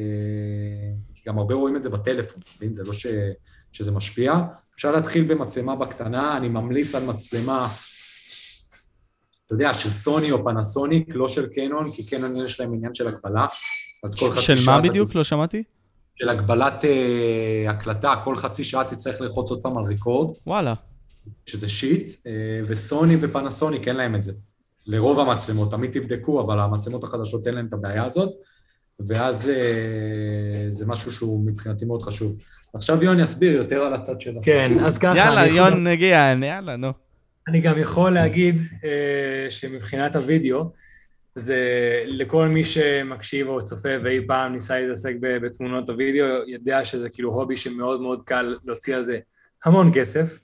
כי 1.14 1.22
גם 1.28 1.38
הרבה 1.38 1.56
רואים 1.56 1.76
את 1.76 1.84
זה 1.84 1.90
בטלפון, 1.90 2.42
מבין? 2.58 2.74
זה 2.74 2.84
לא 2.84 2.94
ש, 2.94 3.06
שזה 3.72 3.92
משפיע. 3.92 4.34
אפשר 4.76 4.92
להתחיל 4.92 5.24
במצלמה 5.24 5.76
בקטנה, 5.76 6.38
אני 6.38 6.48
ממליץ 6.50 6.96
על 6.96 7.06
מצלמה, 7.06 7.68
אתה 9.46 9.54
יודע, 9.54 9.74
של 9.74 9.92
סוני 9.92 10.32
או 10.32 10.44
פנסוניק, 10.46 11.08
לא 11.16 11.28
של 11.28 11.48
קנון, 11.50 11.92
כי 11.92 12.06
קנון 12.06 12.32
יש 12.46 12.60
להם 12.60 12.74
עניין 12.74 12.94
של 12.94 13.08
הגבלה, 13.08 13.46
אז 14.04 14.16
כל 14.16 14.32
חצי 14.32 14.42
של 14.42 14.58
שעה... 14.58 14.74
מה 14.76 14.80
אתה- 14.82 14.90
בדיוק? 14.90 15.16
לא 15.16 15.24
שמעתי? 15.24 15.64
של 16.16 16.30
הגבלת 16.30 16.86
אה, 16.86 17.70
הקלטה, 17.72 18.14
כל 18.24 18.36
חצי 18.36 18.64
שעה 18.64 18.84
תצטרך 18.84 19.22
ללחוץ 19.22 19.50
עוד 19.50 19.62
פעם 19.62 19.78
על 19.78 19.84
ריקורד, 19.84 20.38
וואלה. 20.48 20.74
שזה 21.46 21.70
שיט, 21.70 22.12
אה, 22.28 22.32
וסוני 22.68 23.16
ופנסוניק 23.22 23.88
אין 23.88 23.96
להם 23.96 24.16
את 24.16 24.24
זה. 24.24 24.32
לרוב 24.88 25.20
המצלמות, 25.20 25.72
תמיד 25.72 25.92
תבדקו, 25.92 26.42
אבל 26.42 26.60
המצלמות 26.60 27.04
החדשות 27.04 27.48
אין 27.48 27.56
להם 27.56 27.68
את 27.68 27.74
הבעיה 27.74 28.06
הזאת, 28.06 28.30
ואז 29.00 29.50
אה, 29.50 30.66
זה 30.70 30.86
משהו 30.88 31.12
שהוא 31.12 31.46
מבחינתי 31.46 31.86
מאוד 31.86 32.02
חשוב. 32.02 32.38
עכשיו 32.74 33.04
יון 33.04 33.20
יסביר 33.20 33.52
יותר 33.52 33.82
על 33.82 33.94
הצד 33.94 34.22
שלו. 34.22 34.42
כן, 34.44 34.72
אז 34.86 34.98
ככה, 34.98 35.18
יאללה, 35.18 35.48
יון 35.48 35.88
נגיע, 35.88 36.34
יאללה, 36.42 36.76
נו. 36.76 36.94
אני 37.48 37.62
גם 37.62 37.78
יכול 37.78 38.12
להגיד 38.12 38.62
אה, 38.84 39.52
שמבחינת 39.52 40.16
הוידאו, 40.16 40.72
זה 41.36 41.58
לכל 42.06 42.48
מי 42.48 42.66
שמקשיב 42.66 43.48
או 43.48 43.66
צופה 43.66 43.90
ואי 44.04 44.28
פעם 44.28 44.54
ניסה 44.54 44.80
להתעסק 44.80 45.14
בתמונות 45.22 45.90
הוידאו, 45.90 46.26
יודע 46.48 46.86
שזה 46.86 47.10
כאילו 47.10 47.34
הובי 47.34 47.58
שמאוד 47.58 48.02
מאוד 48.02 48.22
קל 48.26 48.58
להוציא 48.66 48.96
על 48.96 49.02
זה 49.02 49.20
המון 49.66 49.92
כסף. 49.94 50.40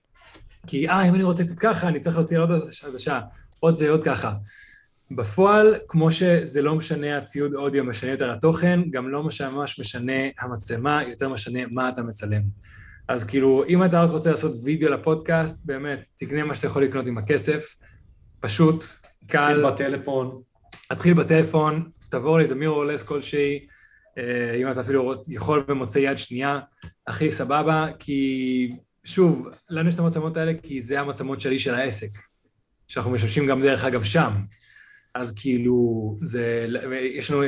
כי 0.68 0.90
אה, 0.90 1.08
אם 1.10 1.16
אני 1.16 1.24
רוצה 1.24 1.44
קצת 1.44 1.60
ככה, 1.60 1.88
אני 1.88 2.00
צריך 2.00 2.16
להוציא 2.16 2.38
על 2.38 2.44
עוד 2.44 2.62
עדשה, 2.88 3.20
עוד 3.66 3.76
זה, 3.76 3.90
עוד 3.90 4.04
ככה. 4.04 4.34
בפועל, 5.12 5.76
כמו 5.88 6.12
שזה 6.12 6.62
לא 6.62 6.76
משנה 6.76 7.18
הציוד 7.18 7.54
אודיו 7.56 7.84
משנה 7.84 8.12
יותר 8.12 8.32
התוכן, 8.32 8.80
גם 8.90 9.10
לא 9.10 9.24
ממש 9.24 9.80
משנה 9.80 10.14
המצלמה, 10.40 11.04
יותר 11.04 11.30
משנה 11.30 11.60
מה 11.72 11.90
אתה 11.90 12.04
מצלם. 12.04 12.42
אז 13.08 13.24
כאילו, 13.24 13.64
אם 13.68 13.84
אתה 13.84 14.04
רק 14.04 14.10
רוצה 14.10 14.32
לעשות 14.32 14.52
וידאו 14.64 14.90
לפודקאסט, 14.90 15.66
באמת, 15.66 16.08
תקנה 16.16 16.44
מה 16.44 16.56
שאתה 16.56 16.68
יכול 16.68 16.84
לקנות 16.84 17.08
עם 17.08 17.18
הכסף. 17.18 17.76
פשוט, 18.40 18.86
קל, 19.28 19.48
תתחיל 19.48 19.66
בטלפון, 19.66 20.42
תתחיל 20.90 21.14
בטלפון, 21.14 21.90
תעבור 22.10 22.38
לאיזה 22.38 22.56
מירורלס 22.56 23.04
כלשהי, 23.04 23.68
אה, 24.18 24.56
אם 24.62 24.72
אתה 24.72 24.82
אפילו 24.82 25.14
יכול 25.30 25.66
ומוצא 25.68 26.00
יד 26.00 26.18
שנייה, 26.18 26.60
הכי 27.08 27.32
סבבה, 27.32 27.88
כי 28.00 28.70
שוב, 29.04 29.48
לנו 29.70 29.90
יש 29.90 29.96
את 29.96 30.00
המצלמות 30.00 30.38
האלה 30.38 30.52
כי 30.64 30.82
זה 30.82 31.00
המצלמות 31.00 31.42
שלי 31.42 31.60
של 31.60 31.74
העסק, 31.74 32.10
שאנחנו 32.88 33.12
משמשים 33.12 33.48
גם 33.48 33.62
דרך 33.62 33.84
אגב 33.84 34.04
שם. 34.04 34.34
אז 35.16 35.34
כאילו, 35.36 36.18
זה, 36.24 36.68
יש 37.02 37.32
לנו, 37.32 37.44
אה, 37.44 37.48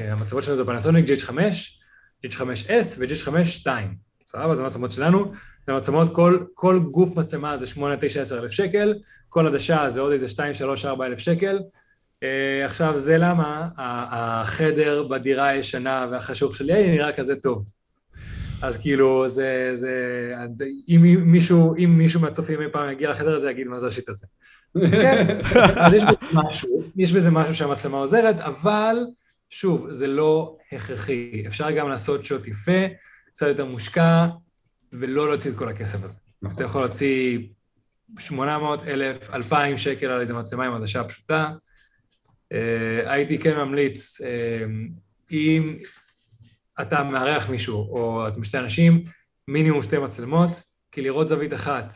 אה, 0.00 0.12
המצלמות 0.12 0.44
שלנו 0.44 0.56
זה 0.56 0.64
פנסוניק 0.64 1.06
GH5, 1.06 1.38
GH5S 2.26 2.98
ו-GH5-2. 2.98 3.68
סבבה, 4.24 4.54
זה 4.54 4.62
המצלמות 4.62 4.92
שלנו. 4.92 5.32
זה 5.66 5.72
מצלמות, 5.72 6.14
כל, 6.14 6.44
כל 6.54 6.78
גוף 6.90 7.16
מצלמה 7.16 7.56
זה 7.56 7.66
8, 7.66 7.96
9, 8.00 8.20
10 8.20 8.42
אלף 8.42 8.50
שקל, 8.50 8.94
כל 9.28 9.46
עדשה 9.46 9.90
זה 9.90 10.00
עוד 10.00 10.12
איזה 10.12 10.28
2, 10.28 10.54
3, 10.54 10.84
4 10.84 11.06
אלף 11.06 11.18
שקל. 11.18 11.58
עכשיו, 12.64 12.98
זה 12.98 13.18
למה 13.18 13.68
החדר 13.76 15.02
בדירה 15.02 15.46
הישנה 15.46 16.06
והחשוך 16.12 16.56
שלי 16.56 16.92
נראה 16.92 17.12
כזה 17.12 17.36
טוב. 17.36 17.64
אז 18.66 18.78
כאילו, 18.78 19.28
זה, 19.28 19.70
זה, 19.74 19.94
אם 20.88 21.00
מישהו, 21.24 21.74
אם 21.76 21.98
מישהו 21.98 22.20
מהצופים 22.20 22.60
אי 22.60 22.66
פעם 22.72 22.92
יגיע 22.92 23.10
לחדר 23.10 23.34
הזה, 23.34 23.50
יגיד 23.50 23.66
מה 23.66 23.80
זה 23.80 23.86
השיט 23.86 24.08
הזה. 24.08 24.26
כן, 25.02 25.36
אז 25.76 25.94
יש 25.94 26.02
בזה 26.02 26.26
משהו, 26.32 26.82
יש 26.96 27.12
בזה 27.12 27.30
משהו 27.30 27.54
שהמצלמה 27.54 27.96
עוזרת, 27.96 28.36
אבל 28.38 28.96
שוב, 29.50 29.90
זה 29.90 30.06
לא 30.06 30.56
הכרחי. 30.72 31.44
אפשר 31.46 31.70
גם 31.70 31.88
לעשות 31.88 32.24
שוט 32.24 32.48
יפה, 32.48 32.86
קצת 33.26 33.46
יותר 33.46 33.64
מושקע, 33.64 34.26
ולא 34.92 35.28
להוציא 35.28 35.50
את 35.50 35.56
כל 35.56 35.68
הכסף 35.68 36.04
הזה. 36.04 36.18
נכון. 36.42 36.56
אתה 36.56 36.64
יכול 36.64 36.80
להוציא 36.80 37.38
800, 38.18 38.82
1,000, 38.82 39.30
2,000 39.34 39.76
שקל 39.76 40.06
על 40.06 40.20
איזה 40.20 40.34
מצלמה 40.34 40.66
עם 40.66 40.74
עדשה 40.74 41.04
פשוטה. 41.04 41.52
Uh, 42.52 42.56
הייתי 43.06 43.38
כן 43.38 43.56
ממליץ, 43.56 44.20
uh, 44.20 44.24
אם 45.30 45.76
אתה 46.80 47.02
מארח 47.02 47.48
מישהו, 47.48 47.76
או 47.76 48.28
את 48.28 48.36
משתי 48.36 48.58
אנשים, 48.58 49.04
מינימום 49.48 49.82
שתי 49.82 49.98
מצלמות, 49.98 50.50
כי 50.92 51.02
לראות 51.02 51.28
זווית 51.28 51.54
אחת 51.54 51.94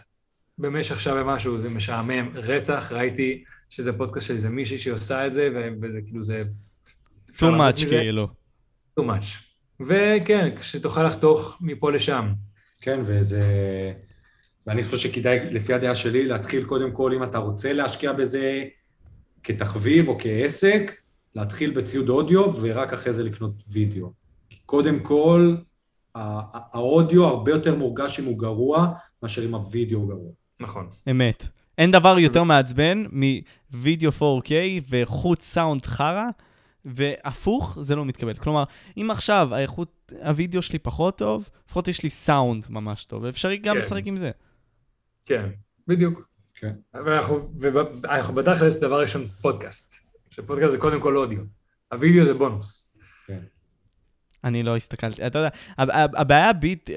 במשך 0.58 1.00
שעה 1.00 1.22
ומשהו 1.22 1.58
זה 1.58 1.70
משעמם 1.70 2.30
רצח, 2.34 2.92
ראיתי 2.92 3.44
שזה 3.70 3.92
פודקאסט 3.92 4.26
של 4.26 4.34
איזה 4.34 4.50
מישהי 4.50 4.78
שעושה 4.78 5.26
את 5.26 5.32
זה, 5.32 5.48
וזה 5.82 6.00
כאילו 6.06 6.24
זה... 6.24 6.42
too 7.30 7.42
much 7.42 7.88
כאילו. 7.88 8.28
too 9.00 9.02
much. 9.02 9.24
וכן, 9.80 10.54
שתוכל 10.60 11.06
לחתוך 11.06 11.58
מפה 11.60 11.92
לשם. 11.92 12.32
כן, 12.80 13.00
וזה... 13.04 13.42
ואני 14.66 14.84
חושב 14.84 14.96
שכדאי, 15.08 15.38
לפי 15.50 15.74
הדעה 15.74 15.94
שלי, 15.94 16.24
להתחיל 16.26 16.64
קודם 16.64 16.92
כל, 16.92 17.12
אם 17.14 17.22
אתה 17.22 17.38
רוצה 17.38 17.72
להשקיע 17.72 18.12
בזה 18.12 18.64
כתחביב 19.42 20.08
או 20.08 20.18
כעסק, 20.20 21.00
להתחיל 21.34 21.70
בציוד 21.70 22.08
אודיו 22.08 22.52
ורק 22.60 22.92
אחרי 22.92 23.12
זה 23.12 23.24
לקנות 23.24 23.52
וידאו. 23.68 24.12
קודם 24.68 25.00
כל, 25.00 25.56
האודיו 26.14 27.24
הרבה 27.24 27.50
יותר 27.50 27.76
מורגש 27.76 28.20
אם 28.20 28.24
הוא 28.24 28.38
גרוע, 28.38 28.88
מאשר 29.22 29.44
אם 29.44 29.54
הוידאו 29.54 30.06
גרוע. 30.06 30.30
נכון. 30.60 30.88
אמת. 31.10 31.48
אין 31.78 31.90
דבר 31.90 32.18
יותר 32.18 32.42
מעצבן 32.42 33.04
מווידאו 33.72 34.10
4K 34.10 34.52
ואיכות 34.88 35.42
סאונד 35.42 35.86
חרא, 35.86 36.24
והפוך, 36.84 37.78
זה 37.80 37.96
לא 37.96 38.04
מתקבל. 38.04 38.34
כלומר, 38.34 38.64
אם 38.96 39.10
עכשיו 39.10 39.54
האיכות, 39.54 40.12
הווידאו 40.24 40.62
שלי 40.62 40.78
פחות 40.78 41.18
טוב, 41.18 41.48
לפחות 41.66 41.88
יש 41.88 42.02
לי 42.02 42.10
סאונד 42.10 42.66
ממש 42.70 43.04
טוב, 43.04 43.22
ואפשר 43.22 43.54
גם 43.54 43.74
כן. 43.74 43.80
לשחק 43.80 44.02
עם 44.04 44.16
זה. 44.16 44.30
כן, 45.24 45.48
בדיוק. 45.86 46.28
כן. 46.54 46.72
ואנחנו, 46.94 47.50
ואנחנו 47.60 48.34
בתכלס, 48.34 48.80
דבר 48.80 49.00
ראשון, 49.00 49.26
פודקאסט. 49.42 50.08
שפודקאסט 50.30 50.72
זה 50.72 50.78
קודם 50.78 51.00
כל 51.00 51.16
אודיו. 51.16 51.40
הווידאו 51.92 52.24
זה 52.24 52.34
בונוס. 52.34 52.90
כן. 53.26 53.40
אני 54.44 54.62
לא 54.62 54.76
הסתכלתי, 54.76 55.26
אתה 55.26 55.38
יודע, 55.38 55.48
הבעיה 56.16 56.52
בי, 56.52 56.90
אה, 56.90 56.96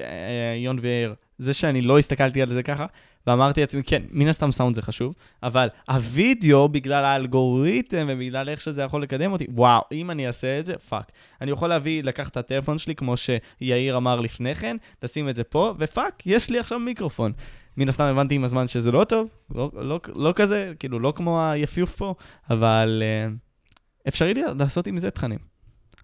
יון 0.56 0.78
ויאיר, 0.82 1.14
זה 1.38 1.54
שאני 1.54 1.82
לא 1.82 1.98
הסתכלתי 1.98 2.42
על 2.42 2.50
זה 2.50 2.62
ככה, 2.62 2.86
ואמרתי 3.26 3.60
לעצמי, 3.60 3.82
כן, 3.82 4.02
מן 4.10 4.28
הסתם 4.28 4.52
סאונד 4.52 4.74
זה 4.74 4.82
חשוב, 4.82 5.14
אבל 5.42 5.68
הווידאו, 5.88 6.68
בגלל 6.68 7.04
האלגוריתם 7.04 8.06
ובגלל 8.10 8.48
איך 8.48 8.60
שזה 8.60 8.82
יכול 8.82 9.02
לקדם 9.02 9.32
אותי, 9.32 9.46
וואו, 9.54 9.82
אם 9.92 10.10
אני 10.10 10.26
אעשה 10.26 10.58
את 10.58 10.66
זה, 10.66 10.74
fuck. 10.88 11.12
אני 11.40 11.50
יכול 11.50 11.68
להביא, 11.68 12.02
לקחת 12.02 12.32
את 12.32 12.36
הטלפון 12.36 12.78
שלי, 12.78 12.94
כמו 12.94 13.14
שיאיר 13.16 13.96
אמר 13.96 14.20
לפני 14.20 14.54
כן, 14.54 14.76
לשים 15.02 15.28
את 15.28 15.36
זה 15.36 15.44
פה, 15.44 15.74
ופאק, 15.78 16.22
יש 16.26 16.50
לי 16.50 16.58
עכשיו 16.58 16.78
מיקרופון. 16.78 17.32
מן 17.76 17.88
הסתם 17.88 18.04
הבנתי 18.04 18.34
עם 18.34 18.44
הזמן 18.44 18.68
שזה 18.68 18.92
לא 18.92 19.04
טוב, 19.04 19.28
לא, 19.54 19.70
לא, 19.74 20.00
לא 20.14 20.32
כזה, 20.36 20.72
כאילו, 20.78 20.98
לא 20.98 21.12
כמו 21.16 21.50
היפיוף 21.50 21.96
פה, 21.96 22.14
אבל 22.50 23.02
uh, 23.02 24.08
אפשרי 24.08 24.34
לעשות 24.58 24.86
עם 24.86 24.98
זה 24.98 25.10
תכנים. 25.10 25.51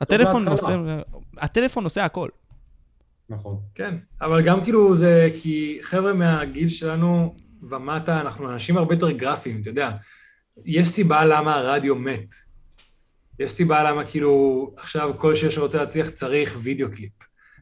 הטלפון 0.00 0.48
עושה, 0.48 0.76
הטלפון 1.38 1.84
עושה 1.84 2.04
הכל. 2.04 2.28
נכון. 3.30 3.60
כן, 3.74 3.94
אבל 4.20 4.42
גם 4.42 4.64
כאילו 4.64 4.96
זה 4.96 5.30
כי 5.42 5.78
חבר'ה 5.82 6.12
מהגיל 6.12 6.68
שלנו 6.68 7.34
ומטה, 7.62 8.20
אנחנו 8.20 8.52
אנשים 8.52 8.76
הרבה 8.76 8.94
יותר 8.94 9.10
גרפיים, 9.10 9.60
אתה 9.60 9.70
יודע. 9.70 9.90
יש 10.64 10.88
סיבה 10.88 11.24
למה 11.24 11.56
הרדיו 11.56 11.94
מת. 11.94 12.34
יש 13.38 13.52
סיבה 13.52 13.90
למה 13.90 14.04
כאילו 14.04 14.70
עכשיו 14.76 15.10
כל 15.18 15.34
שיר 15.34 15.50
שרוצה 15.50 15.78
להצליח 15.78 16.08
צריך 16.08 16.58
וידאו 16.62 16.90
קליפ. 16.90 17.12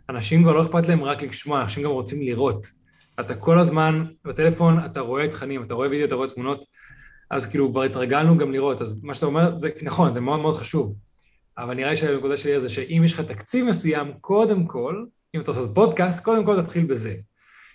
אנשים 0.08 0.42
כבר 0.42 0.52
לא 0.52 0.62
אכפת 0.62 0.88
להם 0.88 1.04
רק 1.04 1.22
לשמוע, 1.22 1.62
אנשים 1.62 1.82
גם 1.82 1.90
רוצים 1.90 2.22
לראות. 2.22 2.66
אתה 3.20 3.34
כל 3.34 3.58
הזמן 3.58 4.02
בטלפון, 4.24 4.84
אתה 4.84 5.00
רואה 5.00 5.28
תכנים, 5.28 5.62
אתה 5.62 5.74
רואה 5.74 5.88
וידאו, 5.88 6.06
אתה 6.06 6.14
רואה 6.14 6.28
תמונות, 6.28 6.64
אז 7.30 7.46
כאילו 7.46 7.70
כבר 7.70 7.82
התרגלנו 7.82 8.38
גם 8.38 8.52
לראות. 8.52 8.80
אז 8.80 9.04
מה 9.04 9.14
שאתה 9.14 9.26
אומר, 9.26 9.58
זה 9.58 9.70
נכון, 9.82 10.12
זה 10.12 10.20
מאוד 10.20 10.40
מאוד 10.40 10.56
חשוב. 10.56 10.96
אבל 11.58 11.74
נראה 11.74 11.90
לי 11.90 11.96
שהנקודה 11.96 12.36
שלי 12.36 12.60
זה 12.60 12.68
שאם 12.68 13.02
יש 13.04 13.12
לך 13.12 13.20
תקציב 13.20 13.66
מסוים, 13.66 14.12
קודם 14.20 14.66
כל, 14.66 15.04
אם 15.34 15.40
אתה 15.40 15.50
עושה 15.50 15.74
פודקאסט, 15.74 16.24
קודם 16.24 16.44
כל 16.44 16.62
תתחיל 16.62 16.84
בזה. 16.84 17.16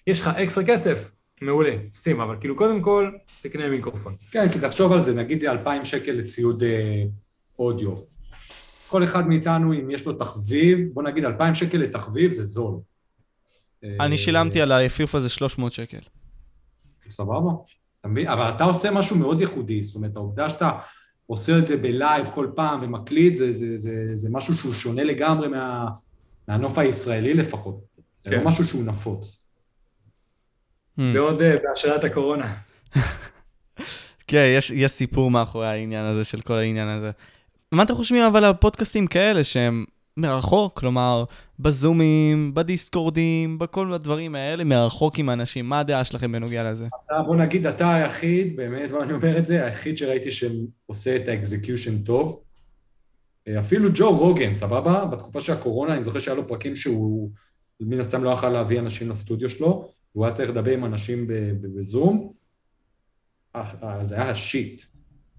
יש 0.08 0.22
לך 0.22 0.28
אקסטרה 0.28 0.64
כסף, 0.64 1.12
מעולה, 1.42 1.76
שים, 1.94 2.22
אבל 2.22 2.36
כאילו 2.40 2.56
קודם 2.56 2.82
כל, 2.82 3.12
תקנה 3.42 3.70
מיקרופון. 3.70 4.16
כן, 4.32 4.50
כי 4.50 4.60
תחשוב 4.60 4.92
על 4.92 5.00
זה, 5.00 5.16
נגיד 5.16 5.46
2,000 5.46 5.86
שקל 5.86 6.12
לציוד 6.12 6.64
אה, 6.64 7.04
אודיו. 7.60 7.96
כל 8.88 9.04
אחד 9.04 9.28
מאיתנו, 9.28 9.74
אם 9.74 9.92
יש 9.92 10.06
לו 10.06 10.14
תחביב, 10.14 10.80
בוא 10.94 11.04
נגיד 11.04 11.26
2,000 11.26 11.56
שקל 11.56 11.78
לתחביב 11.78 12.32
זה 12.32 12.44
זול. 12.44 12.80
אני 14.00 14.18
שילמתי 14.18 14.62
על 14.62 14.72
היפיוף 14.72 15.16
הזה 15.16 15.30
300 15.30 15.74
שקל. 15.74 16.00
סבבה, 17.10 17.52
אתה 18.00 18.08
מבין? 18.08 18.28
אבל 18.28 18.50
אתה 18.56 18.64
עושה 18.64 18.92
משהו 18.92 19.16
מאוד 19.16 19.42
ייחודי, 19.42 19.84
זאת 19.84 19.96
אומרת, 19.96 20.16
העובדה 20.16 20.50
שאתה 20.50 20.72
עושה 21.32 21.58
את 21.58 21.68
זה 21.68 21.78
בלייב 21.78 22.30
כל 22.34 22.48
פעם 22.56 22.84
ומקליט, 22.84 23.36
זה, 23.36 23.52
זה, 23.52 23.76
זה, 23.76 24.16
זה 24.16 24.30
משהו 24.32 24.54
שהוא 24.54 24.74
שונה 24.74 25.04
לגמרי 25.04 25.48
מה, 25.48 25.86
מהנוף 26.48 26.78
הישראלי 26.78 27.34
לפחות. 27.34 27.80
כן. 27.96 28.30
זה 28.30 28.36
לא 28.36 28.42
כן. 28.42 28.48
משהו 28.48 28.66
שהוא 28.66 28.84
נפוץ. 28.84 29.48
Hmm. 31.00 31.02
ועוד 31.16 31.42
אה, 31.42 31.56
בהשאלת 31.64 32.04
הקורונה. 32.04 32.54
כן, 34.28 34.54
יש, 34.58 34.72
יש 34.72 34.92
סיפור 34.92 35.32
מאחורי 35.32 35.68
העניין 35.68 36.06
הזה, 36.06 36.24
של 36.24 36.42
כל 36.42 36.58
העניין 36.58 36.88
הזה. 36.88 37.12
מה 37.72 37.84
אתם 37.84 37.96
חושבים 37.96 38.24
אבל 38.24 38.46
על 38.46 38.54
פודקאסטים 38.54 39.08
כאלה 39.08 39.44
שהם 39.44 39.86
מרחוק, 40.18 40.80
כלומר, 40.80 41.24
בזומים, 41.60 42.54
בדיסקורדים, 42.54 43.60
בכל 43.60 43.94
הדברים 43.94 44.36
האלה, 44.36 44.64
מרחוק 44.64 45.20
עם 45.20 45.30
אנשים, 45.30 45.70
מה 45.70 45.80
הדעה 45.80 46.04
שלכם 46.04 46.32
בנוגע 46.32 46.72
לזה? 46.72 46.88
אתה, 47.06 47.22
בוא 47.22 47.36
נגיד, 47.36 47.68
אתה 47.68 47.96
היחיד, 47.96 48.56
באמת, 48.56 48.92
ואני 48.92 49.14
אומר 49.14 49.38
את 49.38 49.46
זה, 49.46 49.66
היחיד 49.66 49.98
שראיתי 49.98 50.32
שעושה 50.32 51.16
את 51.16 51.28
האקזקיושן 51.28 51.98
טוב. 52.04 52.44
אפילו 53.60 53.90
ג'ו 53.94 54.18
רוגן, 54.18 54.54
סבבה? 54.54 55.06
בתקופה 55.06 55.42
של 55.42 55.54
הקורונה, 55.54 55.94
אני 55.94 56.04
זוכר 56.04 56.20
שהיה 56.20 56.38
לו 56.38 56.48
פרקים 56.48 56.76
שהוא 56.76 57.32
מן 57.80 58.00
הסתם 58.00 58.24
לא 58.24 58.30
יכל 58.30 58.50
להביא 58.50 58.80
אנשים 58.80 59.10
לסטודיו 59.10 59.50
שלו, 59.50 59.90
והוא 60.16 60.26
היה 60.26 60.34
צריך 60.34 60.50
לדבר 60.50 60.72
עם 60.72 60.86
אנשים 60.86 61.28
בזום. 61.62 62.34
אה, 63.56 63.64
אה, 63.84 64.06
זה 64.06 64.16
היה 64.16 64.30
השיט. 64.30 64.82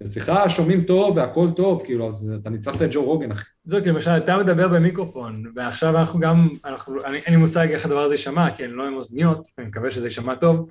בשיחה 0.03 0.49
שומעים 0.49 0.85
טוב 0.85 1.17
והכל 1.17 1.49
טוב, 1.57 1.83
כאילו, 1.85 2.09
אז 2.09 2.33
אתה 2.41 2.51
ניצחת 2.51 2.83
את 2.83 2.89
ג'ו 2.93 3.05
רוגן, 3.05 3.31
אחי. 3.31 3.45
זהו, 3.65 3.83
כי 3.83 3.89
למשל, 3.89 4.11
אתה 4.11 4.39
מדבר 4.39 4.69
במיקרופון, 4.69 5.53
ועכשיו 5.57 5.99
אנחנו 5.99 6.21
גם, 6.21 6.49
אנחנו, 6.65 7.05
אני, 7.05 7.19
אין 7.19 7.35
לי 7.35 7.37
מושג 7.37 7.69
איך 7.71 7.87
הדבר 7.87 8.01
הזה 8.01 8.15
יישמע, 8.15 8.51
כי 8.51 8.65
אני 8.65 8.73
לא 8.73 8.87
עם 8.87 8.95
אוזניות, 8.95 9.49
אני 9.59 9.67
מקווה 9.67 9.91
שזה 9.91 10.07
יישמע 10.07 10.35
טוב, 10.35 10.69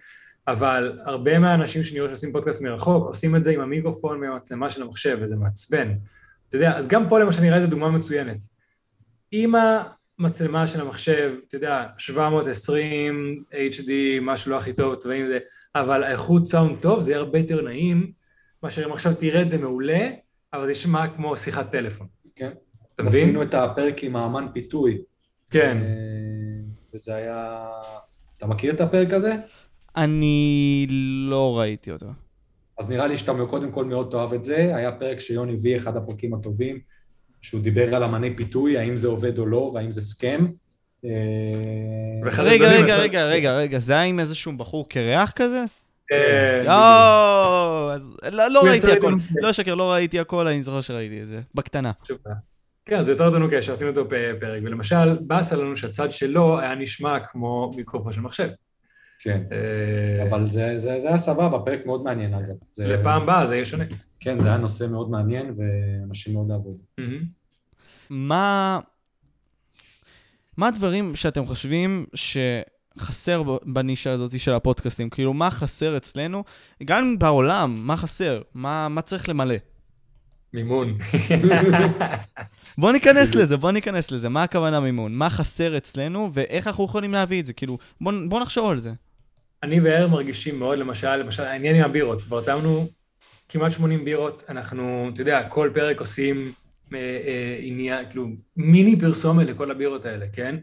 אבל 0.47 0.99
הרבה 1.03 1.39
מהאנשים 1.39 1.83
שאני 1.83 1.99
רואה 1.99 2.09
שעושים 2.09 2.31
פודקאסט 2.31 2.61
מרחוק, 2.61 3.07
עושים 3.07 3.35
את 3.35 3.43
זה 3.43 3.51
עם 3.51 3.61
המיקרופון 3.61 4.19
מהמצלמה 4.19 4.69
של 4.69 4.81
המחשב, 4.81 5.17
וזה 5.21 5.35
מעצבן. 5.35 5.93
אתה 6.47 6.55
יודע, 6.55 6.77
אז 6.77 6.87
גם 6.87 7.09
פה 7.09 7.19
למשל 7.19 7.41
נראה 7.41 7.55
איזה 7.55 7.67
דוגמה 7.67 7.91
מצוינת. 7.91 8.37
אם 9.33 9.53
המצלמה 10.19 10.67
של 10.67 10.81
המחשב, 10.81 11.33
אתה 11.47 11.55
יודע, 11.55 11.87
720 11.97 13.43
HD, 13.51 13.89
משהו 14.21 14.51
לא 14.51 14.57
הכי 14.57 14.73
טוב, 14.73 14.95
צבעים 14.95 15.25
אבל 15.75 16.03
האיכות 16.03 16.45
סאונד 16.45 16.77
טוב, 16.81 17.01
זה 17.01 17.11
יהיה 17.11 17.19
הרבה 17.19 17.39
יותר 17.39 17.61
נעים, 17.61 18.11
מאשר 18.63 18.85
אם 18.85 18.91
עכשיו 18.91 19.13
תראה 19.13 19.41
את 19.41 19.49
זה 19.49 19.57
מעולה, 19.57 20.09
אבל 20.53 20.65
זה 20.65 20.71
ישמע 20.71 21.07
כמו 21.07 21.35
שיחת 21.35 21.71
טלפון. 21.71 22.07
כן. 22.35 22.51
אתה 22.95 23.03
מבין? 23.03 23.23
עשינו 23.23 23.43
את 23.43 23.53
הפרק 23.53 24.03
עם 24.03 24.15
האמן 24.15 24.47
פיתוי. 24.53 25.01
כן. 25.51 25.77
אה, 25.77 26.91
וזה 26.93 27.15
היה... 27.15 27.67
אתה 28.38 28.47
מכיר 28.47 28.73
את 28.73 28.81
הפרק 28.81 29.13
הזה? 29.13 29.35
אני 29.95 30.88
לא 31.29 31.59
ראיתי 31.59 31.91
אותו. 31.91 32.07
אז 32.77 32.89
נראה 32.89 33.07
לי 33.07 33.17
שאתה 33.17 33.33
קודם 33.49 33.71
כל 33.71 33.85
מאוד 33.85 34.07
תאהב 34.11 34.33
את 34.33 34.43
זה. 34.43 34.75
היה 34.75 34.91
פרק 34.91 35.19
שיוני 35.19 35.53
הביא, 35.53 35.75
אחד 35.75 35.97
הפרקים 35.97 36.33
הטובים. 36.33 36.79
שהוא 37.41 37.61
דיבר 37.61 37.95
על 37.95 38.03
אמני 38.03 38.35
פיתוי, 38.35 38.77
האם 38.77 38.97
זה 38.97 39.07
עובד 39.07 39.39
או 39.39 39.45
לא, 39.45 39.71
והאם 39.73 39.91
זה 39.91 40.01
סכם. 40.01 40.45
אה, 41.05 41.09
רגע, 42.23 42.71
רגע, 42.71 42.97
רגע, 42.97 43.25
רגע, 43.25 43.57
רגע, 43.57 43.79
זה 43.79 43.93
היה 43.93 44.03
עם 44.03 44.19
איזשהו 44.19 44.57
בחור 44.57 44.89
קרח 44.89 45.31
כזה? 45.31 45.63
כן, 46.11 46.63
יואו, 46.65 47.91
אז 47.91 48.17
לא 48.31 48.47
לא 48.47 48.61
ראיתי 48.63 48.91
הכל, 48.91 49.13
לא 49.35 49.49
אשקר, 49.49 49.75
לא 49.75 49.91
ראיתי 49.91 50.19
הכל, 50.19 50.47
אני 50.47 50.63
זוכר 50.63 50.81
שראיתי 50.81 51.23
את 51.23 51.27
זה, 51.27 51.41
בקטנה. 51.55 51.91
בדיוק. 52.03 52.21
כן, 52.85 52.99
אז 52.99 53.09
יצר 53.09 53.27
אותנו 53.27 53.47
קשר, 53.51 53.73
עשינו 53.73 53.89
אותו 53.89 54.09
פרק, 54.09 54.38
ולמשל, 54.41 55.17
באסה 55.21 55.55
לנו 55.55 55.75
שהצד 55.75 56.11
שלו 56.11 56.59
היה 56.59 56.75
נשמע 56.75 57.19
כמו 57.19 57.71
מיקרופון 57.75 58.11
של 58.11 58.21
מחשב. 58.21 58.49
כן, 59.19 59.43
אה, 59.51 60.29
אבל 60.29 60.47
זה, 60.47 60.77
זה, 60.77 60.99
זה 60.99 61.07
היה 61.07 61.17
סבבה, 61.17 61.59
פרק 61.59 61.85
מאוד 61.85 62.03
מעניין 62.03 62.33
אגב. 62.33 62.55
זה, 62.73 62.88
לפעם 62.88 63.21
הבאה 63.21 63.47
זה 63.47 63.55
יהיה 63.55 63.65
שונה. 63.65 63.83
כן, 64.19 64.39
זה 64.39 64.47
היה 64.47 64.57
נושא 64.57 64.85
מאוד 64.91 65.09
מעניין, 65.09 65.53
ואנשים 65.57 66.33
מאוד 66.33 66.51
אהבו 66.51 66.73
זה. 66.77 67.03
מה... 68.09 68.79
מה 70.57 70.67
הדברים 70.67 71.15
שאתם 71.15 71.45
חושבים 71.45 72.05
שחסר 72.15 72.80
ב- 73.27 73.73
בנישה 73.73 74.11
הזאת 74.11 74.39
של 74.39 74.51
הפודקאסטים? 74.51 75.09
כאילו, 75.09 75.34
מה 75.34 75.51
חסר 75.51 75.97
אצלנו? 75.97 76.43
גם 76.84 77.19
בעולם, 77.19 77.76
מה 77.77 77.97
חסר? 77.97 78.41
מה, 78.53 78.88
מה 78.89 79.01
צריך 79.01 79.30
למלא? 79.30 79.55
מימון. 80.53 80.97
בוא 82.77 82.91
ניכנס 82.91 83.35
לזה, 83.35 83.57
בוא 83.57 83.72
ניכנס 83.72 84.11
לזה. 84.11 84.30
מה 84.30 84.43
הכוונה 84.43 84.80
מימון? 84.80 85.13
מה 85.13 85.30
חסר 85.30 85.77
אצלנו, 85.77 86.30
ואיך 86.34 86.68
אנחנו 86.68 86.85
יכולים 86.85 87.13
להביא 87.13 87.39
את 87.39 87.45
זה? 87.45 87.53
כאילו, 87.53 87.77
בוא, 88.01 88.13
בוא 88.30 88.39
נחשוב 88.39 88.69
על 88.69 88.80
זה. 88.80 88.91
אני 89.63 89.80
וער 89.80 90.07
מרגישים 90.07 90.59
מאוד, 90.59 90.77
למשל, 90.77 91.15
למשל, 91.15 91.43
העניין 91.43 91.76
עם 91.76 91.84
הבירות. 91.84 92.22
כבר 92.22 92.41
תמנו 92.41 92.88
כמעט 93.49 93.72
80 93.72 94.05
בירות, 94.05 94.43
אנחנו, 94.49 95.09
אתה 95.13 95.22
יודע, 95.22 95.43
כל 95.49 95.69
פרק 95.73 95.99
עושים 95.99 96.51
אה, 96.93 96.97
אה, 96.99 97.57
עניין, 97.59 98.05
כאילו, 98.09 98.27
מיני 98.57 98.99
פרסומת 98.99 99.47
לכל 99.47 99.72
הבירות 99.72 100.05
האלה, 100.05 100.26
כן? 100.34 100.55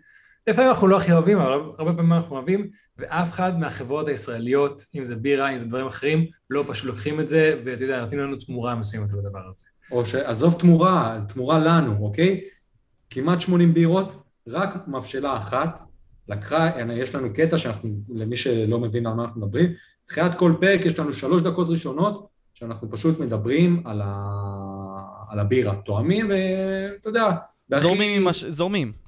לפעמים 0.49 0.71
אנחנו 0.71 0.89
לא 0.89 0.97
הכי 0.97 1.13
אוהבים, 1.13 1.39
אבל 1.39 1.53
הרבה 1.53 1.93
פעמים 1.93 2.13
אנחנו 2.13 2.37
אוהבים, 2.37 2.69
ואף 2.99 3.31
אחד 3.31 3.59
מהחברות 3.59 4.09
הישראליות, 4.09 4.83
אם 4.95 5.05
זה 5.05 5.17
בירה, 5.17 5.53
אם 5.53 5.59
זה 5.59 5.67
דברים 5.67 5.87
אחרים, 5.87 6.27
לא 6.51 6.65
פשוט 6.69 6.85
לוקחים 6.85 7.21
את 7.21 7.29
זה, 7.29 7.61
ואתה 7.65 7.85
יודע, 7.85 8.01
נותנים 8.01 8.21
לנו 8.21 8.37
תמורה 8.37 8.75
מסוימת 8.75 9.13
על 9.13 9.19
הדבר 9.19 9.49
הזה. 9.51 9.67
או 9.91 10.07
שעזוב 10.07 10.57
תמורה, 10.59 11.21
תמורה 11.29 11.59
לנו, 11.59 11.97
אוקיי? 12.01 12.41
כמעט 13.11 13.41
80 13.41 13.75
בירות, 13.75 14.23
רק 14.49 14.89
מבשלה 14.89 15.37
אחת 15.37 15.79
לקחה, 16.29 16.71
יש 16.93 17.15
לנו 17.15 17.29
קטע 17.35 17.59
שאנחנו, 17.59 17.91
למי 18.09 18.37
שלא 18.37 18.79
מבין 18.79 19.07
על 19.07 19.15
מה 19.15 19.25
אנחנו 19.25 19.41
מדברים, 19.41 19.73
תחילת 20.05 20.35
כל 20.35 20.53
פרק 20.61 20.85
יש 20.85 20.99
לנו 20.99 21.13
שלוש 21.13 21.43
דקות 21.43 21.69
ראשונות, 21.71 22.29
שאנחנו 22.55 22.91
פשוט 22.91 23.21
מדברים 23.21 23.83
על, 23.85 24.01
ה... 24.05 24.15
על 25.29 25.39
הבירה, 25.39 25.75
תואמים, 25.85 26.27
ואתה 26.31 27.09
יודע, 27.09 27.31
זורמים 27.77 28.21
עם 28.21 28.29
הש... 28.29 28.45
זורמים. 28.45 29.08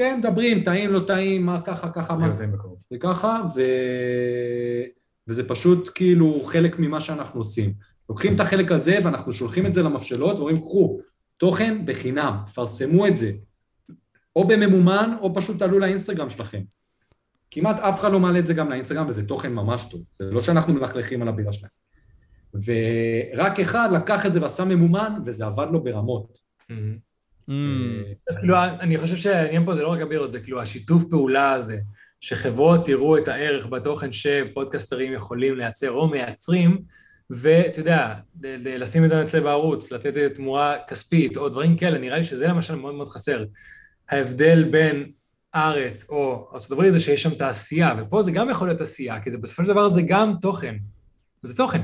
כן, 0.00 0.18
מדברים, 0.18 0.64
טעים, 0.64 0.92
לא 0.92 1.00
טעים, 1.06 1.46
מה 1.46 1.60
ככה, 1.60 1.90
ככה, 1.90 2.16
מה 2.16 2.26
בקרוב. 2.52 2.78
זה 2.90 2.98
ככה, 2.98 3.42
ו... 3.56 3.62
וזה 5.28 5.48
פשוט 5.48 5.90
כאילו 5.94 6.40
חלק 6.44 6.78
ממה 6.78 7.00
שאנחנו 7.00 7.40
עושים. 7.40 7.72
לוקחים 8.10 8.34
את 8.34 8.40
החלק 8.40 8.72
הזה 8.72 8.98
ואנחנו 9.04 9.32
שולחים 9.32 9.66
את 9.66 9.74
זה 9.74 9.82
למבשלות 9.82 10.36
ואומרים, 10.36 10.60
קחו, 10.60 11.00
תוכן 11.36 11.86
בחינם, 11.86 12.36
פרסמו 12.54 13.06
את 13.06 13.18
זה, 13.18 13.32
או 14.36 14.48
בממומן, 14.48 15.14
או 15.20 15.34
פשוט 15.34 15.58
תעלו 15.58 15.78
לאינסטגרם 15.78 16.30
שלכם. 16.30 16.62
כמעט 17.50 17.80
אף 17.80 18.00
אחד 18.00 18.12
לא 18.12 18.20
מעלה 18.20 18.38
את 18.38 18.46
זה 18.46 18.54
גם 18.54 18.70
לאינסטגרם, 18.70 19.08
וזה 19.08 19.28
תוכן 19.28 19.52
ממש 19.52 19.84
טוב. 19.90 20.00
זה 20.12 20.24
לא 20.24 20.40
שאנחנו 20.40 20.72
מלכלכים 20.72 21.22
על 21.22 21.28
הבירה 21.28 21.52
שלהם. 21.52 21.70
ורק 22.54 23.60
אחד 23.60 23.88
לקח 23.92 24.26
את 24.26 24.32
זה 24.32 24.42
ועשה 24.42 24.64
ממומן, 24.64 25.12
וזה 25.26 25.46
עבד 25.46 25.66
לו 25.72 25.84
ברמות. 25.84 26.38
מהמם. 26.68 27.09
Mm. 27.50 27.52
אז 28.30 28.38
כאילו, 28.38 28.56
אני 28.80 28.98
חושב 28.98 29.16
שהעניין 29.16 29.64
פה 29.64 29.74
זה 29.74 29.82
לא 29.82 29.88
רק 29.88 30.00
הבירות, 30.00 30.32
זה 30.32 30.40
כאילו 30.40 30.60
השיתוף 30.62 31.04
פעולה 31.10 31.52
הזה, 31.52 31.78
שחברות 32.20 32.88
יראו 32.88 33.18
את 33.18 33.28
הערך 33.28 33.66
בתוכן 33.66 34.12
שפודקסטרים 34.12 35.12
יכולים 35.12 35.56
לייצר 35.56 35.90
או 35.90 36.08
מייצרים, 36.08 36.78
ואתה 37.30 37.80
יודע, 37.80 38.14
לשים 38.64 39.04
את 39.04 39.08
זה 39.08 39.22
אצלם 39.22 39.42
בערוץ, 39.42 39.92
לתת 39.92 40.34
תמורה 40.34 40.76
כספית 40.88 41.36
או 41.36 41.48
דברים 41.48 41.76
כאלה, 41.76 41.98
נראה 41.98 42.16
לי 42.16 42.24
שזה 42.24 42.46
למשל 42.46 42.74
מאוד 42.74 42.94
מאוד 42.94 43.08
חסר. 43.08 43.44
ההבדל 44.08 44.64
בין 44.64 45.12
ארץ 45.54 46.10
או 46.10 46.50
ארה"ב 46.52 46.90
זה 46.90 46.98
שיש 46.98 47.22
שם 47.22 47.34
תעשייה, 47.34 47.94
ופה 47.98 48.22
זה 48.22 48.30
גם 48.30 48.50
יכול 48.50 48.68
להיות 48.68 48.78
תעשייה, 48.78 49.20
כי 49.20 49.30
זה 49.30 49.38
בסופו 49.38 49.62
של 49.62 49.68
דבר 49.68 49.88
זה 49.88 50.02
גם 50.02 50.34
תוכן. 50.40 50.74
זה 51.42 51.56
תוכן. 51.56 51.80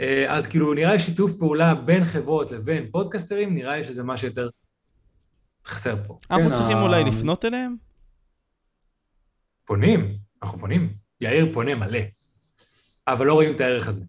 אה, 0.00 0.34
אז 0.36 0.46
כאילו, 0.46 0.74
נראה 0.74 0.92
לי 0.92 0.98
שיתוף 0.98 1.32
פעולה 1.38 1.74
בין 1.74 2.04
חברות 2.04 2.50
לבין 2.50 2.90
פודקסטרים, 2.90 3.54
נראה 3.54 3.76
לי 3.76 3.84
שזה 3.84 4.02
מה 4.02 4.16
שיותר 4.16 4.48
חסר 5.66 5.96
פה. 6.06 6.18
אנחנו 6.30 6.48
כן, 6.48 6.54
צריכים 6.54 6.76
אולי 6.76 7.04
לפנות 7.04 7.44
אליהם? 7.44 7.76
פונים, 9.64 10.16
אנחנו 10.42 10.58
פונים. 10.58 10.94
יאיר 11.20 11.52
פונה 11.52 11.74
מלא, 11.74 11.98
אבל 13.08 13.26
לא 13.26 13.34
רואים 13.34 13.56
את 13.56 13.60
הערך 13.60 13.88
הזה. 13.88 14.04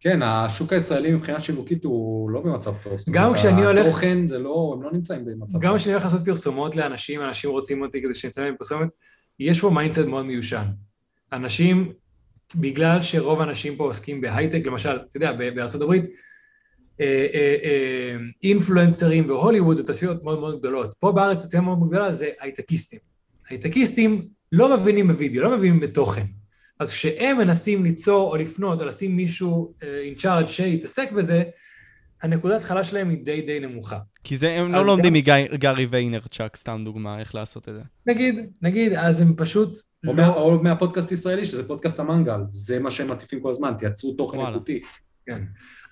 כן, 0.00 0.22
השוק 0.22 0.72
הישראלי 0.72 1.12
מבחינה 1.12 1.40
שיווקית 1.40 1.84
הוא 1.84 2.30
לא 2.30 2.40
במצב 2.40 2.74
טוב. 2.82 2.92
גם 3.10 3.34
כשאני 3.34 3.64
הולך- 3.64 3.86
התוכן 3.86 4.26
זה 4.26 4.38
לא, 4.38 4.72
הם 4.76 4.82
לא 4.82 4.92
נמצאים 4.92 5.24
במצב 5.24 5.58
גם 5.58 5.70
טוב. 5.70 5.78
כשאני 5.78 5.92
הולך 5.92 6.04
לעשות 6.04 6.24
פרסומות 6.24 6.76
לאנשים, 6.76 7.22
אנשים 7.22 7.50
רוצים 7.50 7.82
אותי 7.82 8.02
כדי 8.02 8.14
שנצא 8.14 8.44
להם 8.44 8.54
פרסומת, 8.58 8.88
יש 9.38 9.60
פה 9.60 9.70
mindset 9.70 9.98
מאוד 10.06 10.26
מיושן. 10.26 10.64
אנשים, 11.32 11.92
בגלל 12.54 13.02
שרוב 13.02 13.40
האנשים 13.40 13.76
פה 13.76 13.84
עוסקים 13.84 14.20
בהייטק, 14.20 14.62
למשל, 14.66 14.96
אתה 15.08 15.16
יודע, 15.16 15.32
בארצות 15.32 15.80
הברית, 15.82 16.04
אה, 17.00 17.06
אה, 17.34 17.56
אה, 17.64 18.16
אינפלואנסרים 18.42 19.26
והוליווד 19.28 19.76
זה 19.76 19.86
תעשיות 19.86 20.24
מאוד 20.24 20.40
מאוד 20.40 20.58
גדולות. 20.58 20.94
פה 20.98 21.12
בארץ 21.12 21.42
תעשייה 21.42 21.62
מאוד 21.62 21.78
מאוד 21.78 21.90
גדולה 21.90 22.12
זה 22.12 22.28
הייטקיסטים. 22.40 22.98
הייטקיסטים 23.50 24.28
לא 24.52 24.76
מבינים 24.76 25.08
בווידאו, 25.08 25.42
לא 25.42 25.56
מבינים 25.56 25.80
בתוכן. 25.80 26.24
אז 26.80 26.92
כשהם 26.92 27.38
מנסים 27.38 27.84
ליצור 27.84 28.30
או 28.30 28.36
לפנות 28.36 28.80
או 28.80 28.84
לשים 28.86 29.16
מישהו 29.16 29.74
in 29.80 30.20
charge 30.20 30.48
שיתעסק 30.48 31.12
בזה, 31.12 31.42
הנקודת 32.22 32.60
התחלה 32.60 32.84
שלהם 32.84 33.08
היא 33.10 33.24
די 33.24 33.40
די 33.40 33.60
נמוכה. 33.60 33.98
כי 34.24 34.36
זה, 34.36 34.50
הם 34.50 34.72
לא 34.72 34.78
גם- 34.80 34.86
לומדים 34.86 35.12
מגארי 35.12 35.86
ויינרצ'אק, 35.86 36.56
סתם 36.56 36.82
דוגמה, 36.84 37.20
איך 37.20 37.34
לעשות 37.34 37.68
את 37.68 37.74
זה. 37.74 37.80
נגיד, 38.06 38.34
נגיד, 38.62 38.92
אז 38.92 39.20
הם 39.20 39.34
פשוט 39.36 39.76
או, 40.06 40.12
לא... 40.12 40.14
מה, 40.14 40.28
או 40.28 40.62
מהפודקאסט 40.62 41.12
ישראלי, 41.12 41.44
שזה 41.44 41.68
פודקאסט 41.68 42.00
המנגל, 42.00 42.40
זה 42.48 42.78
מה 42.78 42.90
שהם 42.90 43.10
מטיפים 43.10 43.40
כל 43.40 43.50
הזמן, 43.50 43.74
תייצרו 43.78 44.14
תוכן. 44.14 44.40
איכותי. 44.40 44.82
כן. 45.26 45.42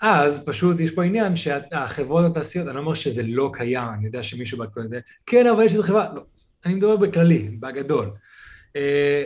אז 0.00 0.44
פשוט 0.46 0.80
יש 0.80 0.90
פה 0.90 1.04
עניין 1.04 1.36
שהחברות 1.36 2.24
התעשיות, 2.24 2.66
אני 2.66 2.74
לא 2.74 2.80
אומר 2.80 2.94
שזה 2.94 3.22
לא 3.26 3.50
קיים, 3.52 3.88
אני 3.94 4.06
יודע 4.06 4.22
שמישהו 4.22 4.58
בא 4.58 4.66
קודם, 4.66 4.90
כן, 5.26 5.46
אבל 5.46 5.64
יש 5.64 5.72
איזו 5.72 5.82
חברה, 5.82 6.14
לא, 6.14 6.22
אני 6.66 6.74
מדבר 6.74 6.96
בכללי, 6.96 7.48
בגדול. 7.60 8.10
אה, 8.76 9.24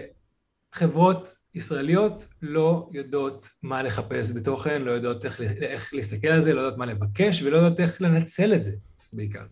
חברות 0.72 1.34
ישראליות 1.54 2.26
לא 2.42 2.88
יודעות 2.92 3.50
מה 3.62 3.82
לחפש 3.82 4.36
בתוכן, 4.36 4.82
לא 4.82 4.92
יודעות 4.92 5.24
איך, 5.24 5.40
איך 5.40 5.94
להסתכל 5.94 6.28
על 6.28 6.40
זה, 6.40 6.54
לא 6.54 6.60
יודעות 6.60 6.78
מה 6.78 6.86
לבקש, 6.86 7.42
ולא 7.42 7.56
יודעות 7.56 7.80
איך 7.80 8.02
לנצל 8.02 8.54
את 8.54 8.62
זה, 8.62 8.72
בעיקר. 9.12 9.44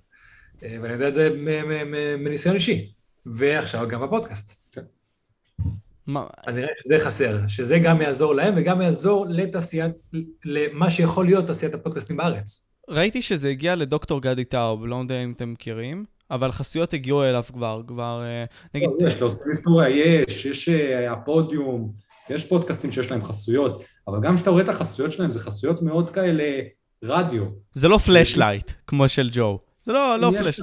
אה, 0.62 0.76
ואני 0.82 0.92
יודע 0.92 1.08
את 1.08 1.14
זה 1.14 1.30
מניסיון 2.18 2.54
אישי, 2.54 2.92
ועכשיו 3.26 3.88
גם 3.88 4.02
בפודקאסט. 4.02 4.65
מה, 6.06 6.26
אז 6.46 6.56
נראה 6.56 6.68
שזה 6.84 6.98
חסר, 6.98 7.38
שזה 7.48 7.78
גם 7.78 8.02
יעזור 8.02 8.34
להם 8.34 8.54
וגם 8.56 8.82
יעזור 8.82 9.26
לתעשיית, 9.28 9.92
למה 10.44 10.90
שיכול 10.90 11.24
להיות 11.24 11.46
תעשיית 11.46 11.74
הפודקאסטים 11.74 12.16
בארץ. 12.16 12.72
ראיתי 12.88 13.22
שזה 13.22 13.48
הגיע 13.48 13.74
לדוקטור 13.74 14.22
גדי 14.22 14.44
טאוב, 14.44 14.86
לא 14.86 14.96
יודע 14.96 15.24
אם 15.24 15.32
אתם 15.36 15.52
מכירים, 15.52 16.04
אבל 16.30 16.52
חסויות 16.52 16.92
הגיעו 16.92 17.24
אליו 17.24 17.42
כבר, 17.52 17.80
כבר, 17.86 18.22
אה, 18.24 18.44
נגיד, 18.74 18.88
לא, 19.00 19.08
יש, 19.08 19.14
לעושים 19.20 19.46
היסטוריה 19.48 19.88
יש, 19.88 20.46
יש 20.46 20.68
אה, 20.68 21.12
הפודיום, 21.12 21.92
יש 22.30 22.44
פודקאסטים 22.48 22.92
שיש 22.92 23.10
להם 23.10 23.24
חסויות, 23.24 23.84
אבל 24.08 24.20
גם 24.22 24.36
כשאתה 24.36 24.50
רואה 24.50 24.62
את 24.62 24.68
החסויות 24.68 25.12
שלהם, 25.12 25.32
זה 25.32 25.40
חסויות 25.40 25.82
מאוד 25.82 26.10
כאלה 26.10 26.44
רדיו. 27.04 27.44
זה 27.72 27.88
לא 27.88 27.98
Fleshlight, 27.98 28.70
כמו 28.86 29.08
של 29.08 29.30
ג'ו. 29.32 29.58
זה 29.82 29.92
לא, 29.92 30.16
לא 30.20 30.30
יש- 30.34 30.40
Flesh... 30.42 30.60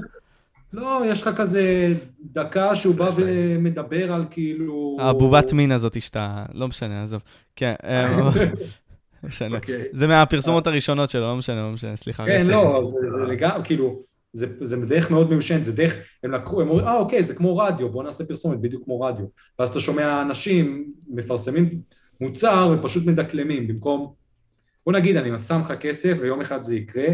לא, 0.74 1.02
יש 1.06 1.22
לך 1.22 1.30
כזה 1.38 1.94
דקה 2.20 2.76
שהוא 2.76 2.96
בא 2.96 3.10
ומדבר 3.16 4.14
על 4.14 4.26
כאילו... 4.30 4.98
הבובת 5.00 5.54
מין 5.54 5.72
הזאת 5.72 6.02
שאתה... 6.02 6.46
לא 6.54 6.68
משנה, 6.68 7.04
עזוב. 7.04 7.22
כן, 7.56 7.74
אה, 7.84 8.18
לא 8.22 8.32
משנה. 9.24 9.58
אוקיי. 9.58 9.84
זה 9.92 10.08
מהפרסומות 10.08 10.68
הראשונות 10.68 11.10
שלו, 11.10 11.22
לא 11.22 11.36
משנה, 11.36 11.62
לא 11.62 11.72
משנה, 11.72 11.96
סליחה. 11.96 12.26
כן. 12.26 12.48
לא, 12.48 12.84
זה, 12.84 13.24
לגמרי, 13.24 13.64
כאילו, 13.64 14.04
זה, 14.34 14.86
דרך 14.86 15.12
מאוד 15.12 15.30
מיושנת, 15.30 15.64
זה 15.64 15.72
דרך, 15.72 15.98
הם 16.24 16.32
לקחו, 16.32 16.62
הם 16.62 16.70
אומרים, 16.70 16.88
אה, 16.88 16.98
אוקיי, 16.98 17.24
זה 17.24 17.36
כמו 17.36 17.58
רדיו, 17.58 17.90
בוא 17.90 18.04
נעשה 18.04 18.26
פרסומת 18.26 18.62
בדיוק 18.62 18.84
כמו 18.86 19.02
רדיו. 19.02 19.26
ואז 19.60 19.70
אתה 19.70 19.80
שומע 19.80 20.22
אנשים 20.22 20.92
מפרסמים 21.08 21.82
מוצר 22.22 22.76
ופשוט 22.80 23.06
מדקלמים, 23.06 23.68
במקום, 23.68 24.14
בוא 24.86 24.94
נגיד, 24.94 25.18
אני 25.18 25.40
שם 25.40 25.62
לך 25.62 25.72
כסף 25.72 26.18
ויום 26.20 26.42
אחד 26.42 26.62
זה 26.62 26.76
יקרה, 26.76 27.08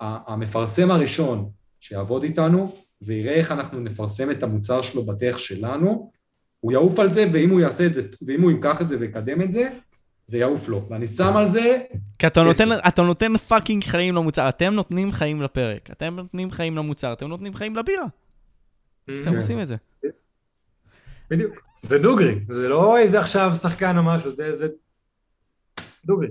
המפרסם 0.00 0.90
הראשון 0.90 1.50
שיעבוד 1.80 2.22
איתנו 2.22 2.72
ויראה 3.02 3.34
איך 3.34 3.52
אנחנו 3.52 3.80
נפרסם 3.80 4.30
את 4.30 4.42
המוצר 4.42 4.82
שלו 4.82 5.06
בדרך 5.06 5.38
שלנו, 5.38 6.10
הוא 6.60 6.72
יעוף 6.72 6.98
על 6.98 7.10
זה, 7.10 7.28
ואם 7.32 7.50
הוא 7.50 7.60
יעשה 7.60 7.86
את 7.86 7.94
זה, 7.94 8.02
ואם 8.22 8.42
הוא 8.42 8.50
ייקח 8.50 8.80
את 8.80 8.88
זה 8.88 8.96
ויקדם 9.00 9.42
את 9.42 9.52
זה, 9.52 9.68
זה 10.26 10.38
יעוף 10.38 10.68
לו. 10.68 10.86
ואני 10.90 11.06
שם 11.06 11.36
על 11.36 11.46
זה, 11.46 11.78
כי 12.18 12.26
אתה. 12.26 12.42
נותן, 12.42 12.68
אתה 12.88 13.02
נותן 13.02 13.36
fucking 13.36 13.84
חיים 13.84 14.14
למוצר, 14.14 14.48
אתם 14.48 14.74
נותנים 14.74 15.12
חיים 15.12 15.42
לפרק, 15.42 15.90
אתם 15.90 16.16
נותנים 16.16 16.50
חיים 16.50 16.76
למוצר, 16.76 17.12
אתם 17.12 17.28
נותנים 17.28 17.54
חיים 17.54 17.76
לבירה, 17.76 18.06
אתם 19.04 19.24
כן. 19.24 19.36
עושים 19.36 19.60
את 19.60 19.68
זה. 19.68 19.76
בדיוק. 21.30 21.68
זה 21.82 21.98
דוגרי, 21.98 22.34
זה 22.48 22.68
לא 22.68 22.98
איזה 22.98 23.20
עכשיו 23.20 23.52
שחקן 23.56 23.96
או 23.96 24.02
משהו, 24.02 24.30
זה, 24.30 24.54
זה 24.54 24.68
דוגרי. 26.04 26.28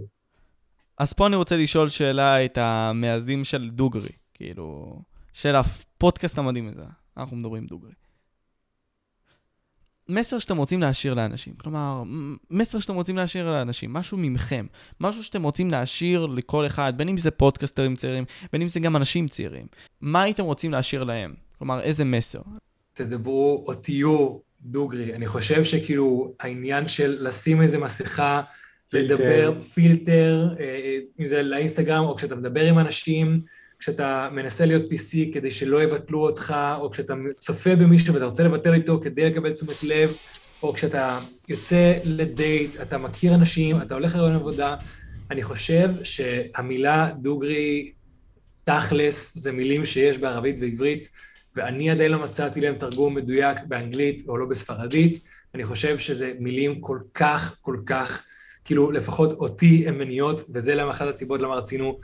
אז 0.98 1.14
פה 1.14 1.28
אני 1.28 1.36
רוצה 1.36 1.58
לשאול 1.58 1.90
שאלה 1.90 2.46
את 2.46 2.58
המייסדים 2.58 3.44
של 3.44 3.70
דוגרי, 3.70 4.10
כאילו, 4.34 5.00
של 5.38 5.56
הפודקאסט 5.56 6.38
המדהים 6.38 6.68
הזה, 6.68 6.82
אנחנו 7.18 7.38
מדברים 7.38 7.66
דוגרי. 7.66 7.92
מסר 10.10 10.40
שאתם 10.40 10.58
רוצים 10.58 10.82
להשאיר 10.82 11.14
לאנשים, 11.14 11.54
כלומר, 11.54 12.04
מסר 12.50 12.80
שאתם 12.80 12.96
רוצים 12.96 13.18
להשאיר 13.18 13.52
לאנשים, 13.52 13.94
משהו 13.94 14.18
ממכם, 14.18 14.66
משהו 15.00 15.24
שאתם 15.24 15.44
רוצים 15.44 15.72
להשאיר 15.72 16.26
לכל 16.26 16.66
אחד, 16.66 16.94
בין 16.98 17.10
אם 17.10 17.18
זה 17.18 17.32
פודקאסטרים 17.32 17.96
צעירים, 17.96 18.26
בין 18.54 18.62
אם 18.62 18.68
זה 18.68 18.80
גם 18.80 18.96
אנשים 18.96 19.28
צעירים. 19.28 19.68
מה 20.02 20.22
הייתם 20.22 20.44
רוצים 20.44 20.72
להשאיר 20.72 21.04
להם? 21.04 21.34
כלומר, 21.58 21.82
איזה 21.82 22.06
מסר? 22.06 22.42
תדברו 22.94 23.64
או 23.68 23.74
תהיו 23.74 24.38
דוגרי. 24.62 25.16
אני 25.16 25.28
חושב 25.28 25.64
שכאילו 25.64 26.34
העניין 26.40 26.88
של 26.88 27.18
לשים 27.20 27.62
איזה 27.62 27.78
מסכה, 27.78 28.42
פילטר. 28.90 29.14
לדבר 29.14 29.62
פילטר, 29.62 30.56
אה, 30.60 30.98
אם 31.20 31.26
זה 31.26 31.44
לאינסטגרם, 31.44 32.06
או 32.06 32.16
כשאתה 32.16 32.36
מדבר 32.36 32.66
עם 32.66 32.80
אנשים, 32.80 33.42
כשאתה 33.80 34.30
מנסה 34.32 34.66
להיות 34.66 34.86
PC 34.92 35.34
כדי 35.34 35.52
שלא 35.52 35.84
יבטלו 35.84 36.20
אותך, 36.20 36.56
או 36.80 36.92
כשאתה 36.92 37.14
צופה 37.40 37.76
במישהו 37.76 38.14
ואתה 38.14 38.26
רוצה 38.26 38.44
לבטל 38.44 38.74
איתו 38.74 39.00
כדי 39.04 39.26
לקבל 39.26 39.54
תשומת 39.54 39.84
לב, 39.84 40.14
או 40.64 40.74
כשאתה 40.74 41.20
יוצא 41.48 41.94
לדייט, 42.04 42.82
אתה 42.82 42.98
מכיר 42.98 43.36
אנשים, 43.36 43.82
אתה 43.82 43.94
הולך 43.94 44.16
לרעיון 44.16 44.36
עבודה, 44.36 44.76
אני 45.32 45.44
חושב 45.44 45.90
שהמילה 46.04 47.12
דוגרי, 47.22 47.92
תכלס, 48.64 49.38
זה 49.38 49.52
מילים 49.52 49.86
שיש 49.86 50.18
בערבית 50.18 50.56
ועברית, 50.60 51.10
ואני 51.56 51.90
עדיין 51.90 52.12
לא 52.12 52.20
מצאתי 52.20 52.62
להם 52.62 52.76
תרגום 52.76 53.16
מדויק 53.16 53.58
באנגלית 53.68 54.24
או 54.28 54.38
לא 54.38 54.46
בספרדית. 54.46 55.20
אני 55.56 55.66
חושב 55.66 55.98
שזה 55.98 56.34
מילים 56.40 56.82
כל 56.82 57.00
כך, 57.14 57.58
כל 57.62 57.78
כך, 57.86 58.24
כאילו, 58.66 58.92
לפחות 58.92 59.34
אותי 59.34 59.88
הן 59.88 59.98
מניעות, 59.98 60.42
וזה 60.54 60.76
למה 60.76 60.92
אחת 60.92 61.08
הסיבות 61.08 61.42
למה 61.42 61.56
רצינו 61.56 62.00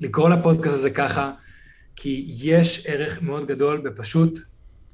לקרוא 0.00 0.30
לפודקאסט 0.30 0.74
הזה 0.74 0.90
ככה, 0.90 1.32
כי 1.96 2.34
יש 2.38 2.86
ערך 2.86 3.22
מאוד 3.22 3.46
גדול 3.46 3.80
בפשוט, 3.80 4.38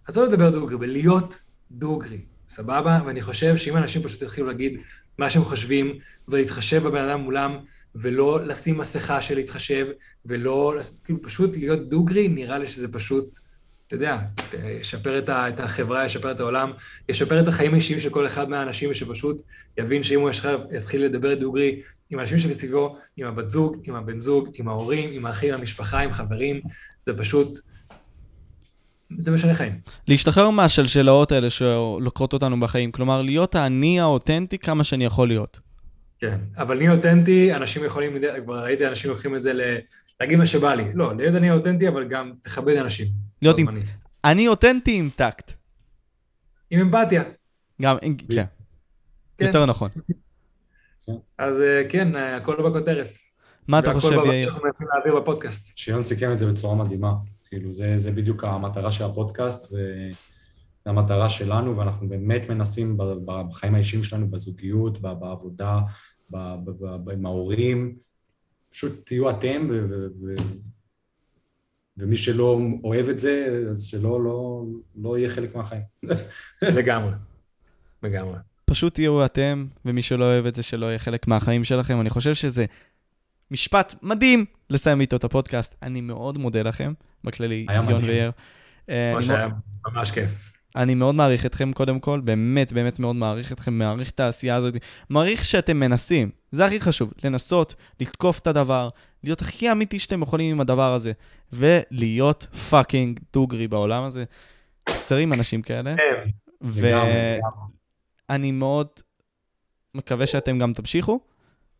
אז 0.09 0.19
לא 0.19 0.25
לדבר 0.25 0.51
דוגרי, 0.51 0.77
בלהיות 0.77 1.41
דוגרי, 1.71 2.21
סבבה? 2.49 3.01
ואני 3.07 3.23
חושב 3.23 3.57
שאם 3.57 3.77
אנשים 3.77 4.03
פשוט 4.03 4.23
יתחילו 4.23 4.47
להגיד 4.47 4.81
מה 5.19 5.31
שהם 5.31 5.45
חושבים, 5.45 5.99
ולהתחשב 6.29 6.83
בבן 6.83 7.09
אדם 7.09 7.21
מולם, 7.21 7.59
ולא 7.95 8.41
לשים 8.47 8.79
מסכה 8.79 9.23
של 9.23 9.35
להתחשב, 9.35 9.87
ולא, 10.27 10.75
כאילו, 11.05 11.23
פשוט 11.23 11.57
להיות 11.57 11.89
דוגרי, 11.89 12.29
נראה 12.29 12.59
לי 12.59 12.67
שזה 12.67 12.93
פשוט... 12.93 13.37
אתה 13.87 13.97
יודע, 13.97 14.19
ישפר 14.81 15.19
את, 15.19 15.29
את 15.29 15.61
החברה, 15.61 16.05
ישפר 16.05 16.31
את 16.31 16.41
העולם, 16.41 16.73
ישפר 17.09 17.41
את 17.41 17.49
החיים 17.49 17.73
האישיים 17.73 18.01
של 18.01 18.11
כל 18.11 18.27
אחד 18.27 18.49
מהאנשים, 18.49 18.95
שפשוט 18.95 19.43
יבין 19.79 20.03
שאם 20.03 20.21
הוא 20.21 20.29
עכשיו 20.29 20.61
יתחיל 20.71 21.05
לדבר 21.05 21.35
דוגרי 21.35 21.83
עם 22.11 22.19
האנשים 22.19 22.39
שמסביבו, 22.39 22.97
עם 23.17 23.27
הבת 23.27 23.51
זוג, 23.51 23.77
עם 23.85 23.95
הבן 23.95 24.19
זוג, 24.19 24.49
עם 24.55 24.69
ההורים, 24.69 25.11
עם 25.13 25.27
האחים, 25.27 25.55
עם 25.55 25.61
המשפחה, 25.61 26.01
עם 26.01 26.13
חברים, 26.13 26.61
זה 27.05 27.13
פשוט, 27.19 27.59
זה 29.17 29.31
משנה 29.31 29.55
חיים. 29.55 29.81
להשתחרר 30.09 30.51
מהשלשלאות 30.51 31.33
האלה 31.33 31.51
שלוקחות 31.51 32.33
אותנו 32.33 32.61
בחיים, 32.61 32.93
כלומר, 32.93 33.23
להיות 33.23 33.55
האני 33.55 34.01
האותנטי 34.01 34.59
כמה 34.59 34.85
שאני 34.85 35.05
יכול 35.05 35.29
להיות. 35.29 35.61
כן, 36.19 36.39
אבל 36.57 36.77
אני 36.77 36.91
אותנטי, 36.91 37.55
אנשים 37.55 37.85
יכולים, 37.85 38.17
כבר 38.45 38.63
ראיתי 38.63 38.87
אנשים 38.87 39.11
לוקחים 39.11 39.35
את 39.35 39.41
זה 39.41 39.53
ל... 39.53 39.61
להגיד 40.21 40.39
מה 40.39 40.47
שבא 40.47 40.75
לי. 40.75 40.85
לא, 40.95 41.17
להיות 41.17 41.35
אני 41.35 41.51
אותנטי, 41.51 41.89
אבל 41.89 42.09
גם 42.09 42.33
לכבד 42.47 42.77
אנשים. 42.77 43.07
להיות 43.43 43.59
עם-. 43.59 43.69
אני 44.25 44.49
אותנטי 44.49 44.95
עם 44.95 45.11
טקט. 45.17 45.53
עם 46.71 46.81
אמפתיה. 46.81 47.23
גם, 47.83 47.97
כן, 48.01 48.13
כן. 48.35 48.45
יותר 49.47 49.67
נכון. 49.67 49.91
אז 51.39 51.61
אה, 51.61 51.83
כן, 51.89 52.17
אה, 52.17 52.37
הכל 52.37 52.71
בכותרת. 52.71 53.09
מה 53.69 53.79
אתה 53.79 53.89
והכל 53.89 54.01
חושב, 54.01 54.17
יאיר? 54.27 54.49
אנחנו 54.49 54.65
מנסים 54.65 54.87
להעביר 54.95 55.21
בפודקאסט. 55.21 55.79
שיון 55.79 56.03
סיכם 56.03 56.33
את 56.33 56.39
זה 56.39 56.47
בצורה 56.47 56.75
מדהימה. 56.85 57.13
כאילו, 57.49 57.73
זה, 57.73 57.93
זה 57.97 58.11
בדיוק 58.11 58.45
המטרה 58.45 58.93
של 58.93 59.05
הפודקאסט, 59.05 59.73
וזו 59.73 60.17
המטרה 60.87 61.29
שלנו, 61.29 61.77
ואנחנו 61.77 62.09
באמת 62.09 62.49
מנסים 62.49 62.99
בחיים 63.27 63.75
האישיים 63.75 64.05
שלנו, 64.05 64.31
בזוגיות, 64.31 65.01
בעבודה, 65.01 65.81
ב- 66.31 66.37
ב- 66.65 66.71
ב- 66.71 67.05
ב- 67.05 67.11
עם 67.11 67.27
ההורים, 67.27 67.97
פשוט 68.71 69.07
תהיו 69.07 69.31
אתם, 69.31 69.69
ו- 69.71 69.85
ו- 69.91 70.07
ו- 70.23 70.37
ומי 71.97 72.17
שלא 72.17 72.61
אוהב 72.85 73.09
את 73.09 73.21
זה, 73.21 73.65
אז 73.71 73.85
שלא 73.85 74.25
לא, 74.25 74.65
לא 74.97 75.19
יהיה 75.19 75.29
חלק 75.29 75.55
מהחיים. 75.55 75.83
לגמרי. 76.63 77.13
לגמרי. 78.03 78.39
פשוט 78.71 78.95
תהיו 78.95 79.25
אתם, 79.25 79.67
ומי 79.85 80.03
שלא 80.03 80.25
אוהב 80.25 80.47
את 80.47 80.55
זה, 80.55 80.63
שלא 80.63 80.87
יהיה 80.87 80.99
חלק 80.99 81.29
מהחיים 81.29 81.65
שלכם. 81.65 82.01
אני 82.01 82.11
חושב 82.11 82.35
שזה 82.35 82.65
משפט 83.51 83.95
מדהים 84.03 84.45
לסיים 84.71 85.01
איתו 85.01 85.17
את 85.17 85.25
הפודקאסט. 85.25 85.75
אני 85.83 86.01
מאוד 86.01 86.39
מודה 86.39 86.63
לכם, 86.63 86.93
בכללי, 87.25 87.67
היה 87.69 87.83
יון. 87.91 88.05
ויאיר. 88.05 88.31
אה, 88.91 89.11
מה 89.13 89.19
אני 89.19 89.27
שהיה 89.27 89.49
ממש 89.87 90.11
כיף. 90.11 90.53
אני 90.77 90.95
מאוד 90.95 91.15
מעריך 91.15 91.47
אתכם 91.47 91.73
קודם 91.73 92.01
כל, 92.01 92.21
באמת, 92.21 92.73
באמת 92.73 92.99
מאוד 92.99 93.17
מעריך 93.17 93.53
אתכם, 93.53 93.79
מעריך 93.79 94.11
את 94.11 94.21
העשייה 94.21 94.57
הזאת, 94.57 94.75
מעריך 95.11 95.45
שאתם 95.45 95.81
מנסים, 95.81 96.31
זה 96.51 96.67
הכי 96.67 96.81
חשוב, 96.81 97.13
לנסות, 97.25 97.75
לתקוף 98.01 98.39
את 98.39 98.47
הדבר, 98.47 98.89
להיות 99.25 99.41
הכי 99.41 99.73
אמיתי 99.73 99.99
שאתם 99.99 100.23
יכולים 100.23 100.51
עם 100.51 100.61
הדבר 100.61 100.95
הזה, 100.95 101.13
ולהיות 101.53 102.47
fucking 102.71 103.21
דוגרי 103.33 103.69
בעולם 103.69 104.03
הזה. 104.03 104.25
חסרים 104.91 105.33
אנשים 105.33 105.63
כאלה, 105.63 105.95
כן. 105.97 106.31
ואני 108.31 108.53
מאוד 108.53 108.87
מקווה 109.95 110.27
שאתם 110.27 110.59
גם 110.59 110.73
תמשיכו, 110.73 111.21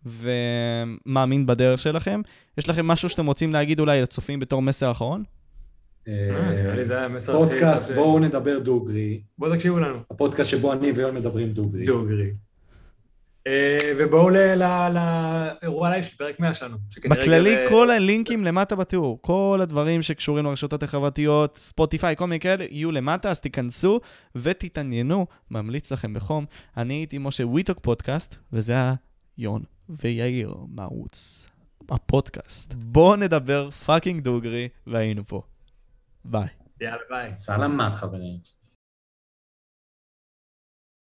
ומאמין 0.07 1.47
בדרך 1.47 1.81
שלכם. 1.81 2.21
יש 2.59 2.69
לכם 2.69 2.87
משהו 2.87 3.09
שאתם 3.09 3.27
רוצים 3.27 3.53
להגיד 3.53 3.81
אולי 3.81 4.03
לצופים 4.03 4.41
בתור 4.41 4.63
מסר 4.63 4.91
אחרון? 4.91 5.25
אה, 6.09 6.31
נראה 6.63 6.75
לי 6.75 6.85
זה 6.85 6.97
היה 6.97 7.05
המסר 7.05 7.43
הכי... 7.43 7.51
פודקאסט, 7.51 7.91
בואו 7.91 8.19
נדבר 8.19 8.59
דוגרי. 8.59 9.21
בואו 9.39 9.55
תקשיבו 9.55 9.79
לנו. 9.79 9.99
הפודקאסט 10.11 10.51
שבו 10.51 10.73
אני 10.73 10.93
ויון 10.93 11.15
מדברים 11.15 11.53
דוגרי. 11.53 11.85
דוגרי. 11.85 12.31
אה, 13.47 13.79
ובואו 13.99 14.31
לאירוע 14.31 15.91
live 15.91 16.05
של 16.05 16.17
פרק 16.17 16.41
100 16.41 16.55
שלנו. 16.55 16.77
בכללי, 17.11 17.57
אה, 17.57 17.69
כל 17.69 17.91
הלינקים 17.91 18.45
למטה 18.45 18.77
בתיאור. 18.77 19.19
כל 19.23 19.59
הדברים 19.63 20.03
שקשורים 20.03 20.45
לרשתות 20.45 20.83
החברתיות, 20.83 21.57
ספוטיפיי, 21.57 22.17
כל 22.17 22.27
מיני 22.27 22.41
כאלה, 22.41 22.65
יהיו 22.71 22.93
למטה, 22.93 23.31
אז 23.31 23.41
תיכנסו 23.41 24.01
ותתעניינו. 24.35 25.27
ממליץ 25.51 25.93
לכם 25.93 26.15
בחום. 26.15 26.45
אני 26.77 26.95
הייתי 26.95 27.19
משה 27.19 27.47
We 27.47 27.58
Talk 27.58 27.81
פודקאסט, 27.81 28.37
וזה 28.53 28.73
היה 28.73 28.95
יון 29.39 29.63
ויאיר 29.89 30.55
מערוץ 30.69 31.47
הפודקאסט. 31.91 32.75
בואו 32.75 33.17
נדבר 33.17 33.71
fucking 33.71 34.21
דוגרי, 34.21 34.69
והיינו 34.87 35.27
פה. 35.27 35.43
ביי. 36.25 36.49
יאללה 36.81 37.03
ביי. 37.11 37.35
סלמת, 37.35 37.95
חברים. 37.95 38.60